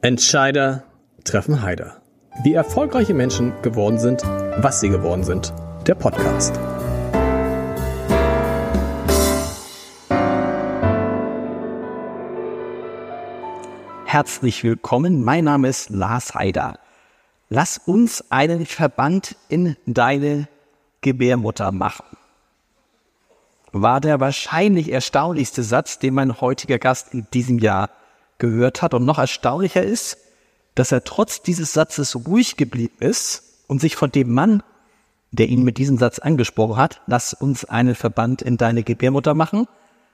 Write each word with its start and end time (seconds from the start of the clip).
Entscheider 0.00 0.84
treffen 1.24 1.60
Heider. 1.60 2.00
Wie 2.44 2.54
erfolgreiche 2.54 3.14
Menschen 3.14 3.52
geworden 3.62 3.98
sind, 3.98 4.22
was 4.22 4.78
sie 4.78 4.90
geworden 4.90 5.24
sind. 5.24 5.52
Der 5.88 5.96
Podcast. 5.96 6.56
Herzlich 14.04 14.62
willkommen, 14.62 15.24
mein 15.24 15.42
Name 15.42 15.66
ist 15.66 15.90
Lars 15.90 16.32
Heider. 16.32 16.78
Lass 17.48 17.78
uns 17.78 18.30
einen 18.30 18.66
Verband 18.66 19.34
in 19.48 19.76
deine 19.84 20.46
Gebärmutter 21.00 21.72
machen. 21.72 22.06
War 23.72 24.00
der 24.00 24.20
wahrscheinlich 24.20 24.92
erstaunlichste 24.92 25.64
Satz, 25.64 25.98
den 25.98 26.14
mein 26.14 26.40
heutiger 26.40 26.78
Gast 26.78 27.12
in 27.12 27.26
diesem 27.32 27.58
Jahr 27.58 27.90
gehört 28.38 28.82
hat. 28.82 28.94
Und 28.94 29.04
noch 29.04 29.18
erstaunlicher 29.18 29.82
ist, 29.82 30.18
dass 30.74 30.92
er 30.92 31.04
trotz 31.04 31.42
dieses 31.42 31.72
Satzes 31.72 32.14
ruhig 32.14 32.56
geblieben 32.56 32.96
ist 33.00 33.64
und 33.66 33.80
sich 33.80 33.96
von 33.96 34.10
dem 34.12 34.32
Mann, 34.32 34.62
der 35.32 35.48
ihn 35.48 35.62
mit 35.62 35.78
diesem 35.78 35.98
Satz 35.98 36.18
angesprochen 36.18 36.76
hat, 36.76 37.02
lass 37.06 37.34
uns 37.34 37.64
einen 37.64 37.94
Verband 37.94 38.42
in 38.42 38.56
deine 38.56 38.82
Gebärmutter 38.82 39.34
machen, 39.34 39.66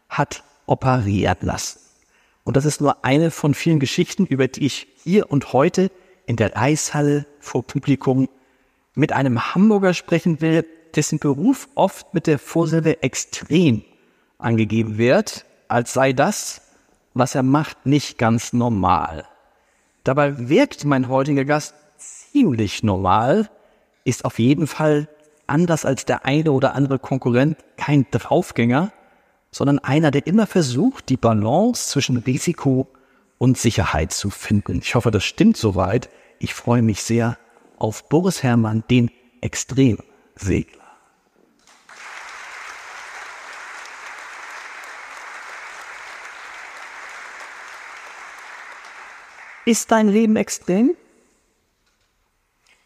hat 0.08 0.42
operiert 0.66 1.42
lassen. 1.42 1.80
Und 2.44 2.56
das 2.56 2.64
ist 2.64 2.80
nur 2.80 3.04
eine 3.04 3.30
von 3.30 3.54
vielen 3.54 3.80
Geschichten, 3.80 4.26
über 4.26 4.48
die 4.48 4.66
ich 4.66 4.88
hier 5.02 5.30
und 5.30 5.52
heute 5.52 5.90
in 6.26 6.36
der 6.36 6.56
Eishalle 6.56 7.26
vor 7.40 7.62
Publikum 7.62 8.28
mit 8.94 9.12
einem 9.12 9.54
Hamburger 9.54 9.94
sprechen 9.94 10.40
will, 10.40 10.64
dessen 10.94 11.18
Beruf 11.18 11.68
oft 11.74 12.14
mit 12.14 12.26
der 12.26 12.38
Vorsilbe 12.38 13.02
extrem 13.02 13.82
angegeben 14.38 14.98
wird, 14.98 15.44
als 15.68 15.92
sei 15.92 16.12
das, 16.12 16.62
was 17.14 17.34
er 17.34 17.42
macht, 17.42 17.86
nicht 17.86 18.18
ganz 18.18 18.52
normal. 18.52 19.24
Dabei 20.02 20.48
wirkt 20.48 20.84
mein 20.84 21.08
heutiger 21.08 21.44
Gast 21.44 21.74
ziemlich 21.96 22.82
normal, 22.82 23.48
ist 24.04 24.24
auf 24.24 24.38
jeden 24.38 24.66
Fall 24.66 25.08
anders 25.46 25.84
als 25.84 26.04
der 26.04 26.24
eine 26.24 26.52
oder 26.52 26.74
andere 26.74 26.98
Konkurrent 26.98 27.56
kein 27.76 28.06
Draufgänger, 28.10 28.92
sondern 29.50 29.78
einer, 29.78 30.10
der 30.10 30.26
immer 30.26 30.46
versucht, 30.46 31.08
die 31.08 31.16
Balance 31.16 31.88
zwischen 31.90 32.16
Risiko 32.18 32.88
und 33.38 33.56
Sicherheit 33.56 34.12
zu 34.12 34.30
finden. 34.30 34.78
Ich 34.82 34.94
hoffe, 34.94 35.10
das 35.10 35.24
stimmt 35.24 35.56
soweit. 35.56 36.10
Ich 36.38 36.54
freue 36.54 36.82
mich 36.82 37.02
sehr 37.02 37.38
auf 37.78 38.08
Boris 38.08 38.42
Herrmann, 38.42 38.84
den 38.90 39.10
Extremsegler. 39.40 40.83
Ist 49.64 49.90
dein 49.90 50.08
Leben 50.08 50.36
extrem? 50.36 50.94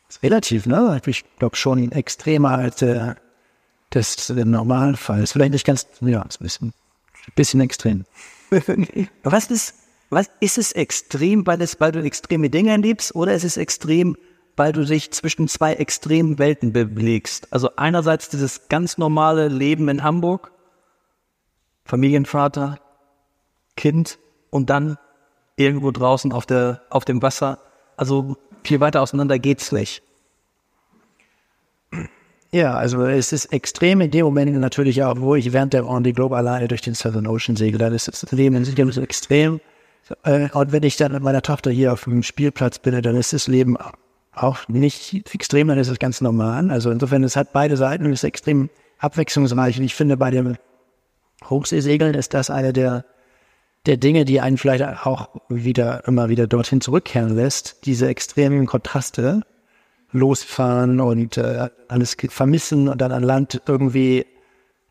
Das 0.06 0.16
ist 0.16 0.22
relativ, 0.22 0.66
ne? 0.66 1.00
Ich 1.06 1.24
glaube 1.38 1.56
schon 1.56 1.92
extremer 1.92 2.50
als 2.50 2.80
äh, 2.82 3.14
das 3.90 4.28
der 4.28 4.44
Normalfall. 4.44 5.22
Ist 5.22 5.32
vielleicht 5.32 5.52
nicht 5.52 5.66
ganz, 5.66 5.86
ja, 6.00 6.22
ist 6.22 6.40
ein 6.40 6.44
bisschen, 6.44 6.68
ein 6.68 7.32
bisschen 7.34 7.60
extrem. 7.60 8.04
was 9.22 9.50
ist, 9.50 9.74
was 10.10 10.30
ist 10.40 10.56
es 10.56 10.72
extrem, 10.72 11.46
weil 11.46 11.60
es, 11.60 11.80
weil 11.80 11.92
du 11.92 12.02
extreme 12.02 12.48
Dinge 12.48 12.70
erlebst, 12.70 13.14
oder 13.14 13.34
ist 13.34 13.44
es 13.44 13.56
extrem, 13.56 14.16
weil 14.56 14.72
du 14.72 14.84
dich 14.84 15.10
zwischen 15.10 15.48
zwei 15.48 15.74
extremen 15.74 16.38
Welten 16.38 16.72
bewegst? 16.72 17.52
Also 17.52 17.76
einerseits 17.76 18.28
dieses 18.28 18.68
ganz 18.68 18.98
normale 18.98 19.48
Leben 19.48 19.88
in 19.88 20.02
Hamburg, 20.02 20.52
Familienvater, 21.84 22.80
Kind 23.76 24.18
und 24.50 24.70
dann 24.70 24.96
irgendwo 25.58 25.90
draußen 25.90 26.32
auf, 26.32 26.46
der, 26.46 26.82
auf 26.90 27.04
dem 27.04 27.20
Wasser. 27.20 27.58
Also 27.96 28.36
viel 28.64 28.80
weiter 28.80 29.02
auseinander 29.02 29.38
geht's 29.38 29.72
nicht. 29.72 30.02
Ja, 32.50 32.74
also 32.74 33.04
es 33.04 33.32
ist 33.32 33.46
extrem 33.46 34.00
in 34.00 34.10
dem 34.10 34.24
Moment 34.24 34.58
natürlich 34.58 35.02
auch, 35.02 35.20
wo 35.20 35.34
ich 35.34 35.52
während 35.52 35.74
der 35.74 35.82
Rondi 35.82 36.12
Globe 36.12 36.36
alleine 36.36 36.66
durch 36.66 36.80
den 36.80 36.94
Southern 36.94 37.26
Ocean 37.26 37.56
segle, 37.56 37.78
dann 37.78 37.92
ist 37.92 38.08
das 38.08 38.30
Leben 38.32 38.64
sicherlich 38.64 38.94
so 38.94 39.02
extrem. 39.02 39.60
Äh, 40.22 40.48
und 40.54 40.72
wenn 40.72 40.82
ich 40.82 40.96
dann 40.96 41.12
mit 41.12 41.22
meiner 41.22 41.42
Tochter 41.42 41.70
hier 41.70 41.92
auf 41.92 42.04
dem 42.04 42.22
Spielplatz 42.22 42.78
bin, 42.78 43.00
dann 43.02 43.16
ist 43.16 43.34
das 43.34 43.48
Leben 43.48 43.76
auch 44.34 44.68
nicht 44.68 45.34
extrem, 45.34 45.68
dann 45.68 45.78
ist 45.78 45.88
es 45.88 45.98
ganz 45.98 46.20
normal. 46.22 46.70
Also 46.70 46.90
insofern, 46.90 47.22
es 47.24 47.36
hat 47.36 47.52
beide 47.52 47.76
Seiten 47.76 48.06
und 48.06 48.12
ist 48.12 48.24
extrem 48.24 48.70
abwechslungsreich. 48.98 49.78
Und 49.78 49.84
ich 49.84 49.94
finde, 49.94 50.16
bei 50.16 50.30
dem 50.30 50.56
Hochseesegeln 51.44 52.14
ist 52.14 52.32
das 52.32 52.48
eine 52.48 52.72
der 52.72 53.04
der 53.86 53.96
Dinge, 53.96 54.24
die 54.24 54.40
einen 54.40 54.58
vielleicht 54.58 54.84
auch 55.06 55.28
wieder 55.48 56.06
immer 56.06 56.28
wieder 56.28 56.46
dorthin 56.46 56.80
zurückkehren 56.80 57.34
lässt, 57.34 57.86
diese 57.86 58.08
extremen 58.08 58.66
Kontraste, 58.66 59.42
losfahren 60.12 61.00
und 61.00 61.36
äh, 61.36 61.68
alles 61.88 62.16
vermissen 62.28 62.88
und 62.88 63.00
dann 63.00 63.12
an 63.12 63.22
Land 63.22 63.62
irgendwie 63.66 64.26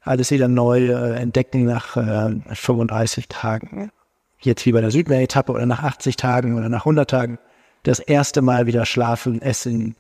alles 0.02 0.32
wieder 0.32 0.48
neu 0.48 0.88
äh, 0.88 1.16
entdecken 1.16 1.66
nach 1.66 1.98
äh, 1.98 2.36
35 2.54 3.28
Tagen. 3.28 3.92
Jetzt 4.40 4.66
wie 4.66 4.72
bei 4.72 4.82
der 4.82 4.92
Südmeer-Etappe 4.92 5.52
oder 5.52 5.66
nach 5.66 5.84
80 5.84 6.16
Tagen 6.16 6.58
oder 6.58 6.70
nach 6.70 6.82
100 6.82 7.10
Tagen 7.10 7.40
das 7.84 8.00
erste 8.00 8.42
Mal 8.42 8.68
wieder 8.68 8.86
schlafen, 8.86 9.42
essen, 9.42 9.96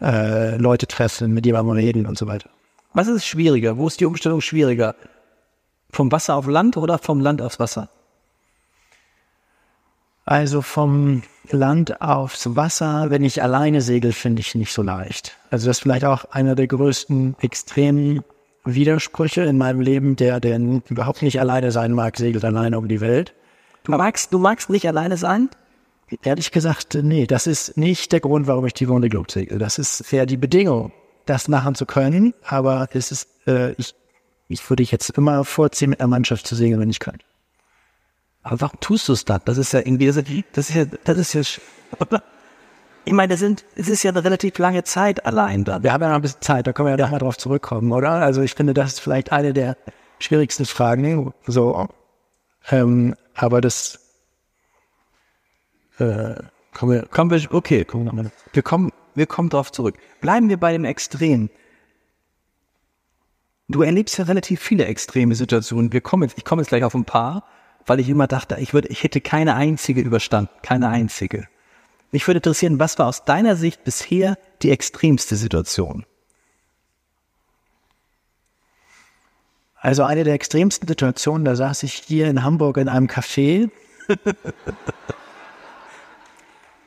äh, 0.00 0.56
Leute 0.56 0.86
treffen, 0.86 1.32
mit 1.32 1.46
jemandem 1.46 1.74
reden 1.76 2.06
und 2.06 2.18
so 2.18 2.26
weiter. 2.26 2.50
Was 2.92 3.08
ist 3.08 3.26
schwieriger? 3.26 3.76
Wo 3.76 3.86
ist 3.86 4.00
die 4.00 4.06
Umstellung 4.06 4.40
schwieriger? 4.40 4.94
Vom 5.90 6.12
Wasser 6.12 6.36
auf 6.36 6.46
Land 6.46 6.76
oder 6.76 6.98
vom 6.98 7.20
Land 7.20 7.40
aufs 7.40 7.58
Wasser? 7.58 7.88
Also 10.28 10.60
vom 10.60 11.22
Land 11.48 12.02
aufs 12.02 12.54
Wasser, 12.54 13.06
wenn 13.08 13.24
ich 13.24 13.42
alleine 13.42 13.80
segel, 13.80 14.12
finde 14.12 14.40
ich 14.40 14.54
nicht 14.54 14.74
so 14.74 14.82
leicht. 14.82 15.38
Also 15.50 15.66
das 15.66 15.78
ist 15.78 15.82
vielleicht 15.84 16.04
auch 16.04 16.26
einer 16.26 16.54
der 16.54 16.66
größten 16.66 17.36
extremen 17.40 18.22
Widersprüche 18.66 19.44
in 19.44 19.56
meinem 19.56 19.80
Leben, 19.80 20.16
der, 20.16 20.38
der 20.38 20.60
überhaupt 20.90 21.22
nicht 21.22 21.40
alleine 21.40 21.72
sein 21.72 21.92
mag, 21.92 22.18
segelt 22.18 22.44
alleine 22.44 22.76
um 22.76 22.88
die 22.88 23.00
Welt. 23.00 23.32
Du 23.84 23.92
magst, 23.92 24.30
du 24.30 24.38
magst 24.38 24.68
nicht 24.68 24.86
alleine 24.86 25.16
sein? 25.16 25.48
Ehrlich 26.22 26.50
gesagt, 26.50 26.98
nee, 27.00 27.26
das 27.26 27.46
ist 27.46 27.78
nicht 27.78 28.12
der 28.12 28.20
Grund, 28.20 28.46
warum 28.46 28.66
ich 28.66 28.74
die 28.74 28.86
Wunde 28.90 29.08
Globe 29.08 29.32
segel. 29.32 29.58
Das 29.58 29.78
ist 29.78 30.04
fair 30.04 30.26
die 30.26 30.36
Bedingung, 30.36 30.92
das 31.24 31.48
machen 31.48 31.74
zu 31.74 31.86
können. 31.86 32.34
Aber 32.44 32.86
es 32.92 33.12
ist, 33.12 33.28
äh, 33.46 33.72
ich, 33.78 33.94
ich 34.48 34.68
würde 34.68 34.82
jetzt 34.82 35.08
immer 35.08 35.46
vorziehen, 35.46 35.88
mit 35.88 36.00
einer 36.00 36.08
Mannschaft 36.08 36.46
zu 36.46 36.54
segeln, 36.54 36.80
wenn 36.80 36.90
ich 36.90 37.00
könnte. 37.00 37.24
Aber 38.42 38.60
warum 38.60 38.80
tust 38.80 39.08
du 39.08 39.12
es 39.12 39.24
dann? 39.24 39.40
Das 39.44 39.58
ist 39.58 39.72
ja 39.72 39.80
irgendwie, 39.80 40.06
das 40.52 40.70
ist 40.70 40.74
ja, 40.74 40.84
das 41.04 41.18
ist 41.18 41.34
ja, 41.34 41.42
oder? 42.00 42.22
Ich 43.04 43.12
meine, 43.12 43.28
das 43.32 43.40
sind, 43.40 43.64
es 43.74 43.88
ist 43.88 44.02
ja 44.02 44.10
eine 44.10 44.22
relativ 44.22 44.58
lange 44.58 44.84
Zeit 44.84 45.24
allein 45.24 45.64
dann. 45.64 45.82
Wir 45.82 45.92
haben 45.92 46.02
ja 46.02 46.08
noch 46.08 46.16
ein 46.16 46.22
bisschen 46.22 46.42
Zeit, 46.42 46.66
da 46.66 46.72
können 46.72 46.88
wir 46.88 46.92
ja, 46.92 46.98
ja. 46.98 47.04
noch 47.06 47.12
mal 47.12 47.18
drauf 47.18 47.38
zurückkommen, 47.38 47.90
oder? 47.92 48.10
Also 48.10 48.42
ich 48.42 48.54
finde, 48.54 48.74
das 48.74 48.94
ist 48.94 49.00
vielleicht 49.00 49.32
eine 49.32 49.52
der 49.52 49.76
schwierigsten 50.18 50.66
Fragen, 50.66 51.32
so, 51.46 51.88
ähm, 52.70 53.14
aber 53.34 53.60
das, 53.60 53.98
äh, 55.98 56.34
kommen 56.74 56.92
wir, 56.92 57.06
kommen 57.06 57.30
wir, 57.30 57.54
okay, 57.54 57.84
kommen 57.84 58.30
wir, 58.52 58.62
kommen, 58.62 58.92
wir 59.14 59.26
kommen 59.26 59.48
drauf 59.48 59.72
zurück. 59.72 59.96
Bleiben 60.20 60.48
wir 60.48 60.58
bei 60.58 60.72
dem 60.72 60.84
Extrem. 60.84 61.50
Du 63.68 63.82
erlebst 63.82 64.18
ja 64.18 64.24
relativ 64.24 64.60
viele 64.60 64.86
extreme 64.86 65.34
Situationen. 65.34 65.92
Wir 65.92 66.00
kommen 66.00 66.22
jetzt, 66.24 66.38
ich 66.38 66.44
komme 66.44 66.62
jetzt 66.62 66.68
gleich 66.68 66.84
auf 66.84 66.94
ein 66.94 67.04
paar 67.04 67.44
weil 67.88 68.00
ich 68.00 68.08
immer 68.08 68.26
dachte, 68.26 68.56
ich 68.58 68.74
würde, 68.74 68.88
ich 68.88 69.02
hätte 69.02 69.20
keine 69.20 69.54
einzige 69.54 70.00
überstanden, 70.00 70.50
keine 70.62 70.88
einzige. 70.88 71.48
Mich 72.10 72.26
würde 72.26 72.38
interessieren, 72.38 72.78
was 72.78 72.98
war 72.98 73.06
aus 73.06 73.24
deiner 73.24 73.56
Sicht 73.56 73.84
bisher 73.84 74.38
die 74.62 74.70
extremste 74.70 75.36
Situation? 75.36 76.06
Also 79.76 80.04
eine 80.04 80.24
der 80.24 80.34
extremsten 80.34 80.88
Situationen, 80.88 81.44
da 81.44 81.54
saß 81.54 81.82
ich 81.84 81.94
hier 81.94 82.28
in 82.28 82.42
Hamburg 82.42 82.78
in 82.78 82.88
einem 82.88 83.06
Café. 83.06 83.70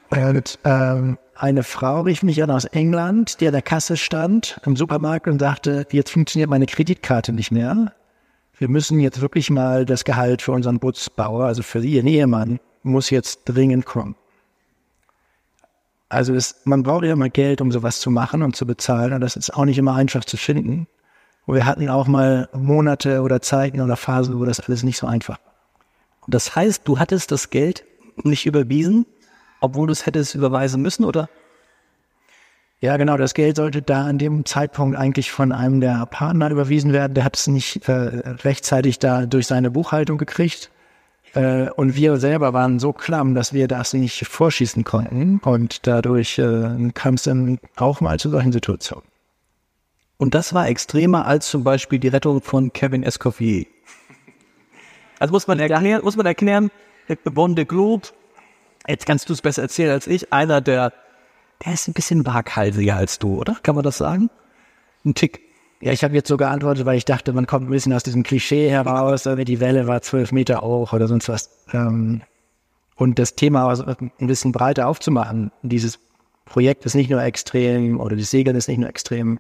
und 0.10 0.60
ähm, 0.66 1.18
eine 1.36 1.64
Frau 1.64 2.02
rief 2.02 2.24
mich 2.24 2.44
an 2.44 2.52
aus 2.52 2.66
England, 2.66 3.40
die 3.40 3.48
an 3.48 3.54
der 3.54 3.62
Kasse 3.62 3.96
stand 3.96 4.60
im 4.66 4.76
Supermarkt 4.76 5.28
und 5.28 5.40
sagte, 5.40 5.88
jetzt 5.92 6.12
funktioniert 6.12 6.50
meine 6.50 6.66
Kreditkarte 6.66 7.32
nicht 7.32 7.52
mehr 7.52 7.94
wir 8.62 8.70
müssen 8.70 9.00
jetzt 9.00 9.22
wirklich 9.22 9.50
mal 9.50 9.88
das 9.88 10.04
Gehalt 10.04 10.44
für 10.44 10.52
unseren 10.52 10.78
Bootsbauer, 10.78 11.46
also 11.46 11.64
für 11.64 11.84
Ihren 11.84 12.06
Ehemann, 12.06 12.60
muss 12.84 13.10
jetzt 13.10 13.42
dringend 13.46 13.88
kommen. 13.88 14.16
Also 16.10 16.36
das, 16.36 16.62
man 16.66 16.84
braucht 16.84 17.06
ja 17.06 17.14
immer 17.14 17.30
Geld, 17.30 17.60
um 17.60 17.72
sowas 17.72 18.00
zu 18.00 18.12
machen 18.12 18.44
und 18.44 18.56
zu 18.56 18.68
bezahlen. 18.68 19.14
Und 19.14 19.22
das 19.22 19.36
ist 19.36 19.52
auch 19.52 19.66
nicht 19.66 19.80
immer 19.80 19.96
einfach 19.96 20.26
zu 20.26 20.38
finden. 20.38 20.86
Und 21.48 21.56
wir 21.56 21.66
hatten 21.66 21.90
auch 21.90 22.06
mal 22.06 22.50
Monate 22.54 23.24
oder 23.24 23.42
Zeiten 23.42 23.82
oder 23.82 23.96
Phasen, 23.96 24.40
wo 24.40 24.46
das 24.46 24.60
alles 24.60 24.84
nicht 24.84 25.00
so 25.00 25.08
einfach 25.08 25.40
war. 25.40 25.54
Das 26.28 26.56
heißt, 26.56 26.88
du 26.88 27.00
hattest 27.00 27.32
das 27.32 27.50
Geld 27.50 27.84
nicht 28.22 28.46
überwiesen, 28.46 29.08
obwohl 29.60 29.88
du 29.88 29.94
es 29.94 30.06
hättest 30.06 30.36
überweisen 30.36 30.84
müssen, 30.84 31.04
oder? 31.04 31.30
Ja, 32.82 32.98
genau. 32.98 33.16
Das 33.16 33.36
Geld 33.36 33.58
sollte 33.58 33.84
da 33.84 34.06
an 34.06 34.18
dem 34.18 34.44
Zeitpunkt 34.44 34.98
eigentlich 34.98 35.32
von 35.32 35.52
einem 35.52 35.82
der 35.82 36.04
Partner 36.08 36.50
überwiesen 36.50 36.94
werden. 36.94 37.14
Der 37.14 37.24
hat 37.24 37.38
es 37.38 37.46
nicht 37.46 37.88
äh, 37.88 37.92
rechtzeitig 37.92 38.98
da 38.98 39.28
durch 39.28 39.46
seine 39.46 39.70
Buchhaltung 39.70 40.18
gekriegt. 40.18 40.72
Äh, 41.36 41.70
und 41.70 41.96
wir 41.96 42.18
selber 42.18 42.54
waren 42.54 42.80
so 42.80 42.92
klamm, 42.92 43.36
dass 43.36 43.54
wir 43.54 43.68
das 43.68 43.94
nicht 43.94 44.26
vorschießen 44.26 44.84
konnten. 44.84 45.40
Und 45.44 45.86
dadurch 45.86 46.40
äh, 46.40 46.90
kam 46.96 47.14
es 47.14 47.24
dann 47.24 47.60
auch 47.76 48.02
mal 48.02 48.20
zu 48.20 48.32
solchen 48.32 48.52
Situationen. 48.52 49.06
Und 50.18 50.34
das 50.34 50.56
war 50.56 50.68
extremer 50.68 51.28
als 51.28 51.50
zum 51.50 51.64
Beispiel 51.64 52.00
die 52.00 52.08
Rettung 52.08 52.42
von 52.42 52.74
Kevin 52.74 53.04
Escoffier. 53.04 53.66
Also 55.20 55.34
muss 55.34 55.46
man 55.46 55.60
erklären, 55.60 56.04
muss 56.04 56.16
man 56.16 56.26
erklären, 56.26 56.72
Bon 57.26 57.56
de 57.56 57.66
Globe, 57.66 58.08
jetzt 58.88 59.06
kannst 59.06 59.30
du 59.30 59.34
es 59.34 59.42
besser 59.42 59.62
erzählen 59.62 59.92
als 59.92 60.08
ich, 60.08 60.34
einer 60.34 60.62
der, 60.62 60.94
der 61.66 61.74
ist 61.74 61.88
ein 61.88 61.94
bisschen 61.94 62.26
waghalsiger 62.26 62.96
als 62.96 63.20
du, 63.20 63.40
oder? 63.40 63.58
Kann 63.64 63.76
man 63.76 63.84
das 63.84 63.98
sagen? 63.98 64.30
Ein 65.06 65.14
Tick. 65.16 65.42
Ja, 65.82 65.92
ich 65.92 66.04
habe 66.04 66.14
jetzt 66.14 66.28
so 66.28 66.38
geantwortet, 66.38 66.86
weil 66.86 66.98
ich 66.98 67.06
dachte, 67.06 67.34
man 67.34 67.48
kommt 67.48 67.68
ein 67.68 67.72
bisschen 67.72 67.94
aus 67.94 68.04
diesem 68.04 68.24
Klischee 68.24 68.70
heraus, 68.70 69.24
die 69.24 69.60
Welle 69.60 69.88
war 69.88 70.02
zwölf 70.02 70.32
Meter 70.32 70.62
hoch 70.62 70.94
oder 70.94 71.08
sonst 71.08 71.28
was. 71.28 71.50
Ähm, 71.74 72.22
und 72.96 73.18
das 73.18 73.36
Thema 73.36 73.68
ein 73.68 74.28
bisschen 74.28 74.52
breiter 74.52 74.88
aufzumachen. 74.88 75.52
Dieses 75.64 76.00
Projekt 76.46 76.86
ist 76.86 76.94
nicht 76.94 77.10
nur 77.10 77.24
extrem 77.24 78.00
oder 78.00 78.16
das 78.16 78.30
Segeln 78.30 78.56
ist 78.56 78.68
nicht 78.68 78.78
nur 78.78 78.90
extrem. 78.90 79.40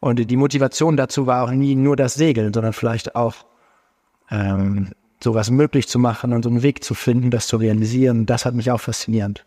Und 0.00 0.30
die 0.30 0.36
Motivation 0.36 0.96
dazu 0.96 1.26
war 1.26 1.44
auch 1.44 1.50
nie 1.50 1.74
nur 1.74 1.96
das 1.96 2.14
Segeln, 2.14 2.52
sondern 2.52 2.74
vielleicht 2.74 3.16
auch 3.16 3.34
ähm, 4.30 4.92
sowas 5.22 5.50
möglich 5.50 5.88
zu 5.88 5.98
machen 5.98 6.32
und 6.32 6.42
so 6.42 6.50
einen 6.50 6.62
Weg 6.62 6.84
zu 6.84 6.94
finden, 6.94 7.30
das 7.30 7.46
zu 7.46 7.56
realisieren. 7.56 8.26
Das 8.26 8.44
hat 8.44 8.54
mich 8.54 8.70
auch 8.70 8.80
faszinierend. 8.80 9.46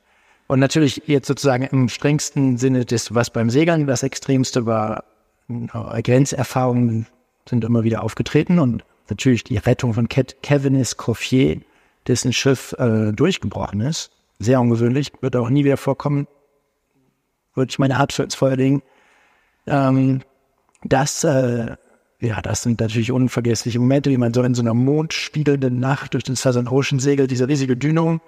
Und 0.52 0.60
natürlich 0.60 1.04
jetzt 1.06 1.28
sozusagen 1.28 1.64
im 1.64 1.88
strengsten 1.88 2.58
Sinne 2.58 2.84
des, 2.84 3.16
was 3.16 3.30
beim 3.30 3.50
Segeln 3.50 3.88
das 3.88 4.04
Extremste 4.04 4.66
war, 4.66 5.06
Grenzerfahrungen 5.48 7.08
sind 7.48 7.64
immer 7.64 7.86
wieder 7.86 8.04
aufgetreten 8.04 8.60
und 8.60 8.84
natürlich 9.10 9.46
die 9.46 9.56
Rettung 9.56 9.94
von 9.94 10.10
Kevin 10.10 10.76
Escoffier, 10.76 11.62
dessen 12.06 12.34
Schiff 12.34 12.74
äh, 12.74 13.14
durchgebrochen 13.14 13.80
ist. 13.80 14.12
Sehr 14.40 14.60
ungewöhnlich, 14.60 15.14
wird 15.22 15.38
auch 15.38 15.50
nie 15.50 15.64
wieder 15.64 15.78
vorkommen. 15.78 16.28
Würde 17.56 17.70
ich 17.70 17.80
meine 17.80 17.98
Hand 17.98 18.12
für 18.12 18.24
ins 18.24 18.36
Feuer 18.36 18.58
legen. 18.58 18.84
Ähm, 19.68 20.20
das, 20.84 21.24
äh, 21.24 21.78
ja, 22.20 22.42
das 22.42 22.64
sind 22.64 22.82
natürlich 22.82 23.14
unvergessliche 23.14 23.80
Momente, 23.80 24.10
wie 24.10 24.18
man 24.18 24.34
so 24.34 24.44
in 24.44 24.54
so 24.54 24.64
einer 24.64 24.74
mondspiegelnden 24.74 25.80
Nacht 25.80 26.14
durch 26.14 26.26
den 26.26 26.36
Southern 26.36 26.68
Ocean 26.68 27.00
segelt, 27.00 27.32
diese 27.32 27.48
riesige 27.48 27.78
Dünung 27.78 28.20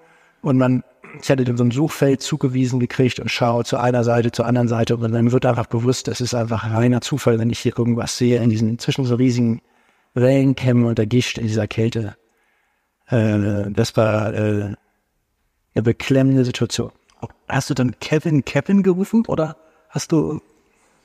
und 0.41 0.57
man 0.57 0.85
ich 1.21 1.29
hatte 1.29 1.43
dann 1.43 1.57
so 1.57 1.63
ein 1.63 1.71
Suchfeld 1.71 2.21
zugewiesen 2.21 2.79
gekriegt 2.79 3.19
und 3.19 3.29
schaue 3.29 3.63
zu 3.63 3.77
einer 3.77 4.03
Seite, 4.03 4.31
zur 4.31 4.45
anderen 4.45 4.67
Seite 4.67 4.95
und 4.95 5.11
dann 5.11 5.31
wird 5.31 5.45
einfach 5.45 5.67
bewusst, 5.67 6.07
es 6.07 6.21
ist 6.21 6.33
einfach 6.33 6.71
reiner 6.71 7.01
Zufall, 7.01 7.39
wenn 7.39 7.49
ich 7.49 7.59
hier 7.59 7.77
irgendwas 7.77 8.17
sehe 8.17 8.41
in 8.41 8.49
diesen 8.49 8.79
zwischen 8.79 9.05
so 9.05 9.15
riesigen 9.15 9.61
Wellenkämmen 10.13 10.85
und 10.85 10.97
der 10.97 11.05
Gischt 11.05 11.37
in 11.37 11.47
dieser 11.47 11.67
Kälte. 11.67 12.15
Äh, 13.07 13.71
das 13.71 13.95
war 13.95 14.33
äh, 14.33 14.75
eine 15.75 15.83
beklemmende 15.83 16.45
Situation. 16.45 16.91
Hast 17.47 17.69
du 17.69 17.73
dann 17.73 17.95
Kevin 17.99 18.43
Kevin 18.43 18.83
gerufen 18.83 19.25
oder 19.27 19.57
hast 19.89 20.11
du, 20.11 20.41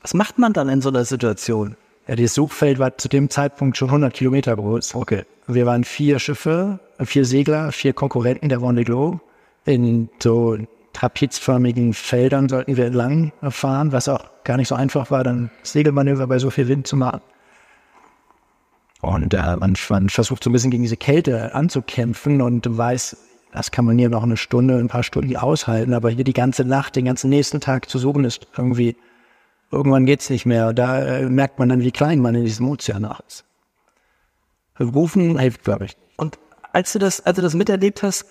was 0.01 0.13
macht 0.13 0.37
man 0.37 0.53
dann 0.53 0.69
in 0.69 0.81
so 0.81 0.89
einer 0.89 1.05
Situation? 1.05 1.75
Ja, 2.07 2.15
das 2.15 2.33
Suchfeld 2.33 2.79
war 2.79 2.97
zu 2.97 3.07
dem 3.07 3.29
Zeitpunkt 3.29 3.77
schon 3.77 3.89
100 3.89 4.13
Kilometer 4.13 4.55
groß. 4.55 4.95
Okay. 4.95 5.23
Wir 5.47 5.65
waren 5.65 5.83
vier 5.83 6.19
Schiffe, 6.19 6.79
vier 6.99 7.25
Segler, 7.25 7.71
vier 7.71 7.93
Konkurrenten 7.93 8.49
der 8.49 8.59
Vendée 8.59 8.83
Globe 8.83 9.19
in 9.65 10.09
so 10.21 10.57
trapezförmigen 10.93 11.93
Feldern 11.93 12.49
sollten 12.49 12.75
wir 12.75 12.85
entlang 12.85 13.31
fahren, 13.49 13.91
was 13.91 14.07
auch 14.07 14.25
gar 14.43 14.57
nicht 14.57 14.67
so 14.67 14.75
einfach 14.75 15.11
war, 15.11 15.23
dann 15.23 15.51
Segelmanöver 15.63 16.27
bei 16.27 16.39
so 16.39 16.49
viel 16.49 16.67
Wind 16.67 16.87
zu 16.87 16.95
machen. 16.95 17.21
Und 19.01 19.33
äh, 19.33 19.55
man, 19.55 19.75
man 19.89 20.09
versucht 20.09 20.43
so 20.43 20.49
ein 20.49 20.53
bisschen 20.53 20.71
gegen 20.71 20.83
diese 20.83 20.97
Kälte 20.97 21.55
anzukämpfen 21.55 22.41
und 22.41 22.65
weiß, 22.77 23.15
das 23.53 23.71
kann 23.71 23.85
man 23.85 23.97
hier 23.97 24.09
noch 24.09 24.23
eine 24.23 24.37
Stunde, 24.37 24.77
ein 24.77 24.89
paar 24.89 25.03
Stunden 25.03 25.35
aushalten, 25.37 25.93
aber 25.93 26.09
hier 26.09 26.23
die 26.23 26.33
ganze 26.33 26.65
Nacht, 26.65 26.95
den 26.95 27.05
ganzen 27.05 27.29
nächsten 27.29 27.61
Tag 27.61 27.89
zu 27.89 27.97
suchen, 27.97 28.25
ist 28.25 28.47
irgendwie, 28.57 28.97
irgendwann 29.71 30.05
geht's 30.05 30.29
nicht 30.29 30.45
mehr. 30.45 30.73
Da 30.73 31.01
äh, 31.01 31.29
merkt 31.29 31.59
man 31.59 31.69
dann, 31.69 31.81
wie 31.81 31.91
klein 31.91 32.19
man 32.19 32.35
in 32.35 32.43
diesem 32.43 32.67
Ozean 32.67 33.07
ist. 33.27 33.45
Rufen 34.79 35.39
hilft, 35.39 35.63
glaube 35.63 35.85
ich. 35.85 35.97
Und 36.17 36.37
als 36.73 36.93
du 36.93 36.99
das, 36.99 37.25
als 37.25 37.37
du 37.37 37.41
das 37.41 37.53
miterlebt 37.53 38.03
hast, 38.03 38.25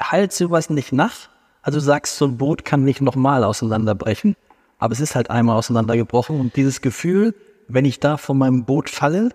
halt 0.00 0.32
sowas 0.32 0.70
nicht 0.70 0.92
nach. 0.92 1.28
Also 1.62 1.78
du 1.78 1.84
sagst, 1.84 2.16
so 2.16 2.26
ein 2.26 2.38
Boot 2.38 2.64
kann 2.64 2.84
nicht 2.84 3.00
nochmal 3.00 3.44
auseinanderbrechen, 3.44 4.36
aber 4.78 4.92
es 4.92 5.00
ist 5.00 5.14
halt 5.14 5.30
einmal 5.30 5.56
auseinandergebrochen 5.56 6.40
und 6.40 6.56
dieses 6.56 6.80
Gefühl, 6.80 7.34
wenn 7.68 7.84
ich 7.84 8.00
da 8.00 8.16
von 8.16 8.36
meinem 8.36 8.64
Boot 8.64 8.90
falle, 8.90 9.30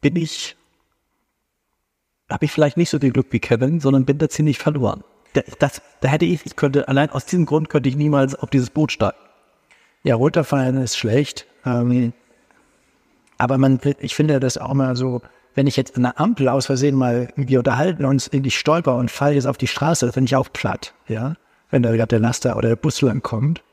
bin 0.00 0.16
ich, 0.16 0.56
habe 2.30 2.44
ich 2.46 2.52
vielleicht 2.52 2.76
nicht 2.76 2.90
so 2.90 2.98
viel 2.98 3.10
Glück 3.10 3.26
wie 3.30 3.40
Kevin, 3.40 3.80
sondern 3.80 4.06
bin 4.06 4.18
da 4.18 4.28
ziemlich 4.28 4.58
verloren. 4.58 5.04
Da, 5.34 5.42
das, 5.58 5.82
da 6.00 6.08
hätte 6.08 6.24
ich, 6.24 6.46
ich 6.46 6.56
könnte, 6.56 6.88
allein 6.88 7.10
aus 7.10 7.26
diesem 7.26 7.44
Grund 7.44 7.68
könnte 7.68 7.88
ich 7.88 7.96
niemals 7.96 8.34
auf 8.34 8.48
dieses 8.48 8.70
Boot 8.70 8.92
steigen. 8.92 9.18
Ja, 10.04 10.14
runterfallen 10.14 10.78
ist 10.78 10.96
schlecht. 10.96 11.46
Ähm, 11.66 12.12
aber 13.36 13.58
man, 13.58 13.78
ich 13.98 14.14
finde 14.14 14.40
das 14.40 14.56
auch 14.58 14.74
mal 14.74 14.96
so, 14.96 15.20
wenn 15.58 15.66
ich 15.66 15.76
jetzt 15.76 15.96
an 15.96 16.04
der 16.04 16.20
Ampel 16.20 16.48
aus 16.48 16.66
Versehen 16.66 16.94
mal, 16.94 17.32
wir 17.34 17.58
unterhalten 17.58 18.04
uns, 18.04 18.30
ich 18.32 18.56
stolper 18.56 18.94
und 18.94 19.10
falle 19.10 19.34
jetzt 19.34 19.48
auf 19.48 19.58
die 19.58 19.66
Straße, 19.66 20.12
finde 20.12 20.28
ich 20.28 20.36
auch 20.36 20.52
platt, 20.52 20.94
ja. 21.08 21.34
Wenn 21.68 21.82
da 21.82 21.90
gerade 21.90 22.06
der 22.06 22.20
Laster 22.20 22.56
oder 22.56 22.68
der 22.68 22.76
Bus 22.76 23.00
lang 23.00 23.22
kommt. 23.22 23.64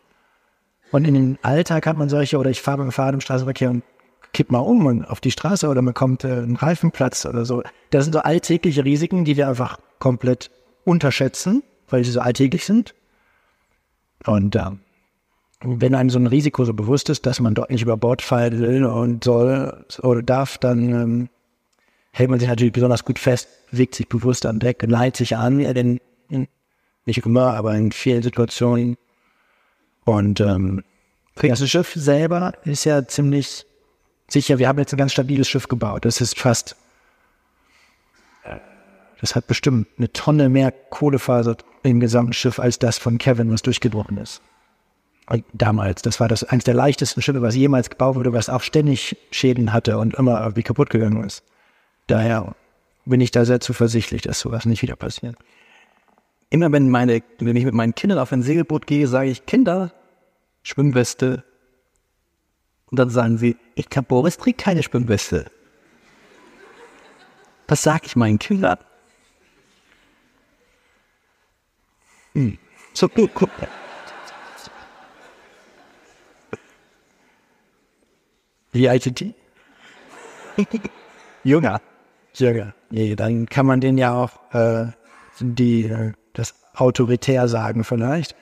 Und 0.91 1.05
in 1.05 1.13
den 1.13 1.37
Alltag 1.43 1.85
hat 1.85 1.95
man 1.95 2.09
solche, 2.09 2.39
oder 2.39 2.49
ich 2.49 2.59
fahre 2.59 2.79
beim 2.79 2.91
Fahrrad 2.91 3.13
im 3.13 3.21
Straßenverkehr 3.21 3.69
und 3.69 3.83
kipp 4.33 4.51
mal 4.51 4.61
um 4.61 4.87
und 4.87 5.05
auf 5.05 5.21
die 5.21 5.29
Straße 5.29 5.67
oder 5.67 5.83
man 5.83 5.93
kommt 5.93 6.23
äh, 6.23 6.39
ein 6.39 6.55
Reifenplatz 6.55 7.23
oder 7.27 7.45
so. 7.45 7.61
Das 7.91 8.05
sind 8.05 8.13
so 8.13 8.19
alltägliche 8.21 8.83
Risiken, 8.83 9.23
die 9.23 9.37
wir 9.37 9.47
einfach 9.47 9.77
komplett 9.99 10.49
unterschätzen, 10.85 11.61
weil 11.87 12.03
sie 12.03 12.09
so 12.09 12.19
alltäglich 12.19 12.65
sind. 12.65 12.95
Und 14.25 14.55
äh, 14.55 14.71
wenn 15.63 15.93
einem 15.93 16.09
so 16.09 16.17
ein 16.17 16.25
Risiko 16.25 16.65
so 16.65 16.73
bewusst 16.73 17.11
ist, 17.11 17.27
dass 17.27 17.39
man 17.39 17.53
dort 17.53 17.69
nicht 17.69 17.83
über 17.83 17.95
Bord 17.95 18.23
fallen 18.23 18.59
will 18.59 18.85
und 18.85 19.23
soll 19.23 19.85
oder 20.01 20.23
darf, 20.23 20.57
dann 20.57 20.89
ähm, 20.89 21.29
hält 22.15 22.29
man 22.29 22.39
sich 22.39 22.47
natürlich 22.47 22.71
besonders 22.71 23.03
gut 23.03 23.19
fest, 23.19 23.50
bewegt 23.71 23.94
sich 23.94 24.07
bewusst 24.07 24.45
an 24.45 24.59
Deck, 24.59 24.81
leitet 24.83 25.17
sich 25.17 25.35
an, 25.35 25.59
ja, 25.59 25.73
denn 25.73 26.00
nicht 27.06 27.25
immer, 27.25 27.53
aber 27.53 27.75
in 27.75 27.91
vielen 27.91 28.23
Situationen. 28.23 28.95
Und 30.06 30.39
ähm, 30.39 30.83
das 31.35 31.69
Schiff 31.69 31.91
selber 31.94 32.53
ist 32.63 32.85
ja 32.85 33.06
ziemlich 33.06 33.65
sicher. 34.29 34.59
Wir 34.59 34.69
haben 34.69 34.79
jetzt 34.79 34.94
ein 34.94 34.97
ganz 34.97 35.12
stabiles 35.12 35.50
Schiff 35.50 35.67
gebaut. 35.67 36.06
Das 36.06 36.21
ist 36.21 36.39
fast, 36.39 36.77
das 39.19 39.35
hat 39.35 39.47
bestimmt 39.47 39.88
eine 39.97 40.11
Tonne 40.13 40.47
mehr 40.47 40.71
Kohlefaser 40.71 41.57
im 41.83 42.00
gesamten 42.00 42.33
Schiff 42.33 42.59
als 42.59 42.79
das 42.79 42.97
von 42.97 43.18
Kevin, 43.18 43.51
was 43.51 43.61
durchgebrochen 43.61 44.18
ist. 44.18 44.41
Und 45.28 45.44
damals, 45.51 46.01
das 46.01 46.21
war 46.21 46.30
das 46.30 46.45
eines 46.45 46.63
der 46.63 46.75
leichtesten 46.75 47.21
Schiffe, 47.21 47.42
was 47.42 47.56
jemals 47.56 47.90
gebaut 47.90 48.16
wurde, 48.16 48.31
was 48.31 48.47
auch 48.47 48.61
ständig 48.61 49.18
Schäden 49.31 49.73
hatte 49.73 49.97
und 49.97 50.13
immer 50.13 50.40
irgendwie 50.40 50.63
kaputt 50.63 50.90
gegangen 50.90 51.21
ist. 51.25 51.44
Daher 52.07 52.56
bin 53.06 53.21
ich 53.21 53.31
da 53.31 53.45
sehr 53.45 53.59
zuversichtlich, 53.59 54.21
dass 54.24 54.40
sowas 54.40 54.66
nicht 54.66 54.81
wieder 54.81 54.95
passiert. 54.95 55.35
Immer 56.50 56.71
wenn 56.71 56.90
meine, 56.90 57.21
wenn 57.40 57.56
ich 57.56 57.66
mit 57.66 57.74
meinen 57.74 57.95
Kindern 57.95 58.19
auf 58.19 58.31
ein 58.31 58.44
Segelboot 58.44 58.88
gehe, 58.88 59.07
sage 59.07 59.30
ich, 59.30 59.45
Kinder, 59.45 59.92
Schwimmweste. 60.64 61.44
Und 62.88 63.00
dann 63.00 63.09
sagen 63.09 63.38
sie, 63.38 63.57
ich 63.74 63.90
glaube, 63.90 64.07
Boris 64.07 64.38
trägt 64.38 64.62
keine 64.62 64.83
Schwimmweste. 64.83 65.52
Was 67.68 67.81
sage 67.81 68.04
ich 68.06 68.16
meinen 68.16 68.40
Kindern? 68.40 68.78
Hm. 72.33 72.57
So, 72.94 73.09
guck, 73.09 73.33
guck. 73.33 73.50
Wie 78.71 78.88
alt 78.90 79.04
sind 79.04 79.19
die? 79.19 79.33
Jünger. 81.44 81.81
Jünger. 82.39 82.73
Nee, 82.89 83.15
dann 83.15 83.47
kann 83.47 83.65
man 83.65 83.81
denen 83.81 83.97
ja 83.97 84.13
auch 84.13 84.54
äh, 84.54 84.87
die, 85.39 85.85
äh, 85.85 86.13
das 86.33 86.56
autoritär 86.75 87.47
sagen 87.47 87.83
vielleicht. 87.83 88.35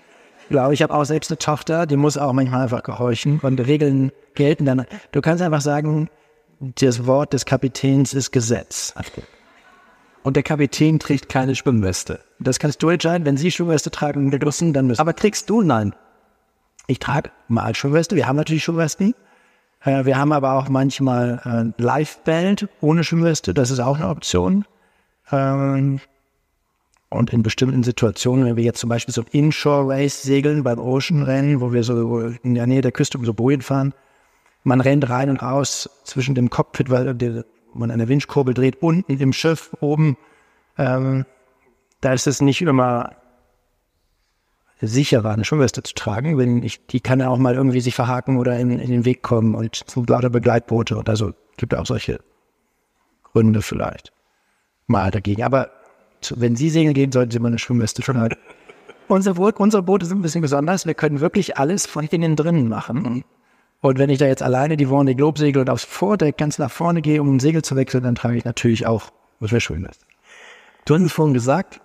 Ich 0.43 0.49
glaube, 0.49 0.73
ich 0.73 0.81
habe 0.83 0.93
auch 0.93 1.05
selbst 1.05 1.31
eine 1.31 1.37
Tochter, 1.37 1.85
die 1.85 1.95
muss 1.95 2.17
auch 2.17 2.33
manchmal 2.33 2.63
einfach 2.63 2.83
gehorchen 2.83 3.39
und 3.39 3.59
Regeln 3.59 4.11
gelten 4.35 4.65
dann. 4.65 4.85
Du 5.11 5.21
kannst 5.21 5.41
einfach 5.41 5.61
sagen, 5.61 6.09
das 6.59 7.05
Wort 7.05 7.33
des 7.33 7.45
Kapitäns 7.45 8.13
ist 8.13 8.31
Gesetz. 8.31 8.93
Und 10.23 10.35
der 10.35 10.43
Kapitän 10.43 10.99
trägt 10.99 11.29
keine 11.29 11.55
Schwimmweste. 11.55 12.19
Das 12.39 12.59
kannst 12.59 12.81
du 12.81 12.89
entscheiden. 12.89 13.25
Wenn 13.25 13.37
sie 13.37 13.51
Schwimmweste 13.51 13.91
tragen 13.91 14.29
müssen, 14.29 14.73
dann 14.73 14.87
müssen. 14.87 15.01
Aber 15.01 15.15
trägst 15.15 15.49
du? 15.49 15.61
Nein. 15.61 15.93
Ich 16.87 16.99
trage 16.99 17.31
mal 17.47 17.75
Schwimmweste. 17.75 18.15
Wir 18.15 18.27
haben 18.27 18.37
natürlich 18.37 18.63
Schwimmwesten. 18.63 19.15
Äh, 19.83 20.05
wir 20.05 20.17
haben 20.17 20.31
aber 20.31 20.53
auch 20.53 20.69
manchmal 20.69 21.73
äh, 21.77 21.81
Live-Band 21.81 22.67
ohne 22.81 23.03
Schwimmweste. 23.03 23.53
Das 23.53 23.71
ist 23.71 23.79
auch 23.79 23.97
eine 23.97 24.09
Option. 24.09 24.65
Ähm, 25.31 25.99
und 27.09 27.31
in 27.31 27.43
bestimmten 27.43 27.83
Situationen, 27.83 28.45
wenn 28.45 28.55
wir 28.55 28.63
jetzt 28.63 28.79
zum 28.79 28.89
Beispiel 28.89 29.13
so 29.13 29.21
ein 29.21 29.27
Inshore-Race 29.31 30.23
segeln 30.23 30.63
beim 30.63 30.79
Ocean-Rennen, 30.79 31.61
wo 31.61 31.71
wir 31.71 31.83
so 31.83 32.19
in 32.41 32.55
der 32.55 32.65
Nähe 32.65 32.81
der 32.81 32.91
Küste 32.91 33.17
um 33.17 33.25
so 33.25 33.33
Bojen 33.33 33.61
fahren, 33.61 33.93
man 34.63 34.81
rennt 34.81 35.09
rein 35.09 35.29
und 35.29 35.41
raus 35.41 35.89
zwischen 36.05 36.33
dem 36.33 36.49
Cockpit, 36.49 36.89
weil 36.89 37.45
man 37.73 37.91
eine 37.91 38.07
Windkurbel 38.07 38.53
dreht, 38.53 38.81
unten 38.81 39.13
im 39.19 39.33
Schiff, 39.33 39.75
oben 39.79 40.17
ähm, 40.77 41.25
da 42.01 42.13
ist 42.13 42.27
es 42.27 42.41
nicht 42.41 42.61
immer 42.61 43.15
sicherer, 44.87 45.31
eine 45.31 45.45
Schwimmweste 45.45 45.83
zu 45.83 45.93
tragen, 45.93 46.37
wenn 46.37 46.63
ich, 46.63 46.85
die 46.87 46.99
kann 46.99 47.19
ja 47.19 47.29
auch 47.29 47.37
mal 47.37 47.55
irgendwie 47.55 47.81
sich 47.81 47.95
verhaken 47.95 48.37
oder 48.37 48.59
in, 48.59 48.71
in 48.71 48.89
den 48.89 49.05
Weg 49.05 49.21
kommen 49.21 49.55
und 49.55 49.85
lauter 50.07 50.29
Begleitboote 50.29 50.95
oder 50.95 51.15
so. 51.15 51.33
Gibt 51.57 51.75
auch 51.75 51.85
solche 51.85 52.19
Gründe 53.23 53.61
vielleicht 53.61 54.11
mal 54.87 55.11
dagegen. 55.11 55.43
Aber 55.43 55.71
wenn 56.35 56.55
Sie 56.55 56.69
segeln 56.69 56.93
gehen, 56.93 57.11
sollten 57.11 57.31
Sie 57.31 57.39
mal 57.39 57.49
eine 57.49 57.59
Schwimmweste 57.59 58.01
tragen. 58.01 58.35
Unser 59.07 59.33
Boot, 59.33 59.59
unsere 59.59 59.83
Boote 59.83 60.05
sind 60.05 60.19
ein 60.19 60.21
bisschen 60.21 60.41
besonders. 60.41 60.85
Wir 60.85 60.93
können 60.93 61.19
wirklich 61.19 61.57
alles 61.57 61.85
von 61.85 62.05
innen 62.05 62.37
drinnen 62.37 62.69
machen. 62.69 63.25
Und 63.81 63.99
wenn 63.99 64.09
ich 64.09 64.17
da 64.17 64.25
jetzt 64.25 64.41
alleine 64.41 64.77
die 64.77 64.87
Vendée 64.87 65.13
Globe 65.13 65.37
segel 65.37 65.61
und 65.61 65.69
aufs 65.69 65.83
Vordeck 65.83 66.37
ganz 66.37 66.57
nach 66.57 66.71
vorne 66.71 67.01
gehe, 67.01 67.21
um 67.21 67.35
ein 67.35 67.39
Segel 67.41 67.63
zu 67.63 67.75
wechseln, 67.75 68.03
dann 68.03 68.15
trage 68.15 68.37
ich 68.37 68.45
natürlich 68.45 68.87
auch, 68.87 69.11
was 69.41 69.51
mir 69.51 69.59
schön 69.59 69.83
ist. 69.83 70.05
Du 70.85 70.95
hast 70.95 71.01
es 71.01 71.11
vorhin 71.11 71.33
gesagt, 71.33 71.81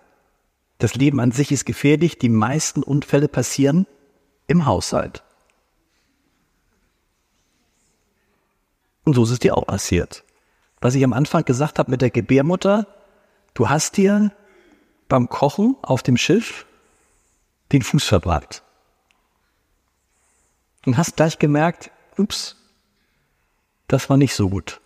das 0.78 0.94
Leben 0.94 1.20
an 1.20 1.32
sich 1.32 1.52
ist 1.52 1.66
gefährlich. 1.66 2.18
Die 2.18 2.28
meisten 2.28 2.82
Unfälle 2.82 3.28
passieren 3.28 3.86
im 4.46 4.64
Haushalt. 4.66 5.22
Und 9.04 9.14
so 9.14 9.24
ist 9.24 9.30
es 9.30 9.38
dir 9.38 9.56
auch 9.56 9.66
passiert. 9.66 10.24
Was 10.80 10.94
ich 10.94 11.02
am 11.02 11.12
Anfang 11.12 11.44
gesagt 11.44 11.78
habe 11.78 11.90
mit 11.90 12.02
der 12.02 12.10
Gebärmutter, 12.10 12.86
du 13.54 13.68
hast 13.68 13.96
dir 13.96 14.32
beim 15.08 15.28
Kochen 15.28 15.76
auf 15.82 16.02
dem 16.02 16.16
Schiff 16.16 16.66
den 17.72 17.82
Fuß 17.82 18.04
verbrannt. 18.04 18.62
Und 20.86 20.96
hast 20.96 21.16
gleich 21.16 21.38
gemerkt, 21.38 21.90
ups, 22.16 22.56
das 23.88 24.08
war 24.08 24.16
nicht 24.16 24.34
so 24.34 24.48
gut. 24.48 24.80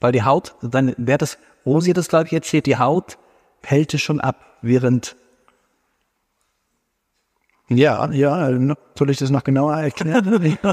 Weil 0.00 0.12
die 0.12 0.24
Haut, 0.24 0.56
dann, 0.60 0.94
wer 0.98 1.18
das, 1.18 1.38
Rosi 1.64 1.90
hat 1.90 1.98
das, 1.98 2.08
glaube 2.08 2.26
ich, 2.26 2.32
erzählt, 2.32 2.66
die 2.66 2.76
Haut 2.76 3.18
pellte 3.62 3.98
schon 3.98 4.20
ab, 4.20 4.55
während 4.62 5.16
Ja, 7.68 8.10
ja, 8.10 8.50
soll 8.96 9.10
ich 9.10 9.18
das 9.18 9.30
noch 9.30 9.44
genauer 9.44 9.76
erklären? 9.76 10.58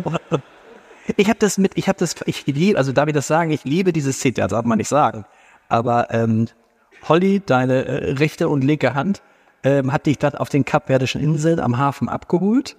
Ich 1.17 1.27
habe 1.27 1.39
das 1.39 1.57
mit, 1.57 1.73
ich 1.77 1.89
habe 1.89 1.99
das, 1.99 2.15
ich 2.27 2.45
liebe, 2.45 2.77
also 2.77 2.93
darf 2.93 3.09
ich 3.09 3.13
das 3.13 3.27
sagen, 3.27 3.51
ich 3.51 3.65
liebe 3.65 3.91
dieses 3.91 4.19
Zitat, 4.19 4.53
darf 4.53 4.63
man 4.63 4.77
nicht 4.77 4.87
sagen. 4.87 5.25
Aber 5.67 6.07
ähm, 6.11 6.47
Holly, 7.09 7.41
deine 7.45 7.85
äh, 7.85 8.11
rechte 8.13 8.47
und 8.47 8.63
linke 8.63 8.93
Hand, 8.93 9.21
ähm, 9.63 9.91
hat 9.91 10.05
dich 10.05 10.17
dann 10.17 10.35
auf 10.35 10.47
den 10.49 10.63
Kapverdischen 10.65 11.21
Inseln 11.21 11.59
am 11.59 11.77
Hafen 11.77 12.07
abgeholt 12.07 12.77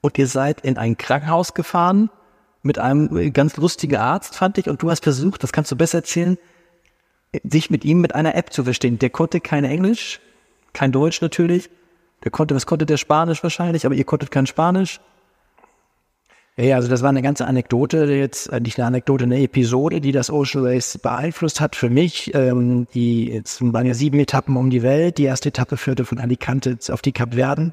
und 0.00 0.18
ihr 0.18 0.26
seid 0.26 0.62
in 0.62 0.78
ein 0.78 0.96
Krankenhaus 0.96 1.54
gefahren 1.54 2.10
mit 2.62 2.78
einem 2.78 3.16
äh, 3.16 3.30
ganz 3.30 3.56
lustigen 3.56 3.96
Arzt, 3.96 4.36
fand 4.36 4.58
ich, 4.58 4.68
und 4.68 4.82
du 4.82 4.90
hast 4.90 5.04
versucht, 5.04 5.42
das 5.42 5.52
kannst 5.52 5.70
du 5.70 5.76
besser 5.76 5.98
erzählen, 5.98 6.38
sich 7.44 7.70
mit 7.70 7.84
ihm 7.84 8.00
mit 8.00 8.14
einer 8.14 8.34
App 8.34 8.52
zu 8.52 8.64
verstehen. 8.64 8.98
Der 8.98 9.10
konnte 9.10 9.40
kein 9.40 9.64
Englisch, 9.64 10.20
kein 10.72 10.92
Deutsch 10.92 11.20
natürlich. 11.20 11.70
Der 12.24 12.30
konnte, 12.30 12.54
was 12.54 12.66
konnte 12.66 12.86
der 12.86 12.96
Spanisch 12.96 13.42
wahrscheinlich, 13.42 13.86
aber 13.86 13.94
ihr 13.94 14.04
konntet 14.04 14.30
kein 14.30 14.46
Spanisch. 14.46 15.00
Ja, 16.56 16.76
also 16.76 16.88
das 16.88 17.00
war 17.00 17.08
eine 17.08 17.22
ganze 17.22 17.46
Anekdote, 17.46 18.04
jetzt 18.12 18.48
äh, 18.48 18.60
nicht 18.60 18.78
eine 18.78 18.86
Anekdote, 18.86 19.24
eine 19.24 19.40
Episode, 19.40 20.00
die 20.00 20.12
das 20.12 20.30
Ocean 20.30 20.64
Race 20.64 20.98
beeinflusst 20.98 21.60
hat 21.60 21.74
für 21.74 21.88
mich. 21.88 22.34
Ähm, 22.34 22.86
die 22.92 23.28
jetzt 23.28 23.62
waren 23.72 23.86
ja 23.86 23.94
sieben 23.94 24.18
Etappen 24.18 24.56
um 24.56 24.68
die 24.68 24.82
Welt. 24.82 25.16
Die 25.16 25.24
erste 25.24 25.48
Etappe 25.48 25.78
führte 25.78 26.04
von 26.04 26.18
Alicante 26.18 26.76
auf 26.90 27.00
die 27.00 27.12
Kapverden 27.12 27.72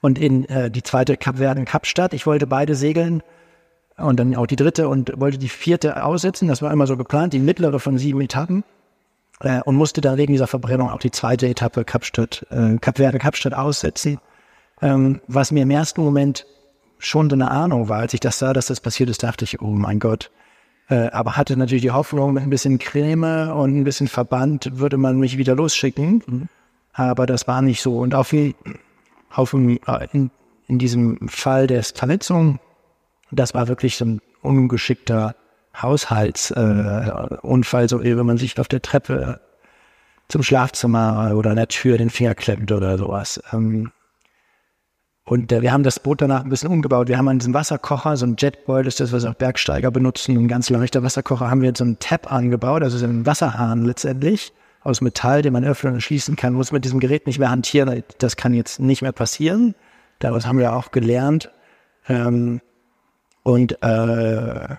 und 0.00 0.18
in 0.18 0.46
äh, 0.48 0.70
die 0.70 0.82
zweite 0.82 1.16
Kapverden 1.16 1.64
Kapstadt. 1.64 2.12
Ich 2.12 2.26
wollte 2.26 2.48
beide 2.48 2.74
segeln 2.74 3.22
und 3.96 4.18
dann 4.18 4.34
auch 4.34 4.46
die 4.46 4.56
dritte 4.56 4.88
und 4.88 5.12
wollte 5.20 5.38
die 5.38 5.48
vierte 5.48 6.02
aussetzen. 6.02 6.48
Das 6.48 6.60
war 6.60 6.72
immer 6.72 6.88
so 6.88 6.96
geplant, 6.96 7.34
die 7.34 7.38
mittlere 7.38 7.78
von 7.78 7.98
sieben 7.98 8.20
Etappen 8.20 8.64
äh, 9.40 9.60
und 9.62 9.76
musste 9.76 10.00
dann 10.00 10.16
wegen 10.16 10.32
dieser 10.32 10.46
Verbrennung 10.46 10.90
auch 10.90 10.98
die 10.98 11.10
zweite 11.10 11.48
Etappe 11.48 11.84
Kapstadt, 11.84 12.46
äh, 12.50 12.76
Kapverde 12.78 13.18
Kapstadt 13.18 13.54
aussetzen. 13.54 14.18
Ähm, 14.82 15.20
was 15.28 15.50
mir 15.50 15.62
im 15.62 15.70
ersten 15.70 16.02
Moment 16.02 16.46
schon 16.98 17.30
so 17.30 17.34
eine 17.34 17.50
Ahnung 17.50 17.88
war, 17.88 18.00
als 18.00 18.14
ich 18.14 18.20
das 18.20 18.38
sah, 18.38 18.52
dass 18.52 18.66
das 18.66 18.80
passiert 18.80 19.10
ist, 19.10 19.22
dachte 19.22 19.44
ich, 19.44 19.60
oh 19.60 19.70
mein 19.70 19.98
Gott. 19.98 20.30
Äh, 20.88 21.08
aber 21.10 21.36
hatte 21.36 21.56
natürlich 21.56 21.82
die 21.82 21.90
Hoffnung, 21.90 22.34
mit 22.34 22.42
ein 22.42 22.50
bisschen 22.50 22.78
Creme 22.78 23.50
und 23.54 23.76
ein 23.76 23.84
bisschen 23.84 24.08
Verband 24.08 24.78
würde 24.78 24.96
man 24.96 25.18
mich 25.18 25.38
wieder 25.38 25.54
losschicken. 25.54 26.22
Mhm. 26.26 26.48
Aber 26.92 27.26
das 27.26 27.48
war 27.48 27.62
nicht 27.62 27.82
so. 27.82 27.98
Und 27.98 28.14
auf, 28.14 28.34
auf 29.30 29.54
äh, 29.54 29.78
in, 30.12 30.30
in 30.68 30.78
diesem 30.78 31.28
Fall 31.28 31.66
der 31.66 31.82
Verletzung, 31.82 32.60
das 33.30 33.54
war 33.54 33.68
wirklich 33.68 33.96
so 33.96 34.04
ein 34.04 34.20
ungeschickter 34.42 35.34
Haushaltsunfall, 35.80 37.84
äh, 37.84 37.88
so 37.88 38.02
wenn 38.02 38.26
man 38.26 38.38
sich 38.38 38.58
auf 38.60 38.68
der 38.68 38.82
Treppe 38.82 39.40
zum 40.28 40.42
Schlafzimmer 40.42 41.32
oder 41.34 41.50
an 41.50 41.56
der 41.56 41.68
Tür 41.68 41.98
den 41.98 42.10
Finger 42.10 42.34
klemmt 42.34 42.72
oder 42.72 42.98
sowas. 42.98 43.42
Ähm, 43.52 43.92
und 45.24 45.52
äh, 45.52 45.62
wir 45.62 45.72
haben 45.72 45.82
das 45.82 46.00
Boot 46.00 46.20
danach 46.20 46.44
ein 46.44 46.50
bisschen 46.50 46.70
umgebaut. 46.70 47.08
Wir 47.08 47.18
haben 47.18 47.28
an 47.28 47.38
diesem 47.38 47.54
Wasserkocher, 47.54 48.16
so 48.16 48.26
ein 48.26 48.36
Jetboil 48.38 48.86
ist 48.86 49.00
das, 49.00 49.12
was 49.12 49.24
auch 49.24 49.34
Bergsteiger 49.34 49.90
benutzen, 49.90 50.36
ein 50.36 50.48
ganz 50.48 50.70
leichter 50.70 51.02
Wasserkocher, 51.02 51.50
haben 51.50 51.62
wir 51.62 51.68
jetzt 51.68 51.78
so 51.78 51.84
einen 51.84 51.98
Tab 51.98 52.30
angebaut, 52.30 52.82
also 52.82 52.98
so 52.98 53.06
einen 53.06 53.24
Wasserhahn 53.24 53.84
letztendlich 53.84 54.52
aus 54.82 55.00
Metall, 55.00 55.40
den 55.40 55.54
man 55.54 55.64
öffnen 55.64 55.94
und 55.94 56.02
schließen 56.02 56.36
kann. 56.36 56.52
Muss 56.52 56.72
mit 56.72 56.84
diesem 56.84 57.00
Gerät 57.00 57.26
nicht 57.26 57.38
mehr 57.38 57.50
hantieren. 57.50 58.02
Das 58.18 58.36
kann 58.36 58.52
jetzt 58.52 58.80
nicht 58.80 59.00
mehr 59.00 59.12
passieren. 59.12 59.74
Daraus 60.18 60.46
haben 60.46 60.58
wir 60.58 60.74
auch 60.74 60.90
gelernt. 60.90 61.50
Ähm, 62.06 62.60
und 63.42 63.82
äh, 63.82 64.76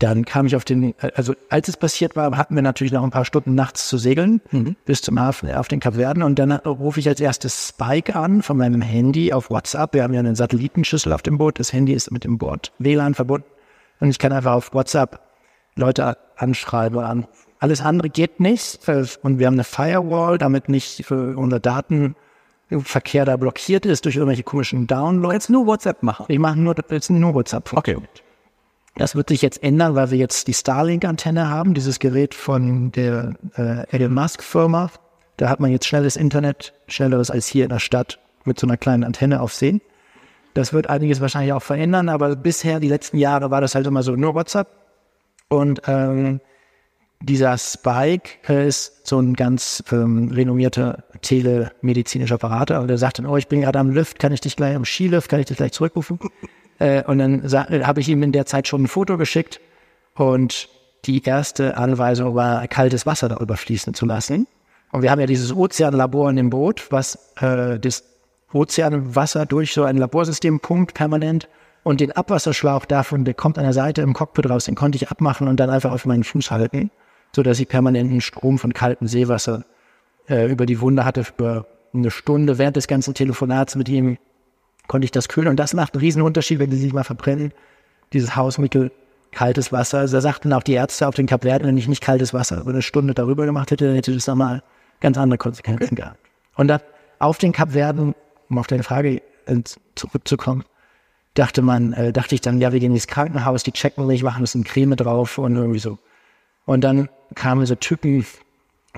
dann 0.00 0.24
kam 0.24 0.46
ich 0.46 0.56
auf 0.56 0.64
den, 0.64 0.94
also 1.14 1.34
als 1.50 1.68
es 1.68 1.76
passiert 1.76 2.16
war, 2.16 2.36
hatten 2.36 2.54
wir 2.54 2.62
natürlich 2.62 2.92
noch 2.92 3.04
ein 3.04 3.10
paar 3.10 3.26
Stunden 3.26 3.54
nachts 3.54 3.86
zu 3.86 3.98
segeln 3.98 4.40
bis 4.86 5.02
zum 5.02 5.20
Hafen 5.20 5.52
auf 5.52 5.68
den 5.68 5.78
Kapverden 5.78 6.22
und 6.22 6.38
dann 6.38 6.52
rufe 6.52 7.00
ich 7.00 7.08
als 7.08 7.20
erstes 7.20 7.68
Spike 7.68 8.16
an 8.16 8.42
von 8.42 8.56
meinem 8.56 8.80
Handy 8.80 9.32
auf 9.32 9.50
WhatsApp. 9.50 9.92
Wir 9.92 10.02
haben 10.02 10.14
ja 10.14 10.20
eine 10.20 10.34
Satellitenschüssel 10.34 11.12
auf 11.12 11.20
dem 11.20 11.36
Boot. 11.36 11.60
Das 11.60 11.72
Handy 11.72 11.92
ist 11.92 12.10
mit 12.10 12.24
dem 12.24 12.38
Board 12.38 12.72
WLAN 12.78 13.14
verbunden 13.14 13.46
und 14.00 14.08
ich 14.08 14.18
kann 14.18 14.32
einfach 14.32 14.54
auf 14.54 14.72
WhatsApp 14.72 15.20
Leute 15.76 16.16
anschreiben 16.36 16.96
oder 16.96 17.08
anrufen. 17.08 17.50
Alles 17.58 17.82
andere 17.82 18.08
geht 18.08 18.40
nicht 18.40 18.80
und 19.22 19.38
wir 19.38 19.46
haben 19.46 19.54
eine 19.54 19.64
Firewall, 19.64 20.38
damit 20.38 20.70
nicht 20.70 21.10
äh, 21.10 21.14
unser 21.14 21.60
Datenverkehr 21.60 23.26
da 23.26 23.36
blockiert 23.36 23.84
ist 23.84 24.06
durch 24.06 24.16
irgendwelche 24.16 24.44
komischen 24.44 24.86
Downloads. 24.86 25.34
Jetzt 25.34 25.50
nur 25.50 25.66
WhatsApp 25.66 26.02
machen. 26.02 26.24
Ich 26.28 26.38
mache 26.38 26.58
nur, 26.58 26.74
jetzt 26.88 27.10
nur 27.10 27.34
WhatsApp. 27.34 27.70
Okay. 27.74 27.98
Das 28.96 29.14
wird 29.14 29.28
sich 29.28 29.40
jetzt 29.40 29.62
ändern, 29.62 29.94
weil 29.94 30.10
wir 30.10 30.18
jetzt 30.18 30.46
die 30.48 30.54
Starlink-Antenne 30.54 31.48
haben, 31.48 31.74
dieses 31.74 31.98
Gerät 31.98 32.34
von 32.34 32.92
der 32.92 33.34
äh, 33.56 33.86
Elon 33.90 34.12
Musk-Firma. 34.12 34.90
Da 35.36 35.48
hat 35.48 35.60
man 35.60 35.70
jetzt 35.70 35.86
schnelles 35.86 36.16
Internet, 36.16 36.74
schnelleres 36.86 37.30
als 37.30 37.46
hier 37.46 37.64
in 37.64 37.70
der 37.70 37.78
Stadt 37.78 38.18
mit 38.44 38.58
so 38.58 38.66
einer 38.66 38.76
kleinen 38.76 39.04
Antenne 39.04 39.40
auf 39.40 39.54
See. 39.54 39.80
Das 40.54 40.72
wird 40.72 40.88
einiges 40.90 41.20
wahrscheinlich 41.20 41.52
auch 41.52 41.62
verändern, 41.62 42.08
aber 42.08 42.34
bisher, 42.36 42.80
die 42.80 42.88
letzten 42.88 43.16
Jahre, 43.16 43.50
war 43.50 43.60
das 43.60 43.74
halt 43.74 43.86
immer 43.86 44.02
so 44.02 44.16
nur 44.16 44.34
WhatsApp. 44.34 44.68
Und 45.48 45.82
ähm, 45.86 46.40
dieser 47.22 47.56
Spike 47.58 48.52
ist 48.52 49.06
so 49.06 49.20
ein 49.20 49.34
ganz 49.34 49.82
ähm, 49.92 50.30
renommierter 50.32 51.04
telemedizinischer 51.22 52.38
Berater. 52.38 52.80
Und 52.80 52.88
der 52.88 52.98
sagt 52.98 53.18
dann, 53.18 53.26
oh, 53.26 53.36
ich 53.36 53.48
bin 53.48 53.60
gerade 53.60 53.78
am 53.78 53.90
Lift, 53.90 54.18
kann 54.18 54.32
ich 54.32 54.40
dich 54.40 54.56
gleich 54.56 54.74
am 54.74 54.84
Skilift, 54.84 55.28
kann 55.28 55.40
ich 55.40 55.46
dich 55.46 55.56
gleich 55.56 55.72
zurückrufen? 55.72 56.18
Äh, 56.80 57.04
und 57.04 57.18
dann 57.18 57.42
habe 57.86 58.00
ich 58.00 58.08
ihm 58.08 58.24
in 58.24 58.32
der 58.32 58.46
Zeit 58.46 58.66
schon 58.66 58.82
ein 58.82 58.88
Foto 58.88 59.16
geschickt 59.16 59.60
und 60.16 60.68
die 61.04 61.22
erste 61.22 61.76
Anweisung 61.76 62.34
war, 62.34 62.66
kaltes 62.66 63.06
Wasser 63.06 63.28
darüber 63.28 63.56
fließen 63.56 63.94
zu 63.94 64.06
lassen. 64.06 64.46
Und 64.90 65.02
wir 65.02 65.10
haben 65.10 65.20
ja 65.20 65.26
dieses 65.26 65.54
Ozeanlabor 65.54 66.28
in 66.30 66.36
dem 66.36 66.50
Boot, 66.50 66.90
was 66.90 67.32
äh, 67.40 67.78
das 67.78 68.04
Ozeanwasser 68.52 69.46
durch 69.46 69.72
so 69.72 69.84
ein 69.84 69.96
Laborsystem 69.96 70.60
pumpt 70.60 70.94
permanent. 70.94 71.48
Und 71.82 72.00
den 72.00 72.12
Abwasserschlauch 72.12 72.84
davon, 72.84 73.24
der 73.24 73.32
kommt 73.34 73.56
an 73.56 73.64
der 73.64 73.72
Seite 73.72 74.02
im 74.02 74.12
Cockpit 74.12 74.50
raus, 74.50 74.64
den 74.64 74.74
konnte 74.74 74.96
ich 74.96 75.08
abmachen 75.08 75.48
und 75.48 75.58
dann 75.58 75.70
einfach 75.70 75.92
auf 75.92 76.04
meinen 76.04 76.24
Fuß 76.24 76.50
halten, 76.50 76.90
so 77.34 77.42
dass 77.42 77.58
ich 77.58 77.68
permanenten 77.68 78.20
Strom 78.20 78.58
von 78.58 78.74
kaltem 78.74 79.06
Seewasser 79.06 79.64
äh, 80.28 80.50
über 80.50 80.66
die 80.66 80.80
Wunde 80.80 81.06
hatte 81.06 81.24
für 81.24 81.66
eine 81.94 82.10
Stunde 82.10 82.58
während 82.58 82.76
des 82.76 82.86
ganzen 82.86 83.14
Telefonats 83.14 83.76
mit 83.76 83.88
ihm 83.88 84.18
konnte 84.90 85.04
ich 85.04 85.12
das 85.12 85.28
kühlen. 85.28 85.46
Und 85.46 85.56
das 85.56 85.72
macht 85.72 85.94
einen 85.94 86.00
riesen 86.00 86.20
Unterschied, 86.20 86.58
wenn 86.58 86.68
die 86.68 86.76
sich 86.76 86.92
mal 86.92 87.04
verbrennen. 87.04 87.52
Dieses 88.12 88.34
Hausmittel, 88.34 88.90
kaltes 89.30 89.70
Wasser. 89.70 89.98
Also 89.98 90.16
da 90.16 90.20
sagten 90.20 90.52
auch 90.52 90.64
die 90.64 90.72
Ärzte 90.72 91.06
auf 91.06 91.14
den 91.14 91.28
Kapverden, 91.28 91.68
wenn 91.68 91.76
ich 91.76 91.86
nicht 91.86 92.02
kaltes 92.02 92.34
Wasser 92.34 92.60
über 92.60 92.70
eine 92.70 92.82
Stunde 92.82 93.14
darüber 93.14 93.46
gemacht 93.46 93.70
hätte, 93.70 93.86
dann 93.86 93.94
hätte 93.94 94.12
das 94.12 94.26
nochmal 94.26 94.64
ganz 95.00 95.16
andere 95.16 95.38
Konsequenzen 95.38 95.94
gehabt. 95.94 96.18
Und 96.56 96.66
dann 96.66 96.80
auf 97.20 97.38
den 97.38 97.52
Kapverden, 97.52 98.16
um 98.48 98.58
auf 98.58 98.66
deine 98.66 98.82
Frage 98.82 99.22
äh, 99.46 99.62
zurückzukommen, 99.94 100.64
dachte 101.34 101.62
man, 101.62 101.92
äh, 101.92 102.12
dachte 102.12 102.34
ich 102.34 102.40
dann, 102.40 102.60
ja, 102.60 102.72
wir 102.72 102.80
gehen 102.80 102.92
ins 102.92 103.06
Krankenhaus, 103.06 103.62
die 103.62 103.70
checken 103.70 104.08
mich, 104.08 104.24
machen 104.24 104.40
uns 104.40 104.56
eine 104.56 104.64
Creme 104.64 104.96
drauf 104.96 105.38
und 105.38 105.54
irgendwie 105.54 105.78
so. 105.78 105.98
Und 106.66 106.82
dann 106.82 107.08
kamen 107.36 107.64
so 107.64 107.76
Typen, 107.76 108.26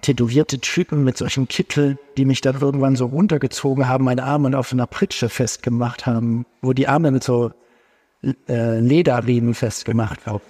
tätowierte 0.01 0.59
Typen 0.59 1.05
mit 1.05 1.19
solchen 1.19 1.49
Kittel, 1.49 1.99
die 2.17 2.25
mich 2.25 2.41
dann 2.41 2.61
irgendwann 2.61 2.97
so 2.97 3.07
runtergezogen 3.07 3.89
haben, 3.89 4.05
meine 4.05 4.25
Arme 4.25 4.57
auf 4.59 4.73
einer 4.73 4.87
Pritsche 4.87 5.29
festgemacht 5.29 6.07
haben, 6.07 6.47
wo 6.63 6.73
die 6.73 6.89
Arme 6.89 7.11
mit 7.11 7.23
so 7.23 7.53
äh, 8.49 8.79
Lederriemen 8.79 9.55
festgemacht 9.55 10.27
waren. 10.27 10.41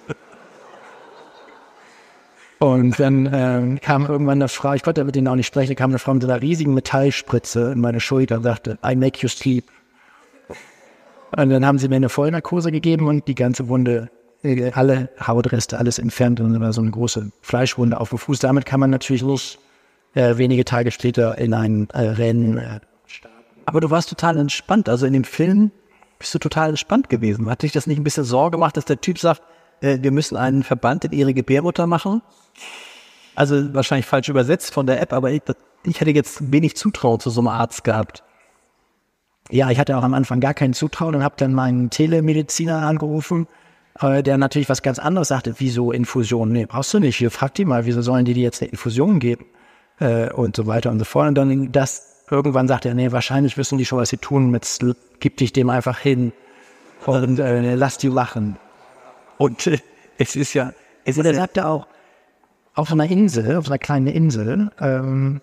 Und 2.59 2.97
dann 2.97 3.29
ähm, 3.33 3.81
kam 3.81 4.05
irgendwann 4.05 4.37
eine 4.37 4.47
Frau, 4.47 4.73
ich 4.73 4.83
konnte 4.83 5.03
mit 5.03 5.15
denen 5.15 5.27
auch 5.27 5.35
nicht 5.35 5.47
sprechen, 5.47 5.75
kam 5.75 5.91
eine 5.91 5.99
Frau 5.99 6.13
mit 6.13 6.23
einer 6.23 6.41
riesigen 6.41 6.73
Metallspritze 6.73 7.73
in 7.73 7.81
meine 7.81 7.99
Schulter 7.99 8.37
und 8.37 8.43
sagte, 8.43 8.79
I 8.85 8.95
make 8.95 9.19
you 9.19 9.27
sleep. 9.27 9.65
Und 11.35 11.49
dann 11.49 11.65
haben 11.65 11.77
sie 11.77 11.89
mir 11.89 11.97
eine 11.97 12.07
Vollnarkose 12.07 12.71
gegeben 12.71 13.07
und 13.07 13.27
die 13.27 13.35
ganze 13.35 13.67
Wunde, 13.67 14.09
äh, 14.13 14.22
alle 14.73 15.09
Hautreste, 15.25 15.77
alles 15.77 15.99
entfernt 15.99 16.39
und 16.39 16.53
dann 16.53 16.61
war 16.61 16.73
so 16.73 16.81
eine 16.81 16.91
große 16.91 17.31
Fleischwunde 17.41 17.99
auf 17.99 18.09
dem 18.09 18.17
Fuß. 18.17 18.39
Damit 18.39 18.65
kann 18.65 18.79
man 18.79 18.89
natürlich 18.89 19.23
nicht 19.23 19.59
äh, 20.15 20.37
wenige 20.37 20.65
Tage 20.65 20.91
später 20.91 21.37
in 21.37 21.53
ein 21.53 21.89
äh, 21.91 22.01
Rennen 22.01 22.57
äh, 22.57 22.79
Aber 23.65 23.79
du 23.79 23.89
warst 23.89 24.09
total 24.09 24.37
entspannt. 24.37 24.89
Also 24.89 25.05
in 25.05 25.13
dem 25.13 25.23
Film 25.23 25.71
bist 26.19 26.33
du 26.35 26.39
total 26.39 26.69
entspannt 26.69 27.09
gewesen. 27.09 27.49
Hat 27.49 27.63
dich 27.63 27.71
das 27.71 27.87
nicht 27.87 27.97
ein 27.97 28.03
bisschen 28.03 28.25
Sorge 28.25 28.57
gemacht, 28.57 28.77
dass 28.77 28.85
der 28.85 28.99
Typ 28.99 29.17
sagt, 29.17 29.41
äh, 29.81 29.99
wir 30.01 30.11
müssen 30.11 30.35
einen 30.35 30.63
Verband 30.63 31.05
in 31.05 31.13
ihre 31.13 31.33
Gebärmutter 31.33 31.87
machen? 31.87 32.21
Also 33.35 33.73
wahrscheinlich 33.73 34.05
falsch 34.05 34.29
übersetzt 34.29 34.73
von 34.73 34.85
der 34.85 35.01
App, 35.01 35.13
aber 35.13 35.31
ich, 35.31 35.41
ich 35.83 35.99
hätte 35.99 36.11
jetzt 36.11 36.51
wenig 36.51 36.75
Zutrauen 36.75 37.19
zu 37.19 37.29
so 37.29 37.41
einem 37.41 37.47
Arzt 37.47 37.83
gehabt. 37.83 38.23
Ja, 39.49 39.69
ich 39.71 39.79
hatte 39.79 39.97
auch 39.97 40.03
am 40.03 40.13
Anfang 40.13 40.39
gar 40.39 40.53
kein 40.53 40.73
Zutrauen 40.73 41.15
und 41.15 41.23
habe 41.23 41.35
dann 41.37 41.53
meinen 41.53 41.89
Telemediziner 41.89 42.81
angerufen, 42.85 43.47
äh, 43.99 44.23
der 44.23 44.37
natürlich 44.37 44.69
was 44.69 44.81
ganz 44.81 44.99
anderes 44.99 45.27
sagte. 45.27 45.55
Wieso 45.57 45.91
Infusion? 45.91 46.51
Nee, 46.51 46.65
brauchst 46.65 46.93
du 46.93 46.99
nicht. 46.99 47.17
Hier, 47.17 47.31
frag 47.31 47.53
die 47.55 47.65
mal, 47.65 47.85
wieso 47.85 48.01
sollen 48.01 48.25
die 48.25 48.33
dir 48.33 48.43
jetzt 48.43 48.61
eine 48.61 48.71
Infusion 48.71 49.19
geben? 49.19 49.45
Äh, 49.99 50.31
und 50.31 50.55
so 50.55 50.65
weiter 50.65 50.91
und 50.91 50.99
so 50.99 51.05
fort. 51.05 51.27
Und 51.27 51.35
dann 51.35 51.71
das, 51.71 52.25
irgendwann 52.29 52.67
sagt 52.67 52.85
er, 52.85 52.93
nee, 52.93 53.11
wahrscheinlich 53.11 53.57
wissen 53.57 53.77
die 53.77 53.85
schon, 53.85 53.99
was 53.99 54.09
sie 54.09 54.17
tun. 54.17 54.53
Jetzt 54.53 54.83
gib 55.19 55.37
dich 55.37 55.53
dem 55.53 55.69
einfach 55.69 55.99
hin 55.99 56.33
und 57.05 57.39
äh, 57.39 57.75
lass 57.75 57.97
die 57.97 58.07
lachen. 58.07 58.57
Und 59.37 59.67
äh, 59.67 59.77
es 60.17 60.35
ist 60.35 60.53
ja, 60.53 60.73
es 61.05 61.17
Und 61.17 61.25
er 61.25 61.35
sagte 61.35 61.67
auch, 61.67 61.87
auf 62.75 62.89
so 62.89 62.95
einer 62.95 63.09
Insel, 63.09 63.57
auf 63.57 63.65
so 63.65 63.71
einer 63.71 63.77
kleinen 63.77 64.07
Insel, 64.07 64.71
ähm, 64.79 65.41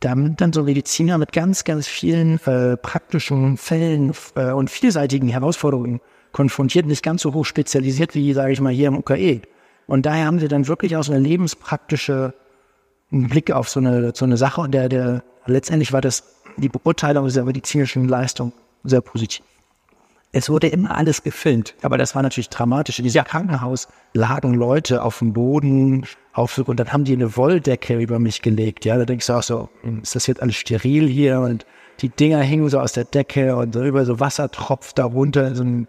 da 0.00 0.16
sind 0.16 0.40
dann 0.40 0.52
so 0.52 0.64
Mediziner 0.64 1.16
mit 1.16 1.32
ganz, 1.32 1.62
ganz 1.62 1.86
vielen 1.86 2.44
äh, 2.44 2.76
praktischen 2.76 3.56
Fällen 3.56 4.12
äh, 4.34 4.50
und 4.50 4.68
vielseitigen 4.68 5.28
Herausforderungen 5.28 6.00
konfrontiert, 6.32 6.86
nicht 6.86 7.02
ganz 7.02 7.22
so 7.22 7.34
hoch 7.34 7.44
spezialisiert 7.44 8.14
wie, 8.14 8.32
sage 8.32 8.52
ich 8.52 8.60
mal, 8.60 8.72
hier 8.72 8.88
im 8.88 8.96
UKE. 8.98 9.42
Und 9.86 10.06
daher 10.06 10.26
haben 10.26 10.38
sie 10.38 10.48
dann 10.48 10.68
wirklich 10.68 10.96
auch 10.96 11.02
so 11.02 11.12
eine 11.12 11.22
lebenspraktische 11.22 12.34
Blick 13.10 13.50
auf 13.50 13.68
so 13.68 13.80
eine, 13.80 14.12
so 14.14 14.24
eine 14.24 14.36
Sache 14.36 14.62
und 14.62 14.72
der, 14.72 14.88
der 14.88 15.22
letztendlich 15.46 15.92
war 15.92 16.00
das 16.00 16.24
die 16.56 16.68
Beurteilung 16.68 17.26
dieser 17.26 17.44
medizinischen 17.44 18.08
Leistung 18.08 18.52
sehr 18.84 19.00
positiv. 19.00 19.44
es 20.32 20.48
wurde 20.48 20.68
immer 20.68 20.96
alles 20.96 21.22
gefilmt. 21.22 21.74
Aber 21.82 21.98
das 21.98 22.14
war 22.14 22.22
natürlich 22.22 22.48
dramatisch. 22.48 22.98
In 22.98 23.04
diesem 23.04 23.24
Krankenhaus 23.24 23.88
lagen 24.14 24.54
Leute 24.54 25.02
auf 25.02 25.18
dem 25.18 25.34
Boden 25.34 26.06
auf, 26.32 26.56
und 26.56 26.80
dann 26.80 26.92
haben 26.92 27.04
die 27.04 27.12
eine 27.12 27.36
Wolldecke 27.36 27.98
über 27.98 28.18
mich 28.18 28.40
gelegt. 28.40 28.84
Ja, 28.86 28.96
da 28.96 29.04
denkst 29.04 29.26
du 29.26 29.34
auch 29.34 29.42
so, 29.42 29.68
hm, 29.82 30.00
ist 30.02 30.14
das 30.14 30.26
jetzt 30.26 30.40
alles 30.40 30.56
steril 30.56 31.06
hier? 31.06 31.40
Und 31.40 31.66
die 32.00 32.08
Dinger 32.08 32.40
hingen 32.40 32.68
so 32.70 32.80
aus 32.80 32.92
der 32.92 33.04
Decke 33.04 33.54
und 33.56 33.74
so 33.74 33.84
über 33.84 34.06
so 34.06 34.20
Wasser 34.20 34.50
tropft 34.50 34.98
darunter, 34.98 35.54
so 35.54 35.64
ein, 35.64 35.86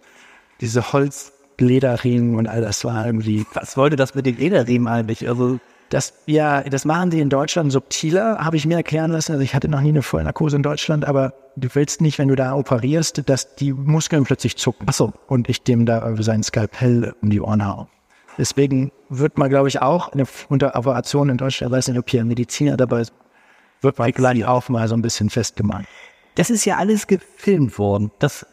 diese 0.63 0.93
Holzlederriemen 0.93 2.35
und 2.35 2.47
all 2.47 2.61
das 2.61 2.83
war 2.85 3.05
irgendwie. 3.05 3.45
Was 3.53 3.75
wollte 3.77 3.97
das 3.97 4.15
mit 4.15 4.25
den 4.25 4.37
Lederriemen 4.37 4.87
eigentlich? 4.87 5.27
Also 5.27 5.59
Das, 5.89 6.13
ja, 6.25 6.61
das 6.61 6.85
machen 6.85 7.11
die 7.11 7.19
in 7.19 7.29
Deutschland 7.29 7.71
subtiler, 7.71 8.39
habe 8.39 8.57
ich 8.57 8.65
mir 8.65 8.77
erklären 8.77 9.11
lassen. 9.11 9.33
Also 9.33 9.43
ich 9.43 9.53
hatte 9.53 9.67
noch 9.67 9.81
nie 9.81 9.89
eine 9.89 10.01
Vollnarkose 10.01 10.55
in 10.55 10.63
Deutschland, 10.63 11.05
aber 11.05 11.33
du 11.57 11.67
willst 11.73 12.01
nicht, 12.01 12.17
wenn 12.17 12.29
du 12.29 12.35
da 12.35 12.55
operierst, 12.55 13.29
dass 13.29 13.55
die 13.55 13.73
Muskeln 13.73 14.23
plötzlich 14.23 14.55
zucken. 14.57 14.87
Ach 14.89 14.93
so. 14.93 15.13
Und 15.27 15.49
ich 15.49 15.61
dem 15.61 15.85
da 15.85 16.15
sein 16.19 16.41
Skalpell 16.41 17.13
um 17.21 17.29
die 17.29 17.41
Ohren 17.41 17.63
hau. 17.67 17.87
Deswegen 18.37 18.91
wird 19.09 19.37
man, 19.37 19.49
glaube 19.49 19.67
ich, 19.67 19.81
auch 19.81 20.13
eine, 20.13 20.25
unter 20.49 20.75
Operation 20.75 21.29
in 21.29 21.37
Deutschland, 21.37 21.71
ich 21.71 21.77
weiß 21.77 21.89
nicht, 21.89 21.99
ob 21.99 22.09
hier 22.09 22.21
ein 22.21 22.27
Mediziner 22.27 22.77
dabei 22.77 23.01
ist, 23.01 23.13
wird 23.81 23.99
man 23.99 24.09
gleich 24.11 24.43
auch 24.45 24.69
mal 24.69 24.87
so 24.87 24.95
ein 24.95 25.01
bisschen 25.03 25.29
festgemacht. 25.29 25.85
das 26.35 26.49
ist 26.49 26.65
ja 26.65 26.77
alles 26.77 27.05
gefilmt 27.05 27.77
worden. 27.77 28.09
Das, 28.17 28.47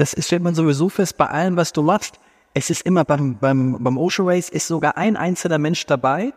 das 0.00 0.14
ist, 0.14 0.26
stellt 0.28 0.42
man 0.42 0.54
sowieso 0.54 0.88
fest 0.88 1.18
bei 1.18 1.26
allem, 1.26 1.56
was 1.56 1.74
du 1.74 1.82
machst. 1.82 2.18
Es 2.54 2.70
ist 2.70 2.86
immer 2.86 3.04
beim, 3.04 3.36
beim, 3.38 3.76
beim 3.84 3.98
Ocean 3.98 4.26
Race 4.26 4.48
ist 4.48 4.66
sogar 4.66 4.96
ein 4.96 5.14
einzelner 5.14 5.58
Mensch 5.58 5.84
dabei, 5.84 6.32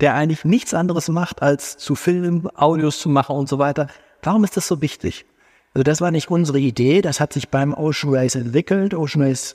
der 0.00 0.14
eigentlich 0.14 0.44
nichts 0.44 0.74
anderes 0.74 1.08
macht, 1.08 1.40
als 1.40 1.76
zu 1.76 1.94
filmen, 1.94 2.48
Audios 2.56 2.98
zu 2.98 3.08
machen 3.08 3.36
und 3.36 3.48
so 3.48 3.60
weiter. 3.60 3.86
Warum 4.24 4.42
ist 4.42 4.56
das 4.56 4.66
so 4.66 4.82
wichtig? 4.82 5.24
Also 5.72 5.84
das 5.84 6.00
war 6.00 6.10
nicht 6.10 6.32
unsere 6.32 6.58
Idee, 6.58 7.00
das 7.00 7.20
hat 7.20 7.32
sich 7.32 7.48
beim 7.48 7.74
Ocean 7.74 8.12
Race 8.12 8.34
entwickelt. 8.34 8.92
Ocean 8.92 9.22
Race 9.22 9.54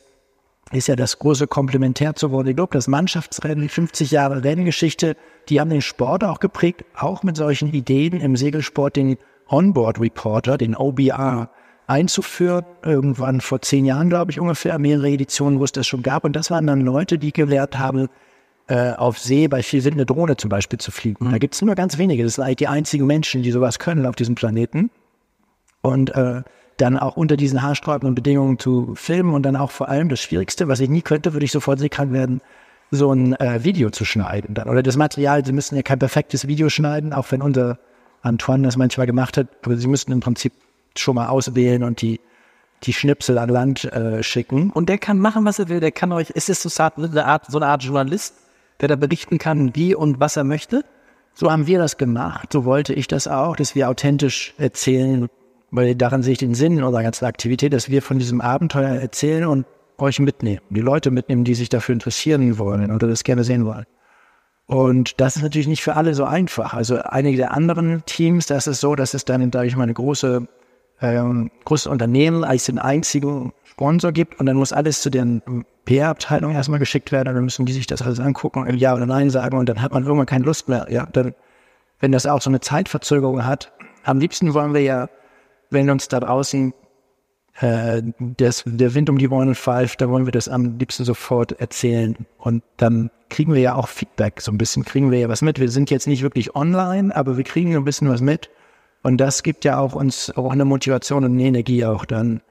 ist 0.72 0.88
ja 0.88 0.96
das 0.96 1.20
große 1.20 1.48
Komplementär 1.48 2.16
zu 2.16 2.32
World 2.32 2.56
Globe, 2.56 2.72
das 2.74 2.88
Mannschaftsrennen, 2.88 3.64
die 3.64 3.70
50 3.70 4.12
Jahre 4.12 4.46
Renngeschichte, 4.46 5.18
die 5.50 5.60
haben 5.60 5.70
den 5.70 5.82
Sport 5.82 6.24
auch 6.24 6.40
geprägt, 6.40 6.86
auch 6.96 7.24
mit 7.24 7.36
solchen 7.36 7.74
Ideen 7.74 8.22
im 8.22 8.38
Segelsport 8.38 8.96
den 8.96 9.18
Onboard 9.50 10.00
Reporter, 10.00 10.58
den 10.58 10.74
OBR, 10.74 11.50
einzuführen. 11.88 12.66
Irgendwann 12.84 13.42
vor 13.42 13.62
zehn 13.62 13.86
Jahren, 13.86 14.10
glaube 14.10 14.32
ich, 14.32 14.40
ungefähr, 14.40 14.78
mehrere 14.80 15.10
Editionen, 15.10 15.60
wo 15.60 15.64
es 15.64 15.72
das 15.72 15.88
schon 15.88 16.04
gab. 16.04 16.24
Und 16.24 16.36
das 16.36 16.52
waren 16.52 16.68
dann 16.68 16.82
Leute, 16.82 17.18
die 17.18 17.34
gelehrt 17.34 17.78
haben, 17.78 18.08
äh, 18.68 18.94
auf 18.94 19.20
See 19.20 19.48
bei 19.48 19.64
viel 19.64 19.84
Wind 19.84 19.96
eine 19.96 20.06
Drohne 20.06 20.38
zum 20.38 20.50
Beispiel 20.50 20.80
zu 20.80 20.92
fliegen. 20.92 21.32
Da 21.32 21.38
gibt 21.38 21.56
es 21.56 21.62
nur 21.62 21.76
ganz 21.76 21.98
wenige. 21.98 22.24
Das 22.24 22.36
sind 22.36 22.44
eigentlich 22.44 22.58
die 22.58 22.68
einzigen 22.68 23.06
Menschen, 23.06 23.44
die 23.44 23.52
sowas 23.52 23.80
können 23.80 24.06
auf 24.06 24.16
diesem 24.16 24.36
Planeten. 24.36 24.90
Und 25.82 26.14
äh, 26.16 26.44
dann 26.78 26.98
auch 26.98 27.16
unter 27.16 27.38
diesen 27.38 27.62
haarsträubenden 27.62 28.16
Bedingungen 28.16 28.58
zu 28.60 28.94
filmen 28.96 29.34
und 29.34 29.44
dann 29.44 29.56
auch 29.56 29.72
vor 29.72 29.90
allem 29.90 30.10
das 30.10 30.20
Schwierigste, 30.20 30.68
was 30.68 30.80
ich 30.80 30.90
nie 30.90 31.02
könnte, 31.02 31.34
würde 31.34 31.46
ich 31.46 31.52
sofort 31.52 31.80
seekrank 31.80 32.12
werden, 32.12 32.42
so 32.90 33.12
ein 33.14 33.34
äh, 33.40 33.64
Video 33.64 33.90
zu 33.90 34.04
schneiden 34.04 34.54
dann. 34.56 34.68
Oder 34.68 34.84
das 34.84 34.98
Material, 34.98 35.46
sie 35.46 35.54
müssen 35.54 35.76
ja 35.76 35.82
kein 35.82 36.00
perfektes 36.00 36.48
Video 36.48 36.70
schneiden, 36.70 37.14
auch 37.14 37.32
wenn 37.32 37.42
unser 37.42 37.78
Antoine 38.22 38.64
das 38.64 38.78
manchmal 38.78 39.08
gemacht 39.08 39.38
hat, 39.38 39.48
aber 39.64 39.78
sie 39.78 39.88
müssten 39.88 40.12
im 40.12 40.20
Prinzip 40.20 40.54
schon 40.98 41.16
mal 41.16 41.28
auswählen 41.28 41.84
und 41.84 42.02
die, 42.02 42.20
die 42.84 42.94
Schnipsel 42.94 43.38
an 43.38 43.50
Land 43.50 43.86
äh, 43.86 44.24
schicken. 44.24 44.72
Und 44.72 44.90
der 44.90 44.98
kann 44.98 45.20
machen, 45.20 45.46
was 45.46 45.60
er 45.60 45.70
will. 45.70 45.80
Der 45.80 45.92
kann 45.92 46.12
euch, 46.12 46.30
ist 46.32 46.50
es 46.50 46.62
so 46.62 46.84
eine 46.84 47.26
Art, 47.26 47.46
so 47.48 47.58
eine 47.58 47.68
Art 47.68 47.84
Journalist, 47.84 48.36
der 48.80 48.88
da 48.88 48.96
berichten 48.96 49.38
kann, 49.38 49.76
wie 49.76 49.96
und 49.96 50.20
was 50.20 50.38
er 50.38 50.44
möchte? 50.44 50.84
So 51.34 51.52
haben 51.52 51.68
wir 51.68 51.80
das 51.80 51.98
gemacht, 51.98 52.52
so 52.52 52.66
wollte 52.66 52.94
ich 52.94 53.08
das 53.08 53.28
auch, 53.28 53.56
dass 53.56 53.74
wir 53.74 53.90
authentisch 53.90 54.54
erzählen, 54.58 55.30
weil 55.72 55.96
daran 55.96 56.24
sehe 56.24 56.34
ich 56.34 56.40
den 56.40 56.56
Sinn 56.56 56.78
in 56.78 56.84
unserer 56.84 57.04
ganzen 57.04 57.26
Aktivität, 57.26 57.72
dass 57.72 57.90
wir 57.90 58.02
von 58.02 58.20
diesem 58.20 58.42
Abenteuer 58.42 58.90
erzählen 58.90 59.46
und 59.46 59.66
euch 59.98 60.20
mitnehmen, 60.20 60.62
die 60.70 60.82
Leute 60.82 61.10
mitnehmen, 61.10 61.44
die 61.44 61.56
sich 61.56 61.70
dafür 61.70 61.94
interessieren 61.94 62.58
wollen 62.58 62.92
oder 62.92 63.08
das 63.08 63.24
gerne 63.24 63.44
sehen 63.44 63.66
wollen. 63.66 63.86
Und 64.66 65.20
das 65.20 65.36
ist 65.36 65.44
natürlich 65.44 65.68
nicht 65.68 65.84
für 65.84 65.96
alle 65.96 66.14
so 66.14 66.24
einfach. 66.26 66.74
Also 66.74 66.98
einige 66.98 67.38
der 67.38 67.52
anderen 67.52 68.04
Teams, 68.06 68.46
das 68.46 68.68
ist 68.68 68.80
so, 68.80 68.96
dass 68.96 69.14
es 69.14 69.26
dann, 69.26 69.52
sage 69.52 69.68
ich 69.68 69.76
mal, 69.76 69.84
eine 69.84 69.94
große, 69.94 70.48
ähm, 71.02 71.52
großes 71.66 71.88
Unternehmen 71.88 72.44
als 72.44 72.66
den 72.66 72.80
einzigen 72.80 73.54
Sponsor 73.64 74.12
gibt 74.12 74.40
und 74.40 74.46
dann 74.46 74.58
muss 74.58 74.74
alles 74.74 75.02
zu 75.02 75.10
deren 75.10 75.42
PR-Abteilung 75.86 76.54
erstmal 76.54 76.80
geschickt 76.80 77.12
werden 77.12 77.30
und 77.30 77.36
dann 77.36 77.44
müssen 77.44 77.66
die 77.66 77.74
sich 77.74 77.88
das 77.88 78.02
alles 78.02 78.20
angucken 78.20 78.60
und 78.60 78.78
Ja 78.78 78.94
oder 78.94 79.06
Nein 79.06 79.30
sagen 79.30 79.58
und 79.58 79.68
dann 79.68 79.82
hat 79.82 79.92
man 79.92 80.04
irgendwann 80.04 80.28
keine 80.28 80.46
Lust 80.46 80.70
mehr. 80.70 80.88
Ja, 80.90 81.08
dann, 81.12 81.34
wenn 82.00 82.12
das 82.12 82.26
auch 82.26 82.42
so 82.42 82.50
eine 82.50 82.60
Zeitverzögerung 82.60 83.46
hat, 83.46 83.72
am 84.04 84.20
liebsten 84.20 84.54
wollen 84.54 84.74
wir 84.74 84.82
ja, 84.82 85.10
wenn 85.70 85.90
uns 85.90 86.08
da 86.08 86.20
draußen 86.20 86.74
äh, 87.60 88.02
das, 88.20 88.64
der 88.66 88.94
Wind 88.94 89.10
um 89.10 89.18
die 89.18 89.30
Ohren 89.30 89.56
pfeift, 89.56 90.02
da 90.02 90.10
wollen 90.10 90.26
wir 90.26 90.32
das 90.32 90.48
am 90.48 90.78
liebsten 90.78 91.04
sofort 91.04 91.54
erzählen. 91.54 92.16
Und 92.38 92.64
dann 92.78 93.10
kriegen 93.30 93.54
wir 93.54 93.62
ja 93.62 93.76
auch 93.76 93.88
Feedback, 93.88 94.42
so 94.42 94.52
ein 94.52 94.58
bisschen 94.58 94.86
kriegen 94.86 95.12
wir 95.12 95.20
ja 95.20 95.30
was 95.30 95.42
mit. 95.42 95.60
Wir 95.60 95.70
sind 95.70 95.90
jetzt 95.90 96.08
nicht 96.08 96.22
wirklich 96.22 96.56
online, 96.56 97.16
aber 97.16 97.38
wir 97.38 97.44
kriegen 97.44 97.76
ein 97.76 97.84
bisschen 97.84 98.10
was 98.10 98.22
mit. 98.22 98.50
Und 99.04 99.18
das 99.18 99.44
gibt 99.44 99.66
ja 99.66 99.80
auch 99.80 99.94
uns 99.94 100.36
auch 100.36 100.52
eine 100.52 100.66
Motivation 100.66 101.24
und 101.24 101.34
eine 101.34 101.44
Energie, 101.44 101.86
auch 101.86 102.06
dann 102.06 102.42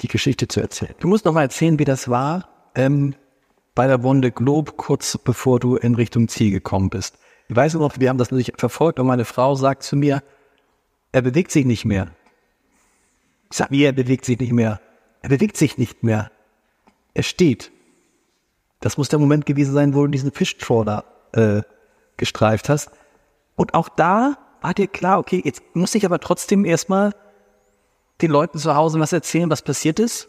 die 0.00 0.08
Geschichte 0.08 0.48
zu 0.48 0.60
erzählen. 0.60 0.94
Du 1.00 1.08
musst 1.08 1.24
noch 1.24 1.32
mal 1.32 1.42
erzählen, 1.42 1.78
wie 1.78 1.84
das 1.84 2.08
war 2.08 2.48
ähm, 2.74 3.14
bei 3.74 3.86
der 3.86 4.02
Wonde 4.02 4.32
Globe, 4.32 4.72
kurz 4.72 5.18
bevor 5.18 5.60
du 5.60 5.76
in 5.76 5.94
Richtung 5.94 6.28
Ziel 6.28 6.50
gekommen 6.50 6.90
bist. 6.90 7.18
Ich 7.48 7.56
weiß 7.56 7.74
noch, 7.74 7.98
wir 7.98 8.08
haben 8.08 8.18
das 8.18 8.30
natürlich 8.30 8.52
verfolgt 8.56 8.98
und 8.98 9.06
meine 9.06 9.24
Frau 9.24 9.54
sagt 9.54 9.82
zu 9.82 9.96
mir, 9.96 10.22
er 11.12 11.22
bewegt 11.22 11.50
sich 11.50 11.64
nicht 11.64 11.84
mehr. 11.84 12.08
Ich 13.50 13.56
sag, 13.56 13.70
wie, 13.70 13.84
er 13.84 13.92
bewegt 13.92 14.24
sich 14.24 14.38
nicht 14.38 14.52
mehr? 14.52 14.80
Er 15.22 15.30
bewegt 15.30 15.56
sich 15.56 15.78
nicht 15.78 16.02
mehr. 16.02 16.30
Er 17.14 17.22
steht. 17.22 17.72
Das 18.80 18.98
muss 18.98 19.08
der 19.08 19.18
Moment 19.18 19.46
gewesen 19.46 19.72
sein, 19.72 19.94
wo 19.94 20.02
du 20.02 20.08
diesen 20.08 20.32
Fischtrawler 20.32 21.04
äh, 21.32 21.62
gestreift 22.16 22.68
hast. 22.68 22.90
Und 23.56 23.74
auch 23.74 23.88
da 23.88 24.36
war 24.60 24.74
dir 24.74 24.88
klar, 24.88 25.18
okay, 25.18 25.40
jetzt 25.44 25.62
muss 25.74 25.94
ich 25.94 26.04
aber 26.04 26.18
trotzdem 26.20 26.64
erstmal 26.64 27.14
den 28.20 28.30
Leuten 28.30 28.58
zu 28.58 28.74
Hause 28.74 28.98
was 29.00 29.12
erzählen, 29.12 29.50
was 29.50 29.62
passiert 29.62 29.98
ist, 29.98 30.28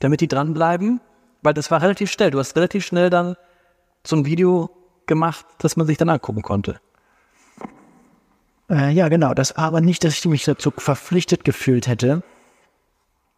damit 0.00 0.20
die 0.20 0.28
dranbleiben, 0.28 1.00
weil 1.42 1.54
das 1.54 1.70
war 1.70 1.82
relativ 1.82 2.10
schnell. 2.10 2.30
Du 2.30 2.38
hast 2.38 2.56
relativ 2.56 2.84
schnell 2.84 3.10
dann 3.10 3.36
so 4.04 4.16
ein 4.16 4.24
Video 4.24 4.70
gemacht, 5.06 5.46
das 5.58 5.76
man 5.76 5.86
sich 5.86 5.96
dann 5.96 6.08
angucken 6.08 6.42
konnte. 6.42 6.80
Äh, 8.70 8.90
ja, 8.90 9.08
genau. 9.08 9.34
Das 9.34 9.56
war 9.56 9.64
aber 9.64 9.80
nicht, 9.80 10.04
dass 10.04 10.18
ich 10.18 10.24
mich 10.26 10.44
dazu 10.44 10.72
verpflichtet 10.76 11.44
gefühlt 11.44 11.86
hätte. 11.86 12.22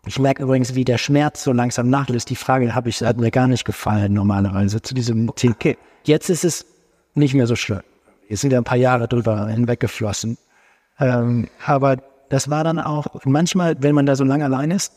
Ich 0.07 0.19
merke 0.19 0.43
übrigens, 0.43 0.75
wie 0.75 0.85
der 0.85 0.99
Schmerz 0.99 1.45
so 1.45 1.53
langsam 1.53 1.91
nachlässt. 1.91 2.31
Die 2.31 2.37
Frage 2.37 2.75
habe 2.75 2.89
ich, 2.89 3.03
hat 3.03 3.19
mir 3.19 3.31
gar 3.31 3.47
nicht 3.47 3.65
gefallen 3.65 4.15
normalerweise 4.15 4.81
zu 4.81 4.95
diesem 4.95 5.35
Thema. 5.35 5.55
Okay. 5.55 5.79
Jetzt 6.05 6.31
ist 6.31 6.45
es 6.45 6.67
nicht 7.15 7.35
mehr 7.35 7.47
so 7.47 7.55
schlimm. 7.55 7.83
Jetzt 8.31 8.43
sind 8.43 8.53
ja 8.53 8.59
ein 8.59 8.65
paar 8.65 8.79
Jahre 8.79 9.09
drüber 9.09 9.49
hinweggeflossen. 9.49 10.39
Ähm, 11.01 11.49
aber 11.67 11.97
das 12.29 12.49
war 12.49 12.63
dann 12.63 12.79
auch, 12.79 13.09
manchmal, 13.25 13.83
wenn 13.83 13.93
man 13.93 14.07
da 14.07 14.15
so 14.15 14.23
lange 14.23 14.45
allein 14.45 14.71
ist, 14.71 14.93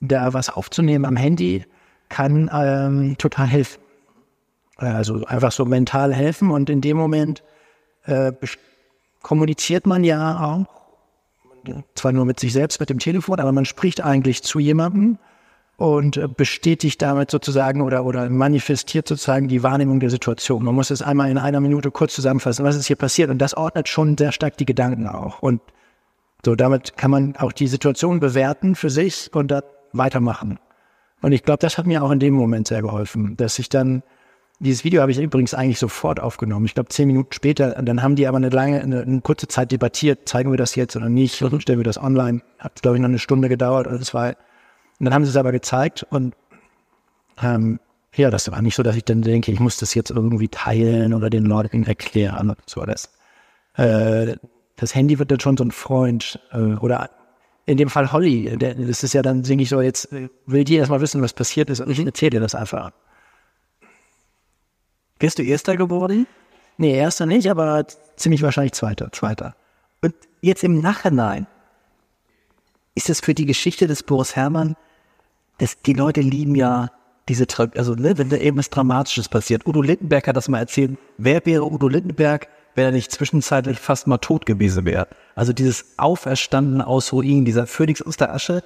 da 0.00 0.32
was 0.32 0.48
aufzunehmen 0.48 1.04
am 1.04 1.16
Handy 1.16 1.66
kann 2.08 2.50
ähm, 2.50 3.18
total 3.18 3.46
helfen. 3.46 3.82
Also 4.78 5.26
einfach 5.26 5.52
so 5.52 5.66
mental 5.66 6.14
helfen 6.14 6.50
und 6.50 6.70
in 6.70 6.80
dem 6.80 6.96
Moment 6.96 7.42
äh, 8.04 8.32
kommuniziert 9.20 9.86
man 9.86 10.02
ja 10.02 10.40
auch, 10.40 10.66
zwar 11.94 12.12
nur 12.12 12.24
mit 12.24 12.40
sich 12.40 12.54
selbst, 12.54 12.80
mit 12.80 12.88
dem 12.88 13.00
Telefon, 13.00 13.38
aber 13.38 13.52
man 13.52 13.66
spricht 13.66 14.02
eigentlich 14.02 14.42
zu 14.44 14.60
jemandem 14.60 15.18
und 15.78 16.16
äh, 16.16 16.26
bestätigt 16.26 17.00
damit 17.00 17.30
sozusagen 17.30 17.82
oder, 17.82 18.04
oder 18.04 18.28
manifestiert 18.28 19.06
sozusagen 19.06 19.46
die 19.46 19.62
Wahrnehmung 19.62 20.00
der 20.00 20.10
Situation. 20.10 20.64
Man 20.64 20.74
muss 20.74 20.90
es 20.90 21.02
einmal 21.02 21.30
in 21.30 21.38
einer 21.38 21.60
Minute 21.60 21.92
kurz 21.92 22.14
zusammenfassen, 22.14 22.64
was 22.64 22.74
ist 22.74 22.88
hier 22.88 22.96
passiert 22.96 23.30
und 23.30 23.38
das 23.38 23.56
ordnet 23.56 23.88
schon 23.88 24.18
sehr 24.18 24.32
stark 24.32 24.56
die 24.56 24.66
Gedanken 24.66 25.06
auch. 25.06 25.40
Und 25.40 25.60
so, 26.44 26.56
damit 26.56 26.96
kann 26.96 27.12
man 27.12 27.36
auch 27.36 27.52
die 27.52 27.68
Situation 27.68 28.18
bewerten 28.18 28.74
für 28.74 28.90
sich 28.90 29.30
und 29.32 29.52
dann 29.52 29.62
weitermachen. 29.92 30.58
Und 31.22 31.30
ich 31.30 31.44
glaube, 31.44 31.58
das 31.60 31.78
hat 31.78 31.86
mir 31.86 32.02
auch 32.02 32.10
in 32.10 32.18
dem 32.18 32.34
Moment 32.34 32.66
sehr 32.66 32.82
geholfen, 32.82 33.36
dass 33.36 33.60
ich 33.60 33.68
dann, 33.68 34.02
dieses 34.58 34.82
Video 34.82 35.00
habe 35.00 35.12
ich 35.12 35.18
übrigens 35.20 35.54
eigentlich 35.54 35.78
sofort 35.78 36.18
aufgenommen. 36.18 36.66
Ich 36.66 36.74
glaube, 36.74 36.88
zehn 36.88 37.06
Minuten 37.06 37.32
später, 37.32 37.80
dann 37.80 38.02
haben 38.02 38.16
die 38.16 38.26
aber 38.26 38.38
eine 38.38 38.48
lange, 38.48 38.82
eine, 38.82 39.02
eine 39.02 39.20
kurze 39.20 39.46
Zeit 39.46 39.70
debattiert, 39.70 40.28
zeigen 40.28 40.50
wir 40.50 40.58
das 40.58 40.74
jetzt 40.74 40.96
oder 40.96 41.08
nicht, 41.08 41.40
mhm. 41.40 41.60
stellen 41.60 41.78
wir 41.78 41.84
das 41.84 42.02
online. 42.02 42.42
Hat, 42.58 42.82
glaube 42.82 42.96
ich, 42.96 43.00
noch 43.00 43.08
eine 43.08 43.20
Stunde 43.20 43.48
gedauert 43.48 43.86
oder 43.86 44.00
zwei. 44.00 44.34
Und 44.98 45.04
dann 45.04 45.14
haben 45.14 45.24
sie 45.24 45.30
es 45.30 45.36
aber 45.36 45.52
gezeigt 45.52 46.06
und 46.10 46.34
ähm, 47.40 47.78
ja, 48.14 48.30
das 48.30 48.50
war 48.50 48.60
nicht 48.62 48.74
so, 48.74 48.82
dass 48.82 48.96
ich 48.96 49.04
dann 49.04 49.22
denke, 49.22 49.52
ich 49.52 49.60
muss 49.60 49.76
das 49.76 49.94
jetzt 49.94 50.10
irgendwie 50.10 50.48
teilen 50.48 51.14
oder 51.14 51.30
den 51.30 51.44
Leuten 51.44 51.84
erklären 51.84 52.50
oder 52.50 52.60
so. 52.66 52.84
Das, 52.84 53.10
äh, 53.74 54.36
das 54.76 54.94
Handy 54.94 55.18
wird 55.18 55.30
dann 55.30 55.40
schon 55.40 55.56
so 55.56 55.64
ein 55.64 55.70
Freund 55.70 56.40
äh, 56.52 56.74
oder 56.74 57.10
in 57.66 57.76
dem 57.76 57.90
Fall 57.90 58.10
Holly, 58.10 58.56
der, 58.56 58.74
das 58.74 59.04
ist 59.04 59.12
ja 59.12 59.22
dann, 59.22 59.44
singe 59.44 59.62
ich 59.62 59.68
so, 59.68 59.80
jetzt 59.80 60.12
äh, 60.12 60.30
will 60.46 60.64
die 60.64 60.76
erstmal 60.76 61.00
wissen, 61.00 61.22
was 61.22 61.32
passiert 61.32 61.70
ist 61.70 61.80
und 61.80 61.90
ich 61.90 62.04
erzähle 62.04 62.30
dir 62.30 62.40
das 62.40 62.54
einfach. 62.54 62.90
Bist 65.18 65.38
du 65.38 65.42
Erster 65.42 65.76
geworden? 65.76 66.26
Nee, 66.76 66.96
Erster 66.96 67.26
nicht, 67.26 67.50
aber 67.50 67.86
ziemlich 68.16 68.42
wahrscheinlich 68.42 68.72
Zweiter. 68.72 69.12
Zweiter. 69.12 69.54
Und 70.00 70.14
jetzt 70.40 70.64
im 70.64 70.80
Nachhinein, 70.80 71.46
ist 72.94 73.08
das 73.08 73.20
für 73.20 73.34
die 73.34 73.46
Geschichte 73.46 73.86
des 73.86 74.02
Boris 74.02 74.34
Herrmann, 74.34 74.76
dass 75.58 75.80
die 75.82 75.92
Leute 75.92 76.20
lieben 76.20 76.54
ja 76.54 76.90
diese, 77.28 77.46
also 77.76 77.94
ne, 77.94 78.16
wenn 78.16 78.30
da 78.30 78.36
eben 78.36 78.56
was 78.56 78.70
Dramatisches 78.70 79.28
passiert. 79.28 79.66
Udo 79.66 79.82
Lindenberg 79.82 80.26
hat 80.26 80.36
das 80.36 80.48
mal 80.48 80.58
erzählt. 80.58 80.96
Wer 81.18 81.44
wäre 81.44 81.70
Udo 81.70 81.88
Lindenberg, 81.88 82.48
wenn 82.74 82.86
er 82.86 82.92
nicht 82.92 83.12
zwischenzeitlich 83.12 83.78
fast 83.78 84.06
mal 84.06 84.18
tot 84.18 84.46
gewesen 84.46 84.86
wäre? 84.86 85.08
Also 85.34 85.52
dieses 85.52 85.98
Auferstanden 85.98 86.80
aus 86.80 87.12
Ruinen, 87.12 87.44
dieser 87.44 87.66
Phönix 87.66 88.00
aus 88.00 88.16
der 88.16 88.32
Asche, 88.32 88.62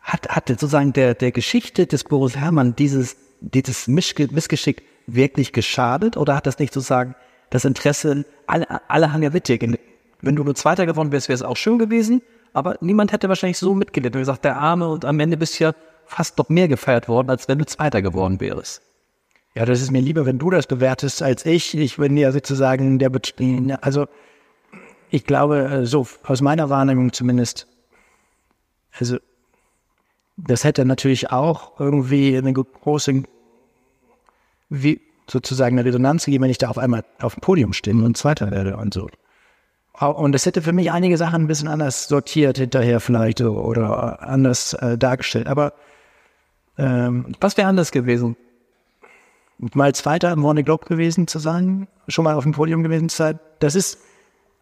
hat, 0.00 0.28
hat 0.28 0.48
sozusagen 0.48 0.92
der, 0.92 1.14
der 1.14 1.32
Geschichte 1.32 1.86
des 1.86 2.04
Boris 2.04 2.36
Herrmann 2.36 2.76
dieses, 2.76 3.16
dieses 3.40 3.88
Missgeschick 3.88 4.82
wirklich 5.06 5.52
geschadet 5.52 6.16
oder 6.16 6.36
hat 6.36 6.46
das 6.46 6.58
nicht 6.58 6.72
sozusagen 6.72 7.14
das 7.50 7.64
Interesse, 7.64 8.24
alle, 8.46 8.66
alle 8.88 9.12
haben 9.12 9.22
ja 9.22 9.30
mitgegangen. 9.30 9.78
Wenn 10.20 10.36
du 10.36 10.44
nur 10.44 10.54
Zweiter 10.54 10.86
geworden 10.86 11.12
wärst, 11.12 11.28
wäre 11.28 11.34
es 11.34 11.42
auch 11.42 11.56
schön 11.56 11.78
gewesen, 11.78 12.22
aber 12.52 12.76
niemand 12.80 13.12
hätte 13.12 13.28
wahrscheinlich 13.28 13.58
so 13.58 13.74
mitgelitten. 13.74 14.18
Wie 14.18 14.22
gesagt, 14.22 14.44
der 14.44 14.56
Arme 14.56 14.88
und 14.88 15.04
am 15.04 15.18
Ende 15.20 15.36
bist 15.36 15.58
ja 15.58 15.72
fast 16.14 16.38
noch 16.38 16.48
mehr 16.48 16.68
gefeiert 16.68 17.08
worden, 17.08 17.28
als 17.28 17.48
wenn 17.48 17.58
du 17.58 17.66
Zweiter 17.66 18.00
geworden 18.00 18.40
wärst. 18.40 18.82
Ja, 19.54 19.64
das 19.64 19.80
ist 19.80 19.90
mir 19.90 20.00
lieber, 20.00 20.26
wenn 20.26 20.38
du 20.38 20.48
das 20.50 20.66
bewertest, 20.66 21.22
als 21.22 21.44
ich. 21.44 21.76
Ich 21.76 21.96
bin 21.96 22.16
ja 22.16 22.30
sozusagen 22.30 22.98
der, 23.00 23.10
also 23.80 24.06
ich 25.10 25.24
glaube, 25.24 25.64
äh, 25.64 25.86
so 25.86 26.06
aus 26.24 26.40
meiner 26.40 26.70
Wahrnehmung 26.70 27.12
zumindest, 27.12 27.66
also 28.98 29.18
das 30.36 30.62
hätte 30.62 30.84
natürlich 30.84 31.32
auch 31.32 31.80
irgendwie 31.80 32.36
eine 32.36 32.52
große, 32.52 33.24
wie 34.68 35.00
sozusagen 35.28 35.78
eine 35.78 35.86
Resonanz 35.86 36.26
gegeben, 36.26 36.44
wenn 36.44 36.50
ich 36.50 36.58
da 36.58 36.68
auf 36.68 36.78
einmal 36.78 37.04
auf 37.20 37.34
dem 37.34 37.40
Podium 37.40 37.72
stehe 37.72 37.96
und 37.96 38.16
Zweiter 38.16 38.50
werde 38.50 38.76
und 38.76 38.94
so. 38.94 39.08
Und 40.00 40.32
das 40.32 40.46
hätte 40.46 40.62
für 40.62 40.72
mich 40.72 40.90
einige 40.90 41.16
Sachen 41.16 41.42
ein 41.42 41.46
bisschen 41.46 41.68
anders 41.68 42.08
sortiert 42.08 42.58
hinterher 42.58 43.00
vielleicht 43.00 43.40
oder 43.40 44.22
anders 44.22 44.74
äh, 44.74 44.98
dargestellt. 44.98 45.46
Aber 45.46 45.72
ähm, 46.78 47.34
was 47.40 47.56
wäre 47.56 47.68
anders 47.68 47.92
gewesen? 47.92 48.36
Mal 49.58 49.94
Zweiter 49.94 50.32
im 50.32 50.42
Warner 50.42 50.62
Globe 50.62 50.86
gewesen 50.86 51.26
zu 51.26 51.38
sein, 51.38 51.86
schon 52.08 52.24
mal 52.24 52.34
auf 52.34 52.42
dem 52.42 52.52
Podium 52.52 52.82
gewesen 52.82 53.08
zu 53.08 53.16
sein, 53.16 53.38
das 53.60 53.74
ist 53.74 53.98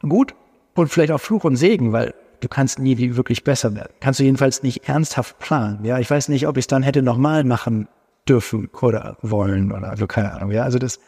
gut 0.02 0.34
und 0.74 0.88
vielleicht 0.88 1.12
auch 1.12 1.20
Fluch 1.20 1.44
und 1.44 1.56
Segen, 1.56 1.92
weil 1.92 2.14
du 2.40 2.48
kannst 2.48 2.78
nie 2.78 2.98
wirklich 3.16 3.44
besser 3.44 3.74
werden. 3.74 3.92
Kannst 4.00 4.20
du 4.20 4.24
jedenfalls 4.24 4.62
nicht 4.62 4.88
ernsthaft 4.88 5.38
planen. 5.38 5.84
Ja, 5.84 5.98
ich 5.98 6.10
weiß 6.10 6.28
nicht, 6.28 6.46
ob 6.46 6.56
ich 6.56 6.64
es 6.64 6.66
dann 6.66 6.82
hätte 6.82 7.02
nochmal 7.02 7.44
machen 7.44 7.88
dürfen 8.28 8.68
oder 8.80 9.16
wollen 9.22 9.72
oder 9.72 9.90
also 9.90 10.06
keine 10.06 10.32
Ahnung. 10.32 10.50
Ja, 10.50 10.62
also 10.64 10.78
das, 10.78 11.00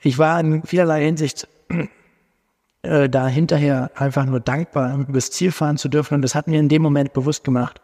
ich 0.00 0.18
war 0.18 0.40
in 0.40 0.62
vielerlei 0.62 1.04
Hinsicht 1.04 1.48
äh, 2.82 3.08
da 3.08 3.28
hinterher 3.28 3.90
einfach 3.94 4.24
nur 4.26 4.40
dankbar, 4.40 4.98
übers 5.08 5.30
Ziel 5.30 5.52
fahren 5.52 5.76
zu 5.76 5.88
dürfen. 5.88 6.14
Und 6.14 6.22
das 6.22 6.34
hat 6.34 6.48
mir 6.48 6.58
in 6.58 6.68
dem 6.68 6.82
Moment 6.82 7.12
bewusst 7.12 7.44
gemacht, 7.44 7.80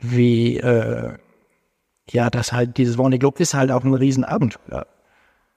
wie, 0.00 0.58
äh, 0.58 1.14
ja, 2.10 2.30
das 2.30 2.52
halt, 2.52 2.76
dieses 2.76 2.98
Warning 2.98 3.20
Globe 3.20 3.42
ist 3.42 3.54
halt 3.54 3.70
auch 3.70 3.84
ein 3.84 3.94
Riesenabenteuer. 3.94 4.86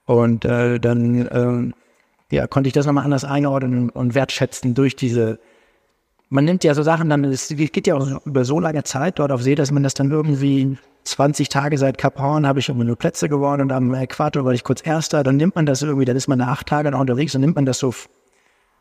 Und 0.06 0.44
äh, 0.44 0.80
dann, 0.80 1.26
äh, 1.26 2.34
ja, 2.34 2.46
konnte 2.46 2.68
ich 2.68 2.72
das 2.72 2.86
nochmal 2.86 3.04
anders 3.04 3.24
einordnen 3.24 3.90
und 3.90 4.14
wertschätzen 4.14 4.74
durch 4.74 4.96
diese, 4.96 5.38
man 6.28 6.44
nimmt 6.44 6.64
ja 6.64 6.74
so 6.74 6.82
Sachen 6.82 7.08
dann, 7.08 7.24
es 7.24 7.48
geht 7.48 7.86
ja 7.86 7.96
auch 7.96 8.24
über 8.26 8.44
so 8.44 8.60
lange 8.60 8.82
Zeit 8.84 9.18
dort 9.18 9.32
auf 9.32 9.42
See, 9.42 9.54
dass 9.54 9.70
man 9.70 9.82
das 9.82 9.94
dann 9.94 10.10
irgendwie 10.10 10.78
20 11.04 11.48
Tage 11.48 11.78
seit 11.78 11.98
Cap 11.98 12.18
Horn 12.18 12.46
habe 12.46 12.58
ich 12.58 12.68
irgendwie 12.68 12.86
nur 12.86 12.96
Plätze 12.96 13.28
gewonnen 13.28 13.62
und 13.62 13.72
am 13.72 13.94
Äquator 13.94 14.44
war 14.44 14.52
ich 14.52 14.64
kurz 14.64 14.84
Erster, 14.84 15.22
dann 15.22 15.36
nimmt 15.36 15.56
man 15.56 15.66
das 15.66 15.82
irgendwie, 15.82 16.04
dann 16.04 16.16
ist 16.16 16.28
man 16.28 16.38
nach 16.38 16.48
acht 16.48 16.66
Tagen 16.66 16.90
noch 16.90 17.00
unterwegs 17.00 17.34
und 17.34 17.40
nimmt 17.40 17.56
man 17.56 17.66
das 17.66 17.78
so 17.78 17.94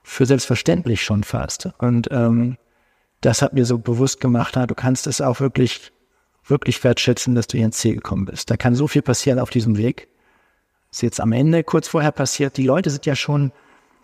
für 0.03 0.25
selbstverständlich 0.25 1.03
schon 1.03 1.23
fast. 1.23 1.69
Und 1.77 2.09
ähm, 2.11 2.57
das 3.21 3.41
hat 3.41 3.53
mir 3.53 3.65
so 3.65 3.77
bewusst 3.77 4.19
gemacht, 4.21 4.55
du 4.55 4.75
kannst 4.75 5.07
es 5.07 5.21
auch 5.21 5.39
wirklich, 5.39 5.91
wirklich 6.49 6.83
wertschätzen, 6.83 7.35
dass 7.35 7.47
du 7.47 7.57
hier 7.57 7.65
ins 7.65 7.77
Ziel 7.77 7.95
gekommen 7.95 8.25
bist. 8.25 8.49
Da 8.49 8.57
kann 8.57 8.75
so 8.75 8.87
viel 8.87 9.01
passieren 9.01 9.39
auf 9.39 9.49
diesem 9.49 9.77
Weg. 9.77 10.07
ist 10.91 11.01
jetzt 11.01 11.21
am 11.21 11.31
Ende 11.31 11.63
kurz 11.63 11.87
vorher 11.87 12.11
passiert. 12.11 12.57
Die 12.57 12.65
Leute 12.65 12.89
sind 12.89 13.05
ja 13.05 13.15
schon 13.15 13.51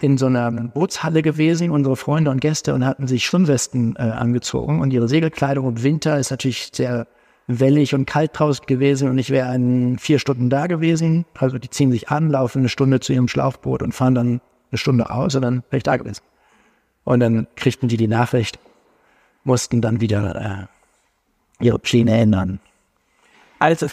in 0.01 0.17
so 0.17 0.25
einer 0.25 0.51
Bootshalle 0.51 1.21
gewesen, 1.21 1.71
unsere 1.71 1.95
Freunde 1.95 2.29
und 2.31 2.41
Gäste, 2.41 2.73
und 2.73 2.85
hatten 2.85 3.07
sich 3.07 3.25
Schwimmwesten 3.25 3.95
äh, 3.95 4.01
angezogen. 4.01 4.81
Und 4.81 4.91
ihre 4.91 5.07
Segelkleidung 5.07 5.67
im 5.67 5.83
Winter 5.83 6.19
ist 6.19 6.31
natürlich 6.31 6.71
sehr 6.73 7.07
wellig 7.47 7.93
und 7.93 8.05
kalt 8.05 8.31
draußen 8.33 8.65
gewesen 8.65 9.09
und 9.09 9.17
ich 9.19 9.29
wäre 9.29 9.53
in 9.53 9.99
vier 9.99 10.19
Stunden 10.19 10.49
da 10.49 10.67
gewesen. 10.67 11.25
Also 11.37 11.57
die 11.59 11.69
ziehen 11.69 11.91
sich 11.91 12.09
an, 12.09 12.29
laufen 12.29 12.59
eine 12.59 12.69
Stunde 12.69 12.99
zu 12.99 13.13
ihrem 13.13 13.27
Schlauchboot 13.27 13.83
und 13.83 13.93
fahren 13.93 14.15
dann 14.15 14.41
eine 14.71 14.77
Stunde 14.77 15.09
aus 15.09 15.35
und 15.35 15.43
dann 15.43 15.63
wäre 15.69 15.77
ich 15.77 15.83
da 15.83 15.97
gewesen. 15.97 16.23
Und 17.03 17.19
dann 17.19 17.47
kriegten 17.55 17.87
die 17.87 17.97
die 17.97 18.07
Nachricht, 18.07 18.59
mussten 19.43 19.79
dann 19.79 20.01
wieder 20.01 20.35
äh, 20.35 20.74
ihre 21.59 21.79
Pläne 21.79 22.17
ändern. 22.17 22.59
Also, 23.59 23.87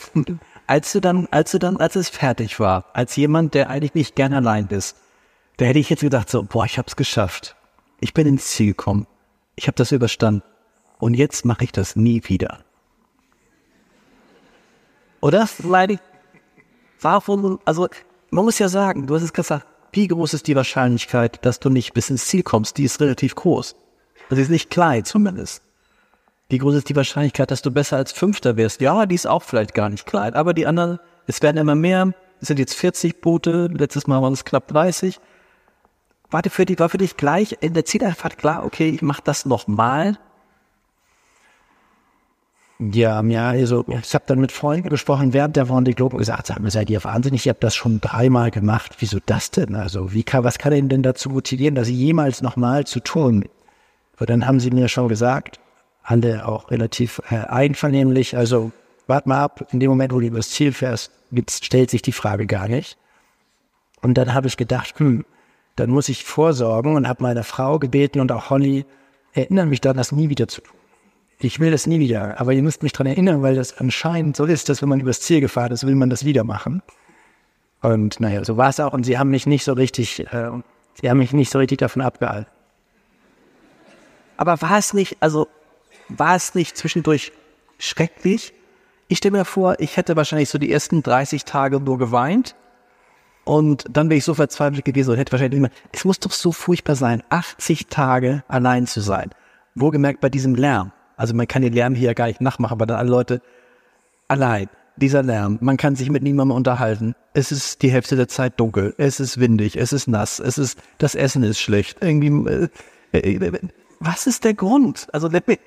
als 0.66 0.92
du 0.92 1.00
dann, 1.00 1.28
als 1.30 1.52
du 1.52 1.58
dann, 1.58 1.76
als 1.76 1.96
es 1.96 2.08
fertig 2.08 2.58
war, 2.60 2.86
als 2.92 3.16
jemand, 3.16 3.54
der 3.54 3.70
eigentlich 3.70 3.94
nicht 3.94 4.16
gern 4.16 4.32
allein 4.32 4.66
ist, 4.68 4.96
da 5.56 5.66
hätte 5.66 5.78
ich 5.78 5.90
jetzt 5.90 6.00
gedacht 6.00 6.28
so, 6.28 6.42
boah, 6.42 6.64
ich 6.64 6.78
hab's 6.78 6.96
geschafft. 6.96 7.56
Ich 8.00 8.14
bin 8.14 8.26
ins 8.26 8.48
Ziel 8.48 8.68
gekommen. 8.68 9.06
Ich 9.54 9.66
habe 9.66 9.76
das 9.76 9.92
überstanden. 9.92 10.42
Und 10.98 11.14
jetzt 11.14 11.44
mache 11.44 11.64
ich 11.64 11.72
das 11.72 11.94
nie 11.94 12.22
wieder. 12.24 12.64
Oder? 15.20 15.48
Leider. 15.62 15.98
Warum, 17.00 17.60
also, 17.64 17.88
man 18.30 18.44
muss 18.44 18.58
ja 18.58 18.68
sagen, 18.68 19.06
du 19.06 19.14
hast 19.14 19.22
es 19.22 19.32
gesagt, 19.32 19.66
wie 19.92 20.08
groß 20.08 20.34
ist 20.34 20.46
die 20.46 20.56
Wahrscheinlichkeit, 20.56 21.44
dass 21.44 21.60
du 21.60 21.68
nicht 21.68 21.92
bis 21.92 22.10
ins 22.10 22.26
Ziel 22.26 22.42
kommst? 22.42 22.78
Die 22.78 22.84
ist 22.84 23.00
relativ 23.00 23.34
groß. 23.34 23.76
Das 24.30 24.38
ist 24.38 24.48
nicht 24.48 24.70
klein, 24.70 25.04
zumindest. 25.04 25.62
Wie 26.52 26.58
groß 26.58 26.74
ist 26.74 26.90
die 26.90 26.96
Wahrscheinlichkeit, 26.96 27.50
dass 27.50 27.62
du 27.62 27.70
besser 27.70 27.96
als 27.96 28.12
Fünfter 28.12 28.58
wirst? 28.58 28.82
Ja, 28.82 29.06
die 29.06 29.14
ist 29.14 29.26
auch 29.26 29.42
vielleicht 29.42 29.72
gar 29.72 29.88
nicht 29.88 30.04
klein. 30.04 30.34
Aber 30.34 30.52
die 30.52 30.66
anderen, 30.66 30.98
es 31.26 31.40
werden 31.40 31.56
immer 31.56 31.74
mehr. 31.74 32.12
Es 32.42 32.48
sind 32.48 32.58
jetzt 32.58 32.74
40 32.74 33.22
Boote. 33.22 33.68
Letztes 33.72 34.06
Mal 34.06 34.20
waren 34.20 34.34
es 34.34 34.44
knapp 34.44 34.68
30. 34.68 35.18
War 36.30 36.42
für, 36.46 36.66
die, 36.66 36.78
war 36.78 36.90
für 36.90 36.98
dich 36.98 37.16
gleich 37.16 37.56
in 37.60 37.72
der 37.72 37.86
Zieleinfahrt 37.86 38.36
klar, 38.36 38.66
okay, 38.66 38.90
ich 38.90 39.00
mache 39.00 39.22
das 39.24 39.46
nochmal 39.46 40.18
ja, 42.90 43.22
ja, 43.22 43.50
also 43.50 43.84
ich 43.88 44.12
habe 44.12 44.24
dann 44.26 44.40
mit 44.40 44.50
Freunden 44.50 44.88
gesprochen 44.88 45.32
während 45.32 45.54
der 45.54 45.68
Vendée 45.68 45.94
Globe 45.94 46.16
und 46.16 46.18
gesagt, 46.18 46.48
sag 46.48 46.58
mal, 46.58 46.70
seid 46.70 46.90
ihr 46.90 47.04
wahnsinnig, 47.04 47.42
ich 47.42 47.48
habe 47.48 47.60
das 47.60 47.76
schon 47.76 48.00
dreimal 48.00 48.50
gemacht. 48.50 48.96
Wieso 48.98 49.18
das 49.24 49.52
denn? 49.52 49.76
Also 49.76 50.12
wie 50.12 50.24
kann, 50.24 50.42
was 50.42 50.58
kann 50.58 50.72
ihn 50.72 50.88
denn 50.88 51.04
dazu 51.04 51.30
motivieren, 51.30 51.76
das 51.76 51.88
jemals 51.88 52.42
nochmal 52.42 52.84
zu 52.84 52.98
tun? 52.98 53.44
Und 54.18 54.30
dann 54.30 54.46
haben 54.46 54.58
sie 54.58 54.72
mir 54.72 54.88
schon 54.88 55.06
gesagt, 55.06 55.60
alle 56.02 56.46
auch 56.46 56.70
relativ 56.70 57.20
äh, 57.30 57.36
einvernehmlich. 57.36 58.36
Also 58.36 58.72
wart 59.06 59.26
mal 59.26 59.42
ab, 59.42 59.66
in 59.72 59.80
dem 59.80 59.90
Moment, 59.90 60.12
wo 60.12 60.20
du 60.20 60.26
übers 60.26 60.50
Ziel 60.50 60.72
fährst, 60.72 61.12
stellt 61.50 61.90
sich 61.90 62.02
die 62.02 62.12
Frage 62.12 62.46
gar 62.46 62.68
nicht. 62.68 62.98
Und 64.00 64.14
dann 64.14 64.34
habe 64.34 64.48
ich 64.48 64.56
gedacht, 64.56 64.98
hm, 64.98 65.24
dann 65.76 65.90
muss 65.90 66.08
ich 66.08 66.24
vorsorgen 66.24 66.96
und 66.96 67.08
habe 67.08 67.22
meine 67.22 67.44
Frau 67.44 67.78
gebeten 67.78 68.20
und 68.20 68.32
auch 68.32 68.50
Holly, 68.50 68.84
erinnern 69.32 69.68
mich 69.68 69.80
daran, 69.80 69.96
das 69.96 70.12
nie 70.12 70.28
wieder 70.28 70.48
zu 70.48 70.60
tun. 70.60 70.76
Ich 71.38 71.58
will 71.58 71.70
das 71.70 71.86
nie 71.86 71.98
wieder, 71.98 72.38
aber 72.40 72.52
ihr 72.52 72.62
müsst 72.62 72.82
mich 72.82 72.92
daran 72.92 73.06
erinnern, 73.08 73.42
weil 73.42 73.54
das 73.54 73.78
anscheinend 73.78 74.36
so 74.36 74.44
ist, 74.44 74.68
dass 74.68 74.82
wenn 74.82 74.88
man 74.88 75.00
übers 75.00 75.20
Ziel 75.20 75.40
gefahren 75.40 75.72
ist, 75.72 75.86
will 75.86 75.94
man 75.94 76.10
das 76.10 76.24
wieder 76.24 76.44
machen. 76.44 76.82
Und 77.80 78.20
naja, 78.20 78.44
so 78.44 78.56
war 78.56 78.68
es 78.68 78.78
auch. 78.78 78.92
Und 78.92 79.04
sie 79.04 79.18
haben 79.18 79.30
mich 79.30 79.46
nicht 79.46 79.64
so 79.64 79.72
richtig, 79.72 80.20
äh, 80.32 80.50
sie 81.00 81.10
haben 81.10 81.18
mich 81.18 81.32
nicht 81.32 81.50
so 81.50 81.58
richtig 81.58 81.78
davon 81.78 82.02
abgehalten. 82.02 82.50
Aber 84.36 84.60
war 84.62 84.78
es 84.78 84.94
nicht, 84.94 85.16
also 85.20 85.48
war 86.18 86.36
es 86.36 86.54
nicht 86.54 86.76
zwischendurch 86.76 87.32
schrecklich? 87.78 88.52
Ich 89.08 89.18
stelle 89.18 89.38
mir 89.38 89.44
vor, 89.44 89.78
ich 89.78 89.96
hätte 89.96 90.16
wahrscheinlich 90.16 90.48
so 90.48 90.58
die 90.58 90.72
ersten 90.72 91.02
30 91.02 91.44
Tage 91.44 91.80
nur 91.80 91.98
geweint. 91.98 92.54
Und 93.44 93.84
dann 93.90 94.08
wäre 94.08 94.18
ich 94.18 94.24
so 94.24 94.34
verzweifelt 94.34 94.84
gewesen 94.84 95.10
und 95.10 95.16
hätte 95.16 95.32
wahrscheinlich 95.32 95.58
immer, 95.58 95.70
es 95.92 96.04
muss 96.04 96.20
doch 96.20 96.30
so 96.30 96.52
furchtbar 96.52 96.94
sein, 96.94 97.22
80 97.28 97.88
Tage 97.88 98.44
allein 98.48 98.86
zu 98.86 99.00
sein. 99.00 99.30
Wohlgemerkt 99.74 100.20
bei 100.20 100.28
diesem 100.28 100.54
Lärm. 100.54 100.92
Also 101.16 101.34
man 101.34 101.48
kann 101.48 101.62
den 101.62 101.72
Lärm 101.72 101.94
hier 101.94 102.14
gar 102.14 102.26
nicht 102.26 102.40
nachmachen, 102.40 102.72
aber 102.72 102.86
dann 102.86 102.98
alle 102.98 103.10
Leute 103.10 103.42
allein. 104.28 104.68
Dieser 104.96 105.22
Lärm, 105.22 105.58
man 105.60 105.76
kann 105.78 105.96
sich 105.96 106.10
mit 106.10 106.22
niemandem 106.22 106.56
unterhalten. 106.56 107.14
Es 107.32 107.50
ist 107.50 107.82
die 107.82 107.90
Hälfte 107.90 108.14
der 108.14 108.28
Zeit 108.28 108.60
dunkel, 108.60 108.94
es 108.98 109.20
ist 109.20 109.40
windig, 109.40 109.76
es 109.76 109.92
ist 109.92 110.06
nass, 110.06 110.38
es 110.38 110.58
ist, 110.58 110.78
das 110.98 111.14
Essen 111.14 111.42
ist 111.42 111.60
schlecht. 111.60 111.98
Irgendwie, 112.02 112.70
äh, 113.12 113.18
äh, 113.18 113.52
was 114.00 114.26
ist 114.26 114.44
der 114.44 114.54
Grund? 114.54 115.08
Also 115.12 115.28
let 115.28 115.48
me, 115.48 115.58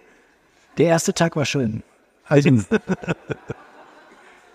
Der 0.78 0.88
erste 0.88 1.14
Tag 1.14 1.36
war 1.36 1.46
schön. 1.46 1.84
Also, 2.28 2.50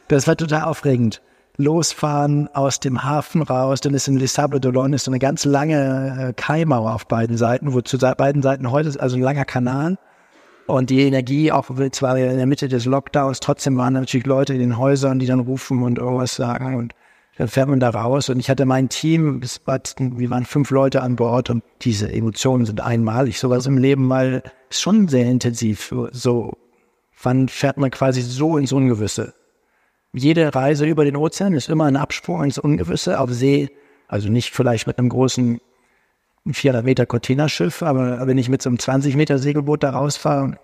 das 0.09 0.27
war 0.27 0.37
total 0.37 0.63
aufregend. 0.63 1.23
Losfahren 1.57 2.49
aus 2.55 2.81
dem 2.81 3.05
Hafen 3.05 3.43
raus, 3.43 3.81
dann 3.81 3.95
ist 3.95 4.09
in 4.09 4.17
Les 4.17 4.33
Sables 4.33 4.63
d'Olonne 4.63 4.95
ist 4.95 5.05
so 5.05 5.11
eine 5.11 5.19
ganz 5.19 5.45
lange 5.45 6.29
äh, 6.29 6.33
Kaimauer 6.33 6.95
auf 6.95 7.07
beiden 7.07 7.37
Seiten, 7.37 7.75
wo 7.75 7.81
zu 7.81 7.99
beiden 7.99 8.43
Seiten 8.43 8.71
heute 8.71 8.89
ist 8.89 8.99
also 8.99 9.17
ein 9.17 9.23
langer 9.23 9.45
Kanal. 9.45 9.99
Und 10.67 10.91
die 10.91 11.03
Energie, 11.03 11.51
auch 11.51 11.69
zwar 11.91 12.17
in 12.17 12.37
der 12.37 12.47
Mitte 12.47 12.69
des 12.69 12.85
Lockdowns, 12.85 13.41
trotzdem 13.41 13.77
waren 13.77 13.95
natürlich 13.95 14.27
Leute 14.27 14.55
in 14.55 14.61
den 14.61 14.79
Häusern, 14.79 15.19
die 15.19 15.27
dann 15.27 15.41
rufen 15.41 15.83
und 15.83 15.99
irgendwas 15.99 16.37
sagen. 16.37 16.77
Und 16.77 16.95
dann 17.37 17.49
fährt 17.49 17.69
man 17.69 17.81
da 17.81 17.91
raus. 17.91 18.29
Und 18.29 18.39
ich 18.39 18.49
hatte 18.49 18.67
mein 18.67 18.89
Team, 18.89 19.41
es 19.43 19.61
war, 19.67 19.81
wir 19.99 20.31
waren 20.31 20.45
fünf 20.45 20.71
Leute 20.71 21.03
an 21.03 21.17
Bord 21.17 21.51
und 21.51 21.65
diese 21.83 22.13
Emotionen 22.13 22.67
sind 22.67 22.81
einmalig. 22.81 23.41
Sowas 23.41 23.67
im 23.67 23.79
Leben 23.79 24.07
mal 24.07 24.45
ist 24.71 24.81
schon 24.81 25.09
sehr 25.09 25.27
intensiv. 25.27 25.95
So, 26.13 26.57
wann 27.23 27.49
fährt 27.49 27.77
man 27.77 27.91
quasi 27.91 28.23
so 28.23 28.57
ins 28.57 28.73
Ungewisse? 28.73 29.35
Jede 30.13 30.55
Reise 30.55 30.87
über 30.87 31.05
den 31.05 31.17
Ozean 31.17 31.53
ist 31.53 31.69
immer 31.69 31.85
ein 31.85 31.97
Absprung 31.97 32.43
ins 32.45 32.59
Ungewisse 32.59 33.21
auf 33.21 33.31
See. 33.31 33.71
Also 34.09 34.29
nicht 34.29 34.55
vielleicht 34.55 34.87
mit 34.87 34.99
einem 34.99 35.09
großen 35.09 35.61
400 36.51 36.85
Meter 36.85 37.07
Containerschiff, 37.07 37.83
aber 37.83 38.27
wenn 38.27 38.39
ich 38.39 38.49
mit 38.49 38.63
so 38.63 38.71
einem 38.71 38.79
20 38.79 39.15
Meter 39.15 39.39
Segelboot 39.39 39.83
da 39.83 39.91
rausfahre, 39.91 40.59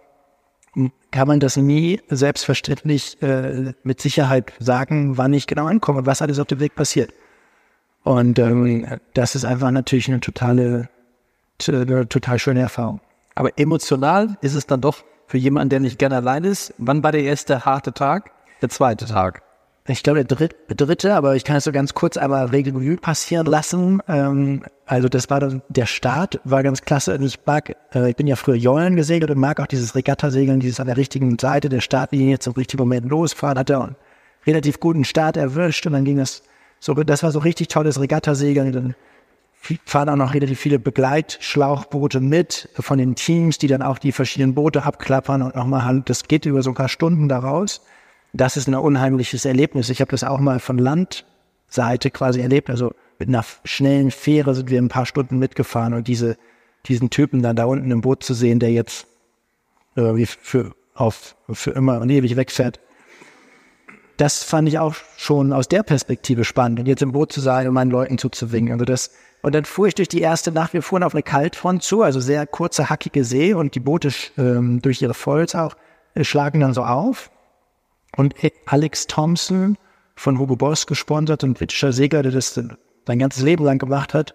kann 1.10 1.28
man 1.28 1.40
das 1.40 1.56
nie 1.56 2.00
selbstverständlich 2.08 3.20
äh, 3.22 3.72
mit 3.82 4.00
Sicherheit 4.00 4.52
sagen, 4.58 5.16
wann 5.16 5.32
ich 5.32 5.46
genau 5.46 5.66
ankomme 5.66 6.00
und 6.00 6.06
was 6.06 6.22
alles 6.22 6.38
auf 6.38 6.48
dem 6.48 6.60
Weg 6.60 6.74
passiert. 6.74 7.12
Und 8.02 8.38
ähm, 8.38 8.86
das 9.14 9.34
ist 9.34 9.44
einfach 9.44 9.70
natürlich 9.70 10.08
eine 10.08 10.20
totale, 10.20 10.88
eine 11.66 12.08
total 12.08 12.38
schöne 12.38 12.60
Erfahrung. 12.60 13.00
Aber 13.36 13.56
emotional 13.56 14.36
ist 14.40 14.54
es 14.54 14.66
dann 14.66 14.80
doch 14.80 15.04
für 15.26 15.38
jemanden, 15.38 15.68
der 15.68 15.80
nicht 15.80 15.98
gerne 15.98 16.16
allein 16.16 16.42
ist. 16.42 16.74
Wann 16.78 17.04
war 17.04 17.12
der 17.12 17.22
erste 17.22 17.64
harte 17.64 17.92
Tag? 17.92 18.32
Der 18.62 18.70
zweite 18.70 19.04
Tag. 19.04 19.42
Ich 19.88 20.02
glaube, 20.02 20.24
der 20.24 20.48
dritte, 20.76 21.14
aber 21.14 21.36
ich 21.36 21.44
kann 21.44 21.56
es 21.56 21.64
so 21.64 21.70
ganz 21.70 21.94
kurz 21.94 22.16
einmal 22.16 22.46
Revue 22.46 22.96
passieren 22.96 23.46
lassen. 23.46 24.02
Ähm, 24.08 24.64
also 24.84 25.08
das 25.08 25.30
war 25.30 25.38
dann, 25.38 25.62
der 25.68 25.86
Start 25.86 26.40
war 26.42 26.64
ganz 26.64 26.82
klasse. 26.82 27.14
Und 27.14 27.22
Ich 27.22 27.38
mag, 27.44 27.76
äh, 27.94 28.10
ich 28.10 28.16
bin 28.16 28.26
ja 28.26 28.34
früher 28.34 28.56
Jollen 28.56 28.96
gesegelt 28.96 29.30
und 29.30 29.38
mag 29.38 29.60
auch 29.60 29.66
dieses 29.66 29.94
Regattasegeln, 29.94 30.58
dieses 30.58 30.80
an 30.80 30.86
der 30.86 30.96
richtigen 30.96 31.38
Seite 31.38 31.68
der 31.68 31.80
Startlinie 31.80 32.40
zum 32.40 32.54
richtigen 32.54 32.82
Moment 32.82 33.08
losfahren. 33.08 33.58
Hat 33.58 33.70
er 33.70 33.82
einen 33.82 33.96
relativ 34.46 34.80
guten 34.80 35.04
Start 35.04 35.36
erwischt 35.36 35.86
und 35.86 35.92
dann 35.92 36.04
ging 36.04 36.16
das 36.16 36.42
so, 36.80 36.94
das 36.94 37.22
war 37.22 37.30
so 37.30 37.38
richtig 37.38 37.68
tolles 37.68 38.00
Regattasegeln. 38.00 38.72
Dann 38.72 38.94
fahren 39.84 40.08
auch 40.08 40.16
noch 40.16 40.34
relativ 40.34 40.60
viele 40.60 40.78
Begleitschlauchboote 40.78 42.20
mit 42.20 42.68
von 42.78 42.98
den 42.98 43.14
Teams, 43.14 43.58
die 43.58 43.66
dann 43.66 43.82
auch 43.82 43.98
die 43.98 44.12
verschiedenen 44.12 44.54
Boote 44.54 44.84
abklappern 44.84 45.42
und 45.42 45.54
nochmal 45.54 45.84
halt, 45.84 46.08
das 46.10 46.28
geht 46.28 46.46
über 46.46 46.62
so 46.62 46.70
ein 46.70 46.74
paar 46.74 46.88
Stunden 46.88 47.28
daraus. 47.28 47.82
Das 48.32 48.56
ist 48.56 48.68
ein 48.68 48.74
unheimliches 48.74 49.44
Erlebnis. 49.44 49.88
Ich 49.88 50.00
habe 50.00 50.10
das 50.10 50.24
auch 50.24 50.40
mal 50.40 50.60
von 50.60 50.78
Landseite 50.78 52.10
quasi 52.10 52.40
erlebt. 52.40 52.70
Also 52.70 52.92
mit 53.18 53.28
einer 53.28 53.44
schnellen 53.64 54.10
Fähre 54.10 54.54
sind 54.54 54.70
wir 54.70 54.80
ein 54.80 54.88
paar 54.88 55.06
Stunden 55.06 55.38
mitgefahren 55.38 55.94
und 55.94 56.06
diese, 56.08 56.36
diesen 56.86 57.10
Typen 57.10 57.42
dann 57.42 57.56
da 57.56 57.64
unten 57.64 57.90
im 57.90 58.02
Boot 58.02 58.22
zu 58.22 58.34
sehen, 58.34 58.58
der 58.58 58.72
jetzt 58.72 59.06
äh, 59.96 60.14
wie 60.14 60.26
für, 60.26 60.74
auf, 60.94 61.36
für 61.50 61.70
immer 61.70 62.00
und 62.00 62.10
ewig 62.10 62.36
wegfährt. 62.36 62.80
Das 64.18 64.44
fand 64.44 64.68
ich 64.68 64.78
auch 64.78 64.94
schon 65.16 65.52
aus 65.52 65.68
der 65.68 65.82
Perspektive 65.82 66.44
spannend. 66.44 66.80
Und 66.80 66.86
jetzt 66.86 67.02
im 67.02 67.12
Boot 67.12 67.32
zu 67.32 67.40
sein 67.40 67.68
und 67.68 67.74
meinen 67.74 67.90
Leuten 67.90 68.16
zuzuwinken. 68.18 68.72
Also 68.72 68.84
das, 68.84 69.10
und 69.42 69.54
dann 69.54 69.64
fuhr 69.64 69.86
ich 69.86 69.94
durch 69.94 70.08
die 70.08 70.20
erste 70.20 70.50
Nacht, 70.52 70.72
wir 70.72 70.82
fuhren 70.82 71.02
auf 71.02 71.14
eine 71.14 71.22
Kaltfront 71.22 71.82
zu, 71.82 72.02
also 72.02 72.20
sehr 72.20 72.46
kurze, 72.46 72.90
hackige 72.90 73.24
See 73.24 73.54
und 73.54 73.74
die 73.74 73.80
Boote 73.80 74.10
ähm, 74.38 74.82
durch 74.82 75.02
ihre 75.02 75.14
Volz 75.14 75.54
auch 75.54 75.76
äh, 76.14 76.24
schlagen 76.24 76.60
dann 76.60 76.74
so 76.74 76.82
auf. 76.82 77.30
Und 78.16 78.34
Alex 78.66 79.06
Thompson 79.06 79.76
von 80.14 80.38
Hugo 80.38 80.56
Boss 80.56 80.86
gesponsert 80.86 81.44
und 81.44 81.54
britischer 81.54 81.92
Segler, 81.92 82.22
der 82.22 82.32
das 82.32 82.54
sein 82.54 83.18
ganzes 83.18 83.42
Leben 83.42 83.64
lang 83.64 83.78
gemacht 83.78 84.14
hat, 84.14 84.34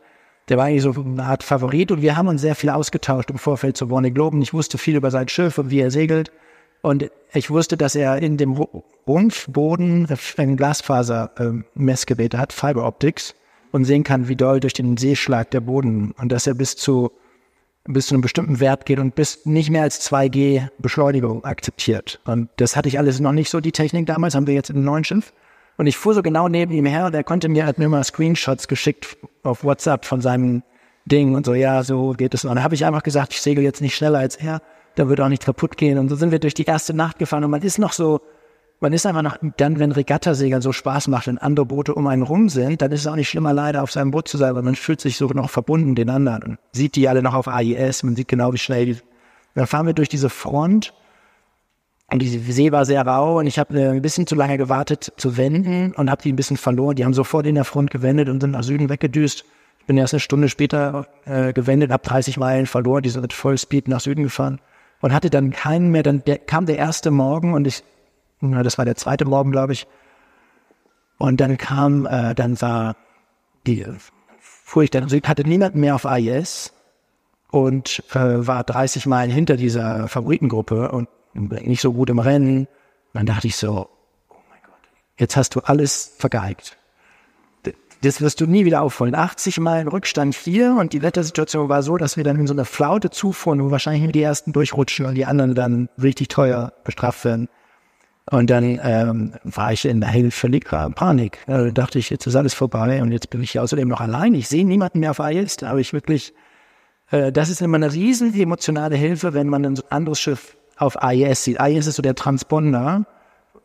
der 0.50 0.58
war 0.58 0.66
eigentlich 0.66 0.84
so 0.84 0.92
eine 0.92 1.24
Art 1.24 1.44
Favorit 1.44 1.92
und 1.92 2.02
wir 2.02 2.16
haben 2.16 2.28
uns 2.28 2.42
sehr 2.42 2.56
viel 2.56 2.70
ausgetauscht 2.70 3.30
im 3.30 3.38
Vorfeld 3.38 3.78
zu 3.78 3.90
Warne 3.90 4.12
Globen. 4.12 4.42
Ich 4.42 4.54
wusste 4.54 4.78
viel 4.78 4.96
über 4.96 5.12
sein 5.12 5.28
Schiff 5.28 5.58
und 5.58 5.70
wie 5.70 5.80
er 5.80 5.92
segelt. 5.92 6.32
Und 6.82 7.12
ich 7.34 7.50
wusste, 7.50 7.78
dass 7.78 7.96
er 7.96 8.18
in 8.18 8.38
dem 8.38 8.60
Rumpfboden 9.08 10.08
ein 10.38 10.58
Glasfaser-Messgerät 10.58 12.36
hat, 12.36 12.54
Fiber 12.54 12.86
Optics, 12.86 13.36
und 13.72 13.86
sehen 13.86 14.04
kann, 14.04 14.28
wie 14.28 14.36
doll 14.36 14.60
durch 14.60 14.74
den 14.74 14.98
Seeschlag 14.98 15.52
der 15.52 15.62
Boden 15.62 16.14
und 16.18 16.32
dass 16.32 16.48
er 16.48 16.54
bis 16.54 16.76
zu 16.76 17.12
bis 17.86 18.08
zu 18.08 18.14
einem 18.14 18.22
bestimmten 18.22 18.60
Wert 18.60 18.86
geht 18.86 19.00
und 19.00 19.16
bis 19.16 19.46
nicht 19.46 19.70
mehr 19.70 19.82
als 19.82 20.08
2G 20.08 20.70
Beschleunigung 20.78 21.44
akzeptiert. 21.44 22.20
Und 22.26 22.50
das 22.58 22.76
hatte 22.76 22.88
ich 22.88 23.00
alles 23.00 23.20
noch 23.20 23.32
nicht 23.32 23.50
so, 23.50 23.60
die 23.60 23.72
Technik 23.72 24.06
damals, 24.06 24.36
haben 24.36 24.48
wir 24.48 24.54
jetzt 24.54 24.70
in 24.70 24.76
einem 24.76 24.86
neuen 24.86 25.04
Schiff. 25.04 25.34
Und 25.78 25.88
ich 25.88 25.98
fuhr 25.98 26.14
so 26.14 26.22
genau 26.22 26.48
neben 26.48 26.74
ihm 26.74 26.86
her 26.86 27.08
und 27.08 27.16
er 27.16 27.24
konnte 27.24 27.50
mir, 27.50 27.66
hat 27.66 27.80
mir 27.80 27.86
immer 27.86 28.04
Screenshots 28.04 28.68
geschickt 28.68 29.18
auf 29.44 29.64
WhatsApp 29.64 30.06
von 30.06 30.22
seinem 30.22 30.62
Ding 31.06 31.34
und 31.34 31.46
so, 31.46 31.56
ja, 31.56 31.82
so 31.84 32.12
geht 32.12 32.36
es. 32.36 32.46
Und 32.46 32.54
dann 32.54 32.64
habe 32.64 32.76
ich 32.76 32.86
einfach 32.86 33.02
gesagt, 33.02 33.34
ich 33.34 33.42
segel 33.42 33.64
jetzt 33.64 33.82
nicht 33.82 33.96
schneller 33.96 34.20
als 34.20 34.36
er, 34.36 34.62
da 34.96 35.10
wird 35.10 35.20
auch 35.22 35.30
nicht 35.30 35.46
kaputt 35.46 35.78
gehen. 35.78 35.98
Und 35.98 36.10
so 36.10 36.16
sind 36.16 36.32
wir 36.32 36.40
durch 36.40 36.54
die 36.54 36.66
erste 36.66 36.94
Nacht 36.94 37.18
gefahren 37.18 37.44
und 37.44 37.52
man 37.52 37.64
ist 37.64 37.80
noch 37.80 37.94
so, 37.94 38.22
man 38.82 38.94
ist 38.94 39.06
einfach 39.06 39.22
noch, 39.22 39.38
dann, 39.58 39.80
wenn 39.80 39.92
Regattasegeln 39.92 40.62
so 40.62 40.72
Spaß 40.72 41.08
macht, 41.08 41.28
wenn 41.28 41.38
andere 41.38 41.66
Boote 41.66 41.94
um 41.94 42.08
einen 42.08 42.24
rum 42.24 42.50
sind, 42.50 42.82
dann 42.82 42.92
ist 42.92 43.02
es 43.02 43.08
auch 43.08 43.16
nicht 43.16 43.30
schlimmer, 43.30 43.54
leider 43.54 43.84
auf 43.84 43.92
seinem 43.92 44.12
Boot 44.12 44.28
zu 44.28 44.38
sein, 44.38 44.56
weil 44.56 44.64
man 44.64 44.76
fühlt 44.76 45.00
sich 45.00 45.18
so 45.18 45.28
noch 45.28 45.50
verbunden 45.50 45.96
den 45.96 46.10
anderen 46.10 46.44
und 46.44 46.58
sieht 46.74 46.96
die 46.96 47.08
alle 47.08 47.22
noch 47.22 47.36
auf 47.36 47.48
AIS, 47.48 48.04
man 48.04 48.16
sieht 48.16 48.28
genau, 48.28 48.52
wie 48.54 48.58
schnell 48.58 48.88
die, 48.88 48.98
dann 49.54 49.68
fahren 49.68 49.86
wir 49.86 49.94
durch 49.94 50.10
diese 50.10 50.30
Front 50.30 50.94
und 52.12 52.22
die 52.22 52.28
See 52.28 52.72
war 52.72 52.86
sehr 52.86 53.06
rau 53.06 53.40
und 53.40 53.48
ich 53.48 53.58
habe 53.58 53.80
ein 53.80 54.02
bisschen 54.02 54.28
zu 54.28 54.36
lange 54.36 54.58
gewartet 54.58 55.14
zu 55.16 55.38
wenden 55.38 55.94
und 55.94 56.10
habe 56.12 56.22
die 56.22 56.34
ein 56.34 56.36
bisschen 56.36 56.58
verloren. 56.58 56.96
Die 56.98 57.06
haben 57.06 57.14
sofort 57.14 57.46
in 57.46 57.56
der 57.56 57.64
Front 57.64 57.90
gewendet 57.90 58.28
und 58.28 58.42
sind 58.42 58.52
nach 58.52 58.64
Süden 58.64 58.90
weggedüst. 58.90 59.46
Ich 59.80 59.86
bin 59.86 59.98
erst 59.98 60.14
eine 60.14 60.20
Stunde 60.20 60.50
später 60.50 61.08
äh, 61.26 61.54
gewendet, 61.54 61.90
habe 61.92 62.06
30 62.06 62.38
Meilen 62.38 62.66
verloren, 62.66 63.04
die 63.04 63.10
sind 63.10 63.22
mit 63.22 63.32
Vollspeed 63.32 63.88
nach 63.88 64.02
Süden 64.02 64.24
gefahren 64.24 64.60
und 65.00 65.14
hatte 65.14 65.30
dann 65.30 65.52
keinen 65.52 65.90
mehr. 65.92 66.04
Dann 66.04 66.22
der, 66.26 66.38
kam 66.38 66.66
der 66.66 66.78
erste 66.78 67.12
Morgen 67.12 67.54
und 67.54 67.66
ich 67.66 67.82
das 68.42 68.78
war 68.78 68.86
der 68.86 68.96
zweite 68.96 69.26
Morgen, 69.26 69.52
glaube 69.52 69.74
ich. 69.74 69.88
Und 71.18 71.40
dann 71.40 71.58
kam, 71.58 72.06
äh, 72.08 72.34
dann 72.34 72.60
war 72.62 72.96
die, 73.68 73.86
fuhr 74.40 74.84
ich 74.84 74.96
also 74.96 75.16
ich 75.16 75.28
hatte 75.28 75.48
niemanden 75.48 75.80
mehr 75.80 75.94
auf 75.94 76.06
AIS 76.06 76.74
und 77.52 78.04
äh, 78.14 78.48
war 78.48 78.64
30 78.64 79.06
Meilen 79.06 79.30
hinter 79.30 79.58
dieser 79.58 80.08
Favoritengruppe 80.08 80.92
und 80.92 81.10
nicht 81.34 81.82
so 81.82 81.94
gut 81.94 82.10
im 82.10 82.20
Rennen. 82.20 82.68
Dann 83.14 83.26
dachte 83.26 83.48
ich 83.48 83.56
so, 83.56 83.90
oh 84.30 84.36
mein 84.50 84.60
Gott, 84.64 84.80
jetzt 85.18 85.38
hast 85.38 85.56
du 85.56 85.60
alles 85.60 86.16
vergeigt. 86.18 86.78
Das 88.04 88.20
wirst 88.20 88.42
du 88.42 88.48
nie 88.48 88.66
wieder 88.66 88.82
aufholen. 88.82 89.14
80 89.14 89.60
Meilen 89.60 89.88
Rückstand 89.88 90.34
hier 90.34 90.76
und 90.80 90.94
die 90.94 91.04
Wettersituation 91.04 91.70
war 91.70 91.84
so, 91.84 91.98
dass 91.98 92.18
wir 92.18 92.24
dann 92.24 92.40
in 92.40 92.48
so 92.48 92.54
eine 92.54 92.66
Flaute 92.66 93.12
zufuhren, 93.12 93.64
wo 93.64 93.70
wahrscheinlich 93.70 94.12
die 94.12 94.24
ersten 94.24 94.54
durchrutschen 94.54 95.06
und 95.06 95.14
die 95.14 95.28
anderen 95.28 95.54
dann 95.54 95.88
richtig 96.02 96.30
teuer 96.30 96.74
bestraft 96.84 97.24
werden. 97.26 97.48
Und 98.30 98.50
dann 98.50 98.80
ähm, 98.84 99.34
war 99.44 99.74
ich 99.74 99.86
in 99.86 100.00
der 100.00 100.10
Hell 100.10 100.32
völlig 100.32 100.66
Panik. 100.66 101.40
Da 101.48 101.72
dachte 101.72 102.00
ich, 102.00 102.10
jetzt 102.10 102.28
ist 102.28 102.36
alles 102.36 102.54
vorbei 102.54 103.02
und 103.02 103.12
jetzt 103.12 103.30
bin 103.30 103.42
ich 103.42 103.60
außerdem 103.60 103.88
noch 103.88 104.00
allein. 104.00 104.34
Ich 104.36 104.48
sehe 104.48 104.66
niemanden 104.66 105.00
mehr 105.00 105.12
auf 105.12 105.20
AIS. 105.20 105.58
Da 105.58 105.70
habe 105.70 105.82
ich 105.82 105.92
wirklich, 105.92 106.34
äh, 107.10 107.32
das 107.32 107.50
ist 107.50 107.62
immer 107.62 107.78
eine 107.78 107.92
riesen 107.92 108.34
emotionale 108.34 108.96
Hilfe, 108.96 109.34
wenn 109.34 109.48
man 109.48 109.66
ein 109.66 109.80
anderes 109.90 110.20
Schiff 110.20 110.56
auf 110.78 111.02
AIS 111.02 111.44
sieht. 111.44 111.60
AIS 111.60 111.88
ist 111.88 111.96
so 111.96 112.02
der 112.02 112.16
Transponder, 112.16 113.06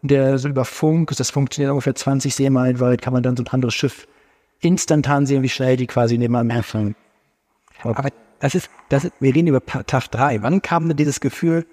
der 0.02 0.38
so 0.38 0.48
über 0.48 0.64
Funk, 0.64 1.12
das 1.16 1.30
funktioniert 1.30 1.70
ungefähr 1.70 1.94
20 1.94 2.34
Seemeilen 2.34 2.80
weit, 2.80 3.02
kann 3.02 3.12
man 3.12 3.22
dann 3.22 3.36
so 3.36 3.42
ein 3.42 3.48
anderes 3.48 3.74
Schiff 3.74 4.08
instantan 4.60 5.26
sehen, 5.26 5.42
wie 5.42 5.48
schnell 5.48 5.76
die 5.76 5.86
quasi 5.86 6.16
neben 6.16 6.34
einem 6.34 6.50
herfahren. 6.50 6.96
Aber 7.82 8.10
das 8.40 8.54
ist, 8.54 8.70
das 8.88 9.04
ist, 9.04 9.12
wir 9.20 9.34
reden 9.34 9.48
über 9.48 9.64
Tag 9.64 10.08
drei. 10.10 10.42
Wann 10.42 10.62
kam 10.62 10.88
denn 10.88 10.96
dieses 10.96 11.20
Gefühl, 11.20 11.66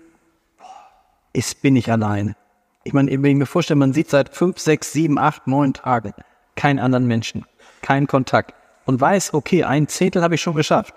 ich 1.31 1.57
bin 1.57 1.73
nicht 1.73 1.89
allein? 1.89 2.35
Ich 2.83 2.93
meine, 2.93 3.11
wenn 3.11 3.25
ich 3.25 3.37
mir 3.37 3.45
vorstelle, 3.45 3.77
man 3.77 3.93
sieht 3.93 4.09
seit 4.09 4.35
fünf, 4.35 4.59
sechs, 4.59 4.91
sieben, 4.91 5.17
acht, 5.17 5.47
neun 5.47 5.73
Tagen 5.73 6.13
keinen 6.55 6.79
anderen 6.79 7.07
Menschen, 7.07 7.45
keinen 7.81 8.07
Kontakt 8.07 8.53
und 8.85 8.99
weiß, 8.99 9.33
okay, 9.33 9.63
ein 9.63 9.87
Zehntel 9.87 10.21
habe 10.21 10.35
ich 10.35 10.41
schon 10.41 10.55
geschafft. 10.55 10.93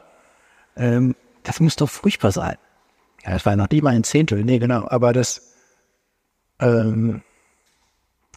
Ähm, 0.76 1.14
das 1.44 1.60
muss 1.60 1.76
doch 1.76 1.88
furchtbar 1.88 2.32
sein. 2.32 2.56
Ja, 3.24 3.32
das 3.32 3.46
war 3.46 3.56
noch 3.56 3.70
nicht 3.70 3.82
mal 3.82 3.94
ein 3.94 4.04
Zehntel, 4.04 4.44
nee, 4.44 4.58
genau. 4.58 4.86
Aber 4.88 5.12
das, 5.12 5.54
ähm, 6.60 7.22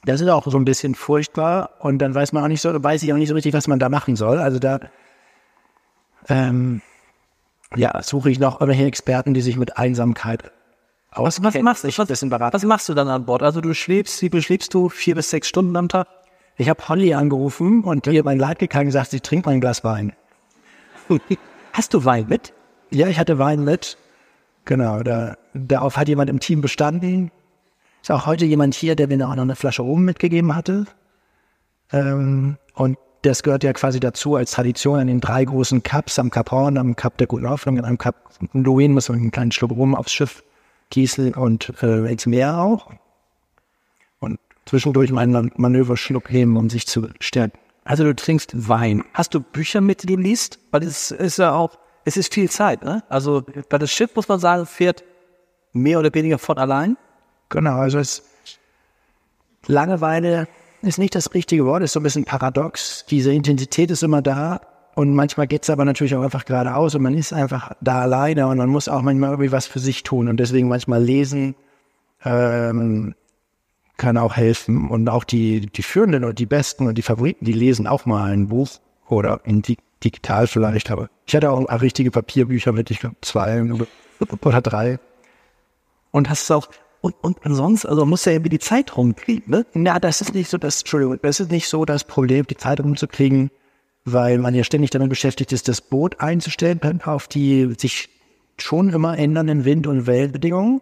das 0.05 0.21
ist 0.21 0.29
auch 0.29 0.45
so 0.45 0.57
ein 0.57 0.65
bisschen 0.65 0.95
furchtbar 0.95 1.71
und 1.79 1.99
dann 1.99 2.15
weiß 2.15 2.31
man 2.31 2.43
auch 2.43 2.47
nicht 2.47 2.61
so, 2.61 2.71
weiß 2.83 3.03
ich 3.03 3.11
auch 3.11 3.17
nicht 3.17 3.29
so 3.29 3.35
richtig, 3.35 3.53
was 3.53 3.67
man 3.67 3.79
da 3.79 3.89
machen 3.89 4.15
soll. 4.15 4.37
Also 4.37 4.59
da, 4.59 4.79
ähm, 6.27 6.81
ja, 7.75 8.01
suche 8.01 8.31
ich 8.31 8.39
noch 8.39 8.61
irgendwelche 8.61 8.85
Experten, 8.85 9.33
die 9.33 9.41
sich 9.41 9.57
mit 9.57 9.77
Einsamkeit 9.77 10.51
Was, 11.11 11.41
was 11.43 11.55
machst 11.55 11.83
du? 11.83 11.87
Ich 11.87 11.97
Was, 11.97 12.07
bisschen 12.07 12.29
beraten. 12.29 12.53
was 12.53 12.63
machst 12.63 12.87
du 12.89 12.93
dann 12.93 13.07
an 13.07 13.25
Bord? 13.25 13.41
Also 13.41 13.61
du 13.61 13.73
schläfst, 13.73 14.21
wie 14.21 14.41
schläfst 14.41 14.73
du? 14.73 14.89
Vier 14.89 15.15
bis 15.15 15.29
sechs 15.29 15.47
Stunden 15.47 15.75
am 15.75 15.89
Tag? 15.89 16.07
Ich 16.57 16.69
habe 16.69 16.87
Holly 16.87 17.13
angerufen 17.13 17.83
und 17.83 18.05
ihr 18.07 18.23
mein 18.23 18.37
Leid 18.37 18.59
gegangen 18.59 18.87
gesagt, 18.87 19.11
sie 19.11 19.21
trinkt 19.21 19.45
mal 19.45 19.53
ein 19.53 19.61
Glas 19.61 19.83
Wein. 19.83 20.13
Hast 21.73 21.93
du 21.93 22.05
Wein 22.05 22.27
mit? 22.27 22.53
Ja, 22.91 23.07
ich 23.07 23.17
hatte 23.17 23.39
Wein 23.39 23.63
mit. 23.63 23.97
Genau, 24.65 25.01
da, 25.01 25.37
darauf 25.53 25.97
hat 25.97 26.09
jemand 26.09 26.29
im 26.29 26.39
Team 26.39 26.61
bestanden. 26.61 27.31
Ist 28.01 28.11
auch 28.11 28.25
heute 28.25 28.45
jemand 28.45 28.75
hier, 28.75 28.95
der 28.95 29.07
mir 29.07 29.27
auch 29.27 29.35
noch 29.35 29.43
eine 29.43 29.55
Flasche 29.55 29.81
Rum 29.81 30.05
mitgegeben 30.05 30.55
hatte. 30.55 30.85
Ähm, 31.91 32.57
und 32.73 32.97
das 33.23 33.43
gehört 33.43 33.63
ja 33.63 33.73
quasi 33.73 33.99
dazu 33.99 34.35
als 34.35 34.51
Tradition 34.51 34.99
an 34.99 35.07
den 35.07 35.21
drei 35.21 35.43
großen 35.43 35.81
Cups, 35.83 36.19
am 36.19 36.29
Cap 36.29 36.51
Horn, 36.51 36.77
am 36.77 36.95
Cup 36.95 37.17
der 37.17 37.27
Guten 37.27 37.49
Hoffnung, 37.49 37.77
und 37.77 37.85
am 37.85 37.97
Cup 37.97 38.15
Louis 38.53 38.89
muss 38.89 39.09
man 39.09 39.19
einen 39.19 39.31
kleinen 39.31 39.51
Schluck 39.51 39.71
Rum 39.71 39.95
aufs 39.95 40.11
Schiff 40.11 40.43
gießen 40.89 41.33
und 41.33 41.73
äh, 41.81 42.11
ins 42.11 42.25
Meer 42.25 42.57
auch. 42.59 42.91
Und 44.19 44.39
zwischendurch 44.65 45.11
mal 45.11 45.21
einen 45.21 45.51
Manöverschluck 45.55 46.31
nehmen, 46.31 46.57
um 46.57 46.69
sich 46.69 46.87
zu 46.87 47.09
stärken. 47.19 47.57
Also 47.83 48.03
du 48.03 48.15
trinkst 48.15 48.69
Wein. 48.69 49.03
Hast 49.13 49.33
du 49.33 49.39
Bücher 49.39 49.81
mit, 49.81 50.03
die 50.03 50.15
du 50.15 50.21
liest? 50.21 50.59
Weil 50.71 50.83
es 50.83 51.11
ist 51.11 51.37
ja 51.37 51.53
auch, 51.53 51.77
es 52.05 52.17
ist 52.17 52.33
viel 52.33 52.49
Zeit, 52.49 52.83
ne? 52.83 53.03
Also 53.09 53.43
bei 53.69 53.77
das 53.77 53.91
Schiff 53.91 54.15
muss 54.15 54.27
man 54.27 54.39
sagen, 54.39 54.65
fährt 54.65 55.03
mehr 55.73 55.99
oder 55.99 56.13
weniger 56.13 56.37
von 56.37 56.57
allein. 56.57 56.97
Genau, 57.49 57.77
also 57.77 57.99
es 57.99 58.23
Langeweile 59.65 60.47
ist 60.81 60.97
nicht 60.97 61.15
das 61.15 61.33
richtige 61.33 61.65
Wort, 61.65 61.83
ist 61.83 61.93
so 61.93 61.99
ein 61.99 62.03
bisschen 62.03 62.25
paradox. 62.25 63.05
Diese 63.09 63.33
Intensität 63.33 63.91
ist 63.91 64.03
immer 64.03 64.21
da 64.21 64.61
und 64.99 65.15
manchmal 65.15 65.47
geht 65.47 65.63
es 65.63 65.69
aber 65.69 65.85
natürlich 65.85 66.13
auch 66.13 66.23
einfach 66.23 66.43
geradeaus 66.43 66.93
und 66.93 67.01
man 67.03 67.13
ist 67.13 67.31
einfach 67.31 67.71
da 67.79 68.01
alleine 68.01 68.47
und 68.47 68.57
man 68.57 68.67
muss 68.67 68.89
auch 68.89 69.01
manchmal 69.01 69.29
irgendwie 69.29 69.53
was 69.53 69.65
für 69.65 69.79
sich 69.79 70.03
tun 70.03 70.27
und 70.27 70.35
deswegen 70.41 70.67
manchmal 70.67 71.01
lesen 71.01 71.55
ähm, 72.25 73.15
kann 73.95 74.17
auch 74.17 74.35
helfen 74.35 74.89
und 74.89 75.07
auch 75.07 75.23
die, 75.23 75.67
die 75.67 75.83
Führenden 75.83 76.25
und 76.25 76.37
die 76.37 76.45
Besten 76.45 76.85
und 76.85 76.97
die 76.97 77.01
Favoriten, 77.01 77.45
die 77.45 77.53
lesen 77.53 77.87
auch 77.87 78.05
mal 78.05 78.33
ein 78.33 78.49
Buch 78.49 78.81
oder 79.07 79.39
in 79.45 79.61
di 79.61 79.77
digital 80.03 80.47
vielleicht, 80.47 80.91
aber 80.91 81.09
ich 81.25 81.33
hatte 81.33 81.49
auch 81.49 81.65
richtige 81.81 82.11
Papierbücher 82.11 82.73
mit, 82.73 82.91
ich 82.91 82.99
glaube 82.99 83.15
zwei 83.21 83.63
oder 84.43 84.61
drei. 84.61 84.99
Und 86.11 86.29
hast 86.29 86.43
es 86.43 86.51
auch, 86.51 86.67
und, 86.99 87.15
und 87.21 87.37
ansonsten, 87.43 87.87
also 87.87 88.05
muss 88.05 88.25
ja 88.25 88.33
irgendwie 88.33 88.49
die 88.49 88.59
Zeit 88.59 88.97
rumkriegen, 88.97 89.49
ne? 89.49 89.65
Na, 89.73 89.97
das 89.99 90.19
ist 90.19 90.33
nicht 90.33 90.49
so 90.49 90.57
das, 90.57 90.79
Entschuldigung, 90.79 91.19
das 91.21 91.39
ist 91.39 91.51
nicht 91.51 91.69
so 91.69 91.85
das 91.85 92.03
Problem, 92.03 92.45
die 92.47 92.57
Zeit 92.57 92.81
rumzukriegen, 92.81 93.49
weil 94.05 94.37
man 94.37 94.55
ja 94.55 94.63
ständig 94.63 94.89
damit 94.91 95.09
beschäftigt 95.09 95.51
ist, 95.51 95.67
das 95.67 95.81
Boot 95.81 96.19
einzustellen 96.19 96.79
auf 97.03 97.27
die 97.27 97.73
sich 97.77 98.09
schon 98.57 98.89
immer 98.89 99.17
ändernden 99.17 99.65
Wind- 99.65 99.87
und 99.87 100.07
Wellenbedingungen. 100.07 100.81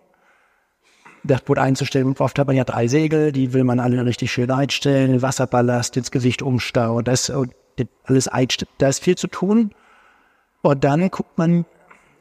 Das 1.23 1.41
Boot 1.41 1.57
einzustellen, 1.57 2.15
oft 2.17 2.39
hat 2.39 2.47
man 2.47 2.55
ja 2.55 2.63
drei 2.63 2.87
Segel, 2.87 3.31
die 3.31 3.53
will 3.53 3.63
man 3.63 3.79
alle 3.79 4.05
richtig 4.05 4.31
schön 4.31 4.49
einstellen, 4.49 5.21
Wasserballast, 5.21 5.97
ins 5.97 6.11
Gewicht 6.11 6.41
umstauen, 6.41 7.03
das 7.03 7.29
und 7.29 7.53
alles 8.05 8.27
einstellen. 8.27 8.71
Da 8.77 8.87
ist 8.87 9.03
viel 9.03 9.17
zu 9.17 9.27
tun. 9.27 9.71
Und 10.61 10.83
dann 10.83 11.09
guckt 11.09 11.37
man 11.37 11.65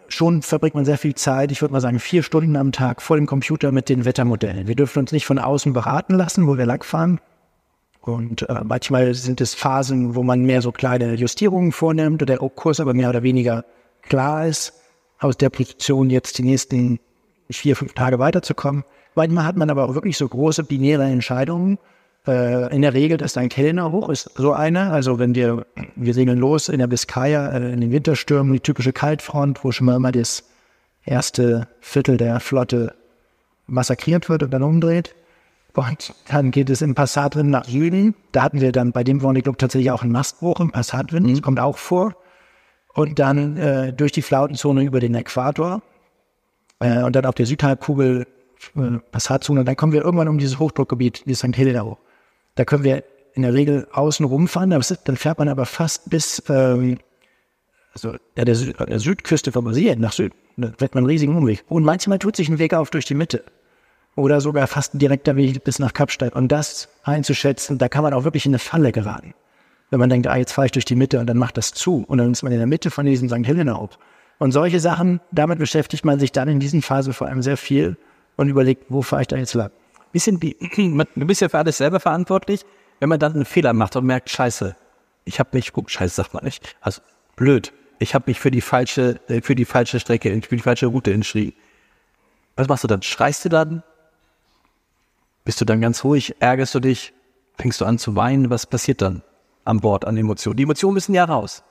schon 0.09 0.43
verbringt 0.43 0.75
man 0.75 0.85
sehr 0.85 0.99
viel 0.99 1.15
Zeit, 1.15 1.51
ich 1.51 1.63
würde 1.63 1.73
mal 1.73 1.81
sagen 1.81 1.99
vier 1.99 2.23
Stunden 2.23 2.57
am 2.57 2.73
Tag 2.73 3.03
vor 3.03 3.17
dem 3.17 3.27
Computer 3.27 3.73
mit 3.73 3.89
den 3.89 4.05
Wettermodellen. 4.05 4.69
Wir 4.69 4.77
dürfen 4.77 5.01
uns 5.01 5.13
nicht 5.13 5.27
von 5.27 5.39
außen 5.39 5.73
beraten 5.73 6.15
lassen, 6.15 6.47
wo 6.47 6.57
wir 6.57 6.67
langfahren. 6.67 7.21
Und 8.07 8.49
äh, 8.49 8.61
manchmal 8.63 9.15
sind 9.15 9.41
es 9.41 9.55
Phasen, 9.55 10.15
wo 10.15 10.23
man 10.23 10.45
mehr 10.45 10.63
so 10.63 10.71
kleine 10.71 11.15
Justierungen 11.15 11.73
vornimmt 11.73 12.23
oder 12.23 12.37
der 12.37 12.49
Kurs 12.51 12.79
aber 12.79 12.95
mehr 12.95 13.11
oder 13.11 13.25
weniger 13.25 13.65
klar 14.03 14.47
ist, 14.47 14.75
aus 15.19 15.37
der 15.37 15.51
Position 15.51 16.09
jetzt 16.09 16.39
die 16.39 16.45
nächsten 16.45 17.01
vier, 17.51 17.75
fünf 17.75 17.95
Tage 17.95 18.21
weiterzukommen. 18.21 18.85
Manchmal 19.17 19.45
hat 19.45 19.57
man 19.57 19.71
aber 19.71 19.89
auch 19.89 19.95
wirklich 19.95 20.17
so 20.17 20.29
große 20.29 20.63
binäre 20.63 21.05
Entscheidungen. 21.05 21.79
Äh, 22.29 22.73
in 22.73 22.83
der 22.83 22.95
Regel, 22.95 23.19
das 23.19 23.33
St. 23.33 23.57
Helena 23.57 23.91
hoch 23.91 24.09
ist 24.09 24.31
so 24.37 24.53
eine. 24.53 24.93
Also 24.93 25.19
wenn 25.19 25.35
wir, 25.35 25.67
wir 25.97 26.15
segeln 26.15 26.39
los 26.39 26.69
in 26.69 26.79
der 26.79 26.87
Biskaya, 26.87 27.49
äh, 27.49 27.73
in 27.73 27.81
den 27.81 27.91
Winterstürmen, 27.91 28.53
die 28.53 28.61
typische 28.61 28.93
Kaltfront, 28.93 29.65
wo 29.65 29.73
schon 29.73 29.87
mal 29.87 29.97
immer 29.97 30.13
das 30.13 30.45
erste 31.05 31.67
Viertel 31.81 32.19
der 32.19 32.39
Flotte 32.39 32.95
massakriert 33.67 34.29
wird 34.29 34.45
und 34.45 34.51
dann 34.53 34.63
umdreht. 34.63 35.17
Und 35.77 36.15
dann 36.29 36.51
geht 36.51 36.71
es 36.71 36.81
im 36.81 36.95
Passatwind 36.95 37.51
nach 37.51 37.67
Süden. 37.67 38.15
Da 38.33 38.43
hatten 38.43 38.61
wir 38.63 38.73
dann 38.73 38.93
bei 38.93 39.05
dem 39.05 39.21
Vendée 39.21 39.43
Globe 39.43 39.59
tatsächlich 39.59 39.91
auch 39.91 40.03
einen 40.03 40.13
Mastbruch 40.13 40.59
im 40.61 40.71
Passatwind. 40.71 41.31
Das 41.31 41.43
kommt 41.43 41.61
auch 41.61 41.77
vor. 41.77 42.17
Und 42.95 43.19
dann 43.19 43.59
äh, 43.59 43.93
durch 43.93 44.11
die 44.11 44.23
Flautenzone 44.23 44.83
über 44.83 45.01
den 45.01 45.15
Äquator. 45.15 45.83
Äh, 46.81 47.03
und 47.03 47.15
dann 47.15 47.27
auf 47.27 47.35
der 47.35 47.45
Südhalbkugel 47.45 48.27
äh, 48.75 48.81
Passatzone. 49.13 49.61
Und 49.61 49.67
dann 49.67 49.77
kommen 49.77 49.93
wir 49.93 50.03
irgendwann 50.03 50.29
um 50.29 50.39
dieses 50.39 50.59
Hochdruckgebiet, 50.59 51.25
die 51.27 51.35
St. 51.35 51.55
Helena 51.55 51.83
hoch. 51.83 51.99
Da 52.55 52.65
können 52.65 52.85
wir 52.85 53.05
in 53.35 53.43
der 53.43 53.53
Regel 53.53 53.87
außen 53.93 54.25
rumfahren, 54.25 54.73
ist, 54.73 54.99
dann 55.05 55.17
fährt 55.17 55.39
man 55.39 55.51
aber 55.51 55.67
fast 55.67 56.09
bis 56.09 56.43
ähm, 56.49 56.97
also 57.93 58.17
ja, 58.35 58.45
der, 58.45 58.55
Sü 58.55 58.73
der 58.73 58.99
Südküste 58.99 59.53
von 59.53 59.65
Brasilien 59.65 60.01
nach 60.01 60.13
Süden. 60.13 60.35
Da 60.57 60.73
wird 60.79 60.95
man 60.95 61.03
einen 61.03 61.11
riesigen 61.11 61.37
Umweg. 61.37 61.65
Und 61.69 61.85
manchmal 61.85 62.19
tut 62.19 62.37
sich 62.37 62.49
ein 62.49 62.59
Weg 62.59 62.73
auf 62.73 62.89
durch 62.89 63.05
die 63.05 63.15
Mitte. 63.15 63.45
Oder 64.17 64.41
sogar 64.41 64.67
fast 64.67 64.95
ein 64.95 64.99
direkter 64.99 65.37
Weg 65.37 65.63
bis 65.63 65.79
nach 65.79 65.93
Kapstadt. 65.93 66.35
Und 66.35 66.49
das 66.49 66.89
einzuschätzen, 67.05 67.79
da 67.79 67.89
kann 67.89 68.03
man 68.03 68.15
auch 68.15 68.25
wirklich 68.25 68.47
in 68.47 68.51
eine 68.51 68.59
Falle 68.59 68.91
geraten. 68.91 69.35
Wenn 69.91 70.01
man 70.01 70.09
denkt, 70.09 70.27
ah, 70.27 70.37
jetzt 70.37 70.53
fahre 70.53 70.67
ich 70.67 70.73
durch 70.73 70.87
die 70.87 70.97
Mitte 70.97 71.21
und 71.21 71.27
dann 71.27 71.37
macht 71.37 71.57
das 71.57 71.73
zu. 71.73 72.05
Und 72.09 72.19
dann 72.19 72.33
ist 72.33 72.43
man 72.43 72.51
in 72.51 72.59
der 72.59 72.67
Mitte 72.67 72.91
von 72.91 73.07
diesem 73.07 73.29
St. 73.29 73.47
Helena 73.47 73.79
hoch. 73.79 73.91
Und 74.39 74.53
solche 74.53 74.81
Sachen, 74.81 75.21
damit 75.31 75.59
beschäftigt 75.59 76.05
man 76.05 76.19
sich 76.19 76.33
dann 76.33 76.49
in 76.49 76.61
diesen 76.61 76.83
Phasen 76.83 77.13
vor 77.13 77.27
allem 77.27 77.43
sehr 77.43 77.57
viel 77.57 77.97
und 78.37 78.49
überlegt, 78.49 78.87
wo 78.89 79.03
fahre 79.03 79.23
ich 79.23 79.29
da 79.29 79.37
jetzt 79.37 79.55
lang. 79.55 79.71
Bisschen 80.13 80.43
wie, 80.43 80.57
du 81.15 81.27
bist 81.27 81.41
ja 81.41 81.49
für 81.49 81.59
alles 81.59 81.79
selber 81.79 82.01
verantwortlich. 82.01 82.65
Wenn 83.01 83.11
man 83.11 83.19
dann 83.19 83.35
einen 83.35 83.45
Fehler 83.45 83.75
macht 83.75 83.97
und 83.97 84.07
merkt, 84.07 84.31
scheiße, 84.31 84.75
ich 85.25 85.39
habe 85.39 85.51
mich, 85.53 85.73
guck, 85.73 85.91
scheiße 85.91 86.15
sagt 86.15 86.33
man 86.33 86.45
nicht, 86.45 86.75
also 86.81 87.03
blöd, 87.37 87.73
ich 87.99 88.15
habe 88.15 88.25
mich 88.29 88.41
für 88.41 88.51
die 88.51 88.63
falsche, 88.63 89.21
äh, 89.29 89.43
für 89.43 89.55
die 89.55 89.67
falsche 89.67 90.01
Strecke, 90.01 90.31
für 90.43 90.57
die 90.57 90.63
falsche 90.63 90.87
Route 90.87 91.13
entschieden. 91.13 91.53
Was 92.57 92.69
machst 92.69 92.85
du 92.85 92.89
dann? 92.89 93.03
Schreist 93.03 93.45
du 93.45 93.51
dann? 93.51 93.83
Bist 95.47 95.61
du 95.61 95.65
dann 95.65 95.81
ganz 95.81 96.03
ruhig? 96.03 96.35
Ärgerst 96.41 96.75
du 96.75 96.81
dich? 96.81 97.15
Fängst 97.57 97.81
du 97.81 97.85
an 97.85 97.99
zu 97.99 98.17
weinen? 98.17 98.51
Was 98.51 98.67
passiert 98.67 99.01
dann 99.01 99.23
an 99.65 99.79
Bord 99.79 100.05
an 100.05 100.17
Emotionen? 100.17 100.57
Die 100.57 100.65
Emotionen 100.65 100.95
müssen 100.95 101.15
ja 101.15 101.25
raus. 101.25 101.63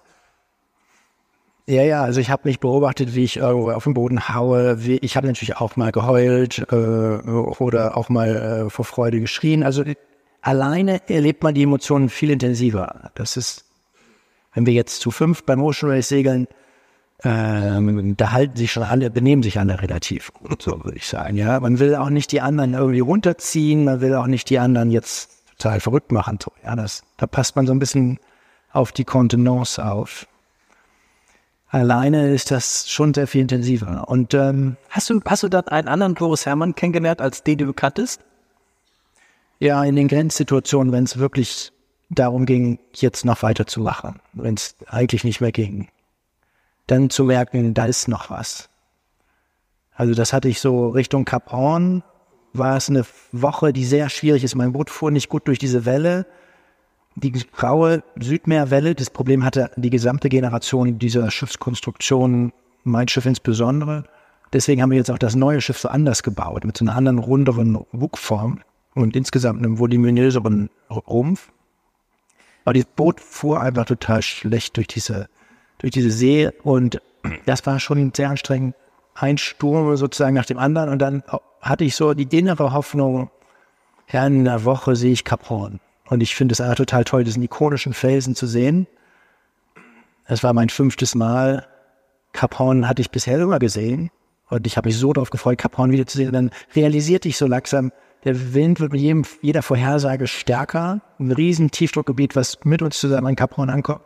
Ja, 1.68 1.84
ja, 1.84 2.02
also 2.02 2.22
ich 2.22 2.30
habe 2.30 2.44
mich 2.46 2.62
beobachtet, 2.62 3.16
wie 3.16 3.26
ich 3.26 3.36
irgendwo 3.36 3.72
auf 3.72 3.84
den 3.84 3.94
Boden 3.94 4.30
haue. 4.30 4.86
Wie, 4.86 4.96
ich 5.00 5.18
habe 5.18 5.28
natürlich 5.28 5.58
auch 5.58 5.76
mal 5.76 5.92
geheult 5.92 6.66
äh, 6.72 6.76
oder 6.76 7.98
auch 7.98 8.08
mal 8.08 8.36
äh, 8.66 8.70
vor 8.70 8.86
Freude 8.86 9.20
geschrien. 9.20 9.62
Also 9.62 9.84
alleine 10.42 11.02
erlebt 11.10 11.44
man 11.44 11.54
die 11.54 11.64
Emotionen 11.64 12.08
viel 12.08 12.30
intensiver. 12.30 13.12
Das 13.16 13.36
ist, 13.36 13.66
wenn 14.54 14.66
wir 14.66 14.74
jetzt 14.74 15.02
zu 15.02 15.12
fünf 15.12 15.44
beim 15.44 15.62
Ocean 15.62 15.92
Race 15.92 16.08
segeln, 16.08 16.48
ähm, 17.24 18.16
da 18.18 18.32
halten 18.32 18.58
sich 18.58 18.72
schon 18.72 18.84
alle, 18.84 19.10
benehmen 19.10 19.42
sich 19.42 19.60
alle 19.60 19.82
relativ 19.82 20.34
gut, 20.34 20.62
so 20.62 20.84
würde 20.84 20.98
ich 20.98 21.08
sagen. 21.08 21.38
Ja, 21.38 21.60
man 21.60 21.80
will 21.80 21.96
auch 21.96 22.10
nicht 22.10 22.32
die 22.32 22.42
anderen 22.42 22.74
irgendwie 22.74 23.00
runterziehen, 23.00 23.86
man 23.86 24.02
will 24.02 24.14
auch 24.16 24.28
nicht 24.28 24.50
die 24.50 24.60
anderen 24.60 24.92
jetzt 24.92 25.32
total 25.58 25.80
verrückt 25.80 26.12
machen. 26.12 26.38
So, 26.44 26.52
ja, 26.64 26.76
das, 26.76 27.04
da 27.18 27.28
passt 27.28 27.56
man 27.56 27.66
so 27.66 27.74
ein 27.74 27.80
bisschen 27.80 28.20
auf 28.72 28.92
die 28.92 29.06
Kontenance 29.06 29.84
auf. 29.84 30.28
Alleine 31.70 32.34
ist 32.34 32.52
das 32.52 32.90
schon 32.90 33.14
sehr 33.14 33.28
viel 33.28 33.42
intensiver. 33.42 34.08
Und 34.08 34.34
ähm, 34.34 34.78
Hast 34.90 35.10
du, 35.10 35.20
hast 35.26 35.44
du 35.44 35.50
dann 35.50 35.68
einen 35.68 35.88
anderen 35.88 36.14
Boris 36.14 36.46
Herrmann 36.46 36.76
kennengelernt, 36.76 37.22
als 37.22 37.44
den 37.44 37.58
du 37.58 37.74
kanntest? 37.74 38.22
ja, 39.60 39.84
in 39.84 39.96
den 39.96 40.08
Grenzsituationen, 40.08 40.92
wenn 40.92 41.04
es 41.06 41.18
wirklich 41.18 41.72
darum 42.10 42.46
ging, 42.46 42.80
jetzt 42.94 43.26
noch 43.26 43.42
weiterzumachen, 43.44 44.20
wenn 44.34 44.56
es 44.56 44.76
eigentlich 44.88 45.24
nicht 45.24 45.42
mehr 45.42 45.52
ging, 45.52 45.88
dann 46.88 47.10
zu 47.10 47.24
merken, 47.24 47.74
da 47.74 47.86
ist 47.86 48.08
noch 48.08 48.30
was. 48.30 48.70
Also 49.94 50.14
das 50.14 50.34
hatte 50.34 50.50
ich 50.50 50.60
so 50.60 50.90
Richtung 50.90 51.26
Cap 51.26 51.52
Horn, 51.52 52.04
war 52.54 52.78
es 52.78 52.90
eine 52.90 53.06
Woche, 53.32 53.74
die 53.74 53.86
sehr 53.86 54.10
schwierig 54.10 54.44
ist. 54.44 54.56
Mein 54.56 54.74
Boot 54.74 54.90
fuhr 54.90 55.12
nicht 55.12 55.30
gut 55.30 55.48
durch 55.48 55.60
diese 55.60 55.86
Welle. 55.86 56.26
Die 57.16 57.32
graue 57.32 58.04
Südmeerwelle, 58.20 58.94
das 58.94 59.10
Problem 59.10 59.46
hatte 59.46 59.72
die 59.78 59.90
gesamte 59.90 60.28
Generation 60.28 61.00
dieser 61.00 61.32
Schiffskonstruktion, 61.32 62.52
mein 62.84 63.08
Schiff 63.08 63.26
insbesondere. 63.26 64.04
Deswegen 64.52 64.82
haben 64.82 64.92
wir 64.92 64.98
jetzt 64.98 65.12
auch 65.12 65.18
das 65.18 65.36
neue 65.36 65.62
Schiff 65.62 65.80
so 65.80 65.88
anders 65.88 66.24
gebaut, 66.24 66.66
mit 66.66 66.78
so 66.78 66.86
einer 66.86 66.96
anderen, 66.96 67.20
runderen 67.20 67.86
Bugform 67.92 68.62
und 68.94 69.16
insgesamt 69.16 69.60
einem 69.60 69.80
voluminöseren 69.80 70.70
Rumpf. 70.90 71.52
Aber 72.66 72.74
das 72.74 72.86
Boot 72.86 73.20
fuhr 73.22 73.62
einfach 73.62 73.86
total 73.86 74.22
schlecht 74.22 74.76
durch 74.78 74.88
diese, 74.88 75.28
durch 75.78 75.92
diese 75.92 76.12
See 76.12 76.50
und 76.64 77.02
das 77.46 77.66
war 77.66 77.80
schon 77.80 78.12
sehr 78.16 78.30
anstrengend. 78.30 78.76
Ein 79.14 79.38
Sturm 79.38 79.96
sozusagen 79.96 80.36
nach 80.36 80.46
dem 80.46 80.58
anderen 80.58 80.90
und 80.90 81.00
dann 81.00 81.24
hatte 81.62 81.84
ich 81.84 81.96
so 81.96 82.14
die 82.14 82.38
innere 82.38 82.74
Hoffnung, 82.74 83.30
ja, 84.12 84.28
in 84.28 84.48
einer 84.48 84.66
Woche 84.66 84.96
sehe 84.96 85.12
ich 85.12 85.24
Kap 85.24 85.50
Horn. 85.50 85.80
Und 86.08 86.22
ich 86.22 86.36
finde 86.36 86.54
es 86.54 86.62
einfach 86.62 86.76
total 86.76 87.04
toll, 87.04 87.24
diesen 87.24 87.42
ikonischen 87.42 87.94
Felsen 87.94 88.36
zu 88.36 88.46
sehen. 88.46 88.88
Es 90.26 90.44
war 90.44 90.54
mein 90.54 90.70
fünftes 90.70 91.16
Mal. 91.16 91.68
Kap 92.34 92.60
Horn 92.60 92.88
hatte 92.88 93.02
ich 93.02 93.10
bisher 93.10 93.40
immer 93.40 93.60
gesehen. 93.60 94.12
Und 94.50 94.68
ich 94.68 94.78
habe 94.78 94.88
mich 94.88 94.98
so 94.98 95.12
darauf 95.14 95.32
gefreut, 95.32 95.58
Kap 95.58 95.78
Horn 95.78 95.92
wiederzusehen. 95.92 96.30
Und 96.30 96.34
dann 96.34 96.52
realisierte 96.76 97.28
ich 97.28 97.38
so 97.38 97.48
langsam, 97.48 97.92
der 98.24 98.54
Wind 98.54 98.80
wird 98.80 98.92
mit 98.92 99.02
jedem, 99.02 99.24
jeder 99.42 99.64
Vorhersage 99.64 100.28
stärker. 100.28 101.02
Ein 101.20 101.32
riesen 101.32 101.72
Tiefdruckgebiet, 101.72 102.36
was 102.36 102.60
mit 102.64 102.84
uns 102.84 103.00
zusammen 103.00 103.28
an 103.28 103.36
Kap 103.36 103.58
Horn 103.58 103.70
ankommt. 103.70 104.02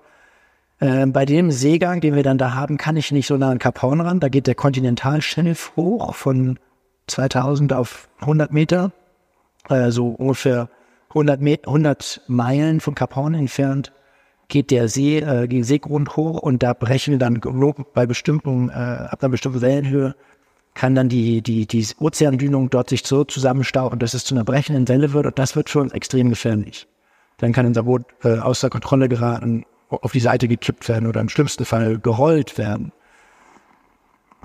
Äh, 0.80 1.06
bei 1.08 1.26
dem 1.26 1.52
Seegang, 1.52 2.02
den 2.02 2.16
wir 2.16 2.24
dann 2.24 2.38
da 2.38 2.54
haben, 2.54 2.78
kann 2.78 2.98
ich 2.98 3.12
nicht 3.12 3.28
so 3.28 3.38
nah 3.38 3.52
an 3.52 3.60
Kap 3.60 3.82
Horn 3.82 4.02
ran. 4.02 4.20
Da 4.20 4.30
geht 4.30 4.48
der 4.48 4.56
Kontinentalschelf 4.56 5.74
hoch 5.76 6.16
von 6.16 6.60
2000 7.08 7.74
auf 7.74 8.10
100 8.22 8.52
Meter. 8.52 8.92
Also 9.68 10.08
ungefähr 10.08 10.70
100, 11.10 11.42
Met 11.42 11.68
100 11.68 12.22
Meilen 12.28 12.80
von 12.80 12.96
Kap 12.96 13.16
Horn 13.16 13.34
entfernt 13.34 13.92
geht 14.48 14.72
der 14.72 14.88
See, 14.88 15.20
äh, 15.20 15.48
den 15.48 15.64
Seegrund 15.64 16.16
hoch 16.16 16.40
und 16.40 16.64
da 16.64 16.74
brechen 16.74 17.20
dann 17.20 17.40
bei 17.94 18.06
bestimmten, 18.06 18.70
äh, 18.70 18.74
ab 18.74 19.20
einer 19.22 19.30
bestimmten 19.30 19.62
Wellenhöhe 19.62 20.16
kann 20.74 20.96
dann 20.96 21.10
die, 21.10 21.42
die, 21.42 21.66
die 21.68 21.86
Ozeandünung 22.00 22.70
dort 22.70 22.90
sich 22.90 23.06
so 23.06 23.24
zusammenstauchen, 23.24 24.00
dass 24.00 24.14
es 24.14 24.26
zu 24.26 24.34
einer 24.34 24.44
brechenden 24.44 24.88
Welle 24.88 25.14
wird 25.14 25.26
und 25.28 25.40
das 25.40 25.56
wird 25.56 25.70
für 25.70 25.80
uns 25.80 25.94
extrem 25.94 26.30
gefährlich. 26.30 26.88
Dann 27.38 27.54
kann 27.54 27.66
unser 27.66 27.84
Boot 27.84 28.06
äh, 28.24 28.40
außer 28.40 28.70
Kontrolle 28.70 29.08
geraten, 29.08 29.66
auf 29.90 30.12
die 30.12 30.20
Seite 30.20 30.48
gekippt 30.48 30.88
werden 30.88 31.08
oder 31.08 31.22
im 31.22 31.30
schlimmsten 31.30 31.66
Fall 31.66 32.00
gerollt 32.00 32.58
werden 32.58 32.92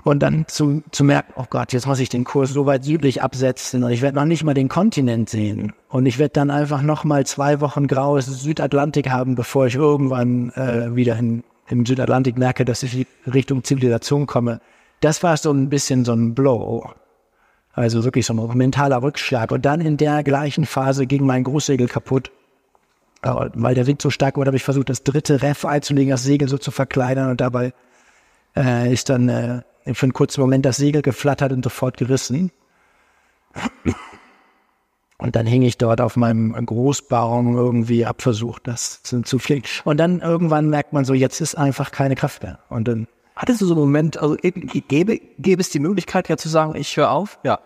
und 0.05 0.19
dann 0.19 0.45
zu, 0.47 0.83
zu 0.91 1.03
merken, 1.03 1.33
oh 1.35 1.45
Gott, 1.49 1.73
jetzt 1.73 1.87
muss 1.87 1.99
ich 1.99 2.09
den 2.09 2.25
Kurs 2.25 2.51
so 2.51 2.67
weit 2.67 2.83
südlich 2.83 3.23
absetzen 3.23 3.83
und 3.83 3.89
ich 3.89 4.03
werde 4.03 4.15
noch 4.15 4.25
nicht 4.25 4.43
mal 4.43 4.53
den 4.53 4.69
Kontinent 4.69 5.29
sehen. 5.29 5.73
Und 5.89 6.05
ich 6.05 6.19
werde 6.19 6.33
dann 6.33 6.51
einfach 6.51 6.83
noch 6.83 7.03
mal 7.03 7.25
zwei 7.25 7.59
Wochen 7.59 7.87
graues 7.87 8.27
Südatlantik 8.27 9.09
haben, 9.09 9.33
bevor 9.33 9.65
ich 9.65 9.73
irgendwann 9.73 10.51
äh, 10.51 10.95
wieder 10.95 11.17
in, 11.17 11.43
im 11.67 11.87
Südatlantik 11.87 12.37
merke, 12.37 12.65
dass 12.65 12.83
ich 12.83 13.07
Richtung 13.25 13.63
Zivilisation 13.63 14.27
komme. 14.27 14.61
Das 14.99 15.23
war 15.23 15.37
so 15.37 15.51
ein 15.51 15.69
bisschen 15.69 16.05
so 16.05 16.13
ein 16.13 16.35
Blow. 16.35 16.87
Also 17.73 18.03
wirklich 18.03 18.27
so 18.27 18.33
ein 18.33 18.57
mentaler 18.57 19.01
Rückschlag. 19.01 19.51
Und 19.51 19.65
dann 19.65 19.81
in 19.81 19.97
der 19.97 20.23
gleichen 20.23 20.67
Phase 20.67 21.07
ging 21.07 21.25
mein 21.25 21.43
Großsegel 21.43 21.87
kaputt. 21.87 22.31
Weil 23.25 23.75
der 23.75 23.87
Wind 23.87 24.01
so 24.01 24.09
stark 24.09 24.37
war, 24.37 24.45
habe 24.45 24.55
ich 24.55 24.63
versucht, 24.63 24.89
das 24.89 25.03
dritte 25.03 25.41
Reff 25.41 25.65
einzulegen, 25.65 26.11
das 26.11 26.23
Segel 26.23 26.47
so 26.47 26.57
zu 26.57 26.71
verkleinern 26.71 27.31
und 27.31 27.41
dabei 27.41 27.73
äh, 28.55 28.91
ist 28.93 29.09
dann 29.09 29.29
äh, 29.29 29.61
für 29.93 30.03
einen 30.03 30.13
kurzen 30.13 30.41
Moment 30.41 30.65
das 30.65 30.77
Segel 30.77 31.01
geflattert 31.01 31.51
und 31.51 31.63
sofort 31.63 31.97
gerissen. 31.97 32.51
Und 35.17 35.35
dann 35.35 35.45
hing 35.45 35.61
ich 35.61 35.77
dort 35.77 36.01
auf 36.01 36.17
meinem 36.17 36.53
Großbaum 36.53 37.55
irgendwie 37.55 38.05
abversucht, 38.05 38.67
das 38.67 39.01
zu 39.01 39.39
fliegen. 39.39 39.63
Und 39.85 39.97
dann 39.97 40.19
irgendwann 40.19 40.69
merkt 40.69 40.93
man 40.93 41.05
so, 41.05 41.13
jetzt 41.13 41.41
ist 41.41 41.55
einfach 41.55 41.91
keine 41.91 42.15
Kraft 42.15 42.43
mehr. 42.43 42.59
Und 42.69 42.87
dann 42.87 43.07
Hattest 43.35 43.59
du 43.59 43.65
so 43.65 43.73
einen 43.73 43.81
Moment, 43.81 44.17
also 44.17 44.37
gäbe, 44.41 45.19
gäbe 45.37 45.61
es 45.61 45.69
die 45.69 45.79
Möglichkeit 45.79 46.29
ja 46.29 46.37
zu 46.37 46.47
sagen, 46.47 46.75
ich 46.75 46.95
höre 46.95 47.11
auf, 47.11 47.37
ja, 47.43 47.59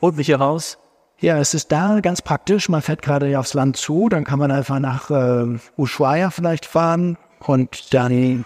holt 0.00 0.16
mich 0.16 0.26
hier 0.26 0.40
raus? 0.40 0.78
Ja, 1.22 1.38
es 1.38 1.54
ist 1.54 1.70
da 1.70 2.00
ganz 2.00 2.20
praktisch. 2.20 2.68
Man 2.68 2.82
fährt 2.82 3.00
gerade 3.00 3.38
aufs 3.38 3.54
Land 3.54 3.76
zu, 3.76 4.08
dann 4.08 4.24
kann 4.24 4.40
man 4.40 4.50
einfach 4.50 4.80
nach 4.80 5.08
äh, 5.08 5.56
Ushuaia 5.76 6.30
vielleicht 6.30 6.66
fahren 6.66 7.16
und 7.38 7.94
dann 7.94 8.44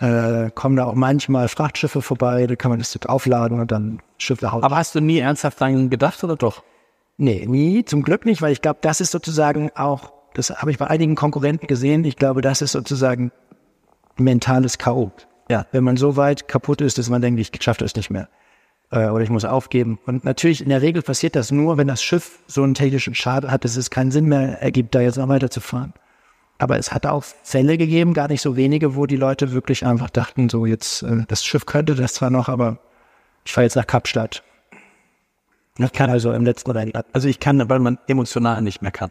äh, 0.00 0.50
kommen 0.50 0.76
da 0.76 0.84
auch 0.84 0.94
manchmal 0.94 1.48
Frachtschiffe 1.48 2.02
vorbei, 2.02 2.46
da 2.46 2.56
kann 2.56 2.70
man 2.70 2.78
das 2.78 2.94
aufladen 3.06 3.58
und 3.58 3.72
dann 3.72 4.00
Schiff 4.18 4.42
nach 4.42 4.52
Hause. 4.52 4.64
Aber 4.64 4.76
hast 4.76 4.94
du 4.94 5.00
nie 5.00 5.18
ernsthaft 5.18 5.62
daran 5.62 5.88
gedacht 5.88 6.22
oder 6.22 6.36
doch? 6.36 6.62
Nee, 7.16 7.46
nie, 7.46 7.86
zum 7.86 8.02
Glück 8.02 8.26
nicht, 8.26 8.42
weil 8.42 8.52
ich 8.52 8.60
glaube, 8.60 8.80
das 8.82 9.00
ist 9.00 9.12
sozusagen 9.12 9.70
auch, 9.74 10.12
das 10.34 10.50
habe 10.50 10.70
ich 10.70 10.76
bei 10.76 10.88
einigen 10.88 11.14
Konkurrenten 11.14 11.68
gesehen, 11.68 12.04
ich 12.04 12.16
glaube, 12.16 12.42
das 12.42 12.60
ist 12.60 12.72
sozusagen 12.72 13.32
mentales 14.18 14.76
K.O. 14.76 15.10
Ja. 15.48 15.64
Wenn 15.72 15.84
man 15.84 15.96
so 15.96 16.16
weit 16.16 16.48
kaputt 16.48 16.82
ist, 16.82 16.98
dass 16.98 17.08
man 17.08 17.22
denkt, 17.22 17.40
ich 17.40 17.50
schaffe 17.62 17.82
das 17.82 17.96
nicht 17.96 18.10
mehr. 18.10 18.28
Äh, 18.90 19.08
oder 19.08 19.22
ich 19.22 19.30
muss 19.30 19.44
aufgeben. 19.44 19.98
Und 20.06 20.24
natürlich, 20.24 20.62
in 20.62 20.68
der 20.68 20.82
Regel 20.82 21.02
passiert 21.02 21.36
das 21.36 21.50
nur, 21.50 21.76
wenn 21.78 21.86
das 21.86 22.02
Schiff 22.02 22.40
so 22.46 22.62
einen 22.62 22.74
technischen 22.74 23.14
Schaden 23.14 23.50
hat, 23.50 23.64
dass 23.64 23.76
es 23.76 23.90
keinen 23.90 24.10
Sinn 24.10 24.26
mehr 24.26 24.60
ergibt, 24.60 24.94
da 24.94 25.00
jetzt 25.00 25.16
noch 25.16 25.28
weiterzufahren. 25.28 25.92
Aber 26.58 26.78
es 26.78 26.92
hat 26.92 27.06
auch 27.06 27.24
Fälle 27.42 27.78
gegeben, 27.78 28.12
gar 28.12 28.28
nicht 28.28 28.42
so 28.42 28.56
wenige, 28.56 28.94
wo 28.94 29.06
die 29.06 29.16
Leute 29.16 29.52
wirklich 29.52 29.86
einfach 29.86 30.10
dachten, 30.10 30.48
so 30.48 30.66
jetzt, 30.66 31.02
äh, 31.02 31.24
das 31.28 31.44
Schiff 31.44 31.66
könnte 31.66 31.94
das 31.94 32.14
zwar 32.14 32.30
noch, 32.30 32.48
aber 32.48 32.78
ich 33.44 33.52
fahre 33.52 33.64
jetzt 33.64 33.76
nach 33.76 33.86
Kapstadt. 33.86 34.42
Ich 35.78 35.92
kann 35.92 36.10
also 36.10 36.32
im 36.32 36.44
letzten 36.44 36.72
Rennen. 36.72 36.92
Also 37.12 37.28
ich 37.28 37.40
kann, 37.40 37.66
weil 37.70 37.78
man 37.78 37.98
emotional 38.06 38.60
nicht 38.60 38.82
mehr 38.82 38.90
kann. 38.90 39.10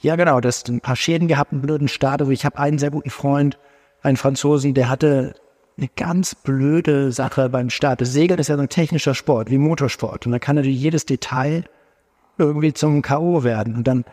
Ja, 0.00 0.16
genau. 0.16 0.40
Das 0.40 0.58
ist 0.58 0.68
ein 0.68 0.80
paar 0.80 0.96
Schäden 0.96 1.28
gehabt, 1.28 1.52
einen 1.52 1.60
blöden 1.60 1.88
Start. 1.88 2.22
Ich 2.22 2.44
habe 2.44 2.58
einen 2.58 2.78
sehr 2.78 2.90
guten 2.90 3.10
Freund, 3.10 3.58
einen 4.02 4.16
Franzosen, 4.16 4.74
der 4.74 4.88
hatte 4.88 5.34
eine 5.76 5.88
ganz 5.96 6.34
blöde 6.34 7.12
Sache 7.12 7.48
beim 7.48 7.70
Start. 7.70 8.00
Das 8.00 8.12
Segeln 8.12 8.38
ist 8.38 8.48
ja 8.48 8.56
so 8.56 8.62
ein 8.62 8.68
technischer 8.68 9.14
Sport, 9.14 9.50
wie 9.50 9.58
Motorsport. 9.58 10.26
Und 10.26 10.32
da 10.32 10.38
kann 10.38 10.56
natürlich 10.56 10.80
jedes 10.80 11.06
Detail 11.06 11.64
irgendwie 12.38 12.72
zum 12.72 13.02
K.O. 13.02 13.42
werden. 13.44 13.76
Und 13.76 13.86
dann 13.86 14.04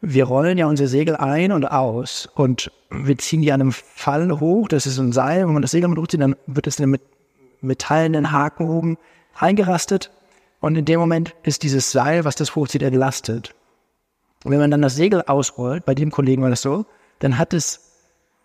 wir 0.00 0.24
rollen 0.24 0.58
ja 0.58 0.66
unser 0.66 0.86
Segel 0.86 1.16
ein 1.16 1.50
und 1.50 1.64
aus 1.64 2.28
und 2.34 2.70
wir 2.90 3.18
ziehen 3.18 3.42
die 3.42 3.52
an 3.52 3.60
einem 3.60 3.72
Fall 3.72 4.38
hoch. 4.38 4.68
Das 4.68 4.86
ist 4.86 4.98
ein 4.98 5.12
Seil. 5.12 5.46
Wenn 5.46 5.52
man 5.52 5.62
das 5.62 5.72
Segel 5.72 5.88
mit 5.88 5.98
hochzieht, 5.98 6.20
dann 6.20 6.36
wird 6.46 6.66
es 6.66 6.78
in 6.78 6.84
einem 6.84 6.98
metallenen 7.60 8.30
Haken 8.30 8.68
oben 8.68 8.96
eingerastet. 9.34 10.12
Und 10.60 10.76
in 10.76 10.84
dem 10.84 11.00
Moment 11.00 11.34
ist 11.42 11.64
dieses 11.64 11.90
Seil, 11.90 12.24
was 12.24 12.36
das 12.36 12.54
hochzieht, 12.54 12.82
entlastet. 12.82 13.54
Und 14.44 14.52
wenn 14.52 14.60
man 14.60 14.70
dann 14.70 14.82
das 14.82 14.94
Segel 14.94 15.22
ausrollt, 15.26 15.84
bei 15.84 15.94
dem 15.94 16.10
Kollegen 16.10 16.42
war 16.42 16.50
das 16.50 16.62
so, 16.62 16.86
dann 17.18 17.36
hat 17.36 17.52
es 17.52 17.87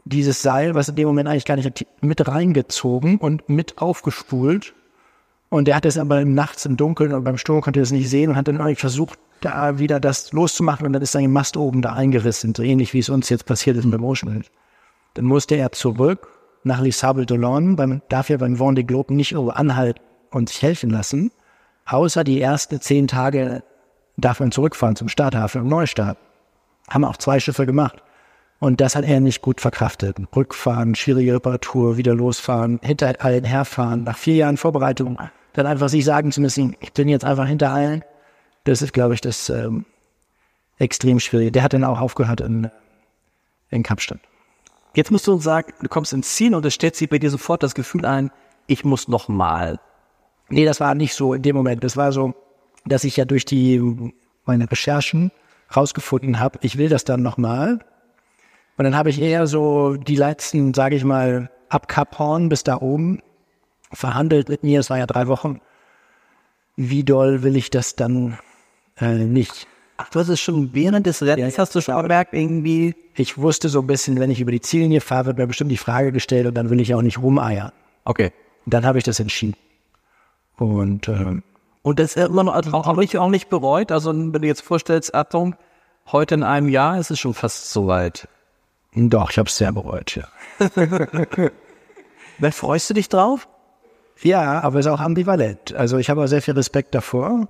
dieses 0.06 0.41
Seil, 0.41 0.76
was 0.76 0.89
in 0.89 0.95
dem 0.95 1.08
Moment 1.08 1.30
eigentlich 1.30 1.45
gar 1.45 1.56
nicht 1.56 1.86
mit 2.01 2.28
reingezogen 2.28 3.18
und 3.18 3.47
mit 3.49 3.78
aufgespult. 3.78 4.74
Und 5.49 5.68
der 5.68 5.76
hat 5.76 5.86
es 5.86 5.97
aber 5.97 6.26
nachts 6.26 6.66
im 6.66 6.78
Dunkeln 6.78 7.14
und 7.14 7.24
beim 7.24 7.38
Sturm 7.38 7.62
konnte 7.62 7.80
er 7.80 7.84
es 7.84 7.91
nicht 7.91 8.10
sehen 8.10 8.32
und 8.32 8.36
hat 8.36 8.47
dann 8.47 8.60
eigentlich 8.60 8.80
versucht, 8.80 9.20
da 9.39 9.78
wieder 9.78 9.99
das 9.99 10.32
loszumachen 10.32 10.86
und 10.86 10.93
dann 10.93 11.01
ist 11.01 11.12
sein 11.12 11.32
Mast 11.32 11.58
oben 11.58 11.82
da 11.82 11.93
eingerissen, 11.93 12.56
so 12.56 12.64
ähnlich 12.64 12.93
wie 12.93 12.99
es 12.99 13.10
uns 13.10 13.30
jetzt 13.30 13.45
passiert 13.45 13.78
ist 13.78 13.89
beim 13.89 14.04
Ocean 14.04 14.43
Dann 15.14 15.26
musste 15.26 15.56
er 15.56 15.72
zurück 15.72 16.28
nach 16.64 16.82
Les 16.82 16.97
Sables 16.97 17.28
d'Olonne, 17.28 17.76
man 17.76 18.01
darf 18.10 18.30
ja 18.30 18.38
beim 18.38 18.56
Vendée 18.56 18.84
Globe 18.84 19.14
nicht 19.14 19.34
irgendwo 19.34 19.51
anhalten 19.51 20.01
und 20.32 20.49
sich 20.49 20.62
helfen 20.62 20.89
lassen, 20.89 21.32
außer 21.86 22.24
die 22.24 22.41
ersten 22.41 22.80
zehn 22.80 23.08
Tage 23.08 23.64
darf 24.18 24.39
man 24.39 24.51
zurückfahren 24.51 24.95
zum 24.95 25.10
Starthafen 25.10 25.62
im 25.62 25.68
Neustart. 25.68 26.18
Haben 26.89 27.06
auch 27.06 27.18
zwei 27.18 27.39
Schiffe 27.39 27.66
gemacht. 27.66 28.03
Und 28.64 28.80
das 28.80 28.95
hat 28.95 29.03
er 29.03 29.20
nicht 29.20 29.41
gut 29.41 29.59
verkraftet. 29.59 30.16
Rückfahren, 30.34 30.95
schwierige 30.95 31.34
Reparatur, 31.34 31.97
wieder 31.97 32.16
losfahren, 32.16 32.80
hinter 32.82 33.14
allen 33.20 33.43
herfahren, 33.43 34.03
nach 34.03 34.18
vier 34.18 34.36
Jahren 34.36 34.55
Vorbereitung, 34.55 35.20
dann 35.51 35.66
einfach 35.66 35.89
sich 35.89 36.05
sagen 36.05 36.32
zu 36.32 36.39
müssen, 36.39 36.78
ich 36.80 36.93
bin 36.93 37.09
jetzt 37.09 37.26
einfach 37.26 37.45
hinter 37.45 37.72
allen 37.72 38.03
das 38.64 38.82
ist, 38.82 38.93
glaube 38.93 39.14
ich, 39.14 39.22
das 39.22 39.49
ähm, 39.49 39.86
extrem 40.78 41.20
schwierige. 41.20 41.51
Der 41.51 41.64
hat 41.64 41.74
dann 41.74 41.84
auch 41.84 41.99
aufgehört 41.99 42.41
in, 42.41 42.70
in 43.70 43.84
Kapstadt. 43.84 44.20
Jetzt 44.95 45.11
musst 45.11 45.28
du 45.28 45.34
uns 45.34 45.43
sagen, 45.43 45.74
du 45.82 45.89
kommst 45.89 46.14
ins 46.14 46.34
Ziel 46.36 46.55
und 46.55 46.66
es 46.66 46.74
stellt 46.74 46.95
sich 46.95 47.09
bei 47.09 47.20
dir 47.20 47.30
sofort 47.30 47.64
das 47.64 47.76
Gefühl 47.76 48.05
ein, 48.05 48.32
ich 48.68 48.86
muss 48.86 49.07
noch 49.07 49.28
mal. 49.28 49.80
Nee, 50.49 50.66
das 50.66 50.80
war 50.80 50.95
nicht 50.95 51.16
so 51.16 51.34
in 51.34 51.41
dem 51.41 51.55
Moment. 51.55 51.84
Das 51.84 51.97
war 51.97 52.11
so, 52.11 52.34
dass 52.86 53.03
ich 53.03 53.18
ja 53.18 53.26
durch 53.26 53.43
die 53.45 54.14
meine 54.45 54.70
Recherchen 54.70 55.32
rausgefunden 55.76 56.39
habe, 56.39 56.59
ich 56.61 56.78
will 56.78 56.89
das 56.89 57.03
dann 57.03 57.24
noch 57.24 57.38
mal. 57.38 57.80
Und 58.78 58.86
dann 58.86 58.95
habe 58.95 59.09
ich 59.09 59.21
eher 59.21 59.47
so 59.47 59.95
die 59.95 60.15
letzten, 60.15 60.74
sage 60.74 60.95
ich 60.95 61.03
mal, 61.03 61.49
ab 61.69 61.88
Cap 61.88 62.17
Horn 62.19 62.49
bis 62.49 62.63
da 62.63 62.78
oben 62.82 63.21
verhandelt 63.91 64.49
mit 64.49 64.63
mir. 64.63 64.80
Es 64.80 64.89
war 64.89 64.97
ja 64.97 65.05
drei 65.05 65.28
Wochen. 65.28 65.61
Wie 66.76 67.03
doll 67.03 67.43
will 67.43 67.55
ich 67.55 67.69
das 67.69 67.95
dann 67.95 68.39
äh, 68.97 69.13
nicht. 69.13 69.67
Ach, 69.97 70.09
du 70.09 70.19
hast 70.19 70.30
es 70.30 70.39
schon 70.39 70.74
während 70.74 71.05
des 71.05 71.21
Rennens, 71.21 71.55
ja, 71.55 71.61
hast 71.61 71.76
du 71.76 71.82
schon 71.82 72.01
gemerkt, 72.01 72.34
irgendwie. 72.34 72.95
Ich 73.15 73.38
wusste 73.38 73.69
so 73.69 73.82
ein 73.82 73.88
bisschen, 73.88 74.19
wenn 74.19 74.32
ich 74.32 74.41
über 74.41 74.51
die 74.51 74.61
Ziellinie 74.61 75.01
fahre, 75.01 75.28
wird 75.28 75.38
mir 75.38 75.47
bestimmt 75.47 75.71
die 75.71 75.78
Frage 75.78 76.11
gestellt 76.11 76.47
und 76.47 76.55
dann 76.55 76.71
will 76.71 76.82
ich 76.82 76.95
auch 76.95 77.03
nicht 77.03 77.19
rumeiern. 77.19 77.71
Okay. 78.05 78.32
dann 78.65 78.86
habe 78.86 78.97
ich 78.97 79.03
das 79.03 79.19
entschieden. 79.19 79.55
Und 80.57 81.07
ähm, 81.07 81.43
Und 81.84 81.99
das 81.99 82.15
ist 82.15 82.28
immer 82.28 82.43
noch 82.43 82.53
also 82.53 82.71
auch, 82.74 82.97
nicht, 82.97 83.17
auch 83.17 83.30
nicht 83.30 83.49
bereut. 83.49 83.91
Also 83.91 84.11
wenn 84.11 84.32
du 84.32 84.47
jetzt 84.47 84.61
vorstellst, 84.61 85.13
Achtung, 85.13 85.55
heute 86.11 86.36
in 86.36 86.43
einem 86.43 86.69
Jahr 86.69 86.97
ist 86.97 87.11
es 87.11 87.19
schon 87.19 87.34
fast 87.34 87.71
soweit. 87.71 88.28
Doch, 88.96 89.32
ich 89.32 89.38
habe 89.38 89.50
es 89.50 89.58
sehr 89.58 89.72
bereut, 89.72 90.16
ja. 90.16 90.28
Wer 92.39 92.52
freust 92.52 92.89
du 92.89 92.94
dich 92.94 93.10
drauf? 93.10 93.48
Ja, 94.22 94.62
aber 94.62 94.80
es 94.80 94.86
ist 94.86 94.91
auch 94.91 95.00
ambivalent. 95.00 95.74
Also 95.74 95.98
ich 95.98 96.10
habe 96.10 96.24
auch 96.24 96.28
sehr 96.28 96.41
viel 96.41 96.54
Respekt 96.54 96.94
davor. 96.96 97.48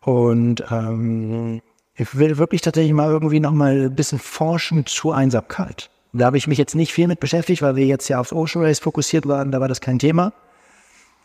Und 0.00 0.64
ähm, 0.70 1.62
ich 1.94 2.16
will 2.16 2.38
wirklich 2.38 2.60
tatsächlich 2.60 2.92
mal 2.92 3.10
irgendwie 3.10 3.40
noch 3.40 3.52
mal 3.52 3.86
ein 3.86 3.94
bisschen 3.94 4.18
forschen 4.18 4.86
zur 4.86 5.14
Einsamkeit. 5.16 5.90
Da 6.12 6.26
habe 6.26 6.38
ich 6.38 6.46
mich 6.46 6.58
jetzt 6.58 6.74
nicht 6.74 6.92
viel 6.92 7.08
mit 7.08 7.20
beschäftigt, 7.20 7.60
weil 7.62 7.76
wir 7.76 7.86
jetzt 7.86 8.08
ja 8.08 8.20
aufs 8.20 8.32
Ocean 8.32 8.64
Race 8.64 8.78
fokussiert 8.78 9.26
waren, 9.26 9.50
da 9.50 9.60
war 9.60 9.68
das 9.68 9.80
kein 9.80 9.98
Thema. 9.98 10.32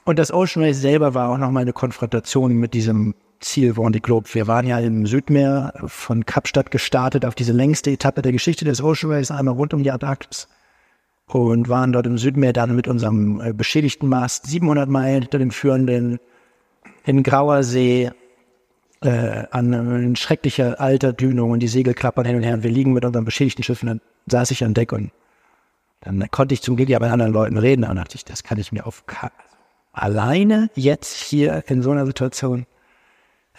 Und 0.04 0.18
das 0.18 0.32
Ocean 0.34 0.64
Race 0.64 0.80
selber 0.80 1.14
war 1.14 1.30
auch 1.30 1.38
noch 1.38 1.52
mal 1.52 1.62
eine 1.62 1.74
Konfrontation 1.74 2.54
mit 2.54 2.74
diesem 2.74 3.14
Ziel 3.40 3.74
Vendée 3.74 4.02
Globe. 4.02 4.28
Wir 4.34 4.48
waren 4.48 4.68
ja 4.68 4.80
im 4.80 5.06
Südmeer 5.06 5.74
von 5.86 6.26
Kapstadt 6.26 6.72
gestartet 6.72 7.26
auf 7.26 7.36
diese 7.36 7.54
längste 7.54 7.92
Etappe 7.92 8.22
der 8.22 8.32
Geschichte 8.32 8.66
des 8.66 8.82
Ocean 8.82 9.12
Race, 9.12 9.32
einmal 9.32 9.56
rund 9.56 9.74
um 9.74 9.84
die 9.84 9.92
Antarktis. 9.92 10.48
Und 11.28 11.70
waren 11.70 11.92
dort 11.92 12.08
im 12.08 12.18
Südmeer 12.18 12.54
dann 12.54 12.76
mit 12.76 12.88
unserem 12.88 13.40
äh, 13.40 13.54
beschädigten 13.54 14.10
Mast 14.10 14.48
700 14.48 14.90
Meilen 14.90 15.22
hinter 15.22 15.38
dem 15.38 15.52
führenden 15.52 16.20
in 17.06 17.24
Grauer 17.24 17.64
See 17.64 18.12
äh, 19.02 19.44
an 19.52 19.74
äh, 19.74 20.16
schrecklicher 20.16 20.80
alter 20.80 21.14
Dünung 21.14 21.52
und 21.52 21.60
die 21.60 21.68
Segel 21.68 21.94
klappern 21.94 22.26
hin 22.26 22.36
und 22.36 22.44
her. 22.44 22.56
Und 22.56 22.64
wir 22.64 22.72
liegen 22.72 22.94
mit 22.94 23.06
unserem 23.06 23.26
beschädigten 23.26 23.64
Schiff 23.64 23.84
und 23.84 23.88
dann 23.88 24.02
saß 24.28 24.52
ich 24.52 24.64
an 24.64 24.74
Deck 24.74 24.92
und 24.92 25.12
dann 26.02 26.26
konnte 26.32 26.54
ich 26.54 26.62
zum 26.62 26.76
Glück 26.76 26.90
ja 26.90 27.00
mit 27.00 27.12
anderen 27.12 27.34
Leuten 27.34 27.58
reden. 27.58 27.84
Und 27.84 27.96
dachte 27.98 28.16
ich, 28.16 28.26
das 28.26 28.44
kann 28.44 28.58
ich 28.58 28.72
mir 28.72 28.86
auf 28.86 29.04
alleine 29.92 30.70
jetzt 30.76 31.16
hier 31.16 31.64
in 31.68 31.82
so 31.82 31.92
einer 31.92 32.06
Situation, 32.06 32.66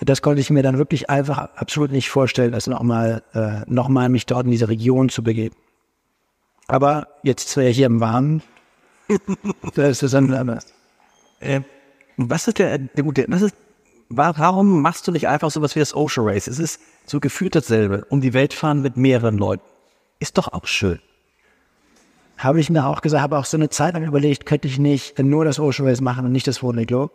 das 0.00 0.22
konnte 0.22 0.40
ich 0.40 0.50
mir 0.50 0.62
dann 0.62 0.78
wirklich 0.78 1.10
einfach 1.10 1.38
absolut 1.56 1.92
nicht 1.92 2.08
vorstellen, 2.10 2.52
das 2.52 2.66
nochmal 2.66 3.22
äh, 3.34 3.60
noch 3.66 3.88
mal 3.88 4.08
mich 4.08 4.26
dort 4.26 4.44
in 4.46 4.50
diese 4.50 4.68
Region 4.68 5.08
zu 5.08 5.22
begeben. 5.22 5.54
Aber 6.68 7.08
jetzt 7.22 7.54
ja 7.56 7.62
hier 7.64 7.86
im 7.86 8.00
Warmen. 8.00 8.42
Das 9.74 10.02
ist 10.02 10.14
dann 10.14 10.32
anders. 10.32 10.66
Äh, 11.40 11.62
was 12.16 12.46
ist 12.48 12.58
der, 12.58 12.78
der 12.78 13.02
gute, 13.04 13.24
was 13.28 13.42
ist, 13.42 13.54
wa- 14.08 14.34
warum 14.36 14.82
machst 14.82 15.06
du 15.08 15.12
nicht 15.12 15.26
einfach 15.26 15.50
sowas 15.50 15.74
wie 15.74 15.80
das 15.80 15.94
Ocean 15.94 16.26
Race? 16.28 16.46
Es 16.46 16.58
ist 16.58 16.80
so 17.06 17.18
gefühlt 17.18 17.54
dasselbe. 17.56 18.04
Um 18.08 18.20
die 18.20 18.34
Welt 18.34 18.54
fahren 18.54 18.82
mit 18.82 18.96
mehreren 18.96 19.36
Leuten. 19.36 19.64
Ist 20.20 20.38
doch 20.38 20.52
auch 20.52 20.66
schön. 20.66 21.00
Habe 22.38 22.60
ich 22.60 22.70
mir 22.70 22.86
auch 22.86 23.00
gesagt, 23.02 23.22
habe 23.22 23.36
auch 23.38 23.44
so 23.44 23.56
eine 23.56 23.68
Zeit 23.68 23.94
lang 23.94 24.04
überlegt, 24.04 24.46
könnte 24.46 24.68
ich 24.68 24.78
nicht 24.78 25.18
nur 25.18 25.44
das 25.44 25.58
Ocean 25.58 25.86
Race 25.88 26.00
machen 26.00 26.24
und 26.24 26.32
nicht 26.32 26.46
das 26.46 26.60
Vendée 26.60 26.86
Globe. 26.86 27.12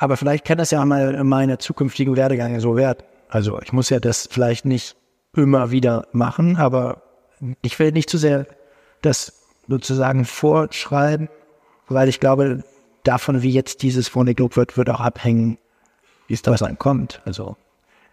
Aber 0.00 0.16
vielleicht 0.16 0.46
kann 0.46 0.56
das 0.56 0.70
ja 0.70 0.82
mal 0.86 1.22
meine 1.24 1.58
zukünftigen 1.58 2.16
Werdegänge 2.16 2.58
so 2.62 2.74
werden. 2.74 3.04
Also 3.28 3.60
ich 3.60 3.74
muss 3.74 3.90
ja 3.90 4.00
das 4.00 4.26
vielleicht 4.30 4.64
nicht 4.64 4.96
immer 5.36 5.70
wieder 5.70 6.08
machen, 6.12 6.56
aber 6.56 7.02
ich 7.60 7.78
will 7.78 7.92
nicht 7.92 8.08
zu 8.08 8.16
sehr 8.16 8.46
das 9.02 9.44
sozusagen 9.68 10.24
vorschreiben, 10.24 11.28
weil 11.88 12.08
ich 12.08 12.18
glaube, 12.18 12.64
davon, 13.04 13.42
wie 13.42 13.50
jetzt 13.50 13.82
dieses 13.82 14.10
Globe 14.10 14.56
wird, 14.56 14.78
wird 14.78 14.88
auch 14.88 15.00
abhängen, 15.00 15.58
wie 16.28 16.34
es 16.34 16.40
da 16.40 16.50
was 16.50 16.64
kommt. 16.78 17.20
Also 17.26 17.56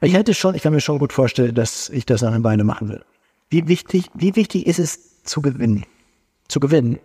ich 0.02 0.14
hätte 0.14 0.34
schon, 0.34 0.56
ich 0.56 0.64
kann 0.64 0.74
mir 0.74 0.82
schon 0.82 1.00
gut 1.00 1.14
vorstellen, 1.14 1.56
dass 1.56 1.88
ich 1.88 2.06
das 2.06 2.22
nach 2.22 2.34
den 2.34 2.44
Beinen 2.44 2.68
machen 2.68 2.90
will. 2.90 3.06
Wie 3.50 3.70
wichtig, 3.70 4.10
wie 4.14 4.36
wichtig 4.36 4.68
ist 4.68 4.80
es 4.80 5.24
zu 5.24 5.42
gewinnen? 5.42 5.86
Zu 6.50 6.60
gewinnen. 6.60 7.00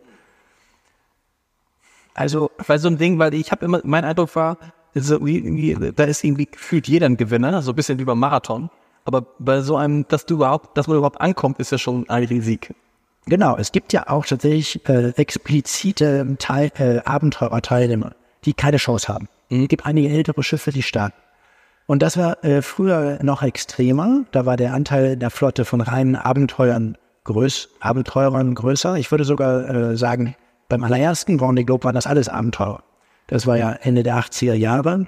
Also, 2.14 2.50
weil 2.66 2.78
so 2.78 2.88
ein 2.88 2.98
Ding, 2.98 3.18
weil 3.18 3.34
ich 3.34 3.52
habe 3.52 3.64
immer, 3.64 3.80
mein 3.84 4.04
Eindruck 4.04 4.34
war, 4.36 4.58
so 4.94 5.18
da 5.18 6.04
ist 6.04 6.24
irgendwie 6.24 6.46
gefühlt 6.46 6.86
jeder 6.86 7.06
ein 7.06 7.16
Gewinner, 7.16 7.62
so 7.62 7.72
ein 7.72 7.76
bisschen 7.76 7.98
wie 7.98 8.04
beim 8.04 8.18
Marathon. 8.18 8.70
Aber 9.04 9.26
bei 9.38 9.62
so 9.62 9.76
einem, 9.76 10.06
dass 10.08 10.26
du 10.26 10.34
überhaupt, 10.34 10.76
dass 10.76 10.86
man 10.86 10.96
überhaupt 10.96 11.20
ankommt, 11.20 11.58
ist 11.58 11.72
ja 11.72 11.78
schon 11.78 12.08
eigentlich 12.08 12.30
ein 12.30 12.42
Sieg. 12.42 12.74
Genau, 13.26 13.56
es 13.56 13.72
gibt 13.72 13.92
ja 13.92 14.08
auch 14.08 14.26
tatsächlich 14.26 14.86
äh, 14.88 15.10
explizite 15.10 16.36
Teil, 16.38 16.70
äh, 16.76 16.98
Abenteurerteilnehmer, 17.04 18.14
die 18.44 18.52
keine 18.52 18.76
Chance 18.76 19.08
haben. 19.12 19.28
Es 19.48 19.68
gibt 19.68 19.86
einige 19.86 20.08
ältere 20.08 20.42
Schiffe, 20.42 20.72
die 20.72 20.82
starten. 20.82 21.16
Und 21.86 22.02
das 22.02 22.16
war 22.16 22.44
äh, 22.44 22.62
früher 22.62 23.18
noch 23.22 23.42
extremer. 23.42 24.24
Da 24.32 24.46
war 24.46 24.56
der 24.56 24.74
Anteil 24.74 25.16
der 25.16 25.30
Flotte 25.30 25.64
von 25.64 25.80
reinen 25.80 26.16
Abenteuern 26.16 26.96
größ, 27.24 27.68
Abenteurern 27.80 28.54
größer. 28.54 28.96
Ich 28.96 29.10
würde 29.10 29.24
sogar 29.24 29.68
äh, 29.68 29.96
sagen, 29.96 30.34
beim 30.72 30.84
allerersten 30.84 31.38
Vendée 31.38 31.64
Globe 31.64 31.84
waren 31.84 31.94
das 31.94 32.06
alles 32.06 32.30
Abenteurer. 32.30 32.82
Das 33.26 33.46
war 33.46 33.58
ja 33.58 33.72
Ende 33.72 34.02
der 34.02 34.16
80er 34.16 34.54
Jahre. 34.54 35.06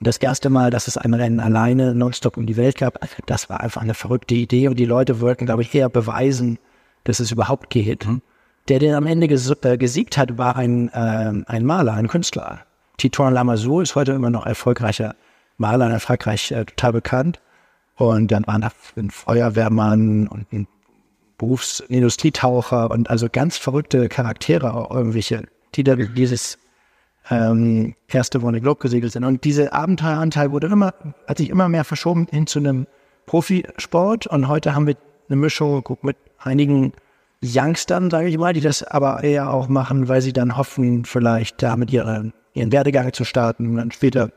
Das 0.00 0.18
erste 0.18 0.50
Mal, 0.50 0.70
dass 0.70 0.88
es 0.88 0.98
ein 0.98 1.14
Rennen 1.14 1.40
alleine 1.40 1.94
nonstop 1.94 2.36
um 2.36 2.44
die 2.44 2.58
Welt 2.58 2.76
gab, 2.76 2.98
das 3.24 3.48
war 3.48 3.60
einfach 3.60 3.80
eine 3.80 3.94
verrückte 3.94 4.34
Idee 4.34 4.68
und 4.68 4.78
die 4.78 4.84
Leute 4.84 5.22
wollten, 5.22 5.46
glaube 5.46 5.62
ich, 5.62 5.74
eher 5.74 5.88
beweisen, 5.88 6.58
dass 7.04 7.18
es 7.18 7.30
überhaupt 7.30 7.70
geht. 7.70 8.06
Der, 8.68 8.78
der 8.78 8.98
am 8.98 9.06
Ende 9.06 9.26
ges 9.26 9.50
äh, 9.62 9.78
gesiegt 9.78 10.18
hat, 10.18 10.36
war 10.36 10.56
ein, 10.56 10.90
ähm, 10.92 11.46
ein 11.48 11.64
Maler, 11.64 11.94
ein 11.94 12.08
Künstler. 12.08 12.60
Titon 12.98 13.32
Lamassoure 13.32 13.84
ist 13.84 13.94
heute 13.94 14.12
immer 14.12 14.28
noch 14.28 14.44
erfolgreicher 14.44 15.14
Maler 15.56 15.90
in 15.90 15.98
Frankreich, 15.98 16.52
äh, 16.52 16.66
total 16.66 16.92
bekannt. 16.92 17.40
Und 17.96 18.30
dann 18.30 18.46
waren 18.46 18.60
da 18.60 18.70
ein 18.98 19.08
Feuerwehrmann 19.08 20.28
und 20.28 20.52
ein 20.52 20.66
Berufsindustrietaucher 21.38 22.90
und 22.90 23.10
also 23.10 23.28
ganz 23.30 23.56
verrückte 23.56 24.08
Charaktere, 24.08 24.74
auch 24.74 24.94
irgendwelche, 24.94 25.44
die 25.74 25.84
da 25.84 25.96
dieses 25.96 26.58
ähm, 27.30 27.94
erste 28.08 28.38
Vendée 28.38 28.60
Globe 28.60 28.80
gesegelt 28.80 29.12
sind. 29.12 29.24
Und 29.24 29.44
dieser 29.44 29.72
Abenteueranteil 29.72 30.52
wurde 30.52 30.68
immer, 30.68 30.94
hat 31.26 31.38
sich 31.38 31.50
immer 31.50 31.68
mehr 31.68 31.84
verschoben 31.84 32.26
hin 32.30 32.46
zu 32.46 32.58
einem 32.58 32.86
Profisport. 33.26 34.26
Und 34.26 34.48
heute 34.48 34.74
haben 34.74 34.86
wir 34.86 34.96
eine 35.28 35.36
Mischung 35.36 35.82
mit 36.02 36.16
einigen 36.38 36.92
Youngstern, 37.42 38.10
sage 38.10 38.28
ich 38.28 38.38
mal, 38.38 38.52
die 38.52 38.60
das 38.60 38.82
aber 38.82 39.22
eher 39.22 39.50
auch 39.50 39.68
machen, 39.68 40.08
weil 40.08 40.20
sie 40.20 40.32
dann 40.32 40.56
hoffen, 40.56 41.04
vielleicht 41.04 41.62
damit 41.62 41.90
ihre, 41.92 42.32
ihren 42.52 42.72
Werdegang 42.72 43.12
zu 43.12 43.24
starten 43.24 43.68
und 43.68 43.76
dann 43.76 43.90
später 43.90 44.30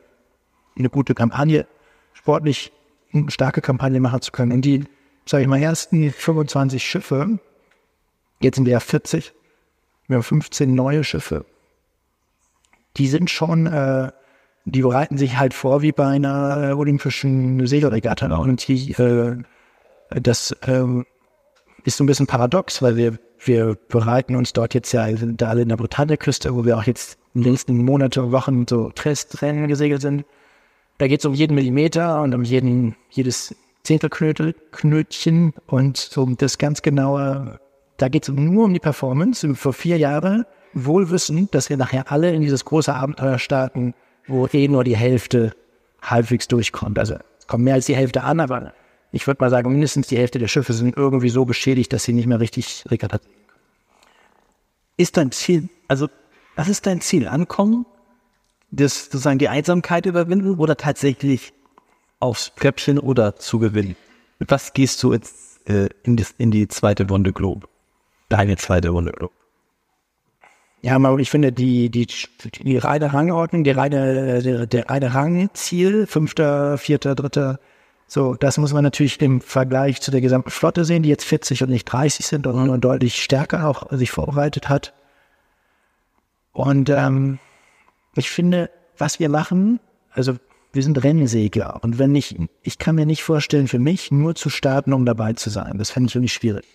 eine 0.77 0.89
gute 0.89 1.13
Kampagne, 1.13 1.65
sportlich 2.13 2.71
eine 3.13 3.31
starke 3.31 3.61
Kampagne 3.61 3.99
machen 3.99 4.21
zu 4.21 4.31
können. 4.31 4.51
Und 4.51 4.61
die, 4.61 4.83
sage 5.27 5.43
ich 5.43 5.47
mal, 5.47 5.61
ersten 5.61 6.11
25 6.11 6.83
Schiffe, 6.83 7.39
jetzt 8.39 8.55
sind 8.55 8.65
wir 8.65 8.73
ja 8.73 8.79
40, 8.79 9.33
wir 10.07 10.15
haben 10.15 10.23
15 10.23 10.73
neue 10.73 11.03
Schiffe, 11.03 11.45
die 12.97 13.07
sind 13.07 13.29
schon, 13.29 13.67
äh, 13.67 14.11
die 14.65 14.81
bereiten 14.81 15.17
sich 15.17 15.37
halt 15.37 15.53
vor 15.53 15.81
wie 15.81 15.91
bei 15.91 16.07
einer 16.07 16.69
äh, 16.69 16.73
olympischen 16.73 17.65
Segelregatta. 17.65 18.35
Und 18.35 18.67
die, 18.67 18.91
äh, 18.93 19.37
das 20.09 20.55
ähm, 20.65 21.05
ist 21.83 21.97
so 21.97 22.03
ein 22.03 22.07
bisschen 22.07 22.27
paradox, 22.27 22.81
weil 22.81 22.97
wir, 22.97 23.19
wir 23.39 23.77
bereiten 23.87 24.35
uns 24.35 24.53
dort 24.53 24.73
jetzt 24.73 24.91
ja, 24.91 25.15
sind 25.15 25.41
da 25.41 25.49
alle 25.49 25.61
in 25.61 25.69
der 25.69 25.77
Bretagne-Küste, 25.77 26.55
wo 26.55 26.65
wir 26.65 26.77
auch 26.77 26.83
jetzt 26.83 27.17
in 27.33 27.43
den 27.43 27.51
letzten 27.53 27.85
Monate 27.85 28.23
und 28.23 28.31
Wochen 28.31 28.65
so 28.67 28.89
Testrennen 28.89 29.67
gesegelt 29.67 30.01
sind. 30.01 30.25
Da 30.97 31.07
geht 31.07 31.19
es 31.19 31.25
um 31.25 31.33
jeden 31.33 31.53
Millimeter 31.53 32.21
und 32.21 32.33
um 32.33 32.43
jeden, 32.43 32.95
jedes 33.11 33.55
Zehntelknötel, 33.87 34.53
Knötchen 34.71 35.53
und 35.65 36.11
um 36.17 36.35
das 36.35 36.57
ganz 36.57 36.81
genaue, 36.81 37.57
da 37.95 38.09
geht 38.09 38.27
es 38.27 38.35
nur 38.35 38.65
um 38.65 38.73
die 38.73 38.81
Performance. 38.81 39.55
Vor 39.55 39.71
vier 39.71 39.97
Jahren 39.97 40.45
wohl 40.73 41.09
wissend, 41.09 41.55
dass 41.55 41.69
wir 41.69 41.77
nachher 41.77 42.11
alle 42.11 42.33
in 42.33 42.41
dieses 42.41 42.65
große 42.65 42.93
Abenteuer 42.93 43.39
starten, 43.39 43.93
wo 44.27 44.45
eh 44.47 44.67
nur 44.67 44.83
die 44.83 44.97
Hälfte 44.97 45.53
halbwegs 46.01 46.49
durchkommt. 46.49 46.99
Also 46.99 47.15
es 47.39 47.47
kommt 47.47 47.63
mehr 47.63 47.75
als 47.75 47.85
die 47.85 47.95
Hälfte 47.95 48.23
an, 48.23 48.41
aber 48.41 48.73
ich 49.13 49.25
würde 49.25 49.41
mal 49.41 49.49
sagen, 49.49 49.71
mindestens 49.71 50.07
die 50.07 50.17
Hälfte 50.17 50.37
der 50.37 50.49
Schiffe 50.49 50.73
sind 50.73 50.97
irgendwie 50.97 51.29
so 51.29 51.45
beschädigt, 51.45 51.93
dass 51.93 52.03
sie 52.03 52.11
nicht 52.11 52.27
mehr 52.27 52.41
richtig 52.41 52.83
Regatta. 52.89 53.19
Ist 54.97 55.15
dein 55.15 55.31
Ziel, 55.31 55.69
also, 55.87 56.09
was 56.57 56.67
ist 56.67 56.85
dein 56.87 56.99
Ziel? 56.99 57.25
Ankommen? 57.29 57.85
Das, 58.69 59.05
sozusagen 59.05 59.39
die 59.39 59.47
Einsamkeit 59.47 60.05
überwinden 60.05 60.57
oder 60.57 60.75
tatsächlich 60.75 61.53
aufs 62.19 62.49
Pläppchen 62.49 62.99
oder 62.99 63.35
zu 63.35 63.59
gewinnen? 63.59 63.95
Mit 64.39 64.51
was 64.51 64.73
gehst 64.73 65.01
du 65.03 65.13
ins, 65.13 65.59
äh, 65.65 65.89
in, 66.03 66.17
das, 66.17 66.33
in 66.37 66.51
die 66.51 66.67
zweite 66.67 67.09
Wunde 67.09 67.33
Globe? 67.33 67.67
Deine 68.29 68.57
zweite 68.57 68.93
Wunde 68.93 69.11
Globe. 69.11 69.33
Ja, 70.81 70.95
aber 70.95 71.17
ich 71.17 71.29
finde 71.29 71.51
die, 71.51 71.89
die, 71.89 72.07
die 72.59 72.77
reine 72.77 73.13
Rangordnung, 73.13 73.63
die 73.63 73.71
reine, 73.71 74.41
der, 74.41 74.67
der 74.67 74.89
reine 74.89 75.13
Rangziel, 75.13 76.05
fünfter, 76.05 76.77
vierter, 76.77 77.15
dritter, 77.15 77.59
so, 78.07 78.35
das 78.35 78.57
muss 78.57 78.71
man 78.71 78.85
natürlich 78.85 79.21
im 79.21 79.41
Vergleich 79.41 80.01
zu 80.01 80.11
der 80.11 80.21
gesamten 80.21 80.49
Flotte 80.49 80.85
sehen, 80.85 81.03
die 81.03 81.09
jetzt 81.09 81.25
40 81.25 81.63
und 81.63 81.69
nicht 81.69 81.85
30 81.85 82.25
sind 82.25 82.47
und, 82.47 82.69
und 82.69 82.81
deutlich 82.81 83.21
stärker 83.21 83.67
auch 83.67 83.91
sich 83.91 84.11
vorbereitet 84.11 84.69
hat. 84.69 84.93
Und 86.53 86.89
ähm, 86.89 87.39
ich 88.15 88.29
finde, 88.29 88.69
was 88.97 89.19
wir 89.19 89.27
machen, 89.27 89.81
also 90.11 90.37
wir 90.77 90.83
sind 90.83 91.03
Rennsegler 91.03 91.79
und 91.83 91.97
wenn 91.97 92.15
ich, 92.15 92.37
ich 92.61 92.77
kann 92.77 92.95
mir 92.95 93.07
nicht 93.07 93.23
vorstellen, 93.23 93.67
für 93.67 93.79
mich 93.79 94.11
nur 94.11 94.35
zu 94.35 94.49
starten, 94.49 94.93
um 94.93 95.05
dabei 95.05 95.33
zu 95.33 95.49
sein. 95.49 95.77
Das 95.79 95.89
fände 95.89 96.07
ich 96.07 96.15
irgendwie 96.15 96.29
schwierig. 96.29 96.65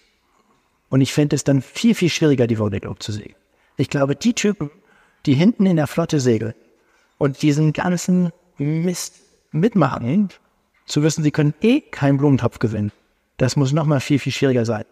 Und 0.91 1.01
ich 1.01 1.13
fände 1.13 1.37
es 1.37 1.45
dann 1.45 1.63
viel, 1.63 1.95
viel 1.95 2.11
schwieriger, 2.11 2.49
die 2.49 2.59
Vendée 2.59 2.81
Globe 2.81 2.99
zu 2.99 3.13
segeln. 3.13 3.37
Ich 3.77 3.89
glaube, 3.89 4.17
die 4.17 4.35
Typen, 4.35 4.71
die 5.25 5.35
hinten 5.35 5.67
in 5.67 5.77
der 5.77 5.87
Flotte 5.87 6.19
segeln 6.19 6.53
Und 7.17 7.43
diesen 7.43 7.73
ganzen 7.73 8.33
Mist 8.59 9.21
mitmachen, 9.53 10.31
zu 10.85 11.05
wissen, 11.05 11.23
sie 11.23 11.31
können 11.31 11.55
eh 11.63 11.81
keinen 11.81 12.19
Blumentopf 12.19 12.59
gewinnen. 12.59 12.91
Das 13.37 13.55
muss 13.55 13.73
noch 13.73 13.87
mal 13.87 14.01
viel, 14.01 14.19
viel 14.19 14.33
schwieriger 14.33 14.65
sein. 14.65 14.85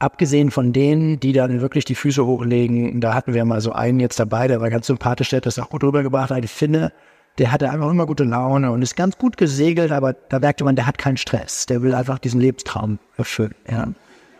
Abgesehen 0.00 0.50
von 0.50 0.72
denen, 0.72 1.20
die 1.20 1.32
dann 1.32 1.60
wirklich 1.60 1.84
die 1.84 1.94
Füße 1.94 2.26
hochlegen, 2.26 3.00
da 3.00 3.14
hatten 3.14 3.34
wir 3.34 3.44
mal 3.44 3.60
so 3.60 3.70
einen 3.70 4.00
jetzt 4.00 4.18
dabei, 4.18 4.48
der 4.48 4.60
war 4.60 4.68
ganz 4.68 4.88
sympathisch, 4.88 5.30
der 5.30 5.36
hat 5.36 5.46
das 5.46 5.60
auch 5.60 5.70
gut 5.70 5.84
rübergebracht, 5.84 6.32
eine 6.32 6.48
Finne, 6.48 6.92
der 7.38 7.50
hatte 7.50 7.70
einfach 7.70 7.90
immer 7.90 8.06
gute 8.06 8.24
Laune 8.24 8.70
und 8.70 8.82
ist 8.82 8.96
ganz 8.96 9.18
gut 9.18 9.36
gesegelt, 9.36 9.90
aber 9.90 10.12
da 10.12 10.38
merkte 10.38 10.64
man, 10.64 10.76
der 10.76 10.86
hat 10.86 10.98
keinen 10.98 11.16
Stress, 11.16 11.66
der 11.66 11.82
will 11.82 11.94
einfach 11.94 12.18
diesen 12.18 12.40
Lebenstraum 12.40 12.98
erfüllen. 13.16 13.54
Ja. 13.70 13.88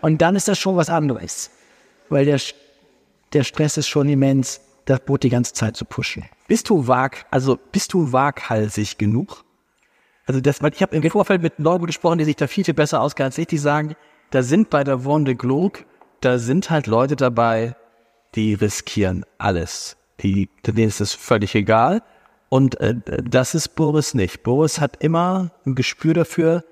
Und 0.01 0.23
dann 0.23 0.37
ist 0.37 0.49
das 0.49 0.59
schon 0.59 0.77
was 0.77 0.91
anderes, 0.91 1.51
weil 2.09 2.25
der, 2.25 2.41
der 3.33 3.43
Stress 3.43 3.77
ist 3.77 3.89
schon 3.89 4.09
immens, 4.09 4.61
das 4.85 5.01
Boot 5.01 5.23
die 5.23 5.31
ganze 5.31 5.55
Zeit 5.55 5.77
zu 5.77 5.85
pushen. 5.85 6.25
Bist 6.47 6.69
du 6.69 6.87
wag, 6.87 7.25
also 7.31 7.59
bist 7.73 7.95
du 7.95 8.13
waghalsig 8.13 8.99
genug? 8.99 9.45
Also 10.27 10.41
das, 10.41 10.63
weil 10.63 10.73
ich 10.75 10.83
habe 10.83 10.95
im 10.95 11.11
Vorfeld 11.11 11.43
mit 11.43 11.59
Leuten 11.59 11.87
gesprochen, 11.87 12.19
die 12.19 12.25
sich 12.25 12.37
da 12.37 12.47
viel, 12.47 12.65
viel 12.65 12.75
besser 12.75 13.01
auskennen 13.01 13.29
als 13.29 13.39
ich, 13.39 13.47
die 13.47 13.59
sagen, 13.59 13.95
da 14.31 14.43
sind 14.43 14.71
bei 14.71 14.85
der 14.85 15.05
Wonde 15.05 15.37
Globe, 15.37 15.81
da 16.21 16.39
sind 16.39 16.71
halt 16.71 16.87
Leute 16.87 17.17
dabei, 17.17 17.77
die 18.35 18.55
riskieren 18.55 19.25
alles. 19.39 19.97
Die, 20.21 20.49
denen 20.67 20.89
ist 20.89 21.01
es 21.01 21.13
völlig 21.13 21.55
egal. 21.55 22.03
Und 22.55 22.79
äh, 22.79 22.95
das 23.05 23.57
ist 23.57 23.71
Boris 23.75 24.15
nicht. 24.15 24.45
Boris 24.45 24.81
hat 24.81 25.03
immer 25.03 25.51
ein 25.67 25.75
Gespür 25.75 26.15
dafür, 26.15 26.63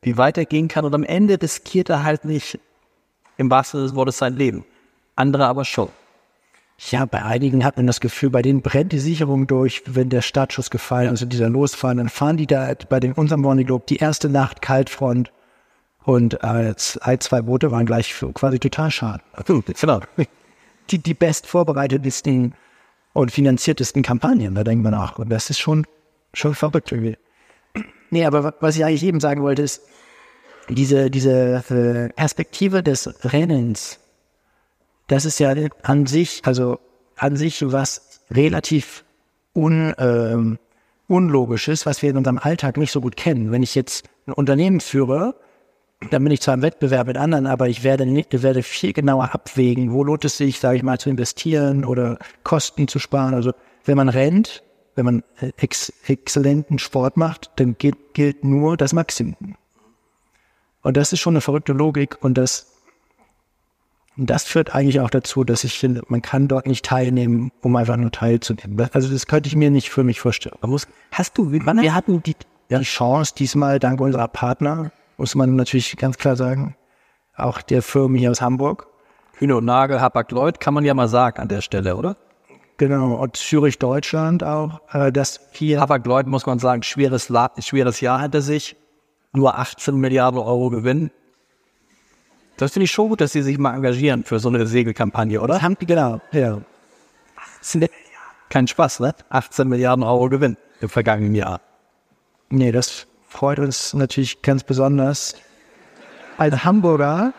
wie 0.00 0.16
weit 0.16 0.38
er 0.38 0.46
gehen 0.46 0.66
kann. 0.66 0.86
Und 0.86 0.94
am 0.94 1.04
Ende 1.04 1.38
riskiert 1.42 1.90
er 1.90 2.04
halt 2.04 2.24
nicht 2.24 2.58
im 3.36 3.50
wahrsten 3.50 3.80
Sinne 3.80 3.88
des 3.90 3.96
Wortes 3.96 4.16
sein 4.16 4.34
Leben. 4.34 4.64
Andere 5.14 5.44
aber 5.44 5.66
schon. 5.66 5.90
Ja, 6.78 7.04
bei 7.04 7.22
einigen 7.22 7.66
hat 7.66 7.76
man 7.76 7.86
das 7.86 8.00
Gefühl, 8.00 8.30
bei 8.30 8.40
denen 8.40 8.62
brennt 8.62 8.92
die 8.92 8.98
Sicherung 8.98 9.46
durch, 9.46 9.82
wenn 9.84 10.08
der 10.08 10.22
Startschuss 10.22 10.70
gefallen, 10.70 11.10
also 11.10 11.26
dieser 11.26 11.50
losfahren, 11.50 11.98
dann 11.98 12.08
fahren 12.08 12.38
die 12.38 12.46
da 12.46 12.72
bei 12.88 12.98
den 12.98 13.12
unserem 13.12 13.42
Morning 13.42 13.66
Globe 13.66 13.84
die 13.86 13.96
erste 13.98 14.30
Nacht 14.30 14.62
Kaltfront 14.62 15.32
und 16.02 16.42
äh, 16.44 16.74
ein, 17.02 17.20
zwei 17.20 17.42
Boote 17.42 17.70
waren 17.70 17.84
gleich 17.84 18.14
quasi 18.32 18.58
total 18.58 18.90
schade. 18.90 19.22
Genau. 19.44 20.00
Die, 20.90 20.98
die 20.98 21.14
best 21.14 21.48
vorbereitetesten 21.48 22.54
und 23.16 23.30
finanziertesten 23.30 24.02
Kampagnen, 24.02 24.54
da 24.54 24.62
denkt 24.62 24.84
man 24.84 24.94
auch. 24.94 25.18
Und 25.18 25.30
das 25.30 25.48
ist 25.48 25.58
schon, 25.58 25.86
schon 26.34 26.54
verrückt 26.54 26.92
irgendwie. 26.92 27.16
Nee, 28.10 28.26
aber 28.26 28.54
was 28.60 28.76
ich 28.76 28.84
eigentlich 28.84 29.04
eben 29.04 29.20
sagen 29.20 29.42
wollte, 29.42 29.62
ist, 29.62 29.82
diese, 30.68 31.10
diese 31.10 31.64
äh, 31.70 32.08
Perspektive 32.10 32.82
des 32.82 33.08
Rennens, 33.24 34.00
das 35.06 35.24
ist 35.24 35.38
ja 35.38 35.54
an 35.82 36.06
sich, 36.06 36.42
also 36.44 36.78
an 37.16 37.36
sich 37.36 37.62
was 37.72 38.20
relativ 38.30 39.04
un, 39.54 39.94
ähm, 39.98 40.58
unlogisches, 41.08 41.86
was 41.86 42.02
wir 42.02 42.10
in 42.10 42.18
unserem 42.18 42.38
Alltag 42.38 42.76
nicht 42.76 42.92
so 42.92 43.00
gut 43.00 43.16
kennen. 43.16 43.50
Wenn 43.50 43.62
ich 43.62 43.74
jetzt 43.74 44.08
ein 44.26 44.32
Unternehmen 44.32 44.80
führe, 44.80 45.36
dann 46.10 46.22
bin 46.22 46.32
ich 46.32 46.42
zwar 46.42 46.54
im 46.54 46.62
Wettbewerb 46.62 47.06
mit 47.06 47.16
anderen, 47.16 47.46
aber 47.46 47.68
ich 47.68 47.82
werde, 47.82 48.04
nicht, 48.04 48.42
werde 48.42 48.62
viel 48.62 48.92
genauer 48.92 49.32
abwägen, 49.32 49.92
wo 49.92 50.04
lohnt 50.04 50.24
es 50.24 50.36
sich, 50.36 50.60
sage 50.60 50.76
ich 50.76 50.82
mal, 50.82 50.98
zu 50.98 51.08
investieren 51.08 51.84
oder 51.84 52.18
Kosten 52.44 52.86
zu 52.86 52.98
sparen. 52.98 53.34
Also 53.34 53.52
wenn 53.84 53.96
man 53.96 54.08
rennt, 54.08 54.62
wenn 54.94 55.04
man 55.04 55.22
ex 55.56 55.92
exzellenten 56.06 56.78
Sport 56.78 57.16
macht, 57.16 57.50
dann 57.56 57.76
gilt, 57.78 58.14
gilt 58.14 58.44
nur 58.44 58.76
das 58.76 58.92
Maximum. 58.92 59.56
Und 60.82 60.96
das 60.96 61.12
ist 61.12 61.20
schon 61.20 61.34
eine 61.34 61.40
verrückte 61.40 61.72
Logik 61.72 62.18
und 62.22 62.36
das 62.38 62.72
und 64.18 64.30
das 64.30 64.44
führt 64.44 64.74
eigentlich 64.74 65.00
auch 65.00 65.10
dazu, 65.10 65.44
dass 65.44 65.62
ich 65.62 65.78
finde, 65.78 66.00
man 66.08 66.22
kann 66.22 66.48
dort 66.48 66.66
nicht 66.66 66.86
teilnehmen, 66.86 67.52
um 67.60 67.76
einfach 67.76 67.98
nur 67.98 68.10
teilzunehmen. 68.10 68.88
Also 68.92 69.12
das 69.12 69.26
könnte 69.26 69.48
ich 69.48 69.56
mir 69.56 69.70
nicht 69.70 69.90
für 69.90 70.04
mich 70.04 70.20
vorstellen. 70.20 70.56
Muss, 70.62 70.88
hast 71.12 71.36
du, 71.36 71.52
wir 71.52 71.94
hatten 71.94 72.22
die, 72.22 72.34
die 72.70 72.80
Chance 72.80 73.34
diesmal 73.36 73.78
dank 73.78 74.00
unserer 74.00 74.28
Partner, 74.28 74.90
muss 75.16 75.34
man 75.34 75.56
natürlich 75.56 75.96
ganz 75.96 76.18
klar 76.18 76.36
sagen, 76.36 76.76
auch 77.36 77.62
der 77.62 77.82
Firmen 77.82 78.16
hier 78.16 78.30
aus 78.30 78.40
Hamburg. 78.40 78.88
Hühne 79.34 79.56
und 79.56 79.66
Nagel, 79.66 80.00
Hapag-Lloyd, 80.00 80.60
kann 80.60 80.72
man 80.72 80.84
ja 80.84 80.94
mal 80.94 81.08
sagen 81.08 81.40
an 81.40 81.48
der 81.48 81.60
Stelle, 81.60 81.96
oder? 81.96 82.16
Genau, 82.78 83.14
und 83.14 83.36
Zürich 83.36 83.78
Deutschland 83.78 84.42
auch, 84.42 84.80
äh, 84.92 85.12
das 85.12 85.40
hier. 85.52 85.80
Hapag-Lloyd, 85.80 86.26
muss 86.26 86.46
man 86.46 86.58
sagen, 86.58 86.82
schweres, 86.82 87.28
La 87.28 87.50
schweres 87.58 88.00
Jahr 88.00 88.20
hinter 88.20 88.40
sich, 88.40 88.76
nur 89.32 89.58
18 89.58 89.96
Milliarden 89.96 90.38
Euro 90.38 90.70
Gewinn. 90.70 91.10
Das 92.56 92.72
finde 92.72 92.84
ich 92.84 92.90
schon 92.90 93.10
gut, 93.10 93.20
dass 93.20 93.32
Sie 93.32 93.42
sich 93.42 93.58
mal 93.58 93.74
engagieren 93.74 94.24
für 94.24 94.38
so 94.38 94.48
eine 94.48 94.66
Segelkampagne, 94.66 95.40
oder? 95.40 95.60
Haben 95.60 95.76
genau, 95.78 96.20
ja. 96.32 96.60
Kein 98.48 98.66
Spaß, 98.66 99.00
ne? 99.00 99.14
18 99.28 99.68
Milliarden 99.68 100.04
Euro 100.04 100.28
Gewinn 100.28 100.56
im 100.80 100.88
vergangenen 100.88 101.34
Jahr. 101.34 101.60
Nee, 102.48 102.72
das 102.72 103.06
freut 103.28 103.58
uns 103.58 103.94
natürlich 103.94 104.42
ganz 104.42 104.64
besonders. 104.64 105.34
Als 106.38 106.64
Hamburger. 106.64 107.32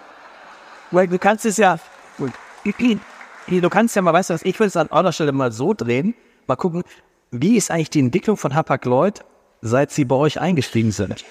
Weil 0.92 1.08
du 1.08 1.20
kannst 1.20 1.46
es 1.46 1.58
ja, 1.58 1.80
du 3.48 3.70
kannst 3.70 3.96
ja 3.96 4.02
mal, 4.02 4.14
weißt 4.14 4.30
du 4.30 4.34
was, 4.36 4.44
ich 4.44 4.58
würde 4.60 4.68
es 4.68 4.78
an 4.78 4.88
eurer 4.88 5.12
Stelle 5.12 5.32
mal 5.32 5.52
so 5.52 5.74
drehen, 5.74 6.16
mal 6.48 6.56
gucken, 6.56 6.84
wie 7.32 7.58
ist 7.58 7.72
eigentlich 7.72 7.90
die 7.90 8.00
Entwicklung 8.00 8.38
von 8.38 8.56
Hapag-Lloyd, 8.56 9.26
seit 9.62 9.92
sie 9.92 10.06
bei 10.06 10.16
euch 10.16 10.40
eingestiegen 10.40 10.92
sind? 10.92 11.26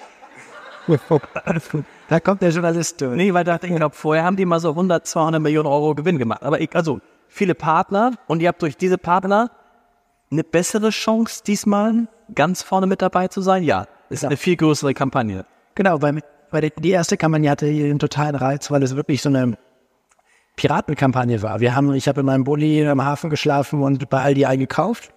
Da 2.07 2.19
kommt 2.21 2.41
der 2.41 2.51
Journalist 2.51 3.01
durch. 3.01 3.17
Nee, 3.17 3.33
weil 3.33 3.43
da 3.43 3.53
dachte 3.53 3.67
ich, 3.67 3.75
glaube, 3.75 3.93
vorher 3.93 4.23
haben 4.23 4.37
die 4.37 4.45
mal 4.45 4.61
so 4.61 4.69
100, 4.69 5.05
200 5.05 5.41
Millionen 5.41 5.67
Euro 5.67 5.93
Gewinn 5.95 6.17
gemacht. 6.17 6.43
Aber 6.43 6.61
ich, 6.61 6.73
also, 6.73 7.01
viele 7.27 7.55
Partner 7.55 8.13
und 8.27 8.41
ihr 8.41 8.47
habt 8.47 8.61
durch 8.61 8.77
diese 8.77 8.97
Partner 8.97 9.51
eine 10.31 10.43
bessere 10.45 10.91
Chance, 10.91 11.43
diesmal 11.45 12.07
ganz 12.33 12.61
vorne 12.61 12.87
mit 12.87 13.01
dabei 13.01 13.27
zu 13.27 13.41
sein? 13.41 13.63
Ja, 13.63 13.87
ist 14.09 14.23
ja. 14.23 14.29
eine 14.29 14.37
viel 14.37 14.55
größere 14.55 14.93
Kampagne. 14.93 15.45
Genau, 15.75 16.01
weil, 16.01 16.21
weil 16.51 16.69
die 16.69 16.89
erste 16.91 17.17
Kampagne 17.17 17.49
hatte 17.49 17.67
hier 17.67 17.85
einen 17.85 17.99
totalen 17.99 18.35
Reiz, 18.35 18.71
weil 18.71 18.83
es 18.83 18.95
wirklich 18.95 19.21
so 19.21 19.29
eine 19.29 19.57
Piratenkampagne 20.55 21.41
war. 21.41 21.59
Wir 21.59 21.75
haben, 21.75 21.93
ich 21.93 22.07
habe 22.07 22.21
in 22.21 22.25
meinem 22.25 22.43
Bulli 22.43 22.85
am 22.87 23.03
Hafen 23.03 23.29
geschlafen 23.29 23.81
und 23.81 24.09
bei 24.09 24.21
Aldi 24.21 24.45
eingekauft. 24.45 25.13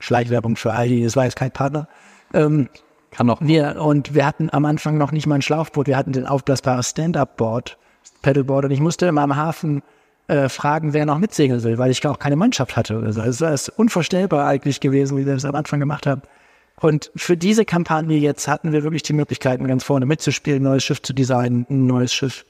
Schleichwerbung 0.00 0.56
für 0.56 0.72
Aldi, 0.72 1.04
das 1.04 1.16
war 1.16 1.24
jetzt 1.24 1.36
kein 1.36 1.50
Partner. 1.50 1.88
Ähm, 2.32 2.68
kann 3.10 3.26
noch. 3.26 3.40
Wir, 3.40 3.80
und 3.80 4.14
wir 4.14 4.26
hatten 4.26 4.48
am 4.52 4.64
Anfang 4.64 4.96
noch 4.96 5.12
nicht 5.12 5.26
mal 5.26 5.36
ein 5.36 5.42
Schlauchboot, 5.42 5.86
wir 5.86 5.96
hatten 5.96 6.12
den 6.12 6.26
aufblasbaren 6.26 6.82
Stand-Up-Board, 6.82 7.78
Paddleboard 8.22 8.66
und 8.66 8.70
ich 8.70 8.80
musste 8.80 9.06
immer 9.06 9.22
am 9.22 9.36
Hafen 9.36 9.82
äh, 10.28 10.48
fragen, 10.48 10.92
wer 10.92 11.06
noch 11.06 11.18
mitsegeln 11.18 11.62
will, 11.62 11.78
weil 11.78 11.90
ich 11.90 12.06
auch 12.06 12.18
keine 12.18 12.36
Mannschaft 12.36 12.76
hatte. 12.76 12.98
Also 12.98 13.22
es 13.22 13.40
ist 13.40 13.68
unvorstellbar 13.70 14.46
eigentlich 14.46 14.80
gewesen, 14.80 15.18
wie 15.18 15.26
wir 15.26 15.34
das 15.34 15.44
am 15.44 15.54
Anfang 15.54 15.80
gemacht 15.80 16.06
haben. 16.06 16.22
Und 16.80 17.10
für 17.16 17.36
diese 17.36 17.64
Kampagne 17.64 18.18
jetzt 18.18 18.46
hatten 18.46 18.72
wir 18.72 18.82
wirklich 18.82 19.02
die 19.02 19.12
Möglichkeiten, 19.12 19.66
ganz 19.66 19.84
vorne 19.84 20.06
mitzuspielen, 20.06 20.60
ein 20.60 20.64
neues 20.64 20.84
Schiff 20.84 21.02
zu 21.02 21.12
designen, 21.12 21.66
ein 21.68 21.86
neues 21.86 22.12
Schiff 22.12 22.44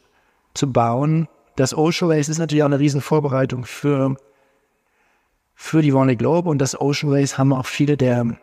zu 0.55 0.71
bauen. 0.71 1.29
Das 1.57 1.77
Ocean 1.77 2.11
Race 2.11 2.29
ist 2.29 2.39
natürlich 2.39 2.63
auch 2.63 2.69
eine 2.69 2.79
riesen 2.79 3.01
Vorbereitung 3.01 3.65
für, 3.65 4.17
für 5.55 5.83
die 5.83 5.95
Warner 5.95 6.17
Globe 6.17 6.49
und 6.49 6.59
das 6.59 6.79
Ocean 6.81 7.13
Race 7.13 7.39
haben 7.39 7.53
auch 7.53 7.67
viele 7.67 7.97
der 7.97 8.39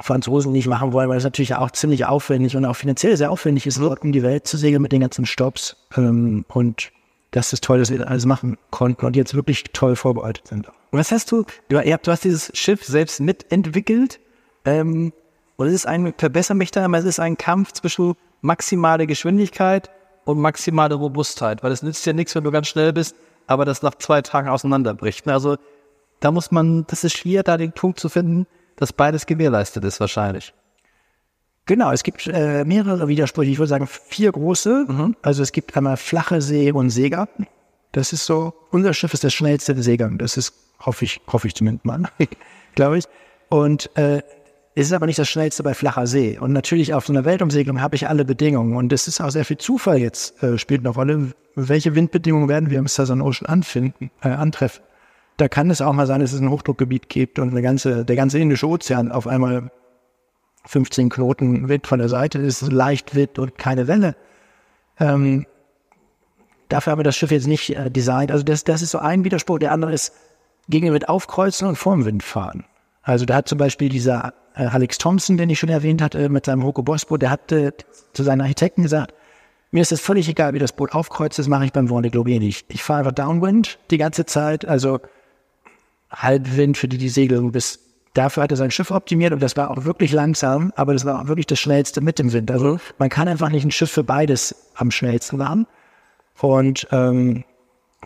Franzosen 0.00 0.52
nicht 0.52 0.66
machen 0.66 0.92
wollen, 0.92 1.08
weil 1.08 1.18
es 1.18 1.24
natürlich 1.24 1.54
auch 1.54 1.70
ziemlich 1.70 2.06
aufwendig 2.06 2.56
und 2.56 2.64
auch 2.64 2.76
finanziell 2.76 3.16
sehr 3.16 3.30
aufwendig 3.30 3.66
ist, 3.66 3.78
dort 3.78 4.02
um 4.02 4.12
die 4.12 4.22
Welt 4.22 4.46
zu 4.46 4.56
segeln 4.56 4.82
mit 4.82 4.92
den 4.92 5.00
ganzen 5.00 5.26
Stops. 5.26 5.76
Ähm, 5.96 6.44
und 6.48 6.90
das 7.32 7.52
ist 7.52 7.64
toll, 7.64 7.78
dass 7.78 7.90
wir 7.90 7.98
das 7.98 8.06
alles 8.06 8.26
machen 8.26 8.56
konnten 8.70 9.06
und 9.06 9.16
jetzt 9.16 9.34
wirklich 9.34 9.64
toll 9.72 9.96
vorbereitet 9.96 10.48
sind. 10.48 10.68
Was 10.90 11.12
hast 11.12 11.30
du, 11.30 11.44
du, 11.68 11.80
du 11.80 12.10
hast 12.10 12.24
dieses 12.24 12.50
Schiff 12.54 12.84
selbst 12.84 13.20
mitentwickelt 13.20 14.20
ähm, 14.64 15.12
und 15.60 15.66
es 15.66 15.74
ist 15.74 15.86
ein 15.86 16.14
Verbessermächter, 16.16 16.82
aber 16.82 16.96
es 16.96 17.04
ist 17.04 17.20
ein 17.20 17.36
Kampf 17.36 17.72
zwischen 17.72 18.14
maximaler 18.40 19.04
Geschwindigkeit 19.04 19.90
und 20.24 20.38
maximaler 20.38 20.96
Robustheit, 20.96 21.62
weil 21.62 21.70
es 21.70 21.82
nützt 21.82 22.06
ja 22.06 22.14
nichts, 22.14 22.34
wenn 22.34 22.44
du 22.44 22.50
ganz 22.50 22.68
schnell 22.68 22.94
bist, 22.94 23.14
aber 23.46 23.66
das 23.66 23.82
nach 23.82 23.94
zwei 23.96 24.22
Tagen 24.22 24.48
auseinanderbricht. 24.48 25.28
Also 25.28 25.58
da 26.20 26.30
muss 26.30 26.50
man, 26.50 26.86
das 26.86 27.04
ist 27.04 27.18
schwer, 27.18 27.42
da 27.42 27.58
den 27.58 27.72
Punkt 27.72 28.00
zu 28.00 28.08
finden, 28.08 28.46
dass 28.76 28.94
beides 28.94 29.26
gewährleistet 29.26 29.84
ist 29.84 30.00
wahrscheinlich. 30.00 30.54
Genau, 31.66 31.92
es 31.92 32.04
gibt 32.04 32.26
äh, 32.26 32.64
mehrere 32.64 33.08
Widersprüche. 33.08 33.50
Ich 33.50 33.58
würde 33.58 33.68
sagen 33.68 33.86
vier 33.86 34.32
große. 34.32 34.86
Mhm. 34.88 35.16
Also 35.20 35.42
es 35.42 35.52
gibt 35.52 35.76
einmal 35.76 35.98
flache 35.98 36.40
See 36.40 36.72
und 36.72 36.88
Seegarten. 36.88 37.46
Das 37.92 38.14
ist 38.14 38.24
so, 38.24 38.54
unser 38.70 38.94
Schiff 38.94 39.12
ist 39.12 39.24
das 39.24 39.34
schnellste 39.34 39.80
Seegang. 39.82 40.16
Das 40.16 40.38
ist, 40.38 40.54
hoffe 40.80 41.04
ich, 41.04 41.20
hoffe 41.30 41.48
ich 41.48 41.54
zumindest 41.54 41.84
mal, 41.84 42.04
glaube 42.74 42.96
ich. 42.96 43.04
Und 43.50 43.94
äh, 43.98 44.22
es 44.80 44.86
ist 44.86 44.92
aber 44.94 45.06
nicht 45.06 45.18
das 45.18 45.28
schnellste 45.28 45.62
bei 45.62 45.74
flacher 45.74 46.06
See. 46.06 46.38
Und 46.38 46.52
natürlich 46.52 46.94
auf 46.94 47.06
so 47.06 47.12
einer 47.12 47.26
Weltumsegelung 47.26 47.82
habe 47.82 47.96
ich 47.96 48.08
alle 48.08 48.24
Bedingungen. 48.24 48.76
Und 48.76 48.92
es 48.94 49.08
ist 49.08 49.20
auch 49.20 49.28
sehr 49.28 49.44
viel 49.44 49.58
Zufall 49.58 49.98
jetzt, 49.98 50.42
äh, 50.42 50.56
spielt 50.56 50.80
eine 50.80 50.88
Rolle. 50.88 51.34
Welche 51.54 51.94
Windbedingungen 51.94 52.48
werden 52.48 52.70
wir 52.70 52.78
im 52.78 52.86
Southern 52.86 53.20
Ocean 53.20 53.46
anfinden, 53.46 54.10
äh, 54.22 54.28
antreffen? 54.28 54.82
Da 55.36 55.48
kann 55.48 55.68
es 55.68 55.82
auch 55.82 55.92
mal 55.92 56.06
sein, 56.06 56.20
dass 56.20 56.32
es 56.32 56.40
ein 56.40 56.48
Hochdruckgebiet 56.48 57.10
gibt 57.10 57.38
und 57.38 57.50
eine 57.50 57.60
ganze, 57.60 58.06
der 58.06 58.16
ganze 58.16 58.38
Indische 58.38 58.66
Ozean 58.68 59.12
auf 59.12 59.26
einmal 59.26 59.70
15 60.64 61.10
Knoten 61.10 61.68
Wind 61.68 61.86
von 61.86 61.98
der 61.98 62.08
Seite 62.08 62.38
ist, 62.38 62.72
leicht 62.72 63.14
Wind 63.14 63.38
und 63.38 63.58
keine 63.58 63.86
Welle. 63.86 64.16
Ähm, 64.98 65.46
dafür 66.70 66.92
haben 66.92 67.00
wir 67.00 67.04
das 67.04 67.16
Schiff 67.16 67.30
jetzt 67.30 67.46
nicht 67.46 67.76
äh, 67.76 67.90
designt. 67.90 68.32
Also 68.32 68.44
das, 68.44 68.64
das 68.64 68.80
ist 68.80 68.92
so 68.92 68.98
ein 68.98 69.24
Widerspruch. 69.24 69.58
Der 69.58 69.72
andere 69.72 69.92
ist 69.92 70.14
gegen 70.70 70.86
den 70.86 70.94
Wind 70.94 71.10
aufkreuzen 71.10 71.68
und 71.68 71.76
vorm 71.76 72.06
Wind 72.06 72.22
fahren. 72.22 72.64
Also 73.02 73.24
da 73.26 73.34
hat 73.34 73.48
zum 73.48 73.58
Beispiel 73.58 73.88
dieser 73.88 74.34
äh, 74.54 74.64
Alex 74.64 74.98
Thompson, 74.98 75.36
den 75.36 75.50
ich 75.50 75.58
schon 75.58 75.68
erwähnt 75.68 76.02
hatte, 76.02 76.28
mit 76.28 76.46
seinem 76.46 76.64
Hoko 76.64 76.82
Boss 76.82 77.04
Boot, 77.04 77.22
der 77.22 77.30
hat 77.30 77.52
äh, 77.52 77.72
zu 78.12 78.22
seinen 78.22 78.40
Architekten 78.40 78.82
gesagt, 78.82 79.14
mir 79.70 79.82
ist 79.82 79.92
es 79.92 80.00
völlig 80.00 80.28
egal, 80.28 80.54
wie 80.54 80.58
das 80.58 80.72
Boot 80.72 80.92
aufkreuzt, 80.92 81.38
das 81.38 81.46
mache 81.46 81.64
ich 81.64 81.72
beim 81.72 81.86
Vendée 81.86 82.10
Globe 82.10 82.32
eh 82.32 82.38
nicht. 82.38 82.66
Ich 82.68 82.82
fahre 82.82 83.00
einfach 83.00 83.12
Downwind 83.12 83.78
die 83.90 83.98
ganze 83.98 84.26
Zeit, 84.26 84.64
also 84.64 85.00
Halbwind 86.10 86.76
für 86.76 86.88
die, 86.88 86.98
die 86.98 87.08
segeln 87.08 87.52
bis 87.52 87.78
dafür 88.14 88.42
hat 88.42 88.50
er 88.50 88.56
sein 88.56 88.70
Schiff 88.70 88.90
optimiert 88.90 89.32
und 89.32 89.40
das 89.40 89.56
war 89.56 89.70
auch 89.70 89.84
wirklich 89.84 90.12
langsam, 90.12 90.72
aber 90.76 90.92
das 90.92 91.04
war 91.04 91.20
auch 91.20 91.28
wirklich 91.28 91.46
das 91.46 91.60
schnellste 91.60 92.00
mit 92.00 92.18
dem 92.18 92.32
Wind. 92.32 92.50
Also 92.50 92.78
man 92.98 93.08
kann 93.08 93.28
einfach 93.28 93.50
nicht 93.50 93.64
ein 93.64 93.70
Schiff 93.70 93.90
für 93.90 94.04
beides 94.04 94.54
am 94.74 94.90
schnellsten 94.90 95.36
machen. 95.36 95.66
Und 96.40 96.88
ähm, 96.90 97.44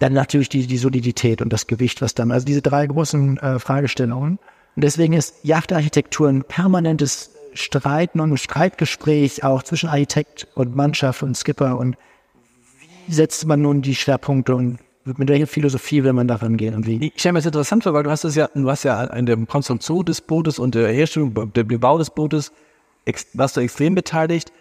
dann 0.01 0.13
natürlich 0.13 0.49
die, 0.49 0.67
die 0.67 0.77
Solidität 0.77 1.41
und 1.41 1.53
das 1.53 1.67
Gewicht, 1.67 2.03
was 2.03 2.15
dann, 2.15 2.33
also 2.33 2.45
diese 2.45 2.63
drei 2.63 2.87
großen 2.87 3.39
äh, 3.39 3.59
Fragestellungen. 3.59 4.39
Und 4.77 4.83
deswegen 4.83 5.14
ist 5.14 5.37
Yachtarchitektur 5.45 6.29
ein 6.29 6.45
permanentes 6.45 7.31
Streiten 7.55 8.20
und 8.20 8.33
ein 8.33 8.37
Streitgespräch 8.37 9.45
auch 9.45 9.62
zwischen 9.62 9.89
Architekt 9.89 10.49
und 10.55 10.75
Mannschaft 10.75 11.22
und 11.22 11.37
Skipper 11.37 11.79
und 11.79 11.97
wie 13.07 13.12
setzt 13.12 13.47
man 13.47 13.62
nun 13.62 13.83
die 13.83 13.95
Schwerpunkte 13.95 14.55
und 14.55 14.79
mit 15.05 15.29
welcher 15.29 15.47
Philosophie 15.47 16.03
will 16.03 16.14
man 16.14 16.27
daran 16.27 16.57
gehen 16.57 16.75
und 16.75 16.87
wie? 16.87 17.12
Ich 17.14 17.20
stelle 17.20 17.35
mir 17.35 17.39
das 17.41 17.47
interessant 17.47 17.83
vor, 17.83 17.93
weil 17.93 18.03
du 18.03 18.11
hast 18.11 18.25
es 18.25 18.35
ja, 18.35 18.49
du 18.55 18.70
hast 18.70 18.85
ja 18.85 18.99
an 18.99 19.27
der 19.27 19.37
Konstruktion 19.37 20.05
des 20.05 20.20
Bootes 20.20 20.59
und 20.59 20.75
der 20.75 20.89
Herstellung, 20.89 21.53
dem 21.53 21.81
Bau 21.81 21.99
des 21.99 22.11
Bootes, 22.11 22.53
warst 23.35 23.57
du 23.57 23.61
extrem 23.61 23.95
beteiligt. 23.95 24.53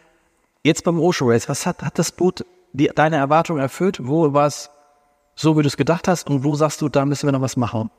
Jetzt 0.63 0.83
beim 0.83 0.99
Ocean 0.99 1.29
Race, 1.29 1.47
was 1.47 1.65
hat, 1.65 1.81
hat 1.81 1.97
das 1.97 2.11
Boot 2.11 2.45
die, 2.73 2.91
deine 2.93 3.15
Erwartungen 3.15 3.61
erfüllt? 3.61 3.99
Wo 4.03 4.33
war 4.33 4.47
es 4.47 4.69
so, 5.35 5.57
wie 5.57 5.61
du 5.61 5.67
es 5.67 5.77
gedacht 5.77 6.07
hast 6.07 6.29
und 6.29 6.43
wo 6.43 6.55
sagst 6.55 6.81
du, 6.81 6.89
da 6.89 7.05
müssen 7.05 7.27
wir 7.27 7.31
noch 7.31 7.41
was 7.41 7.55
machen? 7.55 7.89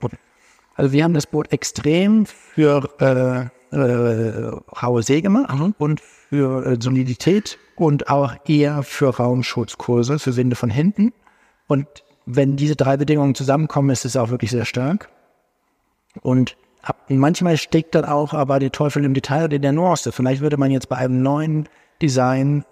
Also 0.75 0.93
wir 0.93 1.05
haben 1.05 1.15
das 1.15 1.27
Boot 1.27 1.53
extrem 1.53 2.27
für 2.27 2.89
äh, 3.01 3.77
äh, 3.77 4.51
raue 4.83 5.03
See 5.03 5.21
gemacht 5.21 5.55
mhm. 5.55 5.75
und 5.79 6.01
für 6.01 6.67
äh, 6.67 6.77
Solidität 6.81 7.59
und 7.77 8.09
auch 8.09 8.35
eher 8.47 8.83
für 8.83 9.17
Raumschutzkurse, 9.17 10.19
für 10.19 10.37
Winde 10.37 10.57
von 10.57 10.71
hinten. 10.71 11.13
Und 11.67 11.87
wenn 12.27 12.57
diese 12.57 12.77
drei 12.77 12.97
Bedingungen 12.97 13.35
zusammenkommen, 13.35 13.91
ist 13.91 14.05
es 14.05 14.17
auch 14.17 14.31
wirklich 14.31 14.51
sehr 14.51 14.65
stark. 14.65 15.11
Und 16.23 16.57
manchmal 17.09 17.57
steckt 17.57 17.95
dann 17.95 18.05
auch 18.05 18.35
aber 18.35 18.59
der 18.59 18.73
Teufel 18.73 19.05
im 19.05 19.15
Detail 19.15 19.45
oder 19.45 19.57
in 19.57 19.63
der 19.63 19.73
Nuance. 19.73 20.13
Vielleicht 20.13 20.41
würde 20.41 20.57
man 20.57 20.71
jetzt 20.71 20.89
bei 20.89 20.97
einem 20.97 21.23
neuen 21.23 21.69
Design 22.01 22.65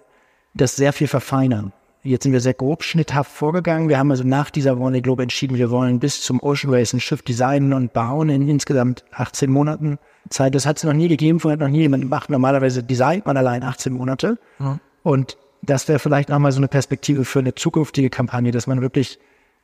das 0.53 0.75
sehr 0.75 0.93
viel 0.93 1.07
verfeinern. 1.07 1.73
Jetzt 2.05 2.23
sind 2.23 2.33
wir 2.33 2.41
sehr 2.41 2.53
grob 2.53 2.83
schnitthaft 2.83 3.31
vorgegangen. 3.31 3.87
Wir 3.87 3.97
haben 3.97 4.11
also 4.11 4.25
nach 4.25 4.49
dieser 4.49 4.77
Warner 4.77 4.99
Globe 4.99 5.23
entschieden, 5.23 5.57
wir 5.57 5.71
wollen 5.71 5.99
bis 5.99 6.21
zum 6.21 6.43
Ocean 6.43 6.73
Race 6.73 6.93
ein 6.93 6.99
Schiff 6.99 7.21
designen 7.21 7.71
und 7.71 7.93
bauen 7.93 8.27
in 8.27 8.49
insgesamt 8.49 9.05
18 9.13 9.49
Monaten 9.49 9.99
Zeit. 10.29 10.53
Das 10.53 10.65
hat 10.65 10.77
es 10.77 10.83
noch 10.83 10.91
nie 10.91 11.07
gegeben, 11.07 11.39
vorher 11.39 11.53
hat 11.53 11.61
noch 11.61 11.71
nie 11.71 11.79
jemand 11.79 12.03
gemacht. 12.03 12.29
Normalerweise 12.29 12.83
designt 12.83 13.25
man 13.25 13.37
allein 13.37 13.63
18 13.63 13.93
Monate. 13.93 14.37
Mhm. 14.59 14.81
Und 15.01 15.37
das 15.61 15.87
wäre 15.87 15.97
vielleicht 15.97 16.29
auch 16.29 16.39
mal 16.39 16.51
so 16.51 16.57
eine 16.57 16.67
Perspektive 16.67 17.23
für 17.23 17.39
eine 17.39 17.55
zukünftige 17.55 18.09
Kampagne, 18.09 18.51
dass 18.51 18.67
man 18.67 18.81
wirklich 18.81 19.17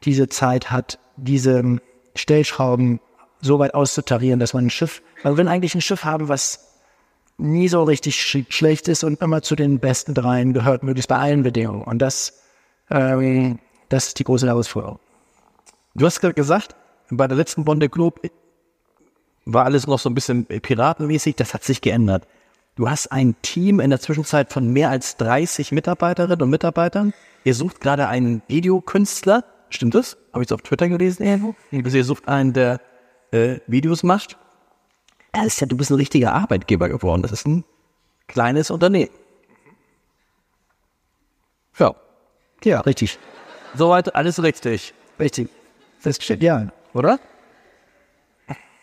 diese 0.05 0.29
Zeit 0.29 0.71
hat, 0.71 0.97
diese 1.17 1.79
Stellschrauben 2.15 3.01
so 3.41 3.59
weit 3.59 3.73
auszutarieren, 3.73 4.39
dass 4.39 4.53
man 4.53 4.67
ein 4.67 4.69
Schiff, 4.69 5.01
man 5.25 5.35
will 5.35 5.47
eigentlich 5.49 5.75
ein 5.75 5.81
Schiff 5.81 6.05
haben, 6.05 6.29
was 6.29 6.68
nie 7.39 7.67
so 7.67 7.83
richtig 7.83 8.15
sch 8.15 8.45
schlecht 8.49 8.87
ist 8.87 9.03
und 9.03 9.21
immer 9.21 9.41
zu 9.41 9.55
den 9.55 9.79
besten 9.79 10.13
dreien 10.13 10.53
gehört, 10.53 10.83
möglichst 10.83 11.09
bei 11.09 11.17
allen 11.17 11.43
Bedingungen. 11.43 11.83
Und 11.83 11.99
das, 11.99 12.41
ähm, 12.89 13.59
das 13.89 14.07
ist 14.07 14.19
die 14.19 14.23
große 14.23 14.47
Herausforderung. 14.47 14.99
Du 15.95 16.05
hast 16.05 16.19
gerade 16.19 16.33
gesagt, 16.33 16.75
bei 17.09 17.27
der 17.27 17.37
letzten 17.37 17.65
Bonde 17.65 17.89
Globe 17.89 18.29
war 19.45 19.65
alles 19.65 19.87
noch 19.87 19.99
so 19.99 20.09
ein 20.09 20.15
bisschen 20.15 20.45
piratenmäßig, 20.45 21.35
das 21.35 21.53
hat 21.53 21.63
sich 21.63 21.81
geändert. 21.81 22.27
Du 22.75 22.89
hast 22.89 23.11
ein 23.11 23.35
Team 23.41 23.79
in 23.79 23.89
der 23.89 23.99
Zwischenzeit 23.99 24.53
von 24.53 24.71
mehr 24.71 24.89
als 24.89 25.17
30 25.17 25.71
Mitarbeiterinnen 25.71 26.41
und 26.41 26.49
Mitarbeitern. 26.49 27.13
Ihr 27.43 27.55
sucht 27.55 27.81
gerade 27.81 28.07
einen 28.07 28.41
Videokünstler, 28.47 29.43
stimmt 29.69 29.95
das? 29.95 30.17
Habe 30.33 30.43
ich 30.43 30.49
es 30.49 30.51
auf 30.51 30.61
Twitter 30.61 30.87
gelesen 30.87 31.23
irgendwo? 31.23 31.55
Also 31.71 31.97
ihr 31.97 32.05
sucht 32.05 32.27
einen, 32.27 32.53
der 32.53 32.79
äh, 33.31 33.59
Videos 33.67 34.03
macht 34.03 34.37
ja, 35.35 35.43
ist 35.43 35.61
ja, 35.61 35.67
du 35.67 35.77
bist 35.77 35.91
ein 35.91 35.95
richtiger 35.95 36.33
Arbeitgeber 36.33 36.89
geworden. 36.89 37.21
Das 37.21 37.31
ist 37.31 37.47
ein 37.47 37.63
kleines 38.27 38.71
Unternehmen. 38.71 39.11
Ja. 41.77 41.95
Ja, 42.63 42.81
richtig. 42.81 43.17
Soweit 43.75 44.15
alles 44.15 44.41
richtig. 44.41 44.93
Richtig. 45.19 45.49
Das 46.03 46.17
stimmt, 46.17 46.43
ja. 46.43 46.71
Oder? 46.93 47.19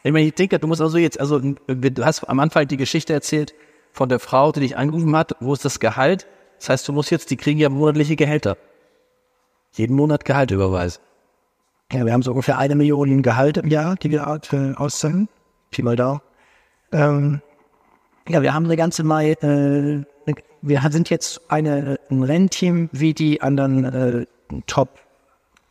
Ich 0.03 0.12
meine, 0.12 0.26
ich 0.26 0.34
denke, 0.34 0.59
du 0.59 0.68
musst 0.68 0.80
also 0.80 0.99
jetzt, 0.99 1.18
also 1.18 1.40
du 1.40 2.05
hast 2.05 2.24
am 2.24 2.38
Anfang 2.38 2.68
die 2.68 2.76
Geschichte 2.76 3.12
erzählt 3.12 3.55
von 3.92 4.09
der 4.09 4.20
Frau, 4.20 4.53
die 4.53 4.61
dich 4.61 4.76
angerufen 4.76 5.16
hat, 5.16 5.34
wo 5.40 5.53
ist 5.53 5.64
das 5.64 5.80
Gehalt? 5.80 6.26
Das 6.59 6.68
heißt, 6.68 6.88
du 6.88 6.92
musst 6.92 7.11
jetzt, 7.11 7.30
die 7.30 7.36
kriegen 7.36 7.59
ja 7.59 7.68
monatliche 7.68 8.14
Gehälter. 8.14 8.57
Jeden 9.72 9.97
Monat 9.97 10.24
Gehalt 10.24 10.53
überweisen. 10.53 11.03
Ja, 11.92 12.05
wir 12.05 12.12
haben 12.12 12.22
so 12.22 12.30
ungefähr 12.30 12.59
eine 12.59 12.76
Million 12.76 13.22
Gehalt 13.22 13.57
im 13.59 13.68
Jahr, 13.68 13.97
die 13.97 14.11
wir 14.11 14.26
auszahlen. 14.26 15.28
Pi 15.70 15.82
mal 15.82 15.97
da. 15.97 16.22
Ähm, 16.93 17.41
ja, 18.28 18.43
wir 18.43 18.55
haben 18.55 18.64
eine 18.64 18.76
ganze 18.76 19.05
Mai, 19.05 19.32
äh, 19.32 20.05
wir 20.62 20.82
sind 20.91 21.11
jetzt 21.11 21.41
eine, 21.49 21.99
ein 22.11 22.22
Rennteam 22.22 22.89
wie 22.93 23.14
die 23.14 23.41
anderen 23.41 23.84
äh, 23.84 24.26
Top 24.66 24.99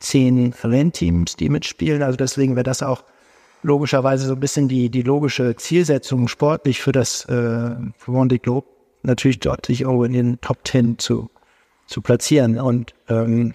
10 0.00 0.54
Rennteams, 0.62 1.36
die 1.36 1.48
mitspielen. 1.48 2.02
Also 2.02 2.16
deswegen 2.16 2.56
wäre 2.56 2.64
das 2.64 2.82
auch 2.82 3.04
logischerweise 3.62 4.26
so 4.26 4.34
ein 4.34 4.40
bisschen 4.40 4.68
die, 4.68 4.90
die 4.90 5.02
logische 5.02 5.56
Zielsetzung 5.56 6.28
sportlich 6.28 6.80
für 6.80 6.92
das 6.92 7.24
äh, 7.26 7.74
One 8.06 8.38
Globe, 8.38 8.66
natürlich 9.02 9.40
dort 9.40 9.66
sich 9.66 9.82
irgendwo 9.82 10.04
in 10.04 10.12
den 10.12 10.40
Top 10.40 10.58
10 10.66 10.98
zu, 10.98 11.30
zu 11.86 12.00
platzieren. 12.00 12.58
Und 12.58 12.94
ähm, 13.08 13.54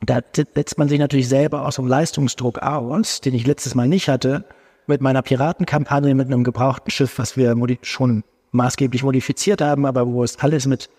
da 0.00 0.20
setzt 0.34 0.78
man 0.78 0.88
sich 0.88 0.98
natürlich 0.98 1.28
selber 1.28 1.66
aus 1.66 1.76
dem 1.76 1.86
Leistungsdruck 1.86 2.58
aus, 2.58 3.20
den 3.20 3.34
ich 3.34 3.46
letztes 3.46 3.74
Mal 3.74 3.88
nicht 3.88 4.08
hatte, 4.08 4.44
mit 4.92 5.00
meiner 5.00 5.22
Piratenkampagne 5.22 6.14
mit 6.14 6.26
einem 6.26 6.44
gebrauchten 6.44 6.90
Schiff, 6.90 7.18
was 7.18 7.36
wir 7.36 7.56
schon 7.82 8.24
maßgeblich 8.52 9.02
modifiziert 9.02 9.62
haben, 9.62 9.86
aber 9.86 10.06
wo 10.06 10.22
es 10.22 10.38
alles 10.38 10.66
mit 10.66 10.90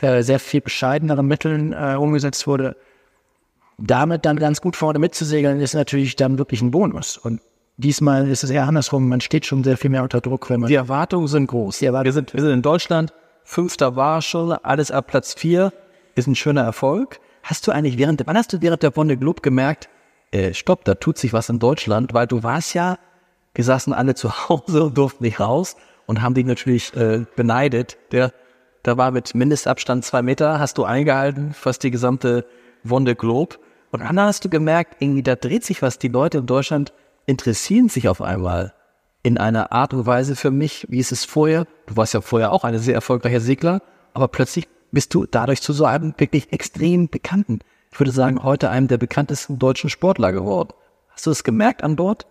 äh, 0.00 0.22
sehr 0.22 0.38
viel 0.38 0.60
bescheideneren 0.60 1.26
Mitteln 1.26 1.72
äh, 1.72 1.96
umgesetzt 1.98 2.46
wurde, 2.46 2.76
damit 3.78 4.26
dann 4.26 4.36
ganz 4.36 4.60
gut 4.60 4.76
vorne 4.76 4.98
mitzusegeln, 4.98 5.60
ist 5.60 5.74
natürlich 5.74 6.16
dann 6.16 6.38
wirklich 6.38 6.60
ein 6.60 6.70
Bonus. 6.70 7.16
Und 7.16 7.40
diesmal 7.78 8.28
ist 8.28 8.44
es 8.44 8.50
eher 8.50 8.66
andersrum. 8.66 9.08
Man 9.08 9.20
steht 9.20 9.46
schon 9.46 9.64
sehr 9.64 9.78
viel 9.78 9.90
mehr 9.90 10.02
unter 10.02 10.20
Druck, 10.20 10.50
wenn 10.50 10.60
man. 10.60 10.68
Die 10.68 10.74
Erwartungen 10.74 11.26
sind 11.26 11.46
groß. 11.46 11.80
Erwartungen 11.82 12.04
wir, 12.04 12.12
sind, 12.12 12.34
wir 12.34 12.42
sind 12.42 12.52
in 12.52 12.62
Deutschland. 12.62 13.12
Fünfter 13.44 13.96
war 13.96 14.20
schon, 14.22 14.52
alles 14.52 14.90
ab 14.90 15.06
Platz 15.08 15.34
vier 15.34 15.72
ist 16.14 16.26
ein 16.26 16.34
schöner 16.34 16.62
Erfolg. 16.62 17.18
Hast 17.42 17.66
du 17.66 17.72
eigentlich 17.72 17.96
während, 17.98 18.24
wann 18.26 18.36
hast 18.36 18.52
du 18.52 18.60
während 18.60 18.82
der 18.82 18.90
Bonne 18.90 19.16
Globe 19.16 19.40
gemerkt, 19.40 19.88
äh, 20.30 20.54
stopp, 20.54 20.84
da 20.84 20.94
tut 20.94 21.18
sich 21.18 21.32
was 21.32 21.48
in 21.48 21.58
Deutschland, 21.58 22.14
weil 22.14 22.26
du 22.26 22.42
warst 22.42 22.74
ja 22.74 22.98
wir 23.54 23.64
saßen 23.64 23.92
alle 23.92 24.14
zu 24.14 24.48
Hause 24.48 24.84
und 24.84 24.98
durften 24.98 25.24
nicht 25.24 25.40
raus 25.40 25.76
und 26.06 26.22
haben 26.22 26.34
dich 26.34 26.46
natürlich 26.46 26.94
äh, 26.96 27.24
beneidet. 27.36 27.98
Der, 28.10 28.32
da 28.82 28.96
war 28.96 29.10
mit 29.10 29.34
Mindestabstand 29.34 30.04
zwei 30.04 30.22
Meter, 30.22 30.58
hast 30.58 30.78
du 30.78 30.84
eingehalten, 30.84 31.52
fast 31.52 31.82
die 31.82 31.90
gesamte 31.90 32.46
Wonde 32.82 33.14
Globe. 33.14 33.56
Und 33.90 34.00
dann 34.00 34.18
hast 34.20 34.44
du 34.44 34.48
gemerkt, 34.48 34.96
irgendwie 35.00 35.22
da 35.22 35.36
dreht 35.36 35.64
sich 35.64 35.82
was. 35.82 35.98
Die 35.98 36.08
Leute 36.08 36.38
in 36.38 36.46
Deutschland 36.46 36.92
interessieren 37.26 37.88
sich 37.88 38.08
auf 38.08 38.22
einmal 38.22 38.72
in 39.22 39.38
einer 39.38 39.70
Art 39.70 39.94
und 39.94 40.06
Weise 40.06 40.34
für 40.34 40.50
mich, 40.50 40.86
wie 40.88 40.98
ist 40.98 41.12
es 41.12 41.24
vorher. 41.24 41.66
Du 41.86 41.96
warst 41.96 42.14
ja 42.14 42.20
vorher 42.20 42.52
auch 42.52 42.64
eine 42.64 42.78
sehr 42.78 42.94
erfolgreiche 42.94 43.40
Segler, 43.40 43.82
aber 44.14 44.28
plötzlich 44.28 44.68
bist 44.90 45.14
du 45.14 45.26
dadurch 45.26 45.62
zu 45.62 45.72
so 45.72 45.84
einem 45.84 46.14
wirklich 46.18 46.52
extrem 46.52 47.08
bekannten, 47.08 47.60
ich 47.92 48.00
würde 48.00 48.10
sagen, 48.10 48.42
heute 48.42 48.70
einem 48.70 48.88
der 48.88 48.98
bekanntesten 48.98 49.58
deutschen 49.58 49.90
Sportler 49.90 50.32
geworden. 50.32 50.70
Hast 51.10 51.26
du 51.26 51.30
das 51.30 51.44
gemerkt 51.44 51.84
an 51.84 51.96
Bord? 51.96 52.26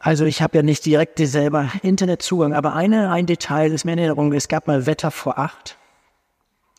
Also 0.00 0.24
ich 0.24 0.40
habe 0.40 0.56
ja 0.56 0.62
nicht 0.62 0.86
direkt 0.86 1.18
selber 1.18 1.70
Internetzugang, 1.82 2.54
aber 2.54 2.74
eine, 2.74 3.10
ein 3.10 3.26
Detail 3.26 3.72
ist 3.72 3.84
mir 3.84 3.92
in 3.92 3.98
Erinnerung, 3.98 4.32
es 4.32 4.48
gab 4.48 4.66
mal 4.66 4.86
Wetter 4.86 5.10
vor 5.10 5.38
acht. 5.38 5.76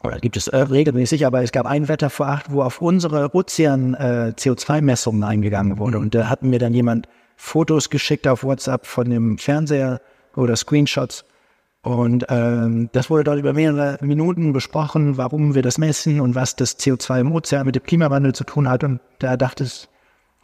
Oder 0.03 0.19
gibt 0.19 0.37
es 0.37 0.47
äh, 0.47 0.57
regelmäßig, 0.57 1.25
aber 1.25 1.41
es 1.43 1.51
gab 1.51 1.65
ein 1.65 1.87
Wetter 1.87 2.09
vor 2.09 2.27
acht, 2.27 2.51
wo 2.51 2.61
auf 2.61 2.81
unsere 2.81 3.33
Ozean-CO2-Messungen 3.33 5.23
äh, 5.23 5.25
eingegangen 5.25 5.79
wurde. 5.79 5.99
Und 5.99 6.13
da 6.13 6.29
hatten 6.29 6.49
mir 6.49 6.59
dann 6.59 6.73
jemand 6.73 7.07
Fotos 7.35 7.89
geschickt 7.89 8.27
auf 8.27 8.43
WhatsApp 8.43 8.85
von 8.85 9.09
dem 9.09 9.37
Fernseher 9.37 10.01
oder 10.35 10.55
Screenshots. 10.55 11.25
Und 11.81 12.25
ähm, 12.29 12.89
das 12.91 13.09
wurde 13.09 13.23
dort 13.23 13.39
über 13.39 13.53
mehrere 13.53 13.97
Minuten 14.01 14.53
besprochen, 14.53 15.17
warum 15.17 15.55
wir 15.55 15.61
das 15.61 15.77
messen 15.77 16.21
und 16.21 16.35
was 16.35 16.55
das 16.55 16.79
CO2 16.79 17.21
im 17.21 17.31
Ozean 17.31 17.65
mit 17.65 17.75
dem 17.75 17.83
Klimawandel 17.83 18.33
zu 18.33 18.43
tun 18.43 18.69
hat. 18.69 18.83
Und 18.83 18.99
da 19.19 19.37
dachte 19.37 19.63
ich, 19.63 19.87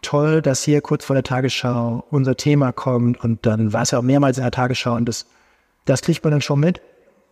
toll, 0.04 0.42
dass 0.42 0.64
hier 0.64 0.82
kurz 0.82 1.06
vor 1.06 1.16
der 1.16 1.24
Tagesschau 1.24 2.06
unser 2.10 2.38
Thema 2.38 2.72
kommt 2.72 3.24
und 3.24 3.46
dann 3.46 3.74
war 3.74 3.84
es 3.84 3.92
ja 3.92 4.00
auch 4.00 4.04
mehrmals 4.04 4.38
in 4.38 4.44
der 4.44 4.52
Tagesschau 4.52 4.96
und 4.96 5.06
das, 5.06 5.26
das 5.86 6.02
kriegt 6.02 6.24
man 6.24 6.32
dann 6.32 6.42
schon 6.42 6.60
mit. 6.60 6.82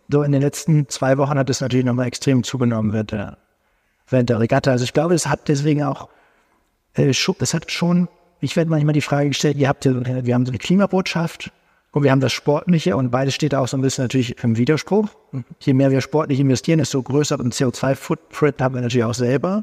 So 0.08 0.22
in 0.22 0.32
den 0.32 0.42
letzten 0.42 0.88
zwei 0.88 1.16
Wochen 1.18 1.38
hat 1.38 1.48
es 1.48 1.60
natürlich 1.60 1.86
nochmal 1.86 2.06
extrem 2.06 2.42
zugenommen 2.42 2.92
während 2.92 3.12
der, 3.12 3.38
während 4.08 4.28
der 4.28 4.40
Regatta. 4.40 4.72
Also 4.72 4.84
ich 4.84 4.92
glaube, 4.92 5.14
es 5.14 5.28
hat 5.28 5.48
deswegen 5.48 5.82
auch, 5.84 6.08
äh, 6.94 7.12
das 7.38 7.54
hat 7.54 7.70
schon 7.70 8.08
ich 8.42 8.56
werde 8.56 8.70
manchmal 8.70 8.92
die 8.92 9.00
Frage 9.00 9.28
gestellt, 9.28 9.56
ihr 9.56 9.68
habt 9.68 9.84
ja, 9.84 9.92
wir 9.94 10.34
haben 10.34 10.44
so 10.44 10.50
eine 10.50 10.58
Klimabotschaft 10.58 11.52
und 11.92 12.02
wir 12.02 12.10
haben 12.10 12.20
das 12.20 12.32
Sportliche 12.32 12.96
und 12.96 13.10
beides 13.10 13.34
steht 13.34 13.54
auch 13.54 13.68
so 13.68 13.76
ein 13.76 13.82
bisschen 13.82 14.04
natürlich 14.04 14.42
im 14.42 14.56
Widerspruch. 14.56 15.08
Je 15.60 15.74
mehr 15.74 15.92
wir 15.92 16.00
sportlich 16.00 16.40
investieren, 16.40 16.78
desto 16.78 17.00
größeren 17.00 17.52
CO2-Footprint 17.52 18.60
haben 18.60 18.74
wir 18.74 18.82
natürlich 18.82 19.04
auch 19.04 19.14
selber. 19.14 19.62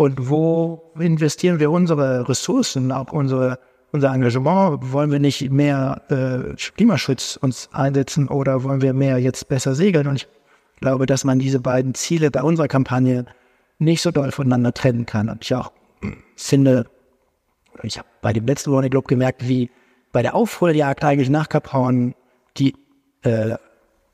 Und 0.00 0.30
wo 0.30 0.94
investieren 0.98 1.60
wir 1.60 1.70
unsere 1.70 2.26
Ressourcen, 2.26 2.90
auch 2.90 3.12
unsere, 3.12 3.58
unser 3.92 4.14
Engagement? 4.14 4.92
Wollen 4.92 5.10
wir 5.10 5.18
nicht 5.18 5.50
mehr 5.50 6.00
äh, 6.08 6.54
Klimaschutz 6.74 7.36
uns 7.36 7.68
einsetzen 7.74 8.26
oder 8.26 8.64
wollen 8.64 8.80
wir 8.80 8.94
mehr 8.94 9.18
jetzt 9.18 9.48
besser 9.48 9.74
segeln? 9.74 10.06
Und 10.06 10.16
ich 10.16 10.28
glaube, 10.80 11.04
dass 11.04 11.24
man 11.24 11.38
diese 11.38 11.60
beiden 11.60 11.92
Ziele 11.92 12.30
bei 12.30 12.42
unserer 12.42 12.66
Kampagne 12.66 13.26
nicht 13.78 14.00
so 14.00 14.10
doll 14.10 14.32
voneinander 14.32 14.72
trennen 14.72 15.04
kann. 15.04 15.28
Und 15.28 15.44
ich 15.44 15.54
auch 15.54 15.70
finde, 16.34 16.86
ich 17.82 17.98
habe 17.98 18.08
bei 18.22 18.32
dem 18.32 18.46
letzten 18.46 18.72
Warning 18.72 18.92
Globe 18.92 19.06
gemerkt, 19.06 19.46
wie 19.46 19.70
bei 20.12 20.22
der 20.22 20.34
Aufholjagd 20.34 21.04
eigentlich 21.04 21.28
nach 21.28 21.50
Cap 21.50 21.74
Horn 21.74 22.14
die, 22.56 22.74
äh, 23.20 23.56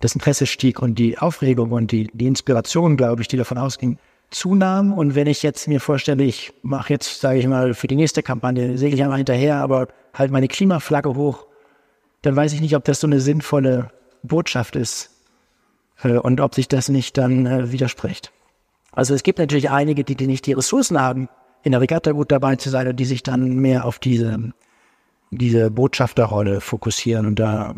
das 0.00 0.16
Interesse 0.16 0.46
stieg 0.46 0.82
und 0.82 0.98
die 0.98 1.16
Aufregung 1.16 1.70
und 1.70 1.92
die, 1.92 2.10
die 2.12 2.26
Inspiration, 2.26 2.96
glaube 2.96 3.22
ich, 3.22 3.28
die 3.28 3.36
davon 3.36 3.58
ausging, 3.58 4.00
zunahm. 4.30 4.92
Und 4.92 5.14
wenn 5.14 5.26
ich 5.26 5.42
jetzt 5.42 5.68
mir 5.68 5.80
vorstelle, 5.80 6.24
ich 6.24 6.52
mache 6.62 6.92
jetzt, 6.92 7.20
sage 7.20 7.38
ich 7.38 7.46
mal, 7.46 7.74
für 7.74 7.86
die 7.86 7.96
nächste 7.96 8.22
Kampagne, 8.22 8.76
segel 8.78 8.94
ich 8.94 9.02
einmal 9.02 9.18
hinterher, 9.18 9.56
aber 9.56 9.88
halt 10.14 10.30
meine 10.30 10.48
Klimaflagge 10.48 11.14
hoch, 11.14 11.46
dann 12.22 12.36
weiß 12.36 12.52
ich 12.52 12.60
nicht, 12.60 12.76
ob 12.76 12.84
das 12.84 13.00
so 13.00 13.06
eine 13.06 13.20
sinnvolle 13.20 13.90
Botschaft 14.22 14.76
ist 14.76 15.10
äh, 16.02 16.16
und 16.16 16.40
ob 16.40 16.54
sich 16.54 16.68
das 16.68 16.88
nicht 16.88 17.16
dann 17.18 17.46
äh, 17.46 17.72
widerspricht. 17.72 18.32
Also 18.92 19.14
es 19.14 19.22
gibt 19.22 19.38
natürlich 19.38 19.70
einige, 19.70 20.04
die, 20.04 20.16
die 20.16 20.26
nicht 20.26 20.46
die 20.46 20.54
Ressourcen 20.54 21.00
haben, 21.00 21.28
in 21.62 21.72
der 21.72 21.80
Regatta 21.80 22.12
gut 22.12 22.32
dabei 22.32 22.56
zu 22.56 22.70
sein 22.70 22.88
und 22.88 22.96
die 22.96 23.04
sich 23.04 23.22
dann 23.22 23.56
mehr 23.56 23.84
auf 23.84 23.98
diese, 23.98 24.52
diese 25.30 25.70
Botschafterrolle 25.70 26.60
fokussieren. 26.60 27.26
Und 27.26 27.38
da, 27.38 27.74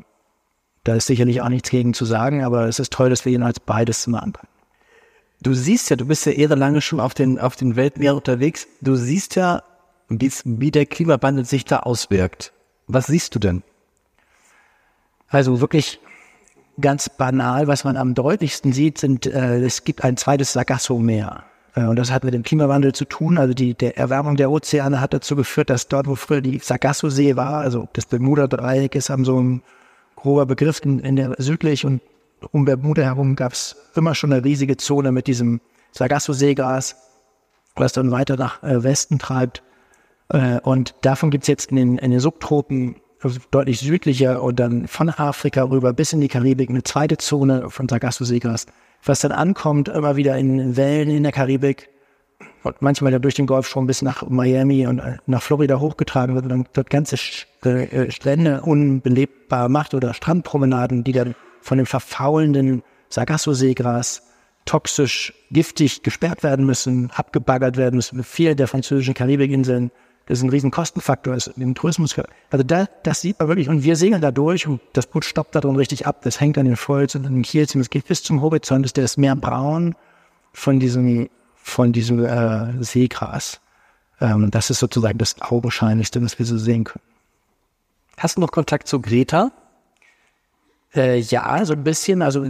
da 0.85 0.95
ist 0.95 1.07
sicherlich 1.07 1.41
auch 1.41 1.49
nichts 1.49 1.71
gegen 1.71 1.95
zu 1.95 2.05
sagen, 2.05 2.45
aber 2.45 2.69
es 2.69 2.79
ist 2.79 2.93
toll, 2.93 3.11
dass 3.11 3.25
wir 3.25 3.43
als 3.43 3.61
beides 3.61 4.07
machen 4.07 4.35
können. 4.35 4.58
Du 5.41 5.55
siehst 5.55 5.91
ja, 5.91 5.97
du 5.97 6.07
bist 6.07 6.27
ja 6.27 6.33
eher 6.33 6.55
lange 6.57 6.81
schon 6.81 7.01
auf 7.01 7.15
den, 7.15 7.39
auf 7.39 7.57
den 7.57 7.77
Weltmeeren 7.77 8.17
unterwegs. 8.17 8.67
Du 8.81 8.97
siehst 8.97 9.37
ja, 9.37 9.63
wie 10.09 10.71
der 10.71 10.87
Klimawandel 10.87 11.45
sich 11.45 11.65
da 11.65 11.81
auswirkt. 11.81 12.53
Was 12.87 13.07
siehst 13.07 13.35
du 13.35 13.39
denn? 13.39 13.63
Also 15.29 15.61
wirklich 15.61 16.01
ganz 16.81 17.09
banal, 17.09 17.67
was 17.67 17.85
man 17.85 17.97
am 17.97 18.15
deutlichsten 18.15 18.73
sieht, 18.73 18.99
sind, 18.99 19.27
äh, 19.27 19.61
es 19.61 19.85
gibt 19.85 20.05
ein 20.05 20.17
zweites 20.17 20.53
Sargasso-Meer. 20.55 21.45
Äh, 21.75 21.85
und 21.85 21.97
das 21.97 22.11
hat 22.11 22.25
mit 22.25 22.35
dem 22.35 22.43
Klimawandel 22.43 22.95
zu 22.95 23.05
tun. 23.05 23.39
Also 23.39 23.55
die 23.55 23.75
der 23.75 23.97
Erwärmung 23.99 24.37
der 24.37 24.51
Ozeane 24.51 25.01
hat 25.01 25.13
dazu 25.13 25.37
geführt, 25.37 25.71
dass 25.71 25.89
dort, 25.89 26.07
wo 26.07 26.15
früher 26.15 26.41
die 26.41 26.59
Sargasso-See 26.59 27.37
war, 27.37 27.61
also 27.61 27.89
das 27.93 28.07
Bermuda-Dreieck 28.07 28.95
ist 28.95 29.11
haben 29.11 29.25
so 29.25 29.41
ein 29.41 29.63
grober 30.17 30.47
Begriff 30.47 30.81
in, 30.85 30.99
in 31.01 31.17
der 31.17 31.35
südlich 31.39 31.85
und 31.85 32.01
um 32.53 32.65
Bermuda 32.65 33.03
herum 33.03 33.37
gab 33.37 33.53
es 33.53 33.77
immer 33.95 34.15
schon 34.15 34.33
eine 34.33 34.45
riesige 34.45 34.77
Zone 34.77 35.13
mit 35.13 35.27
diesem 35.27 35.61
Sargasso-Seegras, 35.93 36.97
was 37.77 37.93
dann 37.93 38.11
weiter 38.11 38.37
nach 38.37 38.63
äh, 38.63 38.83
Westen 38.83 39.19
treibt. 39.19 39.63
Äh, 40.29 40.61
und 40.61 40.95
davon 41.03 41.31
gibt 41.31 41.45
es 41.45 41.49
jetzt 41.49 41.71
in 41.71 41.77
den, 41.77 41.99
in 41.99 42.11
den 42.11 42.21
Subtropen 42.21 42.97
also 43.21 43.41
deutlich 43.51 43.81
südlicher 43.81 44.43
und 44.43 44.61
dann 44.61 44.87
von 44.87 45.11
Afrika 45.11 45.65
rüber 45.65 45.93
bis 45.93 46.13
in 46.13 46.21
die 46.21 46.29
Karibik 46.29 46.71
eine 46.71 46.85
zweite 46.85 47.17
Zone 47.17 47.69
von 47.69 47.89
Sargasso-Seegras, 47.89 48.67
was 49.05 49.21
dann 49.21 49.33
ankommt, 49.33 49.89
immer 49.89 50.17
wieder 50.17 50.37
in 50.39 50.77
Wellen 50.77 51.11
in 51.11 51.25
der 51.25 51.33
Karibik 51.33 51.89
und 52.63 52.81
manchmal 52.81 53.13
dann 53.13 53.23
durch 53.23 53.35
den 53.35 53.47
Golfstrom 53.47 53.87
bis 53.87 54.03
nach 54.03 54.29
Miami 54.29 54.87
und 54.87 55.01
äh, 55.01 55.17
nach 55.27 55.43
Florida 55.43 55.81
hochgetragen 55.81 56.35
wird 56.35 56.45
und 56.45 56.51
dann 56.51 56.67
dort 56.73 56.91
ganze 56.91 57.17
äh, 57.65 58.11
Strände 58.11 58.61
unbelebbar 58.63 59.69
macht 59.69 59.95
oder 59.95 60.15
Strandpromenaden, 60.15 61.03
die 61.03 61.13
dann 61.13 61.35
von 61.61 61.79
dem 61.79 61.87
verfaulenden 61.87 62.83
Sargasso-Seegras 63.09 64.23
toxisch, 64.65 65.33
giftig 65.51 66.03
gesperrt 66.03 66.43
werden 66.43 66.67
müssen, 66.67 67.11
abgebaggert 67.11 67.77
werden 67.77 67.97
müssen. 67.97 68.23
Viele 68.23 68.55
der 68.55 68.69
französischen 68.69 69.15
Karibikinseln 69.15 69.91
das 70.29 70.41
ist 70.41 70.45
ein 70.45 70.51
riesen 70.51 70.71
Kostenfaktor 70.71 71.35
ist 71.35 71.47
im 71.57 71.75
Tourismus. 71.75 72.15
Also 72.51 72.63
da, 72.63 72.87
das 73.03 73.23
sieht 73.23 73.39
man 73.39 73.49
wirklich. 73.49 73.71
Und 73.71 73.83
wir 73.83 73.97
segeln 73.97 74.21
da 74.21 74.31
durch 74.31 74.67
und 74.67 74.83
das 74.93 75.07
Boot 75.07 75.25
stoppt 75.25 75.55
da 75.55 75.61
drin 75.61 75.75
richtig 75.77 76.07
ab. 76.07 76.21
Das 76.23 76.39
hängt 76.39 76.59
an 76.59 76.67
den 76.67 76.77
Folz 76.77 77.15
und 77.15 77.25
an 77.25 77.33
den 77.33 77.43
Kielzen. 77.43 77.81
Es 77.81 77.89
geht 77.89 78.07
bis 78.07 78.23
zum 78.23 78.43
Horizont. 78.43 78.85
Ist 78.85 78.99
das 78.99 79.17
Meer 79.17 79.37
braun 79.37 79.95
von 80.53 80.81
diesem, 80.81 81.31
von 81.55 81.95
diesem 81.95 82.23
äh, 82.27 82.85
Seegras. 82.85 83.63
Ähm, 84.21 84.51
das 84.51 84.69
ist 84.69 84.81
sozusagen 84.81 85.17
das 85.17 85.41
Augenscheinlichste, 85.41 86.23
was 86.23 86.39
wir 86.39 86.45
so 86.45 86.59
sehen 86.59 86.85
können. 86.85 87.05
Hast 88.19 88.37
du 88.37 88.43
noch 88.43 88.53
Kontakt 88.53 88.87
zu 88.87 89.01
Greta? 89.01 89.51
Äh, 90.95 91.19
ja, 91.19 91.65
so 91.65 91.75
ein 91.75 91.85
bisschen. 91.85 92.23
Also 92.23 92.47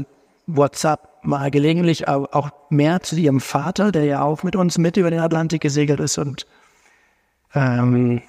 WhatsApp 0.46 1.08
mal 1.22 1.50
gelegentlich, 1.50 2.08
auch 2.08 2.50
mehr 2.70 3.02
zu 3.02 3.16
ihrem 3.16 3.40
Vater, 3.40 3.92
der 3.92 4.04
ja 4.04 4.22
auch 4.22 4.42
mit 4.42 4.56
uns 4.56 4.78
mit 4.78 4.96
über 4.96 5.10
den 5.10 5.20
Atlantik 5.20 5.60
gesegelt 5.60 6.00
ist 6.00 6.16
und 6.16 6.46
ähm, 7.54 8.22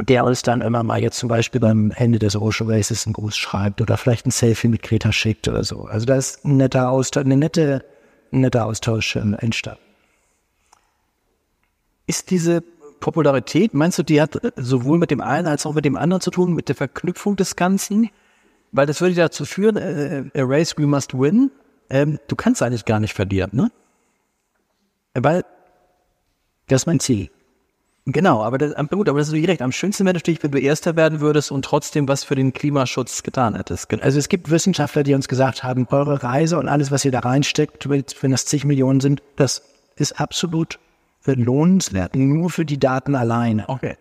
der 0.00 0.24
uns 0.24 0.42
dann 0.42 0.60
immer 0.60 0.82
mal 0.82 1.02
jetzt 1.02 1.18
zum 1.18 1.28
Beispiel 1.28 1.60
beim 1.60 1.92
Ende 1.94 2.18
des 2.18 2.34
Ocean 2.34 2.70
Races 2.70 3.06
einen 3.06 3.12
Gruß 3.12 3.36
schreibt 3.36 3.80
oder 3.80 3.96
vielleicht 3.96 4.26
ein 4.26 4.30
Selfie 4.30 4.68
mit 4.68 4.82
Greta 4.82 5.12
schickt 5.12 5.46
oder 5.46 5.64
so. 5.64 5.84
Also 5.84 6.06
da 6.06 6.16
ist 6.16 6.44
ein 6.44 6.56
netter 6.56 6.90
Austausch, 6.90 7.24
eine 7.24 7.36
nette, 7.36 7.84
netter 8.30 8.64
Austausch 8.66 9.16
entstanden. 9.16 9.80
Ist 12.06 12.30
diese 12.30 12.62
Popularität, 13.00 13.74
meinst 13.74 13.98
du, 13.98 14.02
die 14.02 14.20
hat 14.20 14.40
sowohl 14.56 14.98
mit 14.98 15.10
dem 15.10 15.20
einen 15.20 15.46
als 15.46 15.66
auch 15.66 15.74
mit 15.74 15.84
dem 15.84 15.96
anderen 15.96 16.20
zu 16.20 16.30
tun, 16.30 16.54
mit 16.54 16.68
der 16.68 16.76
Verknüpfung 16.76 17.36
des 17.36 17.54
Ganzen? 17.54 18.10
Weil 18.74 18.86
das 18.86 19.00
würde 19.00 19.14
dazu 19.14 19.44
führen, 19.44 19.76
äh, 19.76 20.24
a 20.34 20.42
race 20.42 20.76
we 20.76 20.86
must 20.86 21.14
win. 21.14 21.52
Ähm, 21.90 22.18
du 22.26 22.34
kannst 22.34 22.60
eigentlich 22.60 22.84
gar 22.84 22.98
nicht 22.98 23.14
verlieren, 23.14 23.50
ne? 23.52 23.70
Weil 25.14 25.44
das 26.66 26.82
ist 26.82 26.86
mein 26.86 26.98
Ziel. 26.98 27.30
Genau, 28.06 28.42
aber 28.42 28.58
das, 28.58 28.74
gut, 28.90 29.08
aber 29.08 29.20
das 29.20 29.28
ist 29.28 29.34
direkt. 29.34 29.62
Am 29.62 29.70
schönsten 29.70 30.04
wäre 30.04 30.14
natürlich, 30.14 30.42
wenn 30.42 30.50
du 30.50 30.58
Erster 30.58 30.96
werden 30.96 31.20
würdest 31.20 31.52
und 31.52 31.64
trotzdem 31.64 32.08
was 32.08 32.24
für 32.24 32.34
den 32.34 32.52
Klimaschutz 32.52 33.22
getan 33.22 33.54
hättest. 33.54 33.92
Also 34.02 34.18
es 34.18 34.28
gibt 34.28 34.50
Wissenschaftler, 34.50 35.04
die 35.04 35.14
uns 35.14 35.28
gesagt 35.28 35.62
haben, 35.62 35.86
eure 35.90 36.24
Reise 36.24 36.58
und 36.58 36.68
alles, 36.68 36.90
was 36.90 37.04
ihr 37.04 37.12
da 37.12 37.20
reinsteckt, 37.20 37.88
wenn 37.88 38.30
das 38.32 38.44
zig 38.44 38.64
Millionen 38.64 39.00
sind, 39.00 39.22
das 39.36 39.62
ist 39.94 40.20
absolut 40.20 40.80
lohnenswert, 41.24 42.16
nur 42.16 42.50
für 42.50 42.64
die 42.64 42.78
Daten 42.78 43.14
alleine. 43.14 43.68
Okay. 43.68 43.96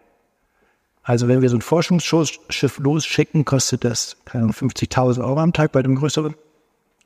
Also 1.03 1.27
wenn 1.27 1.41
wir 1.41 1.49
so 1.49 1.57
ein 1.57 1.61
Forschungsschiff 1.61 2.79
losschicken, 2.79 3.43
kostet 3.43 3.83
das 3.83 4.17
50.000 4.25 5.23
Euro 5.23 5.39
am 5.39 5.51
Tag 5.51 5.73
bei 5.73 5.83
dem 5.83 5.95
größeren. 5.95 6.33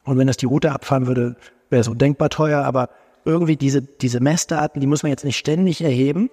Und 0.04 0.18
wenn 0.18 0.28
das 0.28 0.38
die 0.38 0.45
Route 0.45 0.72
abfahren 0.72 1.08
würde, 1.08 1.36
wäre 1.70 1.82
es 1.82 1.88
undenkbar 1.88 2.30
teuer. 2.30 2.64
Aber 2.64 2.89
irgendwie 3.26 3.58
diese, 3.58 3.82
diese 3.82 4.20
Messdaten, 4.20 4.80
die 4.80 4.88
muss 4.88 5.04
man 5.04 5.10
jetzt 5.10 5.26
nicht 5.26 5.38
ständig 5.38 5.82
erheben, 5.82 6.30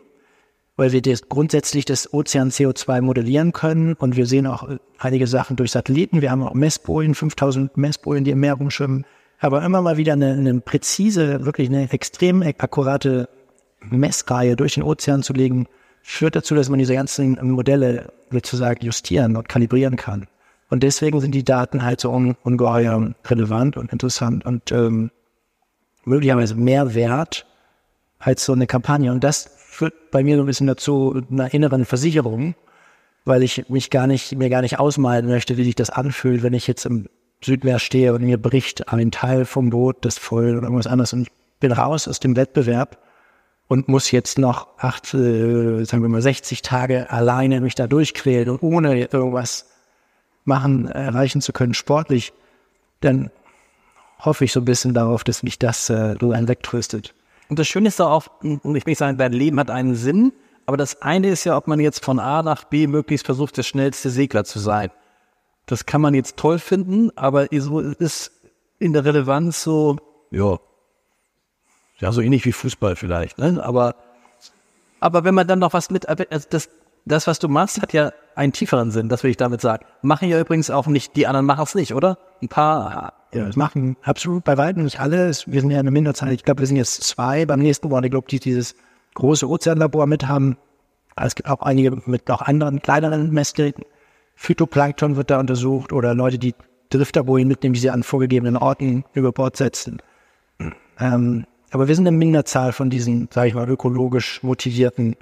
weil 0.76 0.92
wir 0.92 1.00
das, 1.00 1.28
grundsätzlich 1.28 1.86
das 1.86 2.12
Ozean 2.12 2.50
CO2 2.50 3.00
modellieren 3.00 3.52
können 3.52 3.94
und 3.94 4.16
wir 4.16 4.26
sehen 4.26 4.46
auch 4.46 4.68
einige 4.98 5.26
Sachen 5.26 5.56
durch 5.56 5.70
Satelliten. 5.70 6.20
Wir 6.20 6.30
haben 6.30 6.42
auch 6.42 6.54
Messbojen, 6.54 7.14
5000 7.14 7.76
Messbojen, 7.76 8.24
die 8.24 8.32
im 8.32 8.40
Meer 8.40 8.54
rumschwimmen. 8.54 9.06
Aber 9.40 9.64
immer 9.64 9.82
mal 9.82 9.96
wieder 9.96 10.12
eine, 10.12 10.32
eine 10.32 10.60
präzise, 10.60 11.44
wirklich 11.44 11.68
eine 11.68 11.90
extrem 11.90 12.42
akkurate 12.42 13.28
Messreihe 13.80 14.54
durch 14.56 14.74
den 14.74 14.82
Ozean 14.82 15.22
zu 15.22 15.32
legen, 15.32 15.66
führt 16.04 16.36
dazu, 16.36 16.54
dass 16.54 16.68
man 16.68 16.78
diese 16.78 16.94
ganzen 16.94 17.38
Modelle 17.50 18.12
sozusagen 18.30 18.84
justieren 18.84 19.36
und 19.36 19.48
kalibrieren 19.48 19.96
kann. 19.96 20.26
Und 20.68 20.82
deswegen 20.82 21.20
sind 21.20 21.34
die 21.34 21.44
Daten 21.44 21.82
halt 21.82 22.00
so 22.00 22.12
un 22.12 22.36
ungeheuer 22.42 23.14
relevant 23.26 23.76
und 23.76 23.90
interessant 23.90 24.44
und 24.44 24.70
ähm, 24.70 25.10
möglicherweise 26.04 26.54
mehr 26.54 26.94
wert 26.94 27.46
als 28.18 28.44
so 28.44 28.52
eine 28.52 28.66
Kampagne. 28.66 29.10
Und 29.12 29.24
das 29.24 29.50
führt 29.56 30.10
bei 30.10 30.22
mir 30.22 30.36
so 30.36 30.42
ein 30.42 30.46
bisschen 30.46 30.66
dazu 30.66 31.22
einer 31.30 31.52
inneren 31.54 31.86
Versicherung, 31.86 32.54
weil 33.24 33.42
ich 33.42 33.68
mich 33.70 33.88
gar 33.90 34.06
nicht, 34.06 34.36
mir 34.36 34.50
gar 34.50 34.60
nicht 34.60 34.78
ausmalen 34.78 35.26
möchte, 35.26 35.56
wie 35.56 35.64
sich 35.64 35.74
das 35.74 35.90
anfühlt, 35.90 36.42
wenn 36.42 36.52
ich 36.52 36.66
jetzt 36.66 36.84
im 36.84 37.08
Südmeer 37.42 37.78
stehe 37.78 38.12
und 38.12 38.22
mir 38.22 38.38
bricht 38.38 38.92
ein 38.92 39.10
Teil 39.10 39.46
vom 39.46 39.70
Boot, 39.70 40.04
das 40.04 40.18
voll 40.18 40.56
oder 40.56 40.64
irgendwas 40.64 40.86
anderes 40.86 41.14
und 41.14 41.22
ich 41.22 41.32
bin 41.60 41.72
raus 41.72 42.08
aus 42.08 42.20
dem 42.20 42.36
Wettbewerb 42.36 42.98
und 43.68 43.88
muss 43.88 44.10
jetzt 44.10 44.38
noch 44.38 44.68
acht, 44.78 45.14
äh, 45.14 45.84
sagen 45.84 46.02
wir 46.02 46.08
mal 46.08 46.22
60 46.22 46.62
Tage 46.62 47.10
alleine 47.10 47.60
mich 47.60 47.74
da 47.74 47.86
durchquälen 47.86 48.50
und 48.50 48.62
ohne 48.62 49.06
irgendwas 49.06 49.66
machen, 50.44 50.88
erreichen 50.88 51.40
zu 51.40 51.52
können, 51.52 51.74
sportlich, 51.74 52.32
dann 53.00 53.30
hoffe 54.18 54.44
ich 54.44 54.52
so 54.52 54.60
ein 54.60 54.64
bisschen 54.64 54.94
darauf, 54.94 55.24
dass 55.24 55.42
mich 55.42 55.58
das 55.58 55.88
äh, 55.90 56.16
so 56.20 56.32
ein 56.32 56.48
wegtröstet. 56.48 57.14
Und 57.48 57.58
das 57.58 57.66
Schöne 57.66 57.88
ist 57.88 58.00
auch, 58.00 58.28
ich 58.42 58.86
will 58.86 58.94
sagen, 58.94 59.18
dein 59.18 59.32
Leben 59.32 59.58
hat 59.60 59.70
einen 59.70 59.94
Sinn, 59.94 60.32
aber 60.66 60.76
das 60.76 61.02
eine 61.02 61.28
ist 61.28 61.44
ja, 61.44 61.56
ob 61.56 61.66
man 61.66 61.80
jetzt 61.80 62.04
von 62.04 62.18
A 62.18 62.42
nach 62.42 62.64
B 62.64 62.86
möglichst 62.86 63.26
versucht, 63.26 63.56
der 63.56 63.62
schnellste 63.62 64.10
Segler 64.10 64.44
zu 64.44 64.58
sein. 64.58 64.90
Das 65.66 65.86
kann 65.86 66.00
man 66.00 66.14
jetzt 66.14 66.36
toll 66.36 66.58
finden, 66.58 67.10
aber 67.16 67.48
so 67.52 67.80
ist 67.80 68.32
in 68.78 68.92
der 68.92 69.04
Relevanz 69.04 69.62
so, 69.62 69.96
ja, 70.30 70.58
ja, 71.98 72.12
so 72.12 72.20
ähnlich 72.20 72.44
wie 72.44 72.52
Fußball 72.52 72.96
vielleicht, 72.96 73.38
ne? 73.38 73.60
Aber, 73.62 73.94
aber 75.00 75.24
wenn 75.24 75.34
man 75.34 75.46
dann 75.46 75.58
noch 75.58 75.72
was 75.72 75.90
mit, 75.90 76.08
also 76.08 76.24
das, 76.50 76.68
das, 77.04 77.26
was 77.26 77.38
du 77.38 77.48
machst, 77.48 77.80
hat 77.80 77.92
ja 77.92 78.12
einen 78.34 78.52
tieferen 78.52 78.90
Sinn, 78.90 79.08
das 79.08 79.22
will 79.22 79.30
ich 79.30 79.36
damit 79.36 79.60
sagen. 79.60 79.84
Machen 80.02 80.28
ja 80.28 80.40
übrigens 80.40 80.70
auch 80.70 80.86
nicht, 80.86 81.16
die 81.16 81.26
anderen 81.26 81.46
machen 81.46 81.62
es 81.62 81.74
nicht, 81.74 81.94
oder? 81.94 82.18
Ein 82.42 82.48
paar. 82.48 83.12
Ja, 83.32 83.44
das 83.46 83.56
machen 83.56 83.96
absolut 84.02 84.44
bei 84.44 84.56
weitem 84.56 84.84
nicht 84.84 85.00
alle. 85.00 85.32
Wir 85.46 85.60
sind 85.60 85.70
ja 85.70 85.78
eine 85.78 85.90
Minderzahl. 85.90 86.32
Ich 86.32 86.44
glaube, 86.44 86.60
wir 86.60 86.66
sind 86.66 86.76
jetzt 86.76 87.02
zwei 87.02 87.46
beim 87.46 87.60
nächsten 87.60 87.92
One 87.92 88.08
Globe, 88.08 88.28
die 88.28 88.40
dieses 88.40 88.74
große 89.14 89.48
Ozeanlabor 89.48 90.06
mit 90.06 90.26
haben. 90.26 90.56
Aber 91.16 91.26
Es 91.26 91.34
gibt 91.34 91.48
auch 91.48 91.62
einige 91.62 92.00
mit 92.06 92.28
noch 92.28 92.42
anderen 92.42 92.80
kleineren 92.80 93.30
Messgeräten. 93.30 93.84
Phytoplankton 94.36 95.16
wird 95.16 95.30
da 95.30 95.38
untersucht 95.38 95.92
oder 95.92 96.14
Leute, 96.14 96.38
die 96.38 96.54
Drifterbojen 96.90 97.46
mitnehmen, 97.46 97.74
die 97.74 97.80
sie 97.80 97.90
an 97.90 98.02
vorgegebenen 98.02 98.56
Orten 98.56 99.04
über 99.14 99.32
Bord 99.32 99.56
setzen. 99.56 100.02
Ähm, 100.98 101.46
aber 101.74 101.88
wir 101.88 101.96
sind 101.96 102.06
eine 102.06 102.16
Minderzahl 102.16 102.72
von 102.72 102.88
diesen, 102.88 103.28
sage 103.32 103.48
ich 103.48 103.54
mal, 103.54 103.68
ökologisch 103.68 104.44
motivierten 104.44 105.16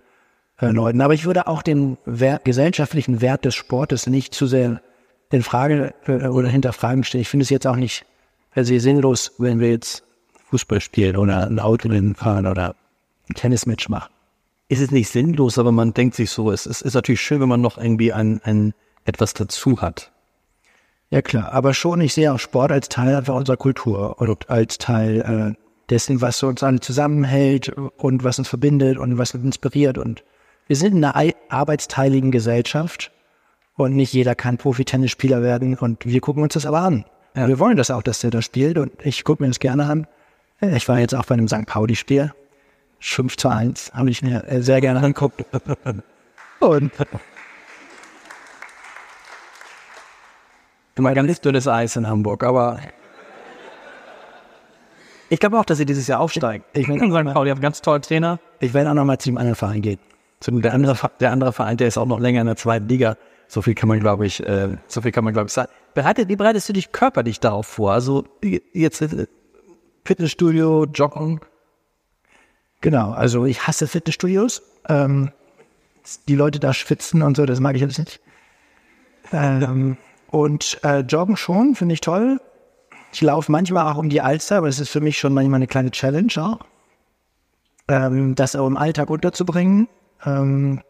äh, 0.61 0.67
Leuten. 0.67 1.01
Aber 1.01 1.15
ich 1.15 1.25
würde 1.25 1.47
auch 1.47 1.63
den 1.63 1.97
Wert, 2.05 2.45
gesellschaftlichen 2.45 3.23
Wert 3.23 3.47
des 3.47 3.55
Sportes 3.55 4.07
nicht 4.07 4.35
zu 4.35 4.47
sehr 4.47 4.83
in 5.31 5.43
Frage 5.43 5.95
äh, 6.07 6.27
oder 6.27 6.49
hinterfragen 6.49 7.05
stellen. 7.05 7.23
Ich 7.23 7.31
finde 7.31 7.45
es 7.45 7.49
jetzt 7.49 7.67
auch 7.67 7.77
nicht 7.77 8.05
per 8.51 8.67
se 8.67 8.81
sinnlos, 8.81 9.33
wenn 9.39 9.61
wir 9.61 9.71
jetzt 9.71 10.05
Fußball 10.51 10.83
spielen 10.83 11.17
oder 11.17 11.47
ein 11.47 11.59
Autorennen 11.59 12.15
fahren 12.15 12.47
oder 12.47 12.77
ein 13.31 13.35
Tennismatch 13.35 13.89
machen. 13.89 14.13
ist 14.69 14.83
es 14.83 14.91
nicht 14.91 15.09
sinnlos, 15.09 15.59
aber 15.59 15.73
man 15.73 15.95
denkt 15.95 16.17
sich 16.17 16.31
so, 16.31 16.51
es 16.51 16.67
ist, 16.67 16.83
ist 16.83 16.93
natürlich 16.93 17.23
schön, 17.23 17.41
wenn 17.41 17.49
man 17.49 17.63
noch 17.63 17.79
irgendwie 17.79 18.13
ein, 18.13 18.43
ein 18.45 18.75
etwas 19.07 19.33
dazu 19.33 19.81
hat. 19.81 20.13
Ja 21.09 21.23
klar, 21.23 21.51
aber 21.53 21.73
schon, 21.73 22.03
ich 22.03 22.13
sehe 22.13 22.31
auch 22.31 22.39
Sport 22.39 22.73
als 22.73 22.91
Teil 22.91 23.17
einfach 23.17 23.35
unserer 23.35 23.57
Kultur 23.57 24.21
und 24.21 24.51
als 24.51 24.77
Teil 24.77 25.55
äh, 25.57 25.62
dessen, 25.93 26.21
was 26.21 26.43
uns 26.43 26.63
alle 26.63 26.81
zusammenhält 26.81 27.69
und 27.69 28.25
was 28.25 28.39
uns 28.39 28.49
verbindet 28.49 28.99
und 28.99 29.19
was 29.19 29.35
uns 29.35 29.45
inspiriert. 29.45 29.99
Und 29.99 30.25
wir 30.67 30.77
sind 30.77 30.97
in 30.97 31.05
einer 31.05 31.17
ei- 31.17 31.35
arbeitsteiligen 31.49 32.31
Gesellschaft 32.31 33.13
und 33.77 33.95
nicht 33.95 34.13
jeder 34.13 34.35
kann 34.35 34.57
Profi-Tennisspieler 34.59 35.43
werden 35.43 35.77
und 35.77 36.07
wir 36.07 36.21
gucken 36.21 36.43
uns 36.43 36.55
das 36.55 36.67
aber 36.67 36.81
an. 36.81 37.05
Wir 37.35 37.59
wollen 37.59 37.77
das 37.77 37.91
auch, 37.91 38.03
dass 38.03 38.21
der 38.21 38.31
da 38.31 38.43
spielt 38.43 38.77
und 38.79 38.93
ich 39.05 39.25
gucke 39.25 39.43
mir 39.43 39.49
das 39.49 39.59
gerne 39.61 39.87
an. 39.87 40.07
Ich 40.61 40.89
war 40.89 40.99
jetzt 40.99 41.15
auch 41.15 41.25
bei 41.27 41.35
einem 41.35 41.49
St. 41.49 41.67
Pauli-Spiel. 41.67 42.33
5 43.01 43.37
zu 43.37 43.49
1 43.49 43.93
habe 43.95 44.11
ich 44.11 44.23
mir 44.23 44.45
äh, 44.47 44.63
sehr 44.63 44.81
gerne 44.81 45.01
angeguckt. 45.01 45.45
Und 46.61 46.93
Immer 50.95 51.15
ganz 51.15 51.41
dünnes 51.41 51.67
Eis 51.67 51.97
in 51.97 52.07
Hamburg, 52.07 52.45
aber 52.45 52.79
ich 55.33 55.41
glaube 55.41 55.59
auch, 55.59 55.65
dass 55.65 55.79
sie 55.79 55.87
dieses 55.87 56.07
Jahr 56.07 56.21
aufsteigen. 56.21 56.63
Ich 56.75 56.89
mein- 56.89 56.99
St. 56.99 57.33
Pauli 57.33 57.49
haben 57.49 57.57
einen 57.57 57.61
ganz 57.63 57.81
tollen 57.81 58.03
Trainer. 58.03 58.39
ich 58.61 58.75
werde 58.75 58.91
auch 58.91 58.95
noch 58.95 59.07
mal 59.07 59.19
zu 59.19 59.31
dem 59.31 59.39
anderen 59.39 59.55
Verein 59.57 59.81
gehen. 59.81 59.99
Der 60.47 60.75
andere, 60.75 61.11
der 61.21 61.33
andere 61.33 61.53
Verein, 61.55 61.79
der 61.79 61.89
ist 61.89 61.97
auch 61.97 62.05
noch 62.07 62.21
länger 62.21 62.43
in 62.43 62.47
der 62.49 62.57
zweiten 62.57 62.87
Liga. 62.87 63.17
So 63.49 63.63
viel 63.63 63.75
kann 63.75 63.89
man, 63.89 63.99
glaube 63.99 64.27
ich, 64.27 64.45
äh, 64.47 64.77
so 64.89 65.01
viel 65.01 65.11
kann 65.11 65.25
man, 65.25 65.33
glaube 65.33 65.47
ich, 65.47 65.53
sagen. 65.55 65.71
Bereitet, 65.95 66.29
wie 66.29 66.37
bereitest 66.37 66.69
du 66.69 66.75
dich 66.75 66.93
körperlich 66.93 67.41
darauf 67.41 67.67
vor? 67.67 67.93
Also 67.93 68.25
jetzt 68.75 69.01
äh, 69.01 69.27
Fitnessstudio, 70.05 70.85
Joggen. 70.85 71.41
Genau, 72.83 73.13
also 73.13 73.47
ich 73.47 73.67
hasse 73.67 73.87
Fitnessstudios. 73.87 74.63
Ähm, 74.89 75.31
die 76.29 76.35
Leute 76.35 76.59
da 76.61 76.75
schwitzen 76.75 77.23
und 77.23 77.39
so, 77.39 77.47
das 77.47 77.59
mag 77.61 77.75
ich 77.77 77.83
alles 77.83 77.99
nicht. 77.99 78.21
Ähm, 79.33 79.97
und 80.31 80.79
äh, 80.83 80.99
Joggen 81.01 81.37
schon, 81.39 81.75
finde 81.75 81.95
ich 81.95 82.01
toll. 82.03 82.39
Ich 83.13 83.21
laufe 83.21 83.53
manchmal 83.53 83.93
auch 83.93 83.99
um 83.99 84.09
die 84.09 84.21
Alster, 84.21 84.57
aber 84.57 84.69
das 84.69 84.81
ist 84.81 84.89
für 84.89 85.01
mich 85.01 85.19
schon 85.19 85.35
manchmal 85.35 85.57
eine 85.57 85.67
kleine 85.67 85.91
Challenge 85.91 86.33
auch. 86.39 86.61
Ähm, 87.89 88.35
das 88.35 88.57
auch 88.57 88.67
im 88.67 88.77
Alltag 88.77 89.11
unterzubringen. 89.11 89.89
Ähm, 90.25 90.81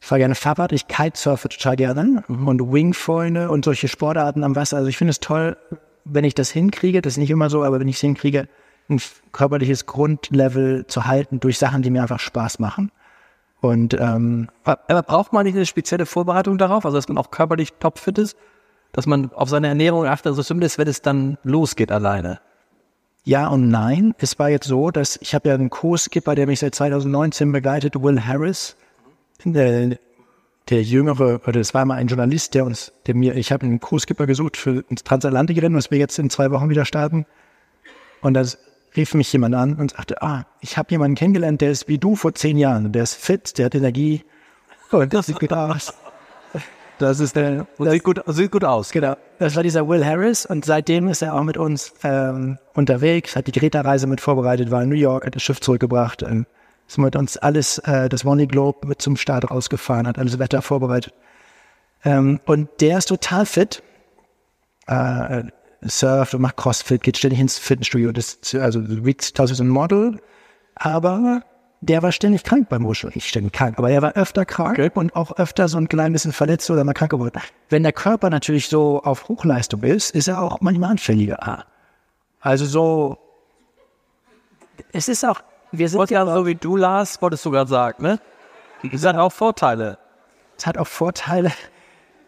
ich 0.00 0.06
fahre 0.06 0.20
gerne 0.20 0.34
Fahrrad, 0.34 0.72
ich 0.72 0.88
kitesurfe 0.88 1.48
total 1.48 1.76
gerne 1.76 2.24
und 2.28 2.72
Wingfoile 2.72 3.50
und 3.50 3.64
solche 3.64 3.88
Sportarten 3.88 4.44
am 4.44 4.56
Wasser. 4.56 4.76
Also 4.76 4.88
ich 4.88 4.96
finde 4.96 5.10
es 5.10 5.20
toll, 5.20 5.56
wenn 6.04 6.24
ich 6.24 6.34
das 6.34 6.50
hinkriege, 6.50 7.02
das 7.02 7.14
ist 7.14 7.18
nicht 7.18 7.30
immer 7.30 7.50
so, 7.50 7.62
aber 7.62 7.80
wenn 7.80 7.88
ich 7.88 7.96
es 7.96 8.00
hinkriege, 8.00 8.48
ein 8.88 9.00
körperliches 9.30 9.86
Grundlevel 9.86 10.86
zu 10.86 11.06
halten 11.06 11.40
durch 11.40 11.58
Sachen, 11.58 11.82
die 11.82 11.90
mir 11.90 12.02
einfach 12.02 12.20
Spaß 12.20 12.58
machen. 12.58 12.90
Und 13.60 13.94
ähm, 13.94 14.48
Aber 14.64 15.02
braucht 15.02 15.32
man 15.32 15.46
nicht 15.46 15.54
eine 15.54 15.66
spezielle 15.66 16.04
Vorbereitung 16.04 16.58
darauf? 16.58 16.84
Also, 16.84 16.98
dass 16.98 17.08
man 17.08 17.16
auch 17.16 17.30
körperlich 17.30 17.72
topfit 17.74 18.18
ist? 18.18 18.36
Dass 18.92 19.06
man 19.06 19.32
auf 19.32 19.48
seine 19.48 19.68
Ernährung 19.68 20.06
achtet, 20.06 20.26
also 20.26 20.42
zumindest, 20.42 20.78
wenn 20.78 20.88
es 20.88 21.02
dann 21.02 21.38
losgeht 21.42 21.90
alleine. 21.90 22.40
ja 23.24 23.48
und 23.48 23.68
nein. 23.68 24.14
Es 24.18 24.38
war 24.38 24.50
jetzt 24.50 24.66
so, 24.66 24.90
dass 24.90 25.18
ich 25.20 25.34
habe 25.34 25.48
ja 25.48 25.54
einen 25.54 25.70
Co-Skipper, 25.70 26.34
der 26.34 26.46
mich 26.46 26.60
seit 26.60 26.74
2019 26.74 27.52
begleitet, 27.52 28.00
Will 28.02 28.20
Harris. 28.20 28.76
Der, 29.44 29.98
der 30.68 30.82
jüngere, 30.82 31.40
oder 31.42 31.58
das 31.58 31.74
war 31.74 31.84
mal 31.84 31.96
ein 31.96 32.06
Journalist, 32.06 32.54
der 32.54 32.64
uns, 32.64 32.92
der 33.06 33.14
mir, 33.14 33.34
ich 33.34 33.50
habe 33.50 33.66
einen 33.66 33.80
Co-Skipper 33.80 34.26
gesucht 34.26 34.56
für 34.56 34.84
ins 34.88 35.02
Transatlantikrennen, 35.02 35.76
was 35.76 35.90
wir 35.90 35.98
jetzt 35.98 36.18
in 36.18 36.30
zwei 36.30 36.50
Wochen 36.50 36.68
wieder 36.68 36.84
starten. 36.84 37.26
Und 38.20 38.34
da 38.34 38.44
rief 38.96 39.14
mich 39.14 39.32
jemand 39.32 39.54
an 39.54 39.74
und 39.74 39.92
sagte, 39.92 40.22
ah, 40.22 40.44
ich 40.60 40.76
habe 40.76 40.90
jemanden 40.90 41.16
kennengelernt, 41.16 41.60
der 41.60 41.70
ist 41.70 41.88
wie 41.88 41.98
du 41.98 42.14
vor 42.14 42.34
zehn 42.34 42.58
Jahren. 42.58 42.92
Der 42.92 43.02
ist 43.02 43.14
fit, 43.14 43.58
der 43.58 43.66
hat 43.66 43.74
Energie. 43.74 44.24
Und 44.90 45.12
das 45.12 45.26
sieht 45.26 45.40
gut 45.40 45.52
aus. 45.52 45.94
Das 47.02 47.18
ist 47.18 47.34
der, 47.34 47.66
Sieht 47.78 48.04
gut, 48.04 48.22
sieht 48.26 48.52
gut 48.52 48.64
aus. 48.64 48.92
Genau, 48.92 49.16
das 49.40 49.56
war 49.56 49.64
dieser 49.64 49.88
Will 49.88 50.06
Harris 50.06 50.46
und 50.46 50.64
seitdem 50.64 51.08
ist 51.08 51.20
er 51.20 51.34
auch 51.34 51.42
mit 51.42 51.56
uns 51.56 51.92
ähm, 52.04 52.58
unterwegs, 52.74 53.34
hat 53.34 53.48
die 53.48 53.52
Greta-Reise 53.52 54.06
mit 54.06 54.20
vorbereitet, 54.20 54.70
war 54.70 54.84
in 54.84 54.88
New 54.88 54.94
York, 54.94 55.26
hat 55.26 55.34
das 55.34 55.42
Schiff 55.42 55.60
zurückgebracht, 55.60 56.22
ähm, 56.22 56.46
ist 56.86 56.98
mit 56.98 57.16
uns 57.16 57.36
alles, 57.36 57.78
äh, 57.78 58.08
das 58.08 58.24
Vonley 58.24 58.46
Globe 58.46 58.86
mit 58.86 59.02
zum 59.02 59.16
Start 59.16 59.50
rausgefahren, 59.50 60.06
hat 60.06 60.16
alles 60.16 60.38
Wetter 60.38 60.62
vorbereitet. 60.62 61.12
Ähm, 62.04 62.38
und 62.46 62.68
der 62.80 62.98
ist 62.98 63.06
total 63.06 63.46
fit, 63.46 63.82
äh, 64.86 65.42
surft 65.80 66.34
und 66.34 66.40
macht 66.40 66.56
Crossfit, 66.56 67.02
geht 67.02 67.18
ständig 67.18 67.40
ins 67.40 67.58
Fitnessstudio, 67.58 68.12
das, 68.12 68.38
also 68.54 69.04
wiegt 69.04 69.34
tausend 69.34 69.58
ein 69.58 69.68
Model, 69.68 70.20
aber 70.76 71.42
der 71.82 72.02
war 72.02 72.12
ständig 72.12 72.44
krank 72.44 72.68
beim 72.68 72.82
Muschel. 72.82 73.10
Nicht 73.14 73.28
ständig 73.28 73.52
krank, 73.52 73.76
aber 73.76 73.90
er 73.90 74.00
war 74.02 74.12
öfter 74.12 74.44
krank 74.44 74.92
und 74.94 75.14
auch 75.16 75.32
öfter 75.36 75.68
so 75.68 75.78
ein 75.78 75.88
klein 75.88 76.12
bisschen 76.12 76.32
verletzt 76.32 76.70
oder 76.70 76.84
mal 76.84 76.94
krank 76.94 77.10
geworden. 77.10 77.40
Wenn 77.68 77.82
der 77.82 77.92
Körper 77.92 78.30
natürlich 78.30 78.68
so 78.68 79.02
auf 79.02 79.28
Hochleistung 79.28 79.82
ist, 79.82 80.10
ist 80.14 80.28
er 80.28 80.40
auch 80.40 80.60
manchmal 80.60 80.92
anfälliger. 80.92 81.66
Also 82.40 82.64
so, 82.66 83.18
es 84.92 85.08
ist 85.08 85.24
auch, 85.24 85.40
wir 85.72 85.88
sind 85.88 86.10
Ja, 86.10 86.24
so 86.24 86.46
wie 86.46 86.54
du, 86.54 86.76
Lars, 86.76 87.20
wolltest 87.20 87.44
du 87.44 87.50
gerade 87.50 87.68
sagen, 87.68 88.02
ne? 88.02 88.20
Das 88.90 89.04
hat 89.04 89.16
auch 89.16 89.32
Vorteile. 89.32 89.98
es 90.56 90.66
hat 90.66 90.78
auch 90.78 90.86
Vorteile. 90.86 91.50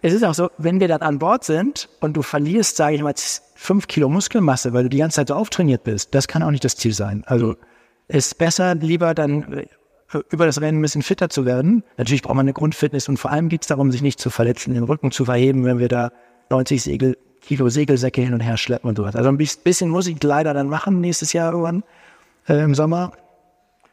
Es 0.02 0.12
ist 0.12 0.24
auch 0.24 0.34
so, 0.34 0.50
wenn 0.58 0.80
wir 0.80 0.88
dann 0.88 1.00
an 1.00 1.18
Bord 1.18 1.44
sind 1.44 1.88
und 2.00 2.14
du 2.14 2.22
verlierst, 2.22 2.76
sage 2.76 2.96
ich 2.96 3.02
mal, 3.02 3.14
fünf 3.54 3.86
Kilo 3.86 4.08
Muskelmasse, 4.08 4.72
weil 4.72 4.82
du 4.82 4.88
die 4.88 4.98
ganze 4.98 5.16
Zeit 5.16 5.28
so 5.28 5.34
auftrainiert 5.34 5.84
bist, 5.84 6.14
das 6.14 6.28
kann 6.28 6.42
auch 6.42 6.50
nicht 6.50 6.64
das 6.64 6.76
Ziel 6.76 6.92
sein. 6.92 7.22
Also 7.26 7.52
es 7.52 7.56
ist 8.08 8.38
besser, 8.38 8.74
lieber 8.74 9.14
dann 9.14 9.52
äh, 9.52 9.66
über 10.30 10.46
das 10.46 10.60
Rennen 10.60 10.78
ein 10.78 10.82
bisschen 10.82 11.02
fitter 11.02 11.28
zu 11.28 11.44
werden. 11.44 11.82
Natürlich 11.96 12.22
braucht 12.22 12.36
man 12.36 12.44
eine 12.44 12.52
Grundfitness 12.52 13.08
und 13.08 13.16
vor 13.16 13.30
allem 13.30 13.48
geht 13.48 13.62
es 13.62 13.68
darum, 13.68 13.90
sich 13.90 14.02
nicht 14.02 14.20
zu 14.20 14.30
verletzen, 14.30 14.74
den 14.74 14.84
Rücken 14.84 15.10
zu 15.10 15.24
verheben, 15.24 15.64
wenn 15.64 15.78
wir 15.78 15.88
da 15.88 16.12
90 16.50 16.82
Segel, 16.82 17.16
Kilo 17.40 17.68
Segelsäcke 17.68 18.22
hin 18.22 18.34
und 18.34 18.40
her 18.40 18.56
schleppen 18.56 18.88
und 18.88 18.96
sowas. 18.96 19.16
Also 19.16 19.28
ein 19.28 19.36
bis- 19.36 19.56
bisschen 19.56 19.90
muss 19.90 20.06
ich 20.06 20.22
leider 20.22 20.54
dann 20.54 20.68
machen 20.68 21.00
nächstes 21.00 21.32
Jahr 21.32 21.52
irgendwann 21.52 21.82
äh, 22.48 22.62
im 22.62 22.74
Sommer. 22.74 23.12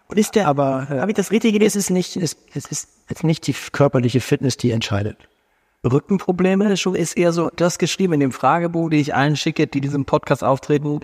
Und 0.08 0.18
ist 0.18 0.36
der, 0.36 0.48
Aber 0.48 0.88
äh, 0.90 1.00
habe 1.00 1.12
ich 1.12 1.16
das 1.16 1.32
richtige 1.32 1.64
es 1.66 1.76
ist 1.76 1.90
nicht, 1.90 2.18
es, 2.18 2.38
es 2.54 2.66
ist 2.66 2.90
jetzt 3.10 3.24
nicht 3.24 3.48
die 3.48 3.54
körperliche 3.54 4.20
Fitness, 4.22 4.58
die 4.58 4.72
entscheidet. 4.72 5.18
Rückenprobleme 5.84 6.72
ist 6.72 7.18
eher 7.18 7.32
so, 7.34 7.50
das 7.56 7.80
geschrieben 7.80 8.14
in 8.14 8.20
dem 8.20 8.32
Fragebogen, 8.32 8.92
den 8.92 9.00
ich 9.00 9.16
allen 9.16 9.36
schicke, 9.36 9.66
die 9.68 9.82
diesem 9.82 10.06
Podcast 10.06 10.44
auftreten. 10.44 11.00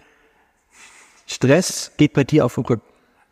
Stress 1.26 1.91
geht 1.97 2.14
bei 2.14 2.24
dir 2.24 2.45
auf 2.45 2.55
den 2.55 2.66
Rücken. 2.66 2.84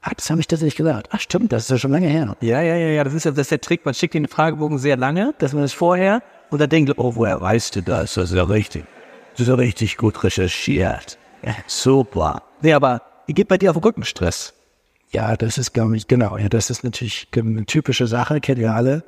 Ach, 0.07 0.13
das 0.13 0.29
habe 0.29 0.39
ich 0.39 0.45
tatsächlich 0.45 0.75
gesagt. 0.75 1.07
Ach, 1.11 1.19
stimmt, 1.19 1.51
das 1.51 1.63
ist 1.63 1.71
ja 1.71 1.77
schon 1.79 1.91
lange 1.91 2.07
her. 2.07 2.37
Ja, 2.39 2.61
ja, 2.61 2.75
ja, 2.75 2.89
ja, 2.89 3.03
das 3.03 3.15
ist 3.15 3.25
ja 3.25 3.31
das 3.31 3.39
ist 3.39 3.51
der 3.51 3.59
Trick. 3.61 3.85
Man 3.85 3.95
schickt 3.95 4.13
den 4.13 4.27
Fragebogen 4.27 4.77
sehr 4.77 4.97
lange, 4.97 5.33
dass 5.39 5.53
man 5.53 5.63
es 5.63 5.73
vorher 5.73 6.21
und 6.51 6.61
dann 6.61 6.69
denkt, 6.69 6.93
oh, 6.97 7.15
woher 7.15 7.41
weißt 7.41 7.75
du 7.75 7.81
das? 7.81 8.13
Das 8.13 8.29
ist 8.29 8.37
ja 8.37 8.43
richtig. 8.43 8.85
Das 9.31 9.41
ist 9.41 9.47
ja 9.47 9.55
richtig 9.55 9.97
gut 9.97 10.23
recherchiert. 10.23 11.17
Ja, 11.41 11.55
super. 11.65 12.43
Nee, 12.61 12.73
aber 12.73 13.01
geht 13.27 13.47
bei 13.47 13.57
dir 13.57 13.71
auf 13.71 13.77
den 13.77 13.83
Rücken 13.83 14.03
Stress. 14.03 14.53
Ja, 15.09 15.35
das 15.35 15.57
ist, 15.57 15.73
glaube 15.73 15.97
ich, 15.97 16.07
genau. 16.07 16.37
Ja, 16.37 16.49
das 16.49 16.69
ist 16.69 16.83
natürlich 16.83 17.27
eine 17.35 17.65
typische 17.65 18.05
Sache, 18.05 18.39
kennen 18.41 18.61
wir 18.61 18.75
alle. 18.75 19.03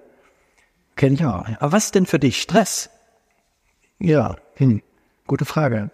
Kenne 0.96 1.14
ich 1.14 1.24
auch. 1.24 1.48
Ja, 1.48 1.58
Aber 1.60 1.74
was 1.74 1.86
ist 1.86 1.96
denn 1.96 2.08
für 2.08 2.18
dich 2.18 2.42
Stress? 2.42 2.90
ja 4.00 4.36
hm. 4.56 4.82
gute 5.28 5.46
Frage. 5.46 5.92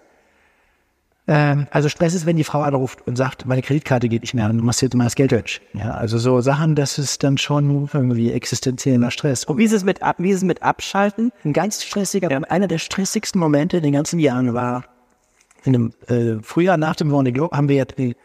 Ähm, 1.25 1.67
also 1.71 1.87
Stress 1.87 2.13
ist, 2.13 2.25
wenn 2.25 2.35
die 2.35 2.43
Frau 2.43 2.61
anruft 2.61 3.07
und 3.07 3.15
sagt, 3.15 3.45
meine 3.45 3.61
Kreditkarte 3.61 4.09
geht 4.09 4.21
nicht 4.23 4.33
mehr 4.33 4.49
und 4.49 4.57
du 4.57 4.63
machst 4.63 4.81
jetzt 4.81 4.93
mal 4.93 5.05
das 5.05 5.15
Geld 5.15 5.31
durch. 5.31 5.61
Ja, 5.73 5.91
also 5.91 6.17
so 6.17 6.41
Sachen, 6.41 6.75
das 6.75 6.97
ist 6.97 7.23
dann 7.23 7.37
schon 7.37 7.89
irgendwie 7.93 8.31
existenzieller 8.31 9.11
Stress. 9.11 9.45
Und 9.45 9.57
wie 9.57 9.63
ist 9.63 9.71
es 9.71 9.83
mit, 9.83 9.99
wie 10.17 10.29
ist 10.29 10.37
es 10.37 10.43
mit 10.43 10.61
Abschalten? 10.61 11.31
Ein 11.45 11.53
ganz 11.53 11.83
stressiger, 11.83 12.29
einer 12.49 12.67
der 12.67 12.77
stressigsten 12.77 13.39
Momente 13.39 13.77
in 13.77 13.83
den 13.83 13.93
ganzen 13.93 14.19
Jahren 14.19 14.53
war 14.53 14.83
in 15.63 15.73
dem 15.73 15.93
äh, 16.07 16.41
Frühjahr 16.41 16.77
nach 16.77 16.95
dem 16.95 17.09
Vendée 17.09 17.31
Globe 17.31 17.55
haben 17.55 17.69
wir 17.69 17.75
ja 17.77 17.85
die, 17.85 18.15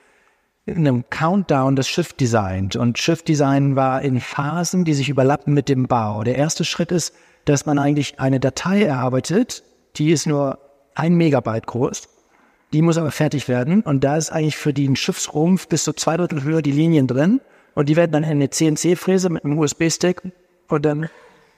in 0.67 0.79
einem 0.79 1.09
Countdown 1.09 1.77
das 1.77 1.89
Schiff 1.89 2.13
designt. 2.13 2.77
Und 2.77 2.99
Schiffdesign 2.99 3.77
war 3.77 4.03
in 4.03 4.21
Phasen, 4.21 4.85
die 4.85 4.95
sich 4.95 5.09
überlappen 5.09 5.55
mit 5.55 5.69
dem 5.69 5.87
Bau. 5.87 6.25
Der 6.25 6.37
erste 6.37 6.65
Schritt 6.65 6.93
ist, 6.93 7.15
dass 7.45 7.65
man 7.65 7.79
eigentlich 7.79 8.21
eine 8.21 8.41
Datei 8.41 8.83
erarbeitet, 8.83 9.63
die 9.97 10.11
ist 10.11 10.27
nur 10.27 10.59
ein 10.95 11.15
Megabyte 11.15 11.67
groß. 11.67 12.09
Die 12.73 12.83
muss 12.83 12.99
aber 12.99 13.11
fertig 13.11 13.49
werden. 13.49 13.83
Und 13.83 14.05
da 14.05 14.17
ist 14.17 14.31
eigentlich 14.31 14.57
für 14.57 14.73
den 14.73 14.97
Schiffsrumpf 14.97 15.69
bis 15.69 15.85
zu 15.85 15.93
zwei 15.93 16.17
Drittel 16.17 16.43
höher 16.43 16.63
die 16.63 16.73
Linien 16.73 17.07
drin. 17.07 17.41
Und 17.75 17.89
die 17.89 17.97
werden 17.97 18.13
dann 18.13 18.25
in 18.25 18.31
eine 18.31 18.51
CNC-Fräse 18.51 19.31
mit 19.31 19.45
einem 19.45 19.59
USB-Stick 19.59 20.23
und 20.69 20.85
dann 20.85 21.09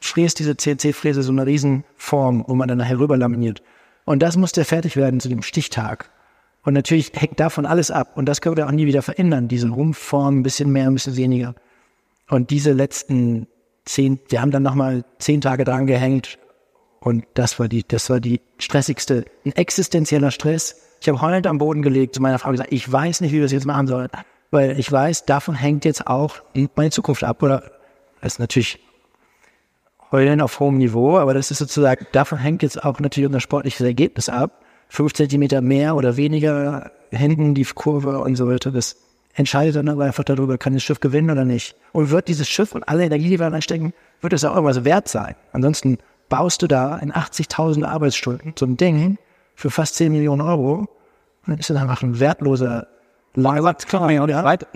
fräst 0.01 0.39
diese 0.39 0.57
CNC-Fräse 0.57 1.23
so 1.23 1.33
eine 1.33 1.47
Riesenform, 1.47 2.45
wo 2.47 2.55
man 2.55 2.69
dann 2.69 2.79
nachher 2.79 2.99
rüber 2.99 3.17
laminiert. 3.17 3.63
Und 4.05 4.21
das 4.23 4.37
muss 4.37 4.53
der 4.53 4.65
fertig 4.65 4.97
werden 4.97 5.21
zu 5.21 5.29
dem 5.29 5.43
Stichtag. 5.43 6.11
Und 6.63 6.75
natürlich 6.75 7.13
hängt 7.15 7.41
davon 7.41 7.67
alles 7.67 7.91
ab. 7.91 8.13
Und 8.17 8.27
das 8.27 8.41
können 8.41 8.57
wir 8.57 8.67
auch 8.67 8.73
nie 8.73 8.87
wieder 8.87 9.03
verändern. 9.03 9.49
Diese 9.49 9.69
Rumpfform, 9.69 10.41
ein 10.41 10.43
bisschen 10.43 10.71
mehr, 10.71 10.87
ein 10.87 10.95
bisschen 10.95 11.17
weniger. 11.17 11.55
Und 12.29 12.51
diese 12.51 12.73
letzten 12.73 13.47
zehn, 13.85 14.21
wir 14.29 14.41
haben 14.41 14.51
dann 14.51 14.63
nochmal 14.63 15.05
zehn 15.19 15.41
Tage 15.41 15.65
dran 15.65 15.87
gehängt. 15.87 16.39
Und 17.01 17.25
das 17.35 17.59
war 17.59 17.69
die, 17.69 17.87
das 17.87 18.11
war 18.11 18.21
die 18.21 18.41
stressigste, 18.59 19.25
ein 19.45 19.53
existenzieller 19.53 20.31
Stress. 20.31 20.77
Ich 21.01 21.09
habe 21.09 21.21
heulend 21.21 21.47
am 21.47 21.59
Boden 21.59 21.83
gelegt 21.83 22.15
zu 22.15 22.23
meiner 22.23 22.39
Frau 22.39 22.51
gesagt, 22.51 22.73
ich 22.73 22.91
weiß 22.91 23.21
nicht, 23.23 23.33
wie 23.33 23.39
wir 23.39 23.45
es 23.45 23.53
jetzt 23.53 23.67
machen 23.67 23.87
sollen. 23.87 24.09
Weil 24.51 24.79
ich 24.79 24.91
weiß, 24.91 25.25
davon 25.25 25.55
hängt 25.55 25.85
jetzt 25.85 26.07
auch 26.07 26.37
meine 26.75 26.91
Zukunft 26.91 27.25
ab. 27.25 27.43
Oder 27.43 27.71
das 28.21 28.35
ist 28.35 28.39
natürlich 28.39 28.81
heulen 30.13 30.41
auf 30.41 30.59
hohem 30.61 30.79
Niveau, 30.79 31.19
aber 31.19 31.35
das 31.35 31.51
ist 31.51 31.59
sozusagen, 31.59 32.07
davon 32.13 32.39
hängt 32.39 32.63
jetzt 32.63 32.83
auch 32.85 32.99
natürlich 32.99 33.27
unser 33.27 33.41
sportliches 33.41 33.81
Ergebnis 33.81 34.29
ab 34.29 34.61
fünf 34.91 35.15
Zentimeter 35.15 35.63
mehr 35.63 35.97
oder 35.97 36.17
weniger 36.17 36.91
hinten 37.11 37.55
die 37.55 37.65
Kurve 37.65 38.19
und 38.19 38.37
so 38.37 38.49
weiter. 38.49 38.71
Das 38.71 38.97
entscheidet 39.35 39.77
dann 39.77 39.89
aber 39.89 40.05
einfach 40.05 40.25
darüber, 40.25 40.59
kann 40.59 40.75
das 40.75 40.83
Schiff 40.83 41.01
gewinnen 41.01 41.31
oder 41.31 41.45
nicht. 41.45 41.77
Und 41.93 42.11
wird 42.11 42.29
dieses 42.29 42.49
Schiff 42.49 42.75
und 42.75 42.89
alle 42.89 43.05
Energie, 43.05 43.31
die 43.31 43.39
wir 43.39 43.47
reinstecken, 43.47 43.95
wird 44.21 44.33
es 44.33 44.45
auch 44.45 44.55
irgendwas 44.57 44.85
wert 44.85 45.09
sein. 45.09 45.37
Ansonsten 45.53 45.99
baust 46.29 46.61
du 46.63 46.67
da 46.67 46.99
in 46.99 47.13
80.000 47.13 47.85
Arbeitsstunden 47.85 48.53
so 48.59 48.67
ein 48.67 48.77
Ding 48.77 49.17
für 49.61 49.71
fast 49.71 49.97
10 49.97 50.11
Millionen 50.11 50.41
Euro 50.41 50.75
und 50.79 50.89
dann 51.47 51.59
ist 51.59 51.71
das 51.71 51.77
einfach 51.77 52.03
ein 52.03 52.19
wertloser 52.19 52.89
Leihwand. 53.35 53.87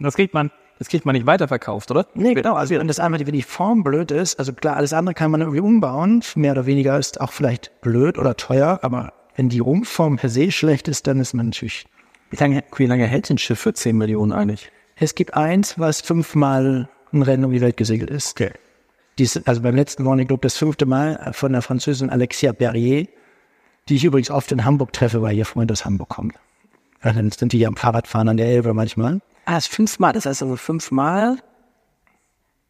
Das 0.00 0.14
kriegt 0.14 0.34
man 0.34 0.50
das 0.78 0.88
kriegt 0.88 1.06
man 1.06 1.14
nicht 1.14 1.26
weiterverkauft, 1.26 1.92
oder? 1.92 2.08
Nee, 2.14 2.34
genau. 2.34 2.54
Also 2.54 2.74
wenn 2.74 2.88
das 2.88 2.98
einfach, 2.98 3.20
wenn 3.20 3.32
die 3.32 3.42
Form 3.42 3.84
blöd 3.84 4.10
ist, 4.10 4.40
also 4.40 4.52
klar, 4.52 4.76
alles 4.76 4.92
andere 4.92 5.14
kann 5.14 5.30
man 5.30 5.40
irgendwie 5.40 5.60
umbauen. 5.60 6.24
Mehr 6.34 6.52
oder 6.52 6.66
weniger 6.66 6.98
ist 6.98 7.20
auch 7.20 7.30
vielleicht 7.30 7.80
blöd 7.82 8.18
oder 8.18 8.36
teuer, 8.36 8.80
aber 8.82 9.12
wenn 9.36 9.48
die 9.48 9.60
Rumpfform 9.60 10.16
per 10.16 10.28
se 10.28 10.50
schlecht 10.50 10.88
ist, 10.88 11.06
dann 11.06 11.20
ist 11.20 11.34
man 11.34 11.46
natürlich. 11.46 11.86
Wie 12.30 12.36
lange, 12.36 12.64
wie 12.74 12.86
lange 12.86 13.06
hält 13.06 13.30
ein 13.30 13.38
Schiff 13.38 13.60
für 13.60 13.74
10 13.74 13.96
Millionen 13.96 14.32
eigentlich? 14.32 14.72
Es 14.96 15.14
gibt 15.14 15.34
eins, 15.34 15.78
was 15.78 16.00
fünfmal 16.00 16.88
ein 17.12 17.22
Rennen 17.22 17.44
um 17.44 17.52
die 17.52 17.60
Welt 17.60 17.76
gesegelt 17.76 18.10
ist. 18.10 18.32
Okay. 18.32 18.52
Dies, 19.18 19.40
also 19.46 19.60
beim 19.62 19.76
letzten 19.76 20.02
Morning 20.02 20.26
Globe 20.26 20.42
das 20.42 20.56
fünfte 20.56 20.86
Mal 20.86 21.30
von 21.32 21.52
der 21.52 21.62
Französin 21.62 22.10
Alexia 22.10 22.50
Berrier, 22.50 23.06
die 23.88 23.96
ich 23.96 24.04
übrigens 24.04 24.30
oft 24.30 24.52
in 24.52 24.64
Hamburg 24.64 24.92
treffe, 24.92 25.22
weil 25.22 25.36
ihr 25.36 25.46
Freund 25.46 25.70
aus 25.72 25.84
Hamburg 25.84 26.08
kommt. 26.08 26.34
dann 27.02 27.30
sind 27.30 27.52
die 27.52 27.58
ja 27.58 27.68
am 27.68 27.76
Fahrradfahren 27.76 28.28
an 28.28 28.36
der 28.36 28.46
Elbe 28.46 28.74
manchmal. 28.74 29.20
Ah, 29.44 29.54
das 29.54 29.66
ist 29.66 29.74
fünfmal, 29.74 30.12
das 30.12 30.26
heißt 30.26 30.42
also 30.42 30.56
fünfmal. 30.56 31.38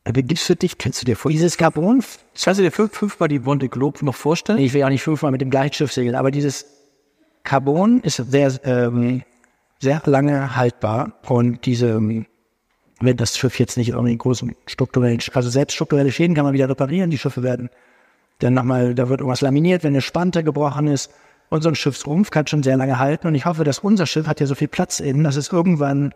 Aber 0.05 0.23
gibt's 0.23 0.45
für 0.45 0.57
dich, 0.57 0.79
kannst 0.79 1.01
du 1.01 1.05
dir 1.05 1.17
vorstellen? 1.17 1.39
Dieses 1.39 1.57
Carbon, 1.57 2.03
kannst 2.43 2.59
du 2.59 2.63
dir 2.63 2.73
fünf, 2.73 2.93
fünfmal 2.93 3.29
die 3.29 3.39
Monte 3.39 3.69
Globe 3.69 4.05
noch 4.05 4.17
vorstellen? 4.17 4.59
Ich 4.59 4.73
will 4.73 4.83
auch 4.83 4.89
nicht 4.89 5.03
fünfmal 5.03 5.31
mit 5.31 5.41
dem 5.41 5.51
gleichen 5.51 5.75
Schiff 5.75 5.93
segeln, 5.93 6.17
aber 6.17 6.31
dieses 6.31 6.67
Carbon 7.45 8.01
ist 8.01 8.17
sehr, 8.17 8.53
ähm, 8.65 9.23
sehr 9.79 10.03
lange 10.07 10.57
haltbar 10.57 11.13
und 11.29 11.67
diese, 11.67 11.91
ähm, 11.91 12.27
wenn 13.01 13.17
das 13.17 13.37
Schiff 13.37 13.59
jetzt 13.59 13.77
nicht 13.77 13.91
irgendwie 13.91 14.17
großen 14.17 14.57
strukturellen, 14.67 15.21
also 15.35 15.51
selbst 15.51 15.75
strukturelle 15.75 16.11
Schäden 16.11 16.35
kann 16.35 16.45
man 16.45 16.55
wieder 16.55 16.69
reparieren, 16.69 17.11
die 17.11 17.19
Schiffe 17.19 17.43
werden 17.43 17.71
dann 18.43 18.55
nochmal, 18.55 18.95
da 18.95 19.09
wird 19.09 19.21
irgendwas 19.21 19.41
laminiert, 19.41 19.85
wenn 19.85 19.93
eine 19.93 20.01
Spante 20.01 20.45
gebrochen 20.45 20.87
ist 20.87 21.11
und 21.49 21.63
so 21.63 21.69
ein 21.69 21.75
Schiffsrumpf 21.75 22.31
kann 22.31 22.47
schon 22.47 22.63
sehr 22.63 22.77
lange 22.77 22.99
halten 22.99 23.27
und 23.27 23.35
ich 23.35 23.47
hoffe, 23.47 23.65
dass 23.65 23.79
unser 23.81 24.07
Schiff 24.07 24.27
hat 24.27 24.41
ja 24.41 24.47
so 24.47 24.55
viel 24.55 24.69
Platz 24.69 25.01
innen, 25.01 25.25
dass 25.25 25.37
es 25.37 25.53
irgendwann 25.53 26.13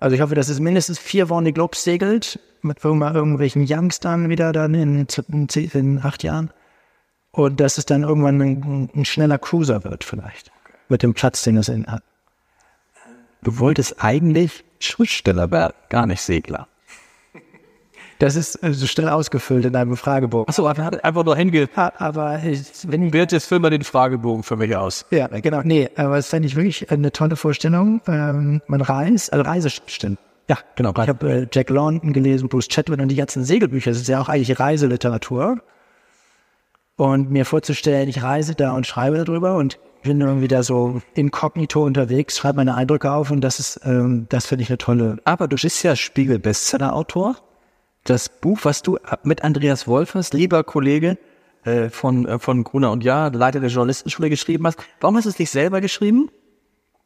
also 0.00 0.16
ich 0.16 0.22
hoffe, 0.22 0.34
dass 0.34 0.48
es 0.48 0.60
mindestens 0.60 0.98
vier 0.98 1.28
Wochen 1.28 1.44
die 1.44 1.52
Globes 1.52 1.84
segelt, 1.84 2.40
mit 2.62 2.82
irgendwelchen 2.82 3.66
Youngstern 3.68 4.30
wieder 4.30 4.52
dann 4.52 4.72
in, 4.72 5.06
in, 5.28 5.46
in, 5.46 6.00
acht 6.02 6.22
Jahren. 6.22 6.50
Und 7.32 7.60
dass 7.60 7.76
es 7.76 7.84
dann 7.84 8.02
irgendwann 8.02 8.40
ein, 8.40 8.90
ein 8.94 9.04
schneller 9.04 9.38
Cruiser 9.38 9.84
wird 9.84 10.02
vielleicht. 10.02 10.50
Mit 10.88 11.02
dem 11.02 11.12
Platz, 11.12 11.42
den 11.42 11.58
es 11.58 11.68
in 11.68 11.86
hat. 11.86 12.02
Du 13.42 13.58
wolltest 13.58 14.02
eigentlich 14.02 14.64
Schriftsteller 14.80 15.50
werden, 15.50 15.74
gar 15.90 16.06
nicht 16.06 16.22
Segler. 16.22 16.66
Das 18.20 18.36
ist 18.36 18.52
so 18.52 18.66
also 18.66 18.86
schnell 18.86 19.08
ausgefüllt 19.08 19.64
in 19.64 19.74
einem 19.74 19.96
Fragebogen. 19.96 20.46
Achso, 20.46 20.66
einfach 20.66 21.24
nur 21.24 21.34
hinge... 21.34 21.70
Aber 21.74 22.38
wenn 22.42 23.02
ich... 23.02 23.12
Wird 23.14 23.32
jetzt 23.32 23.46
füll 23.46 23.60
mal 23.60 23.70
den 23.70 23.82
Fragebogen 23.82 24.42
für 24.42 24.56
mich 24.56 24.76
aus. 24.76 25.06
Ja, 25.10 25.26
genau. 25.28 25.62
Nee, 25.64 25.88
aber 25.96 26.18
es 26.18 26.28
fände 26.28 26.46
ich 26.46 26.54
wirklich 26.54 26.90
eine 26.90 27.12
tolle 27.12 27.36
Vorstellung. 27.36 28.02
Ähm, 28.06 28.60
man 28.66 28.82
reist, 28.82 29.32
also 29.32 29.42
Reisestimmen. 29.42 30.18
Ja, 30.50 30.58
genau. 30.76 30.90
Ich 30.90 31.08
habe 31.08 31.30
äh, 31.30 31.46
Jack 31.50 31.70
London 31.70 32.12
gelesen, 32.12 32.50
Bruce 32.50 32.68
Chatwin 32.68 33.00
und 33.00 33.08
die 33.08 33.16
ganzen 33.16 33.42
Segelbücher. 33.42 33.90
Das 33.90 34.00
ist 34.02 34.08
ja 34.08 34.20
auch 34.20 34.28
eigentlich 34.28 34.60
Reiseliteratur. 34.60 35.62
Und 36.96 37.30
mir 37.30 37.46
vorzustellen, 37.46 38.06
ich 38.10 38.22
reise 38.22 38.54
da 38.54 38.72
und 38.72 38.86
schreibe 38.86 39.24
darüber 39.24 39.56
und 39.56 39.78
bin 40.02 40.20
irgendwie 40.20 40.48
da 40.48 40.62
so 40.62 41.00
inkognito 41.14 41.82
unterwegs, 41.82 42.36
schreibe 42.36 42.56
meine 42.56 42.74
Eindrücke 42.74 43.10
auf 43.10 43.30
und 43.30 43.40
das 43.40 43.58
ist, 43.60 43.80
ähm, 43.84 44.26
das 44.28 44.44
finde 44.44 44.64
ich 44.64 44.68
eine 44.68 44.76
tolle. 44.76 45.16
Aber 45.24 45.48
du 45.48 45.56
bist 45.56 45.82
ja 45.82 45.96
Spiegel-Bestseller-Autor 45.96 47.36
das 48.04 48.28
Buch, 48.28 48.60
was 48.62 48.82
du 48.82 48.98
mit 49.22 49.44
Andreas 49.44 49.86
Wolfers, 49.86 50.32
lieber 50.32 50.64
Kollege 50.64 51.18
äh, 51.64 51.90
von, 51.90 52.26
äh, 52.26 52.38
von 52.38 52.64
Gruner 52.64 52.90
und 52.90 53.04
Ja, 53.04 53.28
Leiter 53.28 53.60
der 53.60 53.68
Journalistenschule, 53.68 54.30
geschrieben 54.30 54.66
hast. 54.66 54.78
Warum 55.00 55.16
hast 55.16 55.24
du 55.24 55.30
es 55.30 55.38
nicht 55.38 55.50
selber 55.50 55.80
geschrieben? 55.80 56.30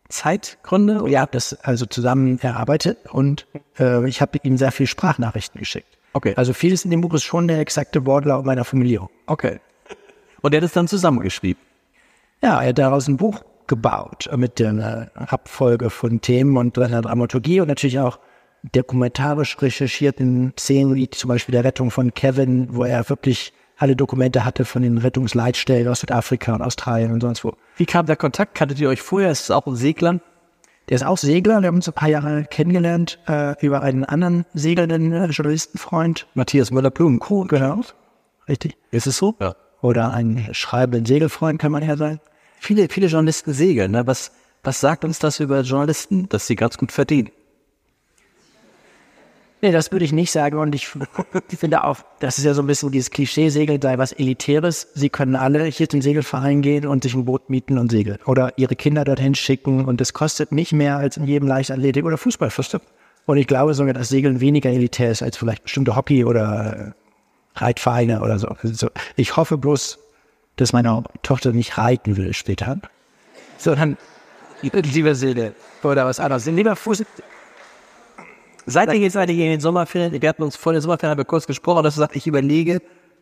Zeitgründe? 0.08 1.08
Ja, 1.08 1.26
das 1.26 1.54
also 1.62 1.86
zusammen 1.86 2.38
erarbeitet 2.40 2.98
und 3.10 3.46
äh, 3.78 4.08
ich 4.08 4.20
habe 4.20 4.38
ihm 4.42 4.56
sehr 4.56 4.70
viel 4.70 4.86
Sprachnachrichten 4.86 5.58
geschickt. 5.58 5.98
Okay. 6.12 6.34
Also 6.36 6.52
vieles 6.52 6.84
in 6.84 6.90
dem 6.90 7.00
Buch 7.00 7.12
ist 7.14 7.24
schon 7.24 7.48
der 7.48 7.58
exakte 7.58 8.06
Wortlaut 8.06 8.44
meiner 8.44 8.64
Formulierung. 8.64 9.08
Okay. 9.26 9.58
Und 10.42 10.54
er 10.54 10.58
hat 10.58 10.64
es 10.64 10.72
dann 10.72 10.86
zusammengeschrieben? 10.86 11.60
Ja, 12.42 12.62
er 12.62 12.68
hat 12.68 12.78
daraus 12.78 13.08
ein 13.08 13.16
Buch 13.16 13.42
gebaut 13.66 14.28
mit 14.36 14.58
der 14.58 15.10
Abfolge 15.14 15.90
von 15.90 16.20
Themen 16.20 16.56
und 16.56 16.78
einer 16.78 17.00
Dramaturgie 17.02 17.60
und 17.60 17.68
natürlich 17.68 17.98
auch 17.98 18.18
dokumentarisch 18.72 19.60
recherchierten 19.60 20.52
Szenen, 20.58 20.94
wie 20.94 21.08
zum 21.10 21.28
Beispiel 21.28 21.52
der 21.52 21.64
Rettung 21.64 21.90
von 21.90 22.14
Kevin, 22.14 22.68
wo 22.70 22.84
er 22.84 23.08
wirklich 23.08 23.52
alle 23.76 23.96
Dokumente 23.96 24.44
hatte 24.44 24.64
von 24.64 24.82
den 24.82 24.98
Rettungsleitstellen 24.98 25.88
aus 25.88 26.00
Südafrika 26.00 26.54
und 26.54 26.62
Australien 26.62 27.12
und 27.12 27.20
sonst 27.20 27.44
wo. 27.44 27.54
Wie 27.76 27.86
kam 27.86 28.06
der 28.06 28.16
Kontakt? 28.16 28.54
Kanntet 28.54 28.78
ihr 28.80 28.88
euch 28.88 29.02
vorher? 29.02 29.30
Ist 29.30 29.42
es 29.42 29.50
auch 29.50 29.66
ein 29.66 29.76
Segler? 29.76 30.20
Der 30.88 30.96
ist 30.96 31.04
auch 31.04 31.18
Segler. 31.18 31.60
Wir 31.60 31.68
haben 31.68 31.76
uns 31.76 31.88
ein 31.88 31.94
paar 31.94 32.08
Jahre 32.08 32.44
kennengelernt 32.44 33.18
äh, 33.26 33.54
über 33.64 33.82
einen 33.82 34.04
anderen 34.04 34.44
segelnden 34.54 35.12
äh, 35.12 35.26
Journalistenfreund. 35.26 36.26
Matthias 36.34 36.70
Müller-Blumenkohl. 36.70 37.46
Genau. 37.48 37.80
Richtig. 38.48 38.76
Ist 38.90 39.06
es 39.06 39.16
so? 39.16 39.34
Ja. 39.40 39.56
Oder 39.80 40.12
einen 40.12 40.52
schreibenden 40.54 41.06
Segelfreund 41.06 41.60
kann 41.60 41.72
man 41.72 41.82
ja 41.86 41.96
sein. 41.96 42.20
Viele, 42.58 42.88
viele 42.88 43.08
Journalisten 43.08 43.52
segeln. 43.52 43.90
Ne? 43.90 44.06
Was, 44.06 44.32
was 44.62 44.80
sagt 44.80 45.04
uns 45.04 45.18
das 45.18 45.40
über 45.40 45.60
Journalisten? 45.62 46.28
Dass 46.28 46.46
sie 46.46 46.56
ganz 46.56 46.78
gut 46.78 46.92
verdienen. 46.92 47.30
Nee, 49.64 49.72
das 49.72 49.90
würde 49.92 50.04
ich 50.04 50.12
nicht 50.12 50.30
sagen. 50.30 50.58
Und 50.58 50.74
ich, 50.74 50.88
finde 51.56 51.84
auch, 51.84 51.96
das 52.20 52.36
ist 52.36 52.44
ja 52.44 52.52
so 52.52 52.60
ein 52.60 52.66
bisschen 52.66 52.92
dieses 52.92 53.10
Klischee, 53.10 53.48
Segeln 53.48 53.80
sei 53.80 53.96
was 53.96 54.12
Elitäres. 54.12 54.88
Sie 54.92 55.08
können 55.08 55.36
alle 55.36 55.64
hier 55.64 55.88
zum 55.88 56.02
Segelverein 56.02 56.60
gehen 56.60 56.86
und 56.86 57.02
sich 57.02 57.14
ein 57.14 57.24
Boot 57.24 57.48
mieten 57.48 57.78
und 57.78 57.90
segeln. 57.90 58.18
Oder 58.26 58.52
ihre 58.58 58.76
Kinder 58.76 59.04
dorthin 59.04 59.34
schicken. 59.34 59.86
Und 59.86 60.02
das 60.02 60.12
kostet 60.12 60.52
nicht 60.52 60.74
mehr 60.74 60.98
als 60.98 61.16
in 61.16 61.26
jedem 61.26 61.48
Leichtathletik- 61.48 62.04
oder 62.04 62.18
Fußballfest. 62.18 62.78
Und 63.24 63.38
ich 63.38 63.46
glaube 63.46 63.72
sogar, 63.72 63.94
dass 63.94 64.10
Segeln 64.10 64.40
weniger 64.40 64.68
elitär 64.68 65.10
ist 65.10 65.22
als 65.22 65.38
vielleicht 65.38 65.62
bestimmte 65.62 65.96
Hockey- 65.96 66.26
oder 66.26 66.92
äh, 67.56 67.58
Reitvereine 67.58 68.20
oder 68.20 68.38
so. 68.38 68.48
Also 68.48 68.90
ich 69.16 69.34
hoffe 69.38 69.56
bloß, 69.56 69.98
dass 70.56 70.74
meine 70.74 71.04
Tochter 71.22 71.52
nicht 71.52 71.78
reiten 71.78 72.18
will 72.18 72.34
später, 72.34 72.80
sondern 73.56 73.96
lieber 74.60 75.14
Segeln 75.14 75.54
oder 75.82 76.04
was 76.04 76.20
anderes. 76.20 76.44
Lieber 76.44 76.76
Fuß, 76.76 77.02
Seid 78.66 78.92
ihr 78.92 78.98
jetzt 78.98 79.12
seid 79.12 79.30
ihr 79.30 79.44
in 79.44 79.50
den 79.52 79.60
Sommerferien? 79.60 80.20
Wir 80.20 80.28
hatten 80.28 80.42
uns 80.42 80.56
vor 80.56 80.72
den 80.72 80.80
Sommerferien 80.80 81.10
haben 81.10 81.18
wir 81.18 81.24
kurz 81.24 81.46
gesprochen, 81.46 81.82
dass 81.82 81.94
du 81.94 82.00
sagst, 82.00 82.16
ich 82.16 82.26
überlege, 82.26 82.80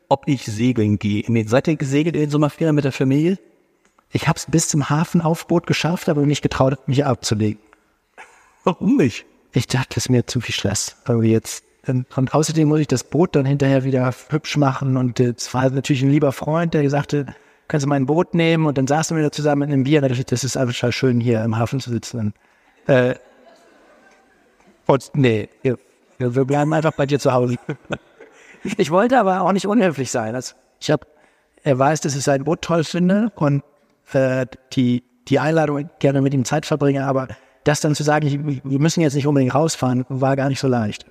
ob 0.08 0.24
ich 0.26 0.44
segeln 0.44 0.98
gehe. 0.98 1.24
Seid 1.48 1.68
ihr 1.68 1.76
gesegelt 1.76 2.14
in 2.14 2.22
den 2.22 2.30
Sommerferien 2.30 2.74
mit 2.74 2.84
der 2.84 2.92
Familie? 2.92 3.38
Ich 4.10 4.28
habe 4.28 4.36
es 4.38 4.46
bis 4.46 4.68
zum 4.68 4.90
Hafenaufboot 4.90 5.66
geschafft, 5.66 6.08
aber 6.08 6.24
nicht 6.26 6.42
getraut, 6.42 6.86
mich 6.86 7.04
abzulegen. 7.04 7.60
Warum 8.64 8.96
nicht? 8.96 9.24
Ich 9.52 9.66
dachte, 9.66 9.94
das 9.94 10.04
ist 10.04 10.10
mir 10.10 10.26
zu 10.26 10.40
viel 10.40 10.54
Stress. 10.54 10.96
Irgendwie 11.08 11.32
jetzt. 11.32 11.64
Und 11.86 12.34
außerdem 12.34 12.68
muss 12.68 12.80
ich 12.80 12.86
das 12.86 13.02
Boot 13.02 13.34
dann 13.34 13.44
hinterher 13.44 13.84
wieder 13.84 14.14
hübsch 14.28 14.56
machen. 14.56 14.96
Und 14.96 15.18
es 15.18 15.52
war 15.52 15.68
natürlich 15.70 16.02
ein 16.02 16.10
lieber 16.10 16.32
Freund, 16.32 16.74
der 16.74 16.88
sagte, 16.88 17.26
kannst 17.66 17.84
du 17.84 17.88
mein 17.88 18.06
Boot 18.06 18.34
nehmen? 18.34 18.66
Und 18.66 18.78
dann 18.78 18.86
saßen 18.86 19.16
wir 19.16 19.24
da 19.24 19.32
zusammen 19.32 19.60
mit 19.60 19.70
einem 19.70 19.84
Bier. 19.84 19.98
Und 19.98 20.02
da 20.02 20.08
dachte 20.08 20.20
ich, 20.20 20.26
das 20.26 20.44
ist 20.44 20.56
einfach 20.56 20.92
schön, 20.92 21.20
hier 21.20 21.42
im 21.42 21.58
Hafen 21.58 21.80
zu 21.80 21.90
sitzen. 21.90 22.34
äh, 22.86 23.14
nee, 25.14 25.48
wir, 25.62 25.78
wir 26.18 26.44
bleiben 26.44 26.72
einfach 26.72 26.92
bei 26.92 27.06
dir 27.06 27.18
zu 27.18 27.32
Hause. 27.32 27.56
Ich 28.78 28.92
wollte 28.92 29.18
aber 29.18 29.40
auch 29.40 29.50
nicht 29.50 29.66
unhöflich 29.66 30.12
sein. 30.12 30.36
Also 30.36 30.54
ich 30.80 30.88
habe, 30.90 31.04
er 31.64 31.78
weiß, 31.78 32.00
dass 32.00 32.14
ich 32.14 32.22
sein 32.22 32.44
Boot 32.44 32.62
toll 32.62 32.84
finde 32.84 33.32
und 33.34 33.64
äh, 34.12 34.46
die, 34.72 35.02
die 35.26 35.38
Einladung 35.40 35.90
gerne 35.98 36.22
mit 36.22 36.32
ihm 36.32 36.44
Zeit 36.44 36.66
verbringe, 36.66 37.04
aber 37.04 37.28
das 37.64 37.80
dann 37.80 37.94
zu 37.94 38.02
sagen, 38.02 38.26
ich, 38.26 38.38
wir 38.38 38.78
müssen 38.78 39.00
jetzt 39.00 39.14
nicht 39.14 39.26
unbedingt 39.26 39.54
rausfahren, 39.54 40.04
war 40.08 40.36
gar 40.36 40.48
nicht 40.48 40.60
so 40.60 40.68
leicht. 40.68 41.06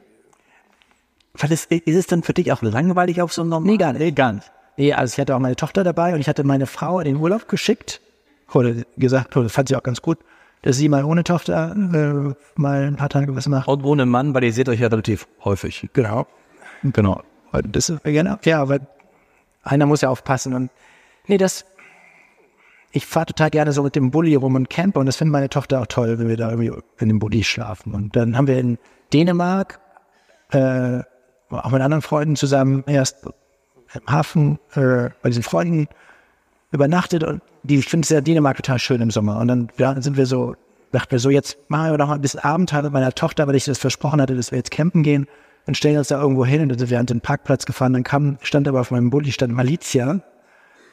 Weil 1.33 1.51
es, 1.51 1.65
ist 1.65 1.95
es 1.95 2.07
dann 2.07 2.23
für 2.23 2.33
dich 2.33 2.51
auch 2.51 2.61
langweilig 2.61 3.21
auf 3.21 3.31
so 3.31 3.41
einem 3.41 3.49
normalen? 3.49 3.71
Nee, 3.71 3.77
gar 3.77 3.93
nicht. 3.93 4.01
Nee, 4.01 4.11
gar 4.11 4.33
nicht. 4.33 4.51
Nee, 4.77 4.93
also 4.93 5.13
ich 5.13 5.19
hatte 5.19 5.35
auch 5.35 5.39
meine 5.39 5.55
Tochter 5.55 5.83
dabei 5.83 6.13
und 6.13 6.19
ich 6.19 6.27
hatte 6.27 6.43
meine 6.43 6.67
Frau 6.67 6.99
in 6.99 7.05
den 7.05 7.17
Urlaub 7.17 7.47
geschickt. 7.47 8.01
Oder 8.53 8.73
gesagt, 8.97 9.35
oder 9.37 9.47
fand 9.47 9.69
sie 9.69 9.77
auch 9.77 9.83
ganz 9.83 10.01
gut, 10.01 10.17
dass 10.61 10.77
sie 10.77 10.89
mal 10.89 11.03
ohne 11.03 11.23
Tochter 11.23 11.75
äh, 11.75 12.33
mal 12.59 12.83
ein 12.83 12.95
paar 12.95 13.09
Tage 13.09 13.35
was 13.35 13.47
macht. 13.47 13.67
Und 13.67 13.83
ohne 13.83 14.05
Mann, 14.05 14.33
weil 14.33 14.43
ihr 14.43 14.53
seht 14.53 14.69
euch 14.69 14.79
ja 14.79 14.87
relativ 14.87 15.27
häufig. 15.43 15.89
Genau. 15.93 16.27
Genau. 16.83 17.21
Das 17.51 17.89
ist, 17.89 18.03
genau, 18.03 18.37
ja, 18.43 18.69
weil 18.69 18.81
einer 19.63 19.85
muss 19.85 20.01
ja 20.01 20.09
aufpassen. 20.09 20.53
Und 20.53 20.71
nee, 21.27 21.37
das, 21.37 21.65
ich 22.91 23.05
fahre 23.05 23.27
total 23.27 23.49
gerne 23.49 23.71
so 23.71 23.83
mit 23.83 23.95
dem 23.95 24.11
Bulli 24.11 24.35
rum 24.35 24.55
und 24.55 24.69
campe 24.69 24.99
und 24.99 25.05
das 25.05 25.17
findet 25.17 25.33
meine 25.33 25.49
Tochter 25.49 25.81
auch 25.81 25.87
toll, 25.87 26.17
wenn 26.19 26.27
wir 26.27 26.37
da 26.37 26.49
irgendwie 26.49 26.71
in 26.99 27.09
dem 27.09 27.19
Bulli 27.19 27.43
schlafen. 27.43 27.93
Und 27.93 28.15
dann 28.15 28.37
haben 28.37 28.47
wir 28.47 28.57
in 28.57 28.77
Dänemark, 29.13 29.79
äh, 30.51 30.99
auch 31.49 31.71
mit 31.71 31.81
anderen 31.81 32.01
Freunden 32.01 32.35
zusammen 32.35 32.83
erst 32.87 33.25
im 33.93 34.07
Hafen 34.07 34.59
äh, 34.73 35.09
bei 35.21 35.29
diesen 35.29 35.43
Freunden 35.43 35.87
übernachtet 36.71 37.23
und 37.23 37.41
die 37.63 37.81
finden 37.81 38.03
es 38.03 38.09
ja 38.09 38.21
Dänemark 38.21 38.57
total 38.57 38.79
schön 38.79 39.01
im 39.01 39.11
Sommer. 39.11 39.39
Und 39.39 39.47
dann 39.47 39.69
ja, 39.77 39.99
sind 40.01 40.17
wir 40.17 40.25
so, 40.25 40.55
dachten 40.91 41.11
wir 41.11 41.19
so, 41.19 41.29
jetzt 41.29 41.57
machen 41.67 41.91
wir 41.91 41.97
noch 41.97 42.09
ein 42.09 42.21
bisschen 42.21 42.39
Abenteuer 42.39 42.83
mit 42.83 42.93
meiner 42.93 43.11
Tochter, 43.13 43.47
weil 43.47 43.55
ich 43.55 43.65
das 43.65 43.77
versprochen 43.77 44.21
hatte, 44.21 44.35
dass 44.35 44.51
wir 44.51 44.57
jetzt 44.57 44.71
campen 44.71 45.03
gehen. 45.03 45.27
Dann 45.65 45.75
stellen 45.75 45.97
uns 45.97 46.07
da 46.07 46.19
irgendwo 46.19 46.45
hin 46.45 46.61
und 46.61 46.69
dann 46.69 46.79
sind 46.79 46.89
wir 46.89 46.99
an 46.99 47.05
den 47.05 47.21
Parkplatz 47.21 47.65
gefahren. 47.65 47.93
Dann 47.93 48.03
kam, 48.03 48.37
stand 48.41 48.67
aber 48.67 48.81
auf 48.81 48.91
meinem 48.91 49.09
Bulli, 49.09 49.31
stand 49.31 49.53
Malizia. 49.53 50.21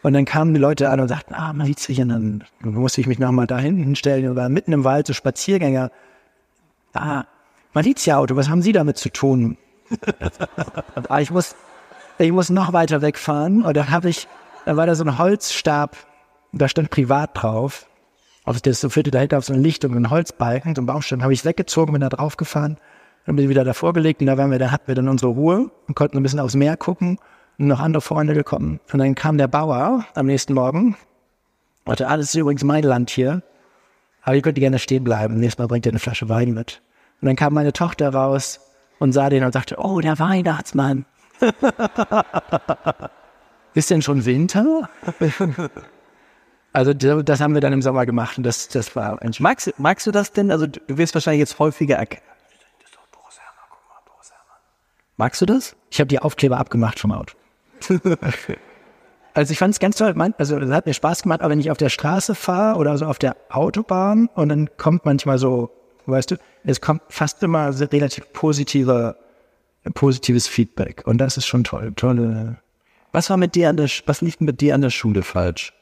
Und 0.03 0.13
dann 0.13 0.25
kamen 0.25 0.55
die 0.55 0.61
Leute 0.61 0.91
an 0.91 1.01
und 1.01 1.09
sagten, 1.09 1.35
ah, 1.35 1.53
Malizia. 1.53 2.03
Und 2.03 2.45
dann 2.63 2.75
musste 2.75 3.01
ich 3.01 3.07
mich 3.07 3.19
nochmal 3.19 3.47
da 3.47 3.59
hinten 3.59 3.97
stellen 3.97 4.29
und 4.29 4.37
war 4.37 4.49
mitten 4.49 4.73
im 4.73 4.85
Wald, 4.85 5.07
so 5.07 5.13
Spaziergänger. 5.13 5.91
Ah, 6.93 7.25
Malizia-Auto, 7.73 8.37
was 8.37 8.49
haben 8.49 8.63
Sie 8.63 8.73
damit 8.73 8.99
zu 8.99 9.11
tun? 9.11 9.57
ah, 11.09 11.21
ich 11.21 11.31
muss, 11.31 11.55
ich 12.19 12.33
muss 12.33 12.51
noch 12.51 12.73
weiter 12.73 13.01
wegfahren. 13.01 13.63
Und 13.63 13.77
dann 13.77 13.91
habe 13.91 14.09
ich, 14.11 14.29
da 14.69 14.77
war 14.77 14.87
da 14.87 14.95
so 14.95 15.03
ein 15.03 15.17
Holzstab, 15.17 15.97
da 16.53 16.69
stand 16.69 16.91
privat 16.91 17.31
drauf. 17.33 17.87
Auf 18.45 18.61
das 18.61 18.83
so 18.83 18.91
führte 18.91 19.11
dahinter 19.11 19.39
auf 19.39 19.47
so 19.47 19.55
eine 19.55 19.63
Lichtung, 19.63 19.95
so 19.95 19.99
ein 19.99 20.11
Holzbalken, 20.11 20.75
so 20.75 20.83
ein 20.83 20.87
Baumstamm, 20.87 21.23
habe 21.23 21.33
ich 21.33 21.47
weggezogen, 21.47 21.93
bin 21.93 22.03
da 22.03 22.11
draufgefahren, 22.11 22.77
dann 23.25 23.35
bin 23.35 23.47
ich 23.47 23.49
wieder 23.49 23.65
davor 23.65 23.95
gelegt 23.95 24.21
und 24.21 24.27
da 24.27 24.37
waren 24.37 24.51
wir, 24.51 24.59
da 24.59 24.71
hatten 24.71 24.87
wir 24.87 24.95
dann 24.95 25.09
unsere 25.09 25.33
Ruhe 25.33 25.71
und 25.87 25.95
konnten 25.95 26.19
ein 26.19 26.23
bisschen 26.23 26.39
aufs 26.39 26.55
Meer 26.55 26.77
gucken 26.77 27.19
und 27.59 27.69
noch 27.69 27.81
andere 27.81 28.03
Freunde 28.03 28.35
gekommen. 28.35 28.79
Und 28.93 28.99
dann 28.99 29.15
kam 29.15 29.39
der 29.39 29.49
Bauer 29.49 30.05
am 30.15 30.27
nächsten 30.27 30.53
Morgen, 30.53 30.99
hatte 31.87 32.07
alles 32.07 32.29
ist 32.29 32.35
übrigens 32.35 32.63
mein 32.63 32.83
Land 32.83 33.09
hier, 33.09 33.43
aber 34.21 34.37
ihr 34.37 34.43
könnt 34.43 34.59
gerne 34.59 34.79
stehen 34.79 35.03
bleiben. 35.03 35.41
Nächstes 35.41 35.61
Mal 35.61 35.69
bringt 35.69 35.87
er 35.87 35.93
eine 35.93 35.99
Flasche 35.99 36.29
Wein 36.29 36.53
mit. 36.53 36.83
Und 37.23 37.27
dann 37.27 37.37
kam 37.37 37.55
meine 37.55 37.73
Tochter 37.73 38.13
raus 38.13 38.61
und 38.99 39.13
sah 39.13 39.31
den 39.31 39.45
und 39.45 39.53
sagte, 39.53 39.77
oh, 39.79 40.03
der 40.03 40.19
Weihnachtsmann. 40.19 41.07
ist 43.75 43.91
denn 43.91 44.03
schon 44.03 44.25
Winter? 44.25 44.89
Also 46.71 46.93
das 46.93 47.41
haben 47.41 47.55
wir 47.55 47.61
dann 47.61 47.73
im 47.73 47.83
Sommer 47.83 48.07
gemacht 48.07 48.37
und 48.39 48.45
das, 48.45 48.69
das 48.69 48.95
war 48.95 49.21
ein 49.23 49.33
magst, 49.41 49.73
magst 49.79 50.07
du 50.07 50.13
das 50.13 50.33
denn? 50.33 50.51
Also 50.53 50.67
du 50.67 50.81
wirst 50.87 51.15
wahrscheinlich 51.15 51.41
jetzt 51.41 51.59
häufiger 51.59 51.97
erkennen. 51.97 52.23
Magst 55.17 55.41
du 55.41 55.47
das? 55.47 55.75
Ich 55.91 55.99
habe 55.99 56.07
die 56.07 56.21
Aufkleber 56.21 56.59
abgemacht 56.59 57.01
vom 57.01 57.11
Auto. 57.11 57.35
also 59.35 59.53
ich 59.53 59.59
fand 59.59 59.75
es 59.75 59.81
ganz 59.81 59.97
toll. 59.97 60.15
Also 60.39 60.61
das 60.61 60.71
hat 60.71 60.87
mir 60.87 60.95
Spaß 60.95 61.23
gemacht, 61.25 61.41
aber 61.41 61.51
wenn 61.51 61.59
ich 61.59 61.73
auf 61.73 61.79
der 61.79 61.89
Straße 61.89 62.37
fahre 62.37 62.79
oder 62.79 62.97
so 62.97 63.07
auf 63.07 63.19
der 63.19 63.37
Autobahn 63.49 64.29
und 64.35 64.49
dann 64.49 64.71
kommt 64.77 65.05
manchmal 65.05 65.39
so, 65.39 65.71
weißt 66.07 66.31
du, 66.31 66.37
es 66.63 66.81
kommt 66.81 67.03
fast 67.09 67.43
immer 67.43 67.77
relativ 67.93 68.33
positive, 68.33 69.17
positives 69.95 70.47
Feedback 70.47 71.03
und 71.07 71.19
das 71.19 71.37
ist 71.37 71.47
schon 71.47 71.65
toll. 71.65 71.93
Tolle. 71.97 72.59
Was 73.19 73.31
war 73.31 73.37
mit 73.37 73.57
dir 73.57 73.69
an 73.69 73.77
der, 73.77 73.89
was 74.07 74.21
lief 74.21 74.39
mit 74.39 74.61
dir 74.61 74.77
an 74.77 74.81
der 74.81 74.91
Schule 74.91 75.25
falsch? 75.25 75.73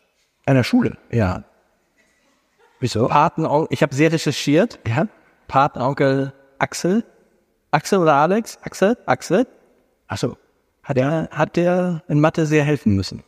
An 0.47 0.55
der 0.55 0.65
Schule? 0.65 0.97
Ja. 1.11 1.45
Wieso? 2.81 3.09
Patenonkel, 3.09 3.69
ich 3.71 3.83
habe 3.83 3.95
sehr 3.95 4.11
recherchiert. 4.11 4.79
Ja. 4.87 5.07
Patenonkel 5.47 6.33
Axel. 6.59 7.05
Axel 7.73 7.99
oder 7.99 8.15
Alex? 8.15 8.59
Axel? 8.63 8.97
Axel? 9.05 9.47
Achso. 10.09 10.39
Hat 10.83 10.97
der, 10.97 11.29
hat 11.31 11.57
der 11.57 12.03
in 12.09 12.21
Mathe 12.21 12.47
sehr 12.47 12.65
helfen 12.65 12.97
müssen? 12.97 13.23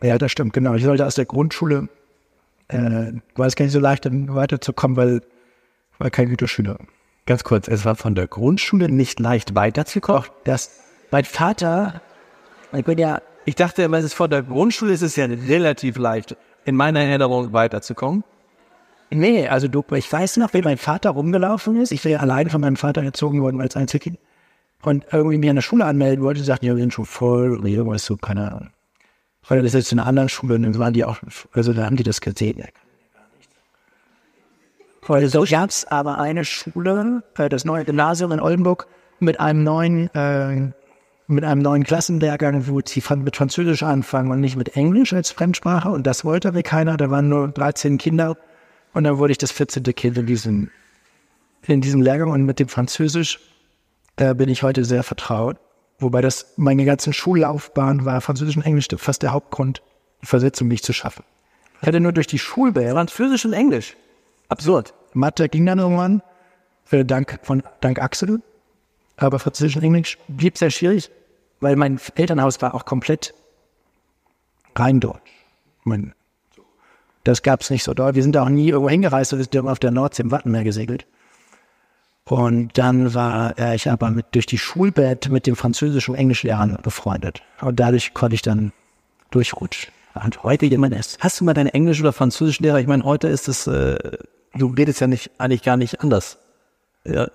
Ja, 0.00 0.16
das 0.16 0.30
stimmt, 0.30 0.52
genau. 0.52 0.74
Ich 0.74 0.84
sollte 0.84 1.04
aus 1.04 1.16
der 1.16 1.24
Grundschule, 1.24 1.88
äh, 2.68 3.12
war 3.34 3.46
es 3.48 3.56
gar 3.56 3.64
nicht 3.64 3.72
so 3.72 3.80
leicht, 3.80 4.04
dann 4.04 4.36
weiterzukommen, 4.36 4.96
weil 4.96 5.16
ich 5.16 5.98
war 5.98 6.10
kein 6.10 6.30
guter 6.30 6.46
Schüler. 6.46 6.78
Ganz 7.26 7.42
kurz, 7.42 7.66
es 7.66 7.84
war 7.84 7.96
von 7.96 8.14
der 8.14 8.28
Grundschule 8.28 8.88
nicht 8.88 9.18
leicht 9.18 9.56
weiterzukommen? 9.56 10.22
Doch, 10.22 10.30
das, 10.44 10.78
mein 11.10 11.24
Vater, 11.24 12.00
ich 12.72 12.84
bin 12.84 12.98
ja 12.98 13.20
ich 13.44 13.56
dachte 13.56 13.82
immer, 13.82 13.98
es 13.98 14.04
ist 14.04 14.14
vor 14.14 14.28
der 14.28 14.42
Grundschule 14.42 14.92
ist 14.92 15.02
es 15.02 15.16
ja 15.16 15.26
relativ 15.26 15.96
leicht, 15.96 16.36
in 16.64 16.76
meiner 16.76 17.00
Erinnerung 17.00 17.52
weiterzukommen. 17.52 18.24
Nee, 19.10 19.48
also 19.48 19.68
du, 19.68 19.84
ich 19.94 20.10
weiß 20.10 20.38
noch, 20.38 20.54
wie 20.54 20.62
mein 20.62 20.78
Vater 20.78 21.10
rumgelaufen 21.10 21.76
ist. 21.80 21.92
Ich 21.92 22.04
wäre 22.04 22.20
allein 22.20 22.48
von 22.48 22.60
meinem 22.60 22.76
Vater 22.76 23.02
erzogen 23.02 23.42
worden 23.42 23.60
als 23.60 23.76
Einzelkind. 23.76 24.18
Und 24.82 25.06
irgendwie 25.12 25.38
mich 25.38 25.50
an 25.50 25.56
der 25.56 25.62
Schule 25.62 25.84
anmelden 25.84 26.24
wollte, 26.24 26.42
sagten, 26.42 26.66
ja, 26.66 26.74
wir 26.74 26.80
sind 26.80 26.94
schon 26.94 27.04
voll 27.04 27.58
oder 27.58 27.68
irgendwas 27.68 28.04
so, 28.04 28.16
keine 28.16 28.50
Ahnung. 28.50 28.70
Weil 29.46 29.58
das 29.58 29.74
ist 29.74 29.74
jetzt 29.74 29.92
in 29.92 29.98
einer 29.98 30.08
anderen 30.08 30.28
Schule 30.28 30.54
und 30.54 30.62
dann 30.62 30.78
waren 30.78 30.94
die 30.94 31.04
auch, 31.04 31.18
also 31.52 31.72
da 31.72 31.84
haben 31.84 31.96
die 31.96 32.02
das 32.04 32.20
gesehen. 32.20 32.58
Ja, 32.58 32.66
Weil 35.06 35.28
so 35.28 35.44
gab's 35.48 35.84
aber 35.84 36.18
eine 36.18 36.44
Schule, 36.44 37.22
äh, 37.36 37.48
das 37.48 37.64
neue 37.64 37.84
Gymnasium 37.84 38.32
in 38.32 38.40
Oldenburg, 38.40 38.86
mit 39.20 39.40
einem 39.40 39.62
neuen 39.62 40.12
äh, 40.14 40.72
mit 41.26 41.44
einem 41.44 41.62
neuen 41.62 41.84
Klassenlehrgang, 41.84 42.66
wo 42.66 42.80
sie 42.84 43.02
mit 43.16 43.36
Französisch 43.36 43.82
anfangen 43.82 44.30
und 44.30 44.40
nicht 44.40 44.56
mit 44.56 44.76
Englisch 44.76 45.12
als 45.12 45.30
Fremdsprache. 45.30 45.90
Und 45.90 46.06
das 46.06 46.24
wollte 46.24 46.48
aber 46.48 46.62
keiner. 46.62 46.96
Da 46.96 47.10
waren 47.10 47.28
nur 47.28 47.48
13 47.48 47.98
Kinder. 47.98 48.36
Und 48.92 49.04
dann 49.04 49.18
wurde 49.18 49.32
ich 49.32 49.38
das 49.38 49.52
14. 49.52 49.82
Kind 49.94 50.18
in 50.18 50.26
diesem, 50.26 50.70
in 51.66 51.80
diesem 51.80 52.02
Lehrgang. 52.02 52.30
Und 52.30 52.44
mit 52.44 52.58
dem 52.58 52.68
Französisch 52.68 53.40
da 54.16 54.34
bin 54.34 54.48
ich 54.48 54.62
heute 54.62 54.84
sehr 54.84 55.02
vertraut. 55.02 55.56
Wobei 55.98 56.20
das 56.20 56.54
meine 56.56 56.84
ganze 56.84 57.12
Schullaufbahn 57.12 58.04
war, 58.04 58.20
Französisch 58.20 58.56
und 58.56 58.64
Englisch 58.64 58.88
fast 58.96 59.22
der 59.22 59.32
Hauptgrund, 59.32 59.82
die 60.20 60.26
Versetzung 60.26 60.68
nicht 60.68 60.84
zu 60.84 60.92
schaffen. 60.92 61.24
Ich 61.80 61.86
hatte 61.86 62.00
nur 62.00 62.12
durch 62.12 62.26
die 62.26 62.38
Schulbehörde. 62.38 62.94
Französisch 62.94 63.44
und 63.44 63.52
Englisch. 63.52 63.96
Absurd. 64.48 64.94
Mathe 65.14 65.48
ging 65.48 65.66
dann 65.66 65.78
irgendwann. 65.78 66.22
Äh, 66.90 67.04
dank, 67.04 67.38
von, 67.42 67.62
dank 67.80 68.00
Axel. 68.00 68.42
Aber 69.16 69.38
Französisch 69.38 69.76
und 69.76 69.82
Englisch 69.82 70.18
blieb 70.28 70.58
sehr 70.58 70.70
schwierig 70.70 71.10
weil 71.62 71.76
mein 71.76 71.98
Elternhaus 72.16 72.60
war 72.60 72.74
auch 72.74 72.84
komplett 72.84 73.32
rein 74.74 75.00
deutsch. 75.00 75.30
Mein, 75.84 76.12
das 77.24 77.42
gab 77.42 77.60
es 77.60 77.70
nicht 77.70 77.84
so 77.84 77.94
doll. 77.94 78.14
Wir 78.14 78.22
sind 78.22 78.36
auch 78.36 78.48
nie 78.48 78.68
irgendwo 78.68 78.90
hingereist, 78.90 79.32
wir 79.32 79.42
sind 79.42 79.56
auf 79.66 79.78
der 79.78 79.92
Nordsee 79.92 80.24
im 80.24 80.30
Wattenmeer 80.30 80.64
gesegelt. 80.64 81.06
Und 82.24 82.76
dann 82.78 83.14
war 83.14 83.58
äh, 83.58 83.74
ich 83.74 83.90
aber 83.90 84.10
mit, 84.10 84.26
durch 84.32 84.46
die 84.46 84.58
Schulbett 84.58 85.28
mit 85.28 85.46
dem 85.46 85.56
Französisch- 85.56 86.08
und 86.08 86.14
Englischlehrern 86.14 86.78
befreundet. 86.82 87.42
Und 87.60 87.80
dadurch 87.80 88.14
konnte 88.14 88.34
ich 88.34 88.42
dann 88.42 88.72
durchrutschen. 89.30 89.92
Und 90.14 90.42
heute 90.42 90.66
jemand 90.66 90.94
ist. 90.94 91.18
Hast 91.20 91.40
du 91.40 91.44
mal 91.44 91.54
deine 91.54 91.74
Englisch- 91.74 92.00
oder 92.00 92.12
Französischlehrer? 92.12 92.78
Ich 92.80 92.86
meine, 92.86 93.04
heute 93.04 93.28
ist 93.28 93.48
es, 93.48 93.66
äh, 93.66 94.18
du 94.54 94.66
redest 94.66 95.00
ja 95.00 95.06
nicht, 95.06 95.30
eigentlich 95.38 95.62
gar 95.62 95.76
nicht 95.76 96.00
anders. 96.00 96.38
Ja, 97.04 97.28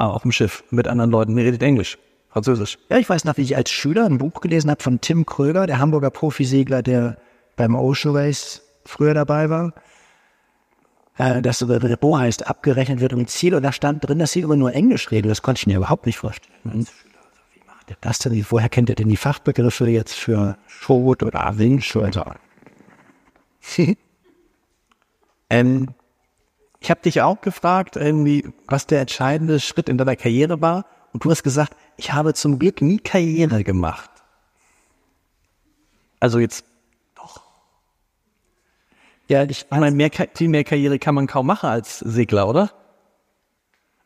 ah, 0.00 0.10
auf 0.10 0.22
dem 0.22 0.32
Schiff 0.32 0.64
mit 0.70 0.88
anderen 0.88 1.10
Leuten, 1.10 1.36
ihr 1.36 1.44
redet 1.44 1.62
Englisch. 1.62 1.98
Französisch. 2.30 2.78
Ja, 2.88 2.98
ich 2.98 3.08
weiß 3.08 3.24
noch, 3.24 3.36
wie 3.36 3.42
ich 3.42 3.56
als 3.56 3.70
Schüler 3.70 4.06
ein 4.06 4.18
Buch 4.18 4.40
gelesen 4.40 4.70
habe 4.70 4.82
von 4.82 5.00
Tim 5.00 5.26
Kröger, 5.26 5.66
der 5.66 5.78
Hamburger 5.78 6.10
Profisegler, 6.10 6.82
der 6.82 7.16
beim 7.56 7.74
Ocean 7.74 8.14
Race 8.14 8.62
früher 8.84 9.14
dabei 9.14 9.50
war. 9.50 9.74
Äh, 11.18 11.42
das 11.42 11.68
Repos 11.68 12.18
heißt, 12.18 12.46
abgerechnet 12.46 13.00
wird 13.00 13.12
im 13.12 13.26
Ziel 13.26 13.54
und 13.54 13.64
da 13.64 13.72
stand 13.72 14.06
drin, 14.06 14.20
dass 14.20 14.32
sie 14.32 14.40
immer 14.40 14.56
nur 14.56 14.72
Englisch 14.72 15.10
reden. 15.10 15.28
Das 15.28 15.42
konnte 15.42 15.58
ich 15.60 15.66
mir 15.66 15.76
überhaupt 15.76 16.06
nicht 16.06 16.18
vorstellen. 16.18 16.54
Mhm. 16.62 16.86
Wie 17.52 17.66
macht 17.66 17.90
er 17.90 17.96
das 18.00 18.20
denn? 18.20 18.46
Woher 18.48 18.68
kennt 18.68 18.88
er 18.90 18.94
denn 18.94 19.08
die 19.08 19.16
Fachbegriffe 19.16 19.88
jetzt 19.88 20.14
für 20.14 20.56
Schot 20.68 21.24
oder 21.24 21.58
Winch 21.58 21.96
oder 21.96 22.36
ähm, 25.50 25.88
ich 26.80 26.90
habe 26.90 27.02
dich 27.02 27.20
auch 27.20 27.40
gefragt, 27.42 27.96
irgendwie, 27.96 28.52
was 28.66 28.86
der 28.86 29.02
entscheidende 29.02 29.60
Schritt 29.60 29.88
in 29.88 29.98
deiner 29.98 30.16
Karriere 30.16 30.60
war. 30.60 30.86
Und 31.12 31.24
du 31.24 31.30
hast 31.30 31.42
gesagt, 31.42 31.76
ich 31.96 32.12
habe 32.12 32.32
zum 32.34 32.58
Glück 32.58 32.80
nie 32.80 32.98
Karriere 32.98 33.62
gemacht. 33.64 34.10
Also 36.20 36.38
jetzt 36.38 36.64
doch. 37.14 37.42
Ja, 39.28 39.42
ich 39.44 39.66
meine, 39.70 39.90
mehr, 39.90 40.10
viel 40.34 40.48
mehr 40.48 40.64
Karriere 40.64 40.98
kann 40.98 41.14
man 41.14 41.26
kaum 41.26 41.46
machen 41.46 41.68
als 41.68 41.98
Segler, 41.98 42.48
oder? 42.48 42.70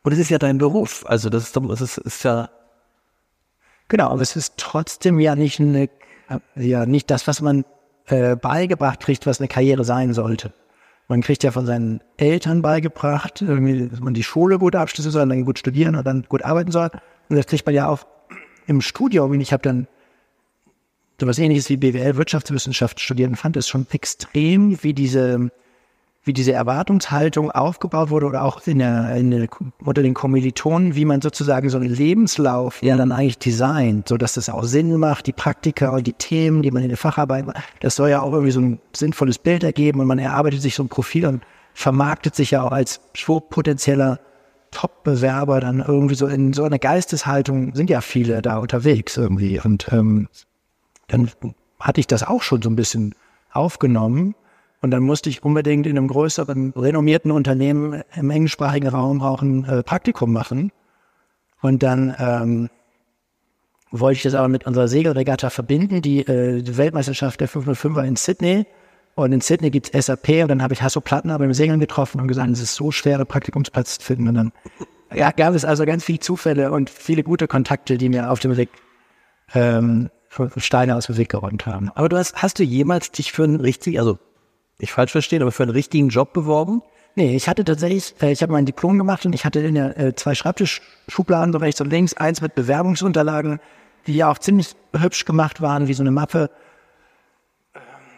Und 0.03 0.11
es 0.11 0.19
ist 0.19 0.29
ja 0.29 0.37
dein 0.37 0.57
Beruf. 0.57 1.05
Also 1.07 1.29
das 1.29 1.43
ist, 1.43 1.55
das 1.55 1.81
ist, 1.81 1.97
ist 1.97 2.23
ja. 2.23 2.49
Genau, 3.87 4.09
aber 4.09 4.21
es 4.21 4.35
ist 4.35 4.57
trotzdem 4.57 5.19
ja 5.19 5.35
nicht 5.35 5.59
eine, 5.59 5.89
ja 6.55 6.85
nicht 6.85 7.09
das, 7.09 7.27
was 7.27 7.39
man 7.41 7.63
äh, 8.07 8.35
beigebracht 8.35 8.99
kriegt, 8.99 9.25
was 9.25 9.39
eine 9.39 9.47
Karriere 9.47 9.85
sein 9.85 10.13
sollte. 10.13 10.53
Man 11.07 11.21
kriegt 11.21 11.43
ja 11.43 11.51
von 11.51 11.65
seinen 11.65 12.01
Eltern 12.17 12.61
beigebracht, 12.61 13.41
irgendwie, 13.41 13.87
dass 13.87 13.99
man 13.99 14.13
die 14.13 14.23
Schule 14.23 14.57
gut 14.57 14.75
abschließen 14.75 15.11
soll, 15.11 15.27
dann 15.27 15.45
gut 15.45 15.59
studieren 15.59 15.95
und 15.95 16.05
dann 16.05 16.25
gut 16.27 16.43
arbeiten 16.43 16.71
soll. 16.71 16.89
Und 17.29 17.35
das 17.35 17.45
kriegt 17.45 17.65
man 17.65 17.75
ja 17.75 17.87
auch 17.87 18.05
im 18.65 18.81
Studium. 18.81 19.33
Ich 19.39 19.53
habe 19.53 19.61
dann 19.61 19.87
so 21.19 21.27
was 21.27 21.39
ähnliches 21.39 21.69
wie 21.69 21.77
BWL 21.77 22.17
Wirtschaftswissenschaft 22.17 22.99
studiert 22.99 23.29
und 23.29 23.35
fand 23.35 23.55
es 23.55 23.67
schon 23.67 23.85
extrem, 23.91 24.81
wie 24.83 24.93
diese 24.93 25.51
wie 26.25 26.33
diese 26.33 26.53
Erwartungshaltung 26.53 27.51
aufgebaut 27.51 28.09
wurde 28.09 28.25
oder 28.25 28.43
auch 28.43 28.65
in 28.65 28.79
der, 28.79 29.15
in 29.15 29.29
der, 29.29 29.47
unter 29.83 30.01
den 30.01 30.15
Kommilitonen, 30.15 30.95
wie 30.95 31.05
man 31.05 31.21
sozusagen 31.21 31.69
so 31.69 31.77
einen 31.77 31.89
Lebenslauf 31.89 32.81
ja 32.81 32.97
dann 32.97 33.11
eigentlich 33.11 33.37
designt, 33.37 34.07
so 34.07 34.17
dass 34.17 34.33
das 34.33 34.49
auch 34.49 34.63
Sinn 34.63 34.97
macht, 34.97 35.27
die 35.27 35.33
Praktika 35.33 35.89
und 35.89 36.07
die 36.07 36.13
Themen, 36.13 36.63
die 36.63 36.71
man 36.71 36.81
in 36.81 36.89
der 36.89 36.97
Facharbeit 36.97 37.45
macht, 37.45 37.63
das 37.79 37.95
soll 37.95 38.09
ja 38.09 38.21
auch 38.21 38.33
irgendwie 38.33 38.51
so 38.51 38.59
ein 38.59 38.79
sinnvolles 38.93 39.37
Bild 39.37 39.63
ergeben 39.63 39.99
und 39.99 40.07
man 40.07 40.17
erarbeitet 40.17 40.61
sich 40.61 40.75
so 40.75 40.83
ein 40.83 40.89
Profil 40.89 41.27
und 41.27 41.43
vermarktet 41.75 42.35
sich 42.35 42.51
ja 42.51 42.63
auch 42.63 42.71
als 42.71 43.01
potenzieller 43.49 44.19
Top-Bewerber 44.71 45.59
dann 45.59 45.79
irgendwie 45.79 46.15
so 46.15 46.27
in 46.27 46.53
so 46.53 46.63
einer 46.63 46.79
Geisteshaltung 46.79 47.75
sind 47.75 47.89
ja 47.89 48.01
viele 48.01 48.41
da 48.41 48.57
unterwegs 48.57 49.15
irgendwie. 49.15 49.59
Und 49.59 49.87
ähm, 49.91 50.27
dann 51.07 51.29
hatte 51.79 51.99
ich 51.99 52.07
das 52.07 52.23
auch 52.23 52.41
schon 52.41 52.61
so 52.61 52.69
ein 52.69 52.75
bisschen 52.75 53.15
aufgenommen 53.51 54.35
und 54.81 54.91
dann 54.91 55.03
musste 55.03 55.29
ich 55.29 55.43
unbedingt 55.43 55.87
in 55.87 55.97
einem 55.97 56.07
größeren, 56.07 56.73
renommierten 56.75 57.31
Unternehmen 57.31 58.03
im 58.15 58.29
englischsprachigen 58.29 58.89
Raum 58.89 59.21
auch 59.21 59.41
ein 59.41 59.65
äh, 59.65 59.83
Praktikum 59.83 60.31
machen. 60.31 60.71
Und 61.61 61.81
dann 61.81 62.15
ähm, 62.19 62.69
wollte 63.91 64.17
ich 64.17 64.23
das 64.23 64.35
aber 64.35 64.47
mit 64.47 64.67
unserer 64.67 64.87
Segelregatta 64.87 65.49
verbinden, 65.49 66.01
die, 66.01 66.19
äh, 66.19 66.61
die 66.61 66.77
Weltmeisterschaft 66.77 67.39
der 67.39 67.49
505er 67.49 68.03
in 68.03 68.15
Sydney. 68.15 68.65
Und 69.15 69.31
in 69.31 69.41
Sydney 69.41 69.71
gibt's 69.71 69.91
SAP 69.93 70.41
und 70.41 70.49
dann 70.49 70.61
habe 70.61 70.73
ich 70.73 70.81
Hasso 70.81 70.99
Plattner 70.99 71.39
beim 71.39 71.53
Segeln 71.53 71.79
getroffen 71.79 72.19
und 72.19 72.27
gesagt, 72.27 72.49
es 72.51 72.61
ist 72.61 72.75
so 72.75 72.91
schwer, 72.91 73.23
Praktikumsplatz 73.23 73.99
zu 73.99 74.05
finden. 74.05 74.27
Und 74.27 74.35
dann 74.35 74.51
ja, 75.13 75.31
gab 75.31 75.55
es 75.55 75.63
also 75.63 75.85
ganz 75.85 76.03
viele 76.03 76.19
Zufälle 76.19 76.71
und 76.71 76.89
viele 76.89 77.23
gute 77.23 77.47
Kontakte, 77.47 77.97
die 77.97 78.09
mir 78.09 78.29
auf 78.29 78.39
dem 78.39 78.57
Weg 78.57 78.69
ähm, 79.53 80.09
Steine 80.57 80.95
aus 80.95 81.05
dem 81.05 81.17
Weg 81.17 81.29
geräumt 81.29 81.65
haben. 81.65 81.89
Aber 81.95 82.09
du 82.09 82.17
hast, 82.17 82.35
hast 82.41 82.59
du 82.59 82.63
jemals 82.63 83.11
dich 83.11 83.31
für 83.31 83.45
einen 83.45 83.61
richtig, 83.61 83.99
also 83.99 84.19
nicht 84.79 84.91
falsch 84.91 85.11
verstehen, 85.11 85.41
aber 85.41 85.51
für 85.51 85.63
einen 85.63 85.71
richtigen 85.71 86.09
Job 86.09 86.33
beworben? 86.33 86.81
Nee, 87.15 87.35
ich 87.35 87.47
hatte 87.47 87.63
tatsächlich, 87.63 88.13
äh, 88.21 88.31
ich 88.31 88.41
habe 88.41 88.51
mein 88.51 88.65
Diplom 88.65 88.97
gemacht 88.97 89.25
und 89.25 89.33
ich 89.33 89.45
hatte 89.45 89.59
in 89.61 89.75
der 89.75 89.97
äh, 89.97 90.15
zwei 90.15 90.35
Schreibtischschubladen, 90.35 91.53
so 91.53 91.59
rechts 91.59 91.79
und 91.79 91.89
links, 91.89 92.13
eins 92.13 92.41
mit 92.41 92.55
Bewerbungsunterlagen, 92.55 93.59
die 94.05 94.15
ja 94.15 94.29
auch 94.29 94.37
ziemlich 94.37 94.75
hübsch 94.93 95.23
gemacht 95.23 95.61
waren, 95.61 95.87
wie 95.87 95.93
so 95.93 96.03
eine 96.03 96.11
Mappe 96.11 96.49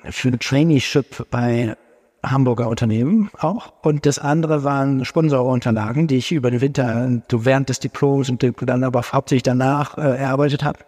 äh, 0.04 0.12
für 0.12 0.30
eine 0.30 0.40
Traineeship 0.40 1.28
bei 1.30 1.78
Hamburger 2.24 2.68
Unternehmen 2.68 3.30
auch. 3.38 3.72
Und 3.84 4.08
das 4.08 4.18
andere 4.18 4.64
waren 4.64 5.06
Sponsorunterlagen, 5.06 6.08
die 6.08 6.18
ich 6.18 6.32
über 6.32 6.50
den 6.50 6.62
Winter 6.62 7.22
so 7.30 7.46
während 7.46 7.70
des 7.70 7.80
Diploms 7.80 8.30
und 8.30 8.44
dann 8.62 8.84
aber 8.84 9.04
hauptsächlich 9.12 9.44
danach 9.44 9.98
äh, 9.98 10.18
erarbeitet 10.18 10.64
habe. 10.64 10.80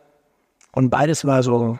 Und 0.72 0.90
beides 0.90 1.26
war 1.26 1.44
so 1.44 1.78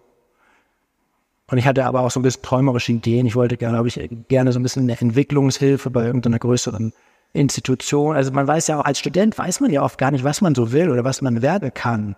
und 1.52 1.58
ich 1.58 1.66
hatte 1.66 1.86
aber 1.86 2.02
auch 2.02 2.12
so 2.12 2.20
ein 2.20 2.24
bisschen 2.24 2.44
träumerische 2.44 2.92
Ideen. 2.92 3.26
Ich 3.26 3.36
wollte, 3.36 3.58
glaube 3.58 3.88
ich, 3.88 4.00
gerne 4.28 4.52
so 4.52 4.60
ein 4.60 4.64
bisschen 4.64 4.84
eine 4.84 5.00
Entwicklungshilfe 5.00 5.90
bei 5.90 6.06
irgendeiner 6.06 6.38
größeren 6.38 6.94
Institution. 7.34 8.16
Also 8.16 8.32
man 8.32 8.48
weiß 8.48 8.68
ja 8.68 8.80
auch, 8.80 8.86
als 8.86 9.00
Student 9.00 9.38
weiß 9.38 9.60
man 9.60 9.72
ja 9.72 9.82
oft 9.82 9.98
gar 9.98 10.12
nicht, 10.12 10.24
was 10.24 10.42
man 10.42 10.54
so 10.54 10.72
will 10.72 10.90
oder 10.90 11.04
was 11.04 11.22
man 11.22 11.42
werden 11.42 11.74
kann. 11.74 12.16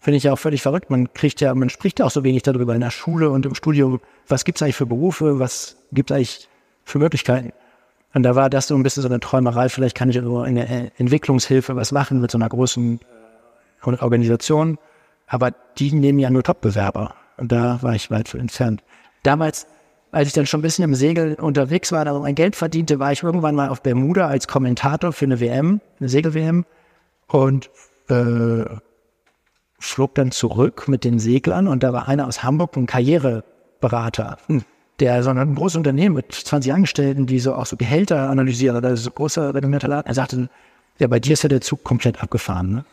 Finde 0.00 0.16
ich 0.16 0.24
ja 0.24 0.32
auch 0.32 0.38
völlig 0.38 0.62
verrückt. 0.62 0.90
Man 0.90 1.12
kriegt 1.12 1.40
ja, 1.40 1.54
man 1.54 1.70
spricht 1.70 2.00
ja 2.00 2.06
auch 2.06 2.10
so 2.10 2.24
wenig 2.24 2.42
darüber 2.42 2.74
in 2.74 2.80
der 2.80 2.90
Schule 2.90 3.30
und 3.30 3.46
im 3.46 3.54
Studium. 3.54 4.00
Was 4.26 4.44
gibt's 4.44 4.60
eigentlich 4.62 4.76
für 4.76 4.86
Berufe? 4.86 5.38
Was 5.38 5.76
gibt's 5.92 6.10
eigentlich 6.10 6.48
für 6.84 6.98
Möglichkeiten? 6.98 7.52
Und 8.14 8.24
da 8.24 8.34
war 8.34 8.50
das 8.50 8.66
so 8.66 8.74
ein 8.74 8.82
bisschen 8.82 9.02
so 9.02 9.08
eine 9.08 9.20
Träumerei. 9.20 9.68
Vielleicht 9.68 9.96
kann 9.96 10.10
ich 10.10 10.20
so 10.20 10.42
in 10.42 10.56
der 10.56 10.90
Entwicklungshilfe 10.98 11.76
was 11.76 11.92
machen 11.92 12.20
mit 12.20 12.32
so 12.32 12.38
einer 12.38 12.48
großen 12.48 12.98
Organisation. 13.84 14.78
Aber 15.28 15.52
die 15.78 15.92
nehmen 15.92 16.18
ja 16.18 16.30
nur 16.30 16.42
Top-Bewerber. 16.42 17.14
Und 17.42 17.50
da 17.50 17.82
war 17.82 17.96
ich 17.96 18.08
weit 18.08 18.28
von 18.28 18.38
entfernt. 18.38 18.84
Damals, 19.24 19.66
als 20.12 20.28
ich 20.28 20.32
dann 20.32 20.46
schon 20.46 20.60
ein 20.60 20.62
bisschen 20.62 20.84
im 20.84 20.94
Segel 20.94 21.34
unterwegs 21.34 21.90
war, 21.90 22.04
da 22.04 22.16
mein 22.16 22.36
Geld 22.36 22.54
verdiente, 22.54 23.00
war 23.00 23.10
ich 23.10 23.24
irgendwann 23.24 23.56
mal 23.56 23.68
auf 23.68 23.82
Bermuda 23.82 24.28
als 24.28 24.46
Kommentator 24.46 25.12
für 25.12 25.24
eine 25.24 25.40
WM, 25.40 25.80
eine 25.98 26.08
Segel-WM 26.08 26.64
und 27.26 27.68
äh, 28.08 28.62
flog 29.80 30.14
dann 30.14 30.30
zurück 30.30 30.86
mit 30.86 31.02
den 31.02 31.18
Seglern 31.18 31.66
und 31.66 31.82
da 31.82 31.92
war 31.92 32.06
einer 32.06 32.28
aus 32.28 32.44
Hamburg, 32.44 32.76
ein 32.76 32.86
Karriereberater, 32.86 34.38
hm. 34.46 34.62
der 35.00 35.24
so 35.24 35.30
ein 35.30 35.54
großes 35.56 35.78
Unternehmen 35.78 36.14
mit 36.14 36.30
20 36.30 36.72
Angestellten, 36.72 37.26
die 37.26 37.40
so 37.40 37.56
auch 37.56 37.66
so 37.66 37.76
Gehälter 37.76 38.30
analysieren, 38.30 38.80
das 38.80 39.00
ist 39.00 39.08
ein 39.08 39.14
großer 39.16 39.52
renommierter 39.52 39.88
Laden. 39.88 40.06
Er 40.06 40.14
sagte, 40.14 40.48
ja, 41.00 41.08
bei 41.08 41.18
dir 41.18 41.32
ist 41.32 41.42
ja 41.42 41.48
der 41.48 41.60
Zug 41.60 41.82
komplett 41.82 42.22
abgefahren, 42.22 42.72
ne? 42.72 42.84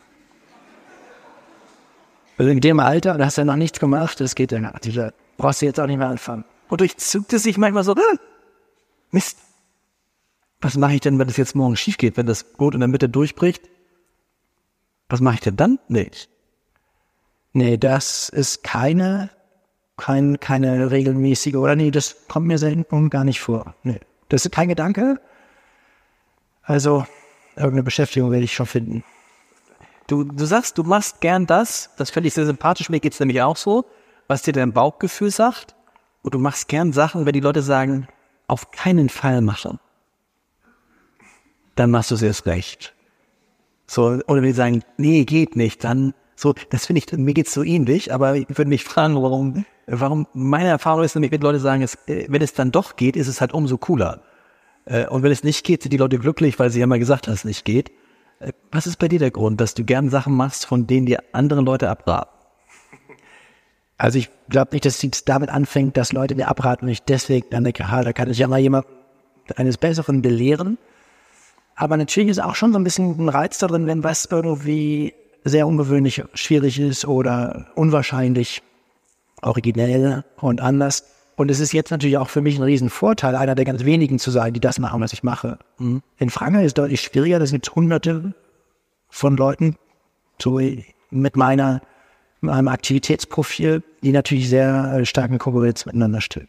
Also 2.40 2.52
in 2.52 2.60
dem 2.60 2.80
Alter, 2.80 3.18
da 3.18 3.26
hast 3.26 3.36
du 3.36 3.42
ja 3.42 3.44
noch 3.44 3.56
nichts 3.56 3.80
gemacht, 3.80 4.18
das 4.18 4.34
geht 4.34 4.50
ja 4.50 4.60
nicht. 4.60 4.96
Da 4.96 5.12
brauchst 5.36 5.60
du 5.60 5.66
jetzt 5.66 5.78
auch 5.78 5.86
nicht 5.86 5.98
mehr 5.98 6.08
anfangen. 6.08 6.46
Und 6.70 6.80
durchzuckt 6.80 7.34
es 7.34 7.42
sich 7.42 7.58
manchmal 7.58 7.84
so, 7.84 7.92
ah, 7.92 8.16
Mist, 9.10 9.36
was 10.62 10.78
mache 10.78 10.94
ich 10.94 11.02
denn, 11.02 11.18
wenn 11.18 11.26
das 11.28 11.36
jetzt 11.36 11.54
morgen 11.54 11.76
schief 11.76 11.98
geht, 11.98 12.16
wenn 12.16 12.24
das 12.24 12.44
Boot 12.44 12.72
in 12.72 12.80
der 12.80 12.88
Mitte 12.88 13.10
durchbricht? 13.10 13.68
Was 15.10 15.20
mache 15.20 15.34
ich 15.34 15.40
denn 15.40 15.56
dann? 15.56 15.78
Nee. 15.88 16.10
Nee, 17.52 17.76
das 17.76 18.30
ist 18.30 18.64
keine, 18.64 19.28
kein, 19.98 20.40
keine 20.40 20.90
regelmäßige, 20.90 21.56
oder 21.56 21.76
nee, 21.76 21.90
das 21.90 22.26
kommt 22.26 22.46
mir 22.46 22.56
selten 22.56 23.10
gar 23.10 23.24
nicht 23.24 23.40
vor. 23.40 23.74
Nee. 23.82 24.00
Das 24.30 24.46
ist 24.46 24.52
kein 24.52 24.70
Gedanke. 24.70 25.20
Also, 26.62 27.04
irgendeine 27.54 27.82
Beschäftigung 27.82 28.30
werde 28.30 28.44
ich 28.44 28.54
schon 28.54 28.64
finden. 28.64 29.04
Du, 30.10 30.24
du 30.24 30.44
sagst, 30.44 30.76
du 30.76 30.82
machst 30.82 31.20
gern 31.20 31.46
das, 31.46 31.90
das 31.96 32.10
fände 32.10 32.26
ich 32.26 32.34
sehr 32.34 32.44
sympathisch, 32.44 32.90
mir 32.90 32.98
geht's 32.98 33.20
nämlich 33.20 33.42
auch 33.42 33.56
so, 33.56 33.84
was 34.26 34.42
dir 34.42 34.52
dein 34.52 34.72
Bauchgefühl 34.72 35.30
sagt. 35.30 35.76
Und 36.22 36.34
du 36.34 36.40
machst 36.40 36.66
gern 36.66 36.92
Sachen, 36.92 37.26
wenn 37.26 37.32
die 37.32 37.38
Leute 37.38 37.62
sagen, 37.62 38.08
auf 38.48 38.72
keinen 38.72 39.08
Fall 39.08 39.40
machen. 39.40 39.78
Dann 41.76 41.92
machst 41.92 42.10
du 42.10 42.16
es 42.16 42.22
erst 42.22 42.46
recht. 42.46 42.92
So, 43.86 44.06
oder 44.26 44.42
wenn 44.42 44.42
die 44.42 44.52
sagen, 44.52 44.82
nee, 44.96 45.24
geht 45.24 45.54
nicht, 45.54 45.84
dann 45.84 46.12
so, 46.34 46.54
das 46.70 46.86
finde 46.86 47.02
ich, 47.04 47.12
mir 47.16 47.32
geht's 47.32 47.54
so 47.54 47.62
ähnlich, 47.62 48.12
aber 48.12 48.34
ich 48.34 48.48
würde 48.48 48.68
mich 48.68 48.82
fragen, 48.82 49.14
warum, 49.14 49.64
warum, 49.86 50.26
meine 50.34 50.70
Erfahrung 50.70 51.04
ist 51.04 51.14
nämlich, 51.14 51.30
wenn 51.30 51.40
Leute 51.40 51.60
sagen, 51.60 51.82
es, 51.82 51.94
äh, 52.08 52.26
wenn 52.28 52.42
es 52.42 52.52
dann 52.52 52.72
doch 52.72 52.96
geht, 52.96 53.14
ist 53.14 53.28
es 53.28 53.40
halt 53.40 53.52
umso 53.52 53.78
cooler. 53.78 54.22
Äh, 54.86 55.06
und 55.06 55.22
wenn 55.22 55.30
es 55.30 55.44
nicht 55.44 55.64
geht, 55.64 55.82
sind 55.84 55.92
die 55.92 55.98
Leute 55.98 56.18
glücklich, 56.18 56.58
weil 56.58 56.70
sie 56.70 56.80
ja 56.80 56.88
mal 56.88 56.98
gesagt 56.98 57.28
haben, 57.28 57.34
es 57.34 57.44
nicht 57.44 57.64
geht. 57.64 57.92
Was 58.70 58.86
ist 58.86 58.98
bei 58.98 59.08
dir 59.08 59.18
der 59.18 59.30
Grund, 59.30 59.60
dass 59.60 59.74
du 59.74 59.84
gern 59.84 60.08
Sachen 60.08 60.34
machst, 60.34 60.64
von 60.64 60.86
denen 60.86 61.06
dir 61.06 61.22
andere 61.32 61.60
Leute 61.60 61.90
abraten? 61.90 62.30
Also 63.98 64.18
ich 64.18 64.30
glaube 64.48 64.70
nicht, 64.72 64.86
dass 64.86 65.04
es 65.04 65.24
damit 65.26 65.50
anfängt, 65.50 65.98
dass 65.98 66.12
Leute 66.12 66.34
mir 66.34 66.48
abraten 66.48 66.86
und 66.86 66.90
ich 66.90 67.02
deswegen 67.02 67.48
dann 67.50 67.64
denke, 67.64 67.90
ha, 67.90 68.02
da 68.02 68.14
kann 68.14 68.30
ich 68.30 68.38
ja 68.38 68.48
mal 68.48 68.58
jemand 68.58 68.86
eines 69.56 69.76
Besseren 69.76 70.22
belehren. 70.22 70.78
Aber 71.74 71.98
natürlich 71.98 72.30
ist 72.30 72.42
auch 72.42 72.54
schon 72.54 72.72
so 72.72 72.78
ein 72.78 72.84
bisschen 72.84 73.18
ein 73.18 73.28
Reiz 73.28 73.58
darin, 73.58 73.86
wenn 73.86 74.02
was 74.02 74.24
irgendwie 74.24 75.12
sehr 75.44 75.66
ungewöhnlich, 75.66 76.22
schwierig 76.32 76.80
ist 76.80 77.04
oder 77.04 77.66
unwahrscheinlich, 77.74 78.62
originell 79.42 80.24
und 80.40 80.62
anders. 80.62 81.04
Und 81.40 81.50
es 81.50 81.58
ist 81.58 81.72
jetzt 81.72 81.90
natürlich 81.90 82.18
auch 82.18 82.28
für 82.28 82.42
mich 82.42 82.58
ein 82.58 82.62
Riesenvorteil, 82.62 83.34
einer 83.34 83.54
der 83.54 83.64
ganz 83.64 83.86
wenigen 83.86 84.18
zu 84.18 84.30
sein, 84.30 84.52
die 84.52 84.60
das 84.60 84.78
machen, 84.78 85.00
was 85.00 85.14
ich 85.14 85.22
mache. 85.22 85.58
Mhm. 85.78 86.02
In 86.18 86.28
Frankreich 86.28 86.64
ist 86.64 86.72
es 86.72 86.74
deutlich 86.74 87.00
schwieriger, 87.00 87.38
da 87.38 87.46
sind 87.46 87.66
hunderte 87.74 88.34
von 89.08 89.38
Leuten, 89.38 89.76
so 90.38 90.60
mit 91.08 91.36
meiner, 91.36 91.80
meinem 92.42 92.68
Aktivitätsprofil, 92.68 93.82
die 94.02 94.12
natürlich 94.12 94.50
sehr 94.50 94.98
äh, 94.98 95.06
stark 95.06 95.30
in 95.30 95.38
Konkurrenz 95.38 95.86
miteinander 95.86 96.20
stehen. 96.20 96.46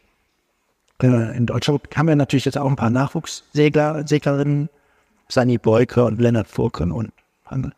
Äh, 1.01 1.37
in 1.37 1.45
Deutschland 1.45 1.83
haben 1.95 2.09
wir 2.09 2.17
natürlich 2.17 2.43
jetzt 2.43 2.57
auch 2.57 2.67
ein 2.67 2.75
paar 2.75 2.89
Nachwuchssegler, 2.89 4.05
Seglerinnen, 4.05 4.67
Sani 5.29 5.57
Beuker 5.57 6.07
und 6.07 6.19
Lennart 6.19 6.49
Furken 6.49 6.91
und 6.91 7.13
andere. 7.45 7.71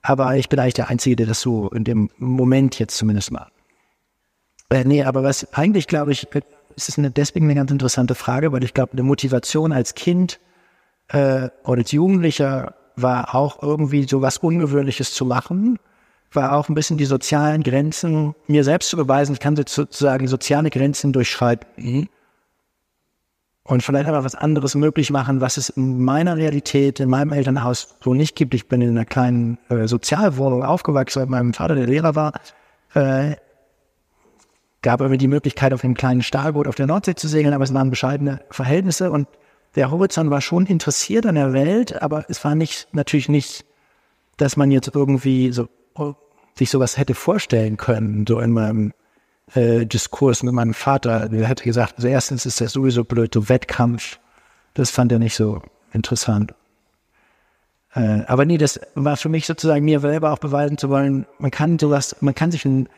Aber 0.00 0.34
ich 0.34 0.48
bin 0.48 0.58
eigentlich 0.58 0.72
der 0.72 0.88
Einzige, 0.88 1.14
der 1.14 1.26
das 1.26 1.42
so 1.42 1.68
in 1.68 1.84
dem 1.84 2.08
Moment 2.16 2.78
jetzt 2.78 2.96
zumindest 2.96 3.32
macht. 3.32 3.52
Äh, 4.72 4.84
nee, 4.84 5.02
aber 5.02 5.22
was 5.22 5.52
eigentlich, 5.52 5.86
glaube 5.86 6.12
ich, 6.12 6.26
ist 6.76 6.88
es 6.88 7.12
deswegen 7.12 7.46
eine 7.46 7.54
ganz 7.54 7.70
interessante 7.70 8.14
Frage, 8.14 8.52
weil 8.52 8.64
ich 8.64 8.72
glaube, 8.72 8.92
eine 8.92 9.02
Motivation 9.02 9.70
als 9.70 9.94
Kind 9.94 10.40
äh, 11.08 11.50
oder 11.64 11.80
als 11.80 11.92
Jugendlicher 11.92 12.74
war 12.96 13.34
auch 13.34 13.62
irgendwie 13.62 14.04
so 14.08 14.22
was 14.22 14.38
Ungewöhnliches 14.38 15.12
zu 15.12 15.26
machen, 15.26 15.78
war 16.32 16.56
auch 16.56 16.70
ein 16.70 16.74
bisschen 16.74 16.96
die 16.96 17.04
sozialen 17.04 17.62
Grenzen, 17.62 18.34
mir 18.46 18.64
selbst 18.64 18.88
zu 18.88 18.96
beweisen, 18.96 19.34
ich 19.34 19.40
kann 19.40 19.56
sozusagen 19.56 20.26
soziale 20.26 20.70
Grenzen 20.70 21.12
durchschreiten. 21.12 21.66
Mhm. 21.76 22.08
und 23.64 23.82
vielleicht 23.82 24.08
aber 24.08 24.24
was 24.24 24.34
anderes 24.34 24.74
möglich 24.74 25.10
machen, 25.10 25.42
was 25.42 25.58
es 25.58 25.68
in 25.68 26.02
meiner 26.02 26.38
Realität, 26.38 26.98
in 26.98 27.10
meinem 27.10 27.32
Elternhaus 27.32 27.96
so 28.02 28.14
nicht 28.14 28.36
gibt. 28.36 28.54
Ich 28.54 28.68
bin 28.68 28.80
in 28.80 28.90
einer 28.90 29.04
kleinen 29.04 29.58
äh, 29.68 29.86
Sozialwohnung 29.86 30.64
aufgewachsen, 30.64 31.20
weil 31.20 31.26
mein 31.26 31.52
Vater, 31.52 31.74
der 31.74 31.86
Lehrer 31.86 32.14
war, 32.14 32.32
äh, 32.94 33.36
gab 34.82 35.00
irgendwie 35.00 35.18
die 35.18 35.28
Möglichkeit, 35.28 35.72
auf 35.72 35.84
einem 35.84 35.94
kleinen 35.94 36.22
Stahlboot 36.22 36.66
auf 36.66 36.74
der 36.74 36.86
Nordsee 36.86 37.14
zu 37.14 37.28
segeln, 37.28 37.54
aber 37.54 37.64
es 37.64 37.72
waren 37.72 37.90
bescheidene 37.90 38.40
Verhältnisse 38.50 39.10
und 39.10 39.28
der 39.74 39.90
Horizont 39.90 40.30
war 40.30 40.40
schon 40.40 40.66
interessiert 40.66 41.24
an 41.24 41.36
der 41.36 41.52
Welt, 41.52 42.02
aber 42.02 42.26
es 42.28 42.44
war 42.44 42.54
nicht, 42.54 42.88
natürlich 42.92 43.28
nicht, 43.28 43.64
dass 44.36 44.56
man 44.56 44.70
jetzt 44.70 44.90
irgendwie 44.94 45.52
so, 45.52 45.68
oh, 45.94 46.14
sich 46.54 46.68
sowas 46.68 46.98
hätte 46.98 47.14
vorstellen 47.14 47.76
können, 47.76 48.26
so 48.26 48.40
in 48.40 48.50
meinem 48.50 48.92
äh, 49.54 49.86
Diskurs 49.86 50.42
mit 50.42 50.52
meinem 50.52 50.74
Vater. 50.74 51.28
Der 51.28 51.46
hätte 51.46 51.64
gesagt, 51.64 51.94
also 51.96 52.08
erstens 52.08 52.44
ist 52.44 52.60
das 52.60 52.72
sowieso 52.72 53.04
blöd, 53.04 53.32
so 53.32 53.48
Wettkampf, 53.48 54.18
das 54.74 54.90
fand 54.90 55.12
er 55.12 55.18
nicht 55.18 55.34
so 55.34 55.62
interessant. 55.92 56.54
Äh, 57.94 58.22
aber 58.26 58.44
nee, 58.44 58.58
das 58.58 58.80
war 58.94 59.16
für 59.16 59.28
mich 59.28 59.46
sozusagen 59.46 59.84
mir 59.84 60.00
selber 60.00 60.32
auch 60.32 60.38
beweisen 60.38 60.76
zu 60.76 60.90
wollen, 60.90 61.26
man 61.38 61.50
kann 61.50 61.78
sowas, 61.78 62.16
man 62.20 62.34
kann 62.34 62.50
sich 62.50 62.64
ein 62.64 62.88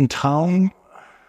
einen 0.00 0.08
Traum 0.08 0.72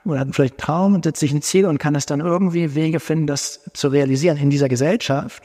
oder 0.04 0.22
hat 0.22 0.30
vielleicht 0.34 0.54
einen 0.54 0.66
Traum 0.66 0.96
und 0.96 1.04
setzt 1.04 1.20
sich 1.20 1.32
ein 1.32 1.42
Ziel 1.42 1.66
und 1.66 1.78
kann 1.78 1.96
es 1.96 2.06
dann 2.06 2.20
irgendwie 2.20 2.74
Wege 2.76 3.00
finden, 3.00 3.28
das 3.28 3.70
zu 3.74 3.90
realisieren 3.90 4.38
in 4.38 4.50
dieser 4.50 4.70
Gesellschaft, 4.70 5.44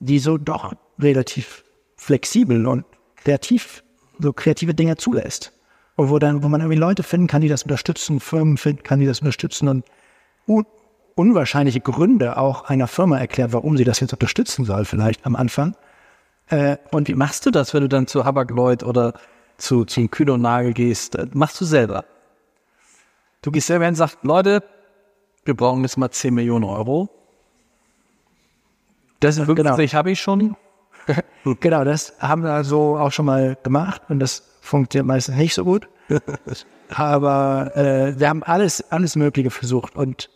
die 0.00 0.18
so 0.18 0.36
doch 0.36 0.72
relativ 0.98 1.64
flexibel 1.96 2.66
und 2.66 2.84
kreativ, 3.16 3.84
so 4.18 4.32
kreative 4.32 4.74
Dinge 4.74 4.96
zulässt. 4.96 5.52
Und 5.94 6.10
wo 6.10 6.18
dann, 6.18 6.42
wo 6.42 6.48
man 6.48 6.60
irgendwie 6.60 6.78
Leute 6.78 7.02
finden 7.02 7.28
kann, 7.28 7.42
die 7.42 7.48
das 7.48 7.62
unterstützen, 7.62 8.18
Firmen 8.18 8.56
finden 8.56 8.82
kann, 8.82 8.98
die 8.98 9.06
das 9.06 9.20
unterstützen 9.20 9.68
und 9.68 9.84
un 10.46 10.66
unwahrscheinliche 11.14 11.80
Gründe 11.80 12.38
auch 12.38 12.64
einer 12.64 12.86
Firma 12.86 13.18
erklärt, 13.18 13.52
warum 13.52 13.76
sie 13.76 13.84
das 13.84 14.00
jetzt 14.00 14.14
unterstützen 14.14 14.64
soll, 14.64 14.86
vielleicht 14.86 15.26
am 15.26 15.36
Anfang. 15.36 15.76
Äh, 16.48 16.78
und 16.90 17.08
wie 17.08 17.14
machst 17.14 17.44
du 17.44 17.50
das, 17.50 17.74
wenn 17.74 17.82
du 17.82 17.88
dann 17.88 18.06
zu 18.06 18.24
Habak 18.24 18.50
Lloyd 18.50 18.82
oder 18.82 19.12
zu, 19.58 19.84
zum 19.84 20.10
Kühne 20.10 20.32
und 20.32 20.40
Nagel 20.40 20.72
gehst? 20.72 21.16
Äh, 21.16 21.26
machst 21.34 21.60
du 21.60 21.66
selber? 21.66 22.06
Du 23.42 23.50
gehst 23.50 23.66
selber 23.66 23.84
hin 23.84 23.92
und 23.92 23.96
sagst, 23.96 24.18
Leute, 24.22 24.62
wir 25.44 25.54
brauchen 25.54 25.82
jetzt 25.82 25.98
mal 25.98 26.10
10 26.10 26.32
Millionen 26.32 26.64
Euro. 26.64 27.10
Das 29.20 29.36
ist 29.36 29.46
wirklich, 29.46 29.66
genau. 29.66 29.76
habe 29.76 30.10
ich 30.10 30.20
schon. 30.20 30.56
genau, 31.60 31.84
das 31.84 32.14
haben 32.20 32.44
wir 32.44 32.52
also 32.52 32.96
auch 32.96 33.10
schon 33.10 33.26
mal 33.26 33.56
gemacht 33.62 34.02
und 34.08 34.20
das 34.20 34.42
funktioniert 34.60 35.06
meistens 35.06 35.36
nicht 35.36 35.54
so 35.54 35.64
gut. 35.64 35.88
Aber 36.90 37.76
äh, 37.76 38.18
wir 38.18 38.28
haben 38.28 38.42
alles, 38.42 38.90
alles 38.92 39.16
Mögliche 39.16 39.50
versucht 39.50 39.96
und 39.96 40.30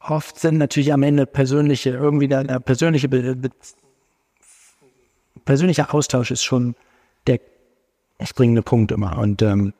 oft 0.00 0.38
sind 0.38 0.58
natürlich 0.58 0.92
am 0.92 1.02
Ende 1.02 1.26
persönliche, 1.26 1.90
irgendwie 1.90 2.28
der, 2.28 2.44
persönliche, 2.60 3.08
persönlicher 5.44 5.94
Austausch 5.94 6.30
ist 6.30 6.44
schon 6.44 6.76
der 7.26 7.40
springende 8.22 8.62
Punkt 8.62 8.92
immer. 8.92 9.18
Und 9.18 9.42
ähm, 9.42 9.72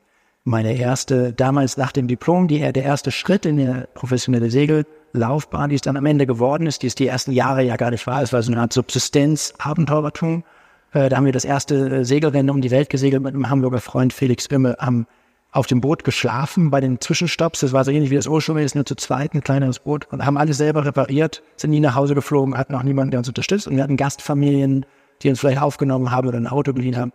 meine 0.47 0.77
erste, 0.77 1.33
damals 1.33 1.75
nach 1.75 1.91
dem 1.91 2.07
Diplom, 2.07 2.47
die, 2.47 2.59
der 2.59 2.83
erste 2.83 3.11
Schritt 3.11 3.45
in 3.45 3.57
der 3.57 3.89
professionelle 3.93 4.49
Segellaufbahn, 4.49 5.69
die 5.69 5.75
es 5.75 5.81
dann 5.81 5.97
am 5.97 6.05
Ende 6.05 6.25
geworden 6.25 6.67
ist, 6.67 6.83
die 6.83 6.87
es 6.87 6.95
die 6.95 7.05
ersten 7.05 7.33
Jahre 7.33 7.63
ja 7.63 7.75
gar 7.75 7.91
nicht 7.91 8.07
war. 8.07 8.21
Es 8.21 8.31
war 8.31 8.41
so 8.41 8.53
eine 8.53 8.61
Art 8.61 8.71
Subsistenz, 8.71 9.53
Abenteurertum. 9.57 10.45
Äh, 10.93 11.09
da 11.09 11.17
haben 11.17 11.25
wir 11.25 11.33
das 11.33 11.43
erste 11.43 11.89
äh, 11.89 12.05
Segelrennen 12.05 12.49
um 12.49 12.61
die 12.61 12.71
Welt 12.71 12.89
gesegelt 12.89 13.23
mit 13.23 13.33
einem 13.33 13.49
Hamburger 13.49 13.81
Freund 13.81 14.13
Felix 14.13 14.45
Imme, 14.45 14.77
haben 14.79 15.05
auf 15.51 15.67
dem 15.67 15.81
Boot 15.81 16.05
geschlafen 16.05 16.69
bei 16.69 16.79
den 16.79 17.01
Zwischenstopps. 17.01 17.59
Das 17.59 17.73
war 17.73 17.83
so 17.83 17.91
ähnlich 17.91 18.09
wie 18.09 18.15
das 18.15 18.29
Ocean 18.29 18.57
ist 18.57 18.73
nur 18.73 18.85
zu 18.85 18.95
zweit, 18.95 19.33
ein 19.33 19.43
kleineres 19.43 19.79
Boot 19.79 20.07
und 20.11 20.25
haben 20.25 20.37
alles 20.37 20.57
selber 20.57 20.85
repariert, 20.85 21.43
sind 21.57 21.71
nie 21.71 21.81
nach 21.81 21.95
Hause 21.95 22.15
geflogen, 22.15 22.57
hatten 22.57 22.73
auch 22.73 22.83
niemanden, 22.83 23.11
der 23.11 23.19
uns 23.19 23.27
unterstützt 23.27 23.67
und 23.67 23.75
wir 23.75 23.83
hatten 23.83 23.97
Gastfamilien, 23.97 24.85
die 25.23 25.29
uns 25.29 25.41
vielleicht 25.41 25.61
aufgenommen 25.61 26.11
haben 26.11 26.29
oder 26.29 26.37
ein 26.37 26.47
Auto 26.47 26.71
geliehen 26.71 26.95
haben. 26.95 27.11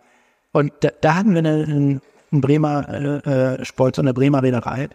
Und 0.51 0.71
da, 0.81 0.89
da 1.01 1.15
hatten 1.15 1.33
wir 1.33 1.39
eine, 1.39 1.99
ein 2.33 2.41
Bremer 2.41 2.89
äh, 2.89 3.57
äh 3.59 3.65
Sport, 3.65 3.95
so 3.95 4.01
eine 4.01 4.13
Bremer 4.13 4.43
Reederei. 4.43 4.89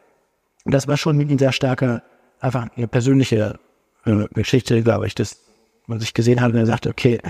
Und 0.64 0.72
das 0.72 0.88
war 0.88 0.96
schon 0.96 1.18
ein 1.18 1.38
sehr 1.38 1.52
starker, 1.52 2.02
einfach 2.40 2.68
eine 2.76 2.88
persönliche 2.88 3.58
äh, 4.04 4.26
Geschichte, 4.34 4.82
glaube 4.82 5.06
ich, 5.06 5.14
dass 5.14 5.38
man 5.86 6.00
sich 6.00 6.14
gesehen 6.14 6.40
hat 6.40 6.52
und 6.52 6.58
er 6.58 6.66
sagte, 6.66 6.90
okay, 6.90 7.20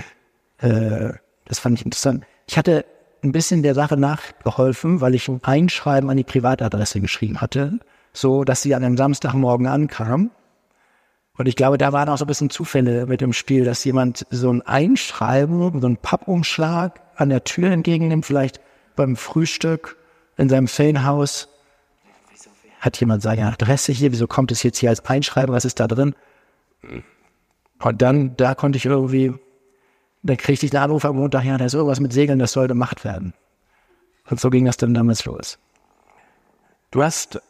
äh, 0.57 1.13
das 1.45 1.59
fand 1.59 1.79
ich 1.79 1.85
interessant. 1.85 2.25
Ich 2.47 2.57
hatte 2.57 2.85
ein 3.23 3.31
bisschen 3.31 3.63
der 3.63 3.75
Sache 3.75 3.97
nachgeholfen, 3.97 5.01
weil 5.01 5.15
ich 5.15 5.27
ein 5.27 5.39
Einschreiben 5.43 6.09
an 6.09 6.17
die 6.17 6.23
Privatadresse 6.23 7.01
geschrieben 7.01 7.41
hatte, 7.41 7.79
so 8.13 8.43
dass 8.43 8.61
sie 8.61 8.75
an 8.75 8.83
einem 8.83 8.97
Samstagmorgen 8.97 9.67
ankam. 9.67 10.31
Und 11.37 11.47
ich 11.47 11.55
glaube, 11.55 11.77
da 11.77 11.93
waren 11.93 12.09
auch 12.09 12.17
so 12.17 12.25
ein 12.25 12.27
bisschen 12.27 12.49
Zufälle 12.49 13.05
mit 13.05 13.21
dem 13.21 13.31
Spiel, 13.31 13.63
dass 13.63 13.83
jemand 13.85 14.25
so 14.29 14.51
ein 14.51 14.61
Einschreiben, 14.61 15.79
so 15.79 15.87
ein 15.87 15.97
Pappumschlag 15.97 16.99
an 17.15 17.29
der 17.29 17.45
Tür 17.45 17.71
entgegennimmt, 17.71 18.25
vielleicht 18.25 18.59
beim 18.95 19.15
Frühstück 19.15 19.97
in 20.39 20.47
seinem 20.49 20.67
Ferienhaus. 20.67 21.49
Hat 22.79 22.97
jemand 22.99 23.21
seine 23.21 23.45
Adresse 23.45 23.91
hier? 23.91 24.11
Wieso 24.13 24.25
kommt 24.25 24.53
es 24.53 24.63
jetzt 24.63 24.77
hier 24.77 24.89
als 24.89 25.05
Einschreiben? 25.05 25.53
Was 25.53 25.65
ist 25.65 25.81
da 25.81 25.87
drin? 25.87 26.15
Und 27.83 28.01
dann, 28.01 28.37
da 28.37 28.55
konnte 28.55 28.77
ich 28.77 28.85
irgendwie, 28.85 29.33
da 30.23 30.35
kriegte 30.35 30.65
ich 30.65 30.73
einen 30.73 30.83
Anruf 30.83 31.03
am 31.03 31.17
Montag, 31.17 31.43
ja, 31.43 31.57
da 31.57 31.65
ist 31.65 31.73
irgendwas 31.73 31.99
mit 31.99 32.13
Segeln, 32.13 32.39
das 32.39 32.53
soll 32.53 32.67
gemacht 32.67 33.03
werden. 33.03 33.33
Und 34.29 34.39
so 34.39 34.49
ging 34.49 34.63
das 34.63 34.77
dann 34.77 34.93
damals 34.93 35.25
los. 35.25 35.59
Du 36.91 37.03
hast 37.03 37.41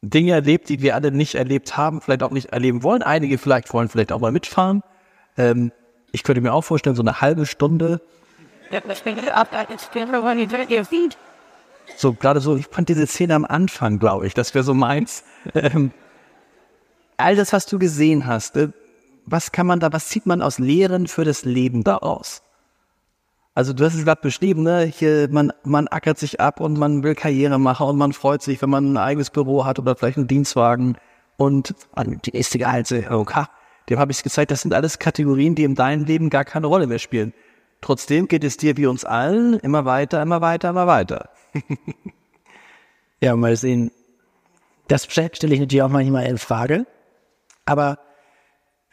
Dinge 0.00 0.32
erlebt, 0.32 0.68
die 0.68 0.82
wir 0.82 0.94
alle 0.94 1.10
nicht 1.10 1.34
erlebt 1.34 1.76
haben, 1.76 2.00
vielleicht 2.00 2.22
auch 2.22 2.30
nicht 2.30 2.52
erleben 2.52 2.84
wollen. 2.84 3.02
Einige 3.02 3.38
vielleicht 3.38 3.72
wollen 3.72 3.88
vielleicht 3.88 4.12
auch 4.12 4.20
mal 4.20 4.32
mitfahren. 4.32 4.82
Ähm, 5.36 5.72
ich 6.12 6.22
könnte 6.22 6.40
mir 6.40 6.52
auch 6.52 6.62
vorstellen, 6.62 6.94
so 6.94 7.02
eine 7.02 7.20
halbe 7.20 7.44
Stunde 7.44 8.00
so 11.96 12.12
gerade 12.12 12.40
so, 12.40 12.56
ich 12.56 12.66
fand 12.66 12.88
diese 12.88 13.06
Szene 13.06 13.34
am 13.34 13.44
Anfang, 13.44 13.98
glaube 13.98 14.26
ich, 14.26 14.34
das 14.34 14.54
wäre 14.54 14.64
so 14.64 14.74
meins. 14.74 15.24
Ähm, 15.54 15.92
all 17.16 17.36
das, 17.36 17.52
was 17.52 17.66
du 17.66 17.78
gesehen 17.78 18.26
hast, 18.26 18.56
äh, 18.56 18.68
was 19.26 19.52
kann 19.52 19.66
man 19.66 19.80
da, 19.80 19.92
was 19.92 20.08
zieht 20.08 20.26
man 20.26 20.42
aus 20.42 20.58
Lehren 20.58 21.06
für 21.06 21.24
das 21.24 21.44
Leben 21.44 21.84
daraus? 21.84 22.42
Also 23.54 23.72
du 23.72 23.84
hast 23.84 23.94
es 23.94 24.04
gerade 24.04 24.20
beschrieben, 24.20 24.64
ne? 24.64 24.82
Hier, 24.84 25.28
man, 25.30 25.52
man 25.62 25.86
ackert 25.86 26.18
sich 26.18 26.40
ab 26.40 26.60
und 26.60 26.76
man 26.76 27.04
will 27.04 27.14
Karriere 27.14 27.58
machen 27.58 27.86
und 27.86 27.96
man 27.96 28.12
freut 28.12 28.42
sich, 28.42 28.60
wenn 28.62 28.70
man 28.70 28.92
ein 28.92 28.96
eigenes 28.96 29.30
Büro 29.30 29.64
hat 29.64 29.78
oder 29.78 29.94
vielleicht 29.94 30.18
einen 30.18 30.26
Dienstwagen 30.26 30.96
und 31.36 31.74
die 31.96 32.32
nächste 32.32 32.58
Gehaltserhöhung. 32.58 33.30
Ha, 33.34 33.48
dem 33.88 33.98
habe 33.98 34.10
ich 34.10 34.22
gezeigt, 34.22 34.50
das 34.50 34.62
sind 34.62 34.74
alles 34.74 34.98
Kategorien, 34.98 35.54
die 35.54 35.64
in 35.64 35.76
deinem 35.76 36.04
Leben 36.04 36.30
gar 36.30 36.44
keine 36.44 36.66
Rolle 36.66 36.88
mehr 36.88 36.98
spielen. 36.98 37.32
Trotzdem 37.84 38.28
geht 38.28 38.44
es 38.44 38.56
dir 38.56 38.78
wie 38.78 38.86
uns 38.86 39.04
allen 39.04 39.58
immer 39.58 39.84
weiter, 39.84 40.22
immer 40.22 40.40
weiter, 40.40 40.70
immer 40.70 40.86
weiter. 40.86 41.28
ja, 43.20 43.36
mal 43.36 43.54
sehen. 43.56 43.90
Das 44.88 45.04
stelle 45.04 45.52
ich 45.52 45.60
natürlich 45.60 45.82
auch 45.82 45.90
manchmal 45.90 46.24
in 46.24 46.38
Frage. 46.38 46.86
Aber 47.66 47.98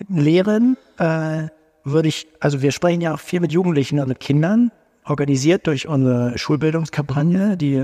Lehren 0.10 0.76
äh, 0.98 1.48
würde 1.86 2.10
ich, 2.10 2.28
also 2.42 2.62
wir 2.62 2.74
sprechen 2.74 3.00
ja 3.00 3.14
auch 3.14 3.22
viel 3.22 3.40
mit 3.40 3.54
Jugendlichen 3.54 3.98
und 3.98 4.10
mit 4.10 4.20
Kindern, 4.20 4.74
organisiert 5.06 5.68
durch 5.68 5.88
unsere 5.88 6.38
Schulbildungskampagne, 6.38 7.56
die 7.56 7.82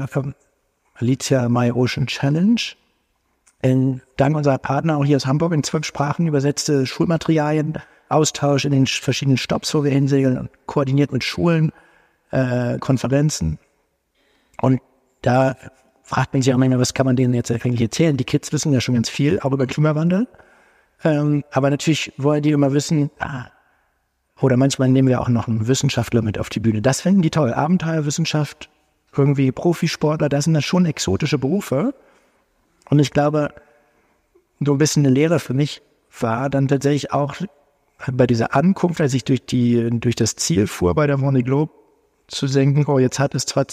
Alicia 0.95 1.47
My 1.47 1.71
Ocean 1.71 2.07
Challenge. 2.07 2.59
In, 3.61 4.01
dank 4.17 4.35
unserer 4.35 4.57
Partner 4.57 4.97
auch 4.97 5.05
hier 5.05 5.15
aus 5.15 5.25
Hamburg 5.25 5.53
in 5.53 5.63
zwölf 5.63 5.85
Sprachen 5.85 6.27
übersetzte 6.27 6.85
Schulmaterialien 6.85 7.77
Austausch 8.09 8.65
in 8.65 8.71
den 8.71 8.87
verschiedenen 8.87 9.37
Stops, 9.37 9.73
wo 9.73 9.83
wir 9.83 9.91
hinsegeln, 9.91 10.49
koordiniert 10.65 11.11
mit 11.11 11.23
Schulen, 11.23 11.71
äh, 12.31 12.77
Konferenzen. 12.79 13.59
Und 14.61 14.81
da 15.21 15.55
fragt 16.03 16.33
man 16.33 16.41
sich 16.41 16.53
auch 16.53 16.57
manchmal, 16.57 16.79
was 16.79 16.93
kann 16.93 17.05
man 17.05 17.15
denen 17.15 17.33
jetzt 17.33 17.51
eigentlich 17.51 17.81
erzählen? 17.81 18.17
Die 18.17 18.23
Kids 18.23 18.53
wissen 18.53 18.71
ja 18.71 18.81
schon 18.81 18.95
ganz 18.95 19.09
viel, 19.09 19.39
auch 19.41 19.51
über 19.51 19.67
Klimawandel. 19.67 20.27
Ähm, 21.03 21.43
aber 21.51 21.69
natürlich 21.69 22.13
wollen 22.17 22.41
die 22.41 22.51
immer 22.51 22.73
wissen, 22.73 23.11
ah, 23.19 23.47
oder 24.39 24.57
manchmal 24.57 24.89
nehmen 24.89 25.07
wir 25.07 25.21
auch 25.21 25.29
noch 25.29 25.47
einen 25.47 25.67
Wissenschaftler 25.67 26.21
mit 26.21 26.39
auf 26.39 26.49
die 26.49 26.59
Bühne. 26.59 26.81
Das 26.81 27.01
finden 27.01 27.21
die 27.21 27.29
toll. 27.29 27.53
Abenteuerwissenschaft, 27.53 28.69
irgendwie 29.15 29.51
Profisportler, 29.51 30.29
das 30.29 30.45
sind 30.45 30.53
dann 30.53 30.63
schon 30.63 30.85
exotische 30.85 31.37
Berufe. 31.37 31.93
Und 32.89 32.99
ich 32.99 33.11
glaube, 33.11 33.53
so 34.59 34.73
ein 34.73 34.77
bisschen 34.77 35.05
eine 35.05 35.13
Lehre 35.13 35.39
für 35.39 35.53
mich 35.53 35.81
war 36.19 36.49
dann 36.49 36.67
tatsächlich 36.67 37.11
auch 37.11 37.35
bei 38.11 38.27
dieser 38.27 38.55
Ankunft, 38.55 39.01
als 39.01 39.13
ich 39.13 39.23
durch 39.23 39.45
die, 39.45 39.89
durch 39.99 40.15
das 40.15 40.35
Ziel 40.35 40.67
fuhr, 40.67 40.93
bei 40.93 41.07
der 41.07 41.17
Vendée 41.17 41.43
Globe 41.43 41.71
zu 42.27 42.47
senken, 42.47 42.85
oh, 42.87 42.99
jetzt 42.99 43.19
hat 43.19 43.35
es 43.35 43.45
zwar, 43.45 43.65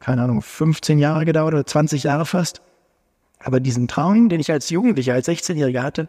keine 0.00 0.22
Ahnung, 0.22 0.42
15 0.42 0.98
Jahre 0.98 1.24
gedauert 1.24 1.54
oder 1.54 1.66
20 1.66 2.02
Jahre 2.02 2.26
fast, 2.26 2.60
aber 3.38 3.60
diesen 3.60 3.88
Traum, 3.88 4.28
den 4.28 4.40
ich 4.40 4.50
als 4.50 4.70
Jugendlicher, 4.70 5.14
als 5.14 5.28
16-Jähriger 5.28 5.82
hatte, 5.82 6.08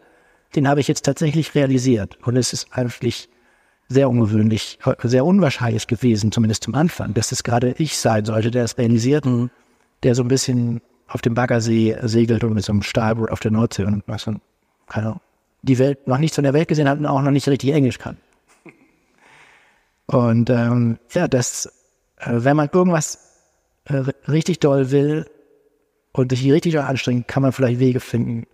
den 0.54 0.68
habe 0.68 0.80
ich 0.80 0.88
jetzt 0.88 1.04
tatsächlich 1.04 1.54
realisiert. 1.54 2.18
Und 2.22 2.36
es 2.36 2.52
ist 2.52 2.68
eigentlich 2.72 3.30
sehr 3.88 4.10
ungewöhnlich, 4.10 4.78
sehr 5.02 5.24
unwahrscheinlich 5.24 5.86
gewesen, 5.86 6.32
zumindest 6.32 6.64
zum 6.64 6.74
Anfang, 6.74 7.14
dass 7.14 7.32
es 7.32 7.42
gerade 7.42 7.74
ich 7.78 7.96
sein 7.96 8.24
sollte, 8.24 8.50
der 8.50 8.64
es 8.64 8.76
realisiert, 8.76 9.24
mhm. 9.24 9.50
der 10.02 10.14
so 10.14 10.22
ein 10.22 10.28
bisschen 10.28 10.82
auf 11.06 11.22
dem 11.22 11.34
Baggersee 11.34 11.96
segelt 12.02 12.44
und 12.44 12.54
mit 12.54 12.64
so 12.64 12.72
einem 12.72 12.82
Stahlboot 12.82 13.30
auf 13.30 13.40
der 13.40 13.50
Nordsee 13.50 13.84
und 13.84 14.02
was, 14.06 14.24
keine 14.24 15.06
Ahnung, 15.06 15.20
die 15.62 15.78
Welt 15.78 16.06
noch 16.06 16.18
nichts 16.18 16.34
von 16.36 16.44
der 16.44 16.52
Welt 16.52 16.68
gesehen 16.68 16.88
hat 16.88 16.98
und 16.98 17.06
auch 17.06 17.22
noch 17.22 17.30
nicht 17.30 17.48
richtig 17.48 17.72
Englisch 17.72 17.98
kann. 17.98 18.16
Und 20.06 20.50
ähm, 20.50 20.98
ja, 21.12 21.28
das, 21.28 21.66
äh, 22.18 22.30
wenn 22.32 22.56
man 22.56 22.68
irgendwas 22.72 23.18
äh, 23.84 24.02
richtig 24.28 24.60
doll 24.60 24.90
will 24.90 25.30
und 26.12 26.30
sich 26.30 26.50
richtig 26.52 26.74
doll 26.74 26.82
anstrengt, 26.82 27.28
kann 27.28 27.42
man 27.42 27.52
vielleicht 27.52 27.78
Wege 27.78 28.00
finden, 28.00 28.46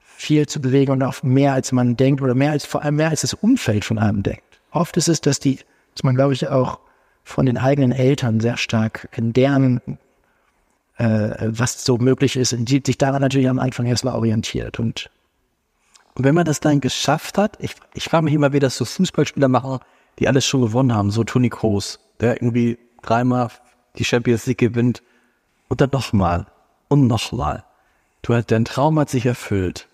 viel 0.00 0.46
zu 0.46 0.60
bewegen 0.60 0.92
und 0.92 1.02
auch 1.02 1.22
mehr 1.22 1.52
als 1.52 1.72
man 1.72 1.96
denkt 1.96 2.22
oder 2.22 2.34
mehr 2.34 2.52
als 2.52 2.64
vor 2.64 2.82
allem 2.82 2.96
mehr 2.96 3.10
als 3.10 3.22
das 3.22 3.34
Umfeld 3.34 3.84
von 3.84 3.98
einem 3.98 4.22
denkt. 4.22 4.60
Oft 4.70 4.96
ist 4.96 5.08
es, 5.08 5.20
dass 5.20 5.40
die, 5.40 5.58
dass 5.94 6.04
man 6.04 6.14
glaube 6.14 6.32
ich 6.32 6.48
auch 6.48 6.78
von 7.24 7.46
den 7.46 7.58
eigenen 7.58 7.92
Eltern 7.92 8.40
sehr 8.40 8.56
stark 8.56 9.08
in 9.14 9.32
deren 9.32 9.80
äh, 10.96 11.48
was 11.48 11.84
so 11.84 11.98
möglich 11.98 12.36
ist, 12.36 12.52
und 12.52 12.66
die 12.66 12.82
sich 12.84 12.98
daran 12.98 13.22
natürlich 13.22 13.48
am 13.48 13.58
Anfang 13.58 13.86
erstmal 13.86 14.14
orientiert 14.14 14.78
und 14.78 15.10
und 16.14 16.24
wenn 16.24 16.34
man 16.34 16.44
das 16.44 16.60
dann 16.60 16.80
geschafft 16.80 17.38
hat, 17.38 17.56
ich, 17.60 17.74
ich 17.94 18.04
frage 18.04 18.24
mich 18.24 18.34
immer, 18.34 18.52
wie 18.52 18.58
das 18.58 18.76
so 18.76 18.84
Fußballspieler 18.84 19.48
machen, 19.48 19.78
die 20.18 20.28
alles 20.28 20.44
schon 20.44 20.60
gewonnen 20.60 20.94
haben, 20.94 21.10
so 21.10 21.24
Toni 21.24 21.48
Kroos, 21.48 22.00
der 22.20 22.42
irgendwie 22.42 22.78
dreimal 23.02 23.48
die 23.96 24.04
Champions 24.04 24.46
League 24.46 24.58
gewinnt 24.58 25.02
und 25.68 25.80
dann 25.80 25.90
nochmal 25.90 26.46
und 26.88 27.06
nochmal. 27.06 27.64
Du 28.20 28.34
hast, 28.34 28.50
dein 28.50 28.64
Traum 28.64 28.98
hat 28.98 29.08
sich 29.08 29.26
erfüllt. 29.26 29.88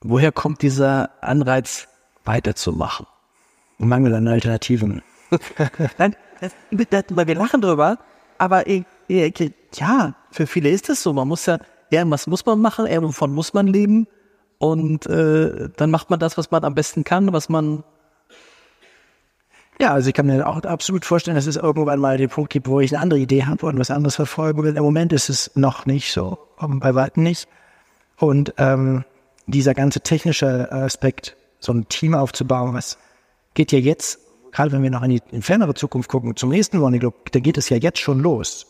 Woher 0.00 0.32
kommt 0.32 0.62
dieser 0.62 1.10
Anreiz, 1.22 1.88
weiterzumachen? 2.24 3.06
Mangel 3.78 4.14
an 4.14 4.28
Alternativen. 4.28 5.02
Nein, 5.98 6.16
das, 6.40 6.52
das, 6.90 7.04
wir 7.10 7.34
lachen 7.34 7.60
drüber, 7.60 7.98
aber 8.38 8.66
ich, 8.66 8.84
ich, 9.08 9.52
ja, 9.74 10.14
für 10.30 10.46
viele 10.46 10.70
ist 10.70 10.88
das 10.88 11.02
so. 11.02 11.12
Man 11.12 11.28
muss 11.28 11.46
ja, 11.46 11.58
irgendwas 11.90 12.26
muss 12.26 12.46
man 12.46 12.60
machen, 12.60 12.86
irgendwann 12.86 13.32
muss 13.32 13.52
man 13.52 13.66
leben 13.66 14.06
und 14.60 15.06
äh, 15.06 15.70
dann 15.74 15.90
macht 15.90 16.10
man 16.10 16.20
das, 16.20 16.36
was 16.36 16.50
man 16.50 16.64
am 16.64 16.74
besten 16.74 17.02
kann, 17.02 17.32
was 17.32 17.48
man 17.48 17.82
ja, 19.80 19.94
also 19.94 20.08
ich 20.08 20.14
kann 20.14 20.26
mir 20.26 20.46
auch 20.46 20.62
absolut 20.64 21.06
vorstellen, 21.06 21.36
dass 21.36 21.46
es 21.46 21.56
irgendwann 21.56 21.98
mal 21.98 22.18
den 22.18 22.28
Punkt 22.28 22.52
gibt, 22.52 22.68
wo 22.68 22.80
ich 22.80 22.92
eine 22.92 23.02
andere 23.02 23.20
Idee 23.20 23.44
habe 23.44 23.64
und 23.64 23.78
was 23.78 23.90
anderes 23.90 24.16
verfolgen 24.16 24.62
will. 24.62 24.76
Im 24.76 24.82
Moment 24.82 25.14
ist 25.14 25.30
es 25.30 25.52
noch 25.54 25.86
nicht 25.86 26.12
so, 26.12 26.36
bei 26.58 26.94
weitem 26.94 27.22
nicht. 27.22 27.48
Und 28.18 28.52
ähm, 28.58 29.06
dieser 29.46 29.72
ganze 29.72 30.02
technische 30.02 30.70
Aspekt, 30.70 31.38
so 31.60 31.72
ein 31.72 31.88
Team 31.88 32.14
aufzubauen, 32.14 32.74
was 32.74 32.98
geht 33.54 33.72
ja 33.72 33.78
jetzt, 33.78 34.18
gerade 34.52 34.72
wenn 34.72 34.82
wir 34.82 34.90
noch 34.90 35.02
in 35.02 35.12
die 35.12 35.22
in 35.30 35.40
fernere 35.40 35.72
Zukunft 35.72 36.10
gucken, 36.10 36.36
zum 36.36 36.50
nächsten 36.50 36.76
Running 36.76 37.00
Club, 37.00 37.32
da 37.32 37.40
geht 37.40 37.56
es 37.56 37.70
ja 37.70 37.78
jetzt 37.78 38.00
schon 38.00 38.20
los. 38.20 38.66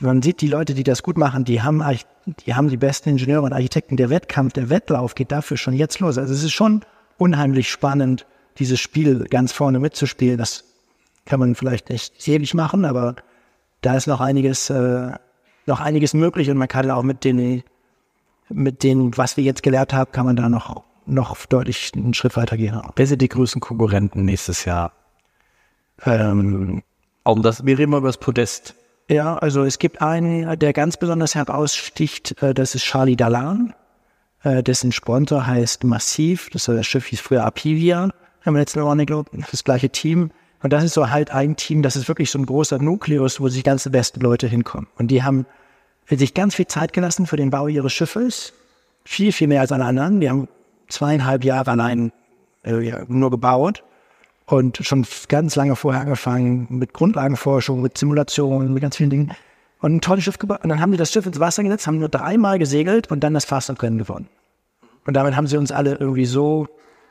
Man 0.00 0.22
sieht 0.22 0.40
die 0.40 0.48
Leute, 0.48 0.74
die 0.74 0.82
das 0.82 1.02
gut 1.02 1.16
machen, 1.16 1.44
die 1.44 1.62
haben, 1.62 1.82
die 2.26 2.54
haben 2.54 2.68
die 2.68 2.76
besten 2.76 3.10
Ingenieure 3.10 3.42
und 3.42 3.52
Architekten. 3.52 3.96
Der 3.96 4.10
Wettkampf, 4.10 4.52
der 4.52 4.68
Wettlauf 4.70 5.14
geht 5.14 5.30
dafür 5.30 5.56
schon 5.56 5.74
jetzt 5.74 6.00
los. 6.00 6.18
Also 6.18 6.32
es 6.32 6.42
ist 6.42 6.52
schon 6.52 6.84
unheimlich 7.16 7.70
spannend, 7.70 8.26
dieses 8.58 8.80
Spiel 8.80 9.24
ganz 9.30 9.52
vorne 9.52 9.78
mitzuspielen. 9.78 10.38
Das 10.38 10.64
kann 11.24 11.40
man 11.40 11.54
vielleicht 11.54 11.90
nicht 11.90 12.26
ewig 12.28 12.54
machen, 12.54 12.84
aber 12.84 13.16
da 13.80 13.96
ist 13.96 14.06
noch 14.06 14.20
einiges, 14.20 14.70
äh, 14.70 15.12
noch 15.66 15.80
einiges 15.80 16.14
möglich 16.14 16.50
und 16.50 16.56
man 16.56 16.68
kann 16.68 16.90
auch 16.90 17.02
mit 17.02 17.24
den, 17.24 17.62
mit 18.48 18.82
dem, 18.82 19.16
was 19.16 19.36
wir 19.36 19.44
jetzt 19.44 19.62
gelernt 19.62 19.92
haben, 19.92 20.10
kann 20.12 20.26
man 20.26 20.36
da 20.36 20.48
noch, 20.48 20.82
noch 21.06 21.36
deutlich 21.46 21.92
einen 21.94 22.14
Schritt 22.14 22.36
weiter 22.36 22.56
gehen. 22.56 22.80
Wer 22.96 23.06
sind 23.06 23.22
die 23.22 23.28
größten 23.28 23.60
Konkurrenten 23.60 24.24
nächstes 24.24 24.64
Jahr? 24.64 24.92
Ähm, 26.04 26.82
um 27.22 27.42
das, 27.42 27.64
wir 27.64 27.78
reden 27.78 27.92
mal 27.92 27.98
über 27.98 28.08
das 28.08 28.18
Podest. 28.18 28.74
Ja, 29.08 29.36
also 29.36 29.64
es 29.64 29.78
gibt 29.78 30.00
einen, 30.00 30.58
der 30.58 30.72
ganz 30.72 30.96
besonders 30.96 31.34
heraussticht, 31.34 32.42
äh, 32.42 32.54
das 32.54 32.74
ist 32.74 32.84
Charlie 32.84 33.16
Dalan, 33.16 33.74
äh, 34.42 34.62
dessen 34.62 34.92
Sponsor 34.92 35.46
heißt 35.46 35.84
Massiv, 35.84 36.48
das, 36.50 36.64
das 36.64 36.86
Schiff 36.86 37.06
hieß 37.06 37.20
früher 37.20 37.44
Apivia 37.44 38.10
im 38.44 38.56
letzten 38.56 38.80
Running 38.80 39.06
Club, 39.06 39.30
das 39.50 39.64
gleiche 39.64 39.90
Team. 39.90 40.30
Und 40.62 40.72
das 40.72 40.84
ist 40.84 40.94
so 40.94 41.10
halt 41.10 41.30
ein 41.30 41.56
Team, 41.56 41.82
das 41.82 41.96
ist 41.96 42.08
wirklich 42.08 42.30
so 42.30 42.38
ein 42.38 42.46
großer 42.46 42.78
Nukleus, 42.78 43.40
wo 43.40 43.48
sich 43.48 43.64
ganze 43.64 43.90
besten 43.90 44.20
Leute 44.20 44.46
hinkommen. 44.46 44.88
Und 44.96 45.08
die 45.08 45.22
haben 45.22 45.44
sich 46.08 46.32
ganz 46.32 46.54
viel 46.54 46.66
Zeit 46.66 46.94
gelassen 46.94 47.26
für 47.26 47.36
den 47.36 47.50
Bau 47.50 47.68
ihres 47.68 47.92
Schiffes. 47.92 48.54
Viel, 49.04 49.32
viel 49.32 49.48
mehr 49.48 49.60
als 49.60 49.72
alle 49.72 49.84
anderen. 49.84 50.20
Die 50.20 50.30
haben 50.30 50.48
zweieinhalb 50.88 51.44
Jahre 51.44 51.70
allein 51.70 52.12
äh, 52.62 53.04
nur 53.08 53.30
gebaut 53.30 53.82
und 54.46 54.78
schon 54.82 55.06
ganz 55.28 55.56
lange 55.56 55.76
vorher 55.76 56.02
angefangen 56.02 56.66
mit 56.70 56.92
Grundlagenforschung, 56.92 57.80
mit 57.80 57.96
Simulationen, 57.96 58.72
mit 58.72 58.82
ganz 58.82 58.96
vielen 58.96 59.10
Dingen. 59.10 59.32
Und 59.80 59.96
ein 59.96 60.00
tolles 60.00 60.24
Schiff 60.24 60.38
gebaut. 60.38 60.60
Und 60.62 60.70
dann 60.70 60.80
haben 60.80 60.92
die 60.92 60.98
das 60.98 61.12
Schiff 61.12 61.26
ins 61.26 61.40
Wasser 61.40 61.62
gesetzt, 61.62 61.86
haben 61.86 61.98
nur 61.98 62.08
dreimal 62.08 62.58
gesegelt 62.58 63.10
und 63.10 63.20
dann 63.20 63.34
das 63.34 63.44
Fastlandrennen 63.44 63.98
gewonnen. 63.98 64.28
Und 65.06 65.14
damit 65.14 65.36
haben 65.36 65.46
sie 65.46 65.58
uns 65.58 65.72
alle 65.72 65.96
irgendwie 65.96 66.24
so 66.24 66.68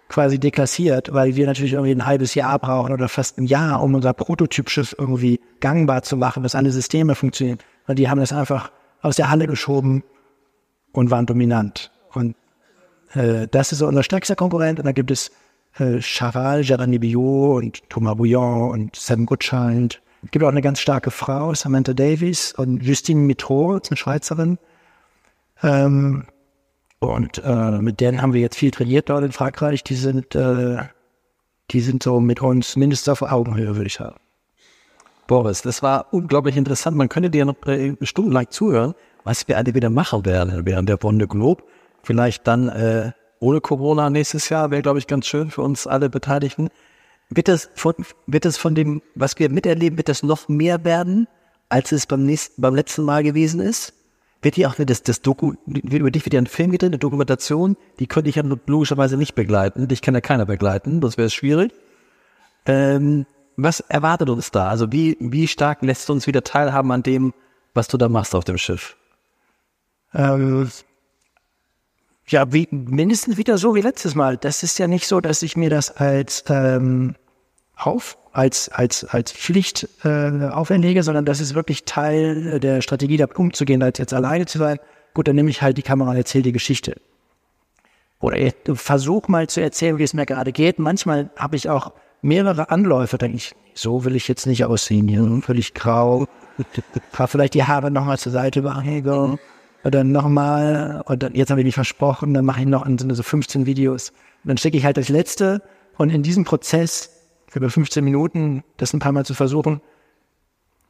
quasi 0.09 0.39
deklassiert, 0.39 1.13
weil 1.13 1.35
wir 1.35 1.45
natürlich 1.45 1.73
irgendwie 1.73 1.91
ein 1.91 2.05
halbes 2.05 2.35
Jahr 2.35 2.59
brauchen 2.59 2.93
oder 2.93 3.09
fast 3.09 3.37
ein 3.37 3.45
Jahr, 3.45 3.81
um 3.81 3.95
unser 3.95 4.13
Prototypschiff 4.13 4.95
irgendwie 4.97 5.39
gangbar 5.59 6.03
zu 6.03 6.17
machen, 6.17 6.43
dass 6.43 6.55
alle 6.55 6.71
Systeme 6.71 7.15
funktionieren. 7.15 7.59
Und 7.87 7.99
die 7.99 8.09
haben 8.09 8.19
das 8.19 8.33
einfach 8.33 8.71
aus 9.01 9.15
der 9.15 9.29
Halle 9.29 9.47
geschoben 9.47 10.03
und 10.91 11.11
waren 11.11 11.25
dominant. 11.25 11.91
Und 12.13 12.35
äh, 13.13 13.47
das 13.49 13.71
ist 13.71 13.79
so 13.79 13.87
unser 13.87 14.03
stärkster 14.03 14.35
Konkurrent. 14.35 14.79
Und 14.79 14.85
da 14.85 14.91
gibt 14.91 15.11
es 15.11 15.31
äh, 15.77 16.01
Charal, 16.01 16.61
Jeremy 16.61 16.99
Biot 16.99 17.63
und 17.63 17.89
Thomas 17.89 18.17
Bouillon 18.17 18.71
und 18.71 18.95
Sam 18.95 19.25
Goodchild. 19.25 20.01
Es 20.23 20.31
gibt 20.31 20.45
auch 20.45 20.49
eine 20.49 20.61
ganz 20.61 20.79
starke 20.79 21.11
Frau, 21.11 21.53
Samantha 21.53 21.93
Davies 21.93 22.53
und 22.53 22.81
Justine 22.81 23.21
Mitro, 23.21 23.73
eine 23.73 23.97
Schweizerin. 23.97 24.57
Ähm, 25.61 26.25
und 26.99 27.41
äh, 27.43 27.71
mit 27.79 27.99
denen 27.99 28.21
haben 28.21 28.33
wir 28.33 28.39
jetzt 28.39 28.55
viel 28.55 28.71
trainiert 28.71 29.09
dort 29.09 29.25
in 29.25 29.33
Frankreich. 29.33 29.83
Die 29.83 29.95
sind, 29.95 30.35
äh, 30.35 30.77
die 31.71 31.81
sind 31.81 32.03
so 32.03 32.21
mit 32.21 32.41
uns 32.41 32.77
mindestens 32.77 33.09
auf 33.09 33.21
Augenhöhe, 33.21 33.75
würde 33.75 33.87
ich 33.87 33.95
sagen. 33.95 34.15
Boris, 35.27 35.61
das 35.61 35.83
war 35.83 36.07
unglaublich 36.13 36.55
interessant. 36.55 36.95
Man 36.95 37.09
könnte 37.09 37.29
dir 37.29 37.45
noch 37.45 37.55
äh, 37.65 37.95
stundenlang 38.01 38.49
zuhören, 38.49 38.93
was 39.23 39.47
wir 39.47 39.57
alle 39.57 39.73
wieder 39.73 39.89
machen 39.89 40.25
werden 40.25 40.65
während 40.65 40.87
der 40.87 40.97
Bonde 40.97 41.27
Globe. 41.27 41.63
Vielleicht 42.03 42.47
dann 42.47 42.69
äh, 42.69 43.11
ohne 43.43 43.61
Corona 43.61 44.09
nächstes 44.09 44.49
Jahr 44.49 44.71
wäre, 44.71 44.81
glaube 44.81 44.99
ich, 44.99 45.07
ganz 45.07 45.27
schön 45.27 45.51
für 45.51 45.61
uns 45.61 45.87
alle 45.87 46.09
Beteiligten. 46.09 46.69
Wird 47.29 47.47
das, 47.47 47.69
von, 47.75 47.93
wird 48.27 48.45
das 48.45 48.57
von 48.57 48.75
dem, 48.75 49.01
was 49.15 49.37
wir 49.39 49.49
miterleben, 49.49 49.97
wird 49.97 50.09
das 50.09 50.23
noch 50.23 50.47
mehr 50.49 50.83
werden, 50.83 51.27
als 51.69 51.91
es 51.91 52.05
beim 52.05 52.25
nächsten, 52.25 52.61
beim 52.61 52.75
letzten 52.75 53.03
Mal 53.03 53.23
gewesen 53.23 53.59
ist? 53.59 53.93
wird 54.43 54.55
hier 54.55 54.69
auch 54.69 54.75
das, 54.75 55.03
das 55.03 55.21
Doku, 55.21 55.53
über 55.65 56.11
dich 56.11 56.25
wird 56.25 56.33
ja 56.33 56.41
ein 56.41 56.47
Film 56.47 56.71
gedreht, 56.71 56.89
eine 56.89 56.97
Dokumentation, 56.97 57.77
die 57.99 58.07
könnte 58.07 58.29
ich 58.29 58.35
ja 58.35 58.43
logischerweise 58.65 59.17
nicht 59.17 59.35
begleiten. 59.35 59.87
Dich 59.87 60.01
kann 60.01 60.13
ja 60.13 60.21
keiner 60.21 60.45
begleiten, 60.45 61.01
das 61.01 61.17
wäre 61.17 61.29
schwierig. 61.29 61.71
Ähm, 62.65 63.25
was 63.55 63.79
erwartet 63.81 64.29
uns 64.29 64.51
da? 64.51 64.67
Also 64.67 64.91
wie, 64.91 65.17
wie 65.19 65.47
stark 65.47 65.81
lässt 65.81 66.09
du 66.09 66.13
uns 66.13 66.27
wieder 66.27 66.43
teilhaben 66.43 66.91
an 66.91 67.03
dem, 67.03 67.33
was 67.73 67.87
du 67.87 67.97
da 67.97 68.09
machst 68.09 68.35
auf 68.35 68.43
dem 68.43 68.57
Schiff? 68.57 68.97
Ähm, 70.13 70.69
ja, 72.27 72.51
wie, 72.53 72.67
mindestens 72.71 73.37
wieder 73.37 73.57
so 73.57 73.75
wie 73.75 73.81
letztes 73.81 74.15
Mal. 74.15 74.37
Das 74.37 74.63
ist 74.63 74.79
ja 74.79 74.87
nicht 74.87 75.07
so, 75.07 75.21
dass 75.21 75.41
ich 75.41 75.57
mir 75.57 75.69
das 75.69 75.91
als 75.91 76.43
ähm, 76.47 77.15
auf 77.75 78.17
als, 78.33 78.67
als, 78.69 79.05
als 79.05 79.31
Pflicht 79.31 79.87
äh, 80.03 80.47
auferlege, 80.49 81.03
sondern 81.03 81.23
das 81.23 81.39
ist 81.39 81.53
wirklich 81.53 81.85
Teil 81.85 82.59
der 82.59 82.81
Strategie, 82.81 83.17
damit 83.17 83.37
umzugehen, 83.37 83.83
als 83.83 83.99
jetzt 83.99 84.13
alleine 84.13 84.47
zu 84.47 84.57
sein. 84.57 84.79
Gut, 85.13 85.27
dann 85.27 85.35
nehme 85.35 85.51
ich 85.51 85.61
halt 85.61 85.77
die 85.77 85.83
Kamera 85.83 86.09
und 86.09 86.17
erzähle 86.17 86.43
die 86.43 86.51
Geschichte. 86.51 86.99
Oder 88.19 88.37
ich 88.37 88.55
versuche 88.73 89.31
mal 89.31 89.47
zu 89.47 89.61
erzählen, 89.61 89.99
wie 89.99 90.03
es 90.03 90.15
mir 90.15 90.25
gerade 90.25 90.51
geht. 90.51 90.79
Manchmal 90.79 91.29
habe 91.37 91.55
ich 91.55 91.69
auch 91.69 91.93
mehrere 92.21 92.71
Anläufe, 92.71 93.17
denke 93.17 93.37
ich, 93.37 93.55
so 93.75 94.05
will 94.05 94.15
ich 94.15 94.27
jetzt 94.27 94.47
nicht 94.47 94.65
aussehen, 94.65 95.07
hier 95.07 95.41
völlig 95.43 95.73
grau. 95.75 96.25
Fahr 97.11 97.27
vielleicht 97.27 97.53
die 97.53 97.63
Haare 97.63 97.91
nochmal 97.91 98.17
zur 98.17 98.31
Seite 98.31 98.61
machen, 98.63 98.83
und 99.83 99.93
dann 99.93 100.11
nochmal, 100.11 101.03
und 101.05 101.23
dann, 101.23 101.35
jetzt 101.35 101.49
habe 101.49 101.61
ich 101.61 101.65
mich 101.65 101.75
versprochen, 101.75 102.33
dann 102.33 102.45
mache 102.45 102.61
ich 102.61 102.67
noch 102.67 102.87
so 102.87 103.23
15 103.23 103.65
Videos. 103.65 104.09
Und 104.43 104.49
dann 104.49 104.57
schicke 104.57 104.77
ich 104.77 104.85
halt 104.85 104.97
das 104.97 105.09
letzte 105.09 105.61
und 105.97 106.09
in 106.09 106.23
diesem 106.23 106.45
Prozess 106.45 107.09
über 107.53 107.69
15 107.69 108.03
Minuten 108.03 108.63
das 108.77 108.93
ein 108.93 108.99
paar 108.99 109.11
Mal 109.11 109.25
zu 109.25 109.33
versuchen. 109.33 109.81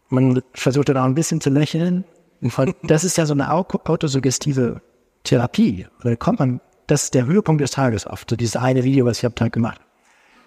Man 0.09 0.41
versucht 0.53 0.89
dann 0.89 0.97
auch 0.97 1.05
ein 1.05 1.15
bisschen 1.15 1.41
zu 1.41 1.49
lächeln. 1.49 2.05
Und 2.41 2.53
das 2.83 3.03
ist 3.03 3.17
ja 3.17 3.25
so 3.25 3.33
eine 3.33 3.51
autosuggestive 3.51 4.81
Therapie. 5.23 5.87
Da 6.03 6.15
kommt 6.15 6.39
man, 6.39 6.61
das 6.87 7.05
ist 7.05 7.13
der 7.15 7.25
Höhepunkt 7.25 7.61
des 7.61 7.71
Tages 7.71 8.05
oft, 8.05 8.29
so 8.29 8.35
dieses 8.35 8.55
eine 8.55 8.83
Video, 8.83 9.05
was 9.05 9.17
ich 9.17 9.25
am 9.25 9.35
Tag 9.35 9.53
gemacht 9.53 9.81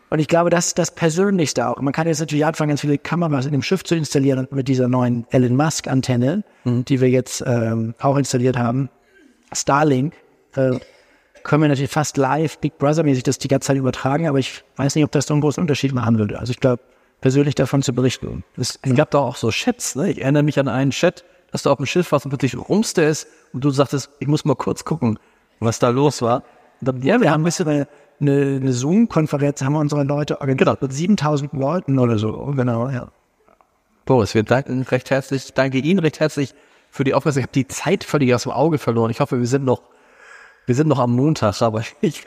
Und 0.08 0.20
ich 0.20 0.28
glaube, 0.28 0.50
das 0.50 0.68
ist 0.68 0.78
das 0.78 0.92
Persönlichste 0.92 1.66
auch. 1.68 1.80
Man 1.80 1.92
kann 1.92 2.06
jetzt 2.06 2.20
natürlich 2.20 2.46
anfangen, 2.46 2.68
ganz 2.68 2.80
viele 2.80 2.98
Kameras 2.98 3.46
in 3.46 3.52
dem 3.52 3.62
Schiff 3.62 3.82
zu 3.82 3.96
installieren 3.96 4.46
mit 4.50 4.68
dieser 4.68 4.88
neuen 4.88 5.26
Elon 5.30 5.56
Musk 5.56 5.88
Antenne, 5.88 6.44
mhm. 6.64 6.84
die 6.84 7.00
wir 7.00 7.10
jetzt 7.10 7.42
ähm, 7.46 7.94
auch 8.00 8.16
installiert 8.16 8.56
haben. 8.56 8.88
Starlink. 9.52 10.14
Äh, 10.54 10.78
können 11.42 11.62
wir 11.62 11.68
natürlich 11.68 11.90
fast 11.90 12.16
live 12.16 12.58
Big 12.58 12.76
Brother-mäßig 12.78 13.22
das 13.22 13.38
die 13.38 13.48
ganze 13.48 13.68
Zeit 13.68 13.76
übertragen, 13.76 14.26
aber 14.26 14.38
ich 14.38 14.64
weiß 14.76 14.96
nicht, 14.96 15.04
ob 15.04 15.12
das 15.12 15.26
so 15.26 15.34
einen 15.34 15.40
großen 15.40 15.60
Unterschied 15.60 15.92
machen 15.92 16.18
würde. 16.18 16.40
Also 16.40 16.50
ich 16.50 16.58
glaube, 16.58 16.82
persönlich 17.20 17.54
davon 17.54 17.82
zu 17.82 17.92
berichten. 17.92 18.44
Es 18.56 18.80
gab 18.82 19.12
da 19.12 19.18
auch 19.18 19.36
so 19.36 19.50
Chats, 19.50 19.94
ne? 19.94 20.10
Ich 20.10 20.20
erinnere 20.20 20.42
mich 20.42 20.58
an 20.58 20.68
einen 20.68 20.90
Chat, 20.90 21.24
dass 21.52 21.62
du 21.62 21.70
auf 21.70 21.76
dem 21.76 21.86
Schiff 21.86 22.10
warst 22.10 22.26
und 22.26 22.30
plötzlich 22.30 22.56
rumste 22.56 23.04
es 23.04 23.26
und 23.52 23.64
du 23.64 23.70
sagtest, 23.70 24.10
ich 24.18 24.26
muss 24.26 24.44
mal 24.44 24.56
kurz 24.56 24.84
gucken, 24.84 25.18
was 25.60 25.78
da 25.78 25.88
los 25.88 26.20
war. 26.20 26.42
Ja, 27.00 27.20
wir 27.20 27.30
haben 27.30 27.42
ein 27.42 27.44
bisschen 27.44 27.86
eine, 28.20 28.56
eine, 28.60 28.72
Zoom-Konferenz, 28.72 29.62
haben 29.62 29.74
wir 29.74 29.80
unsere 29.80 30.04
Leute 30.04 30.40
organisiert 30.40 30.82
mit 30.82 30.92
7000 30.92 31.52
Leuten 31.52 31.98
oder 31.98 32.18
so. 32.18 32.52
Genau, 32.56 32.88
ja. 32.88 33.08
Boris, 34.04 34.34
wir 34.34 34.42
danken 34.42 34.82
recht 34.82 35.10
herzlich, 35.10 35.52
danke 35.52 35.78
Ihnen 35.78 35.98
recht 35.98 36.20
herzlich 36.20 36.54
für 36.90 37.04
die 37.04 37.14
Aufmerksamkeit. 37.14 37.56
Ich 37.56 37.64
habe 37.64 37.66
die 37.66 37.74
Zeit 37.74 38.04
völlig 38.04 38.34
aus 38.34 38.44
dem 38.44 38.52
Auge 38.52 38.78
verloren. 38.78 39.10
Ich 39.10 39.20
hoffe, 39.20 39.38
wir 39.38 39.46
sind 39.46 39.64
noch, 39.64 39.82
wir 40.66 40.74
sind 40.74 40.88
noch 40.88 40.98
am 40.98 41.14
Montag, 41.14 41.60
aber 41.62 41.82
ich, 42.00 42.24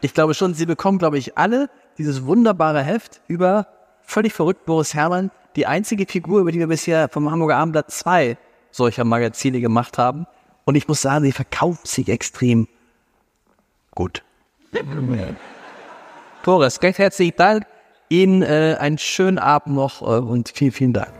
ich 0.00 0.14
glaube 0.14 0.34
schon, 0.34 0.54
Sie 0.54 0.66
bekommen, 0.66 0.98
glaube 0.98 1.18
ich, 1.18 1.38
alle 1.38 1.70
dieses 1.98 2.26
wunderbare 2.26 2.82
Heft 2.82 3.20
über 3.28 3.66
völlig 4.02 4.32
verrückt 4.32 4.66
Boris 4.66 4.94
Herrmann, 4.94 5.30
die 5.56 5.66
einzige 5.66 6.06
Figur, 6.06 6.40
über 6.40 6.52
die 6.52 6.58
wir 6.58 6.66
bisher 6.66 7.08
vom 7.08 7.30
Hamburger 7.30 7.56
Abendblatt 7.56 7.90
zwei 7.90 8.36
solcher 8.70 9.04
Magazine 9.04 9.60
gemacht 9.60 9.98
haben. 9.98 10.26
Und 10.64 10.74
ich 10.74 10.88
muss 10.88 11.02
sagen, 11.02 11.24
sie 11.24 11.32
verkauft 11.32 11.86
sich 11.86 12.08
extrem 12.08 12.68
gut. 13.94 14.22
Boris, 16.44 16.82
recht 16.82 16.98
herzlichen 16.98 17.36
Dank. 17.36 17.66
Ihnen 18.08 18.42
äh, 18.42 18.76
einen 18.78 18.98
schönen 18.98 19.38
Abend 19.38 19.74
noch 19.74 20.02
äh, 20.02 20.20
und 20.20 20.50
vielen, 20.54 20.72
vielen 20.72 20.92
Dank. 20.92 21.12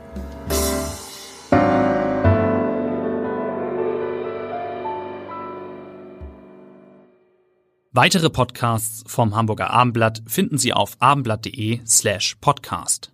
Weitere 7.95 8.31
Podcasts 8.31 9.05
vom 9.07 9.37
Hamburger 9.37 9.69
Abendblatt 9.71 10.23
finden 10.27 10.57
Sie 10.57 10.73
auf 10.73 10.97
abendblatt.de 10.99 11.81
slash 11.87 12.37
podcast. 12.41 13.13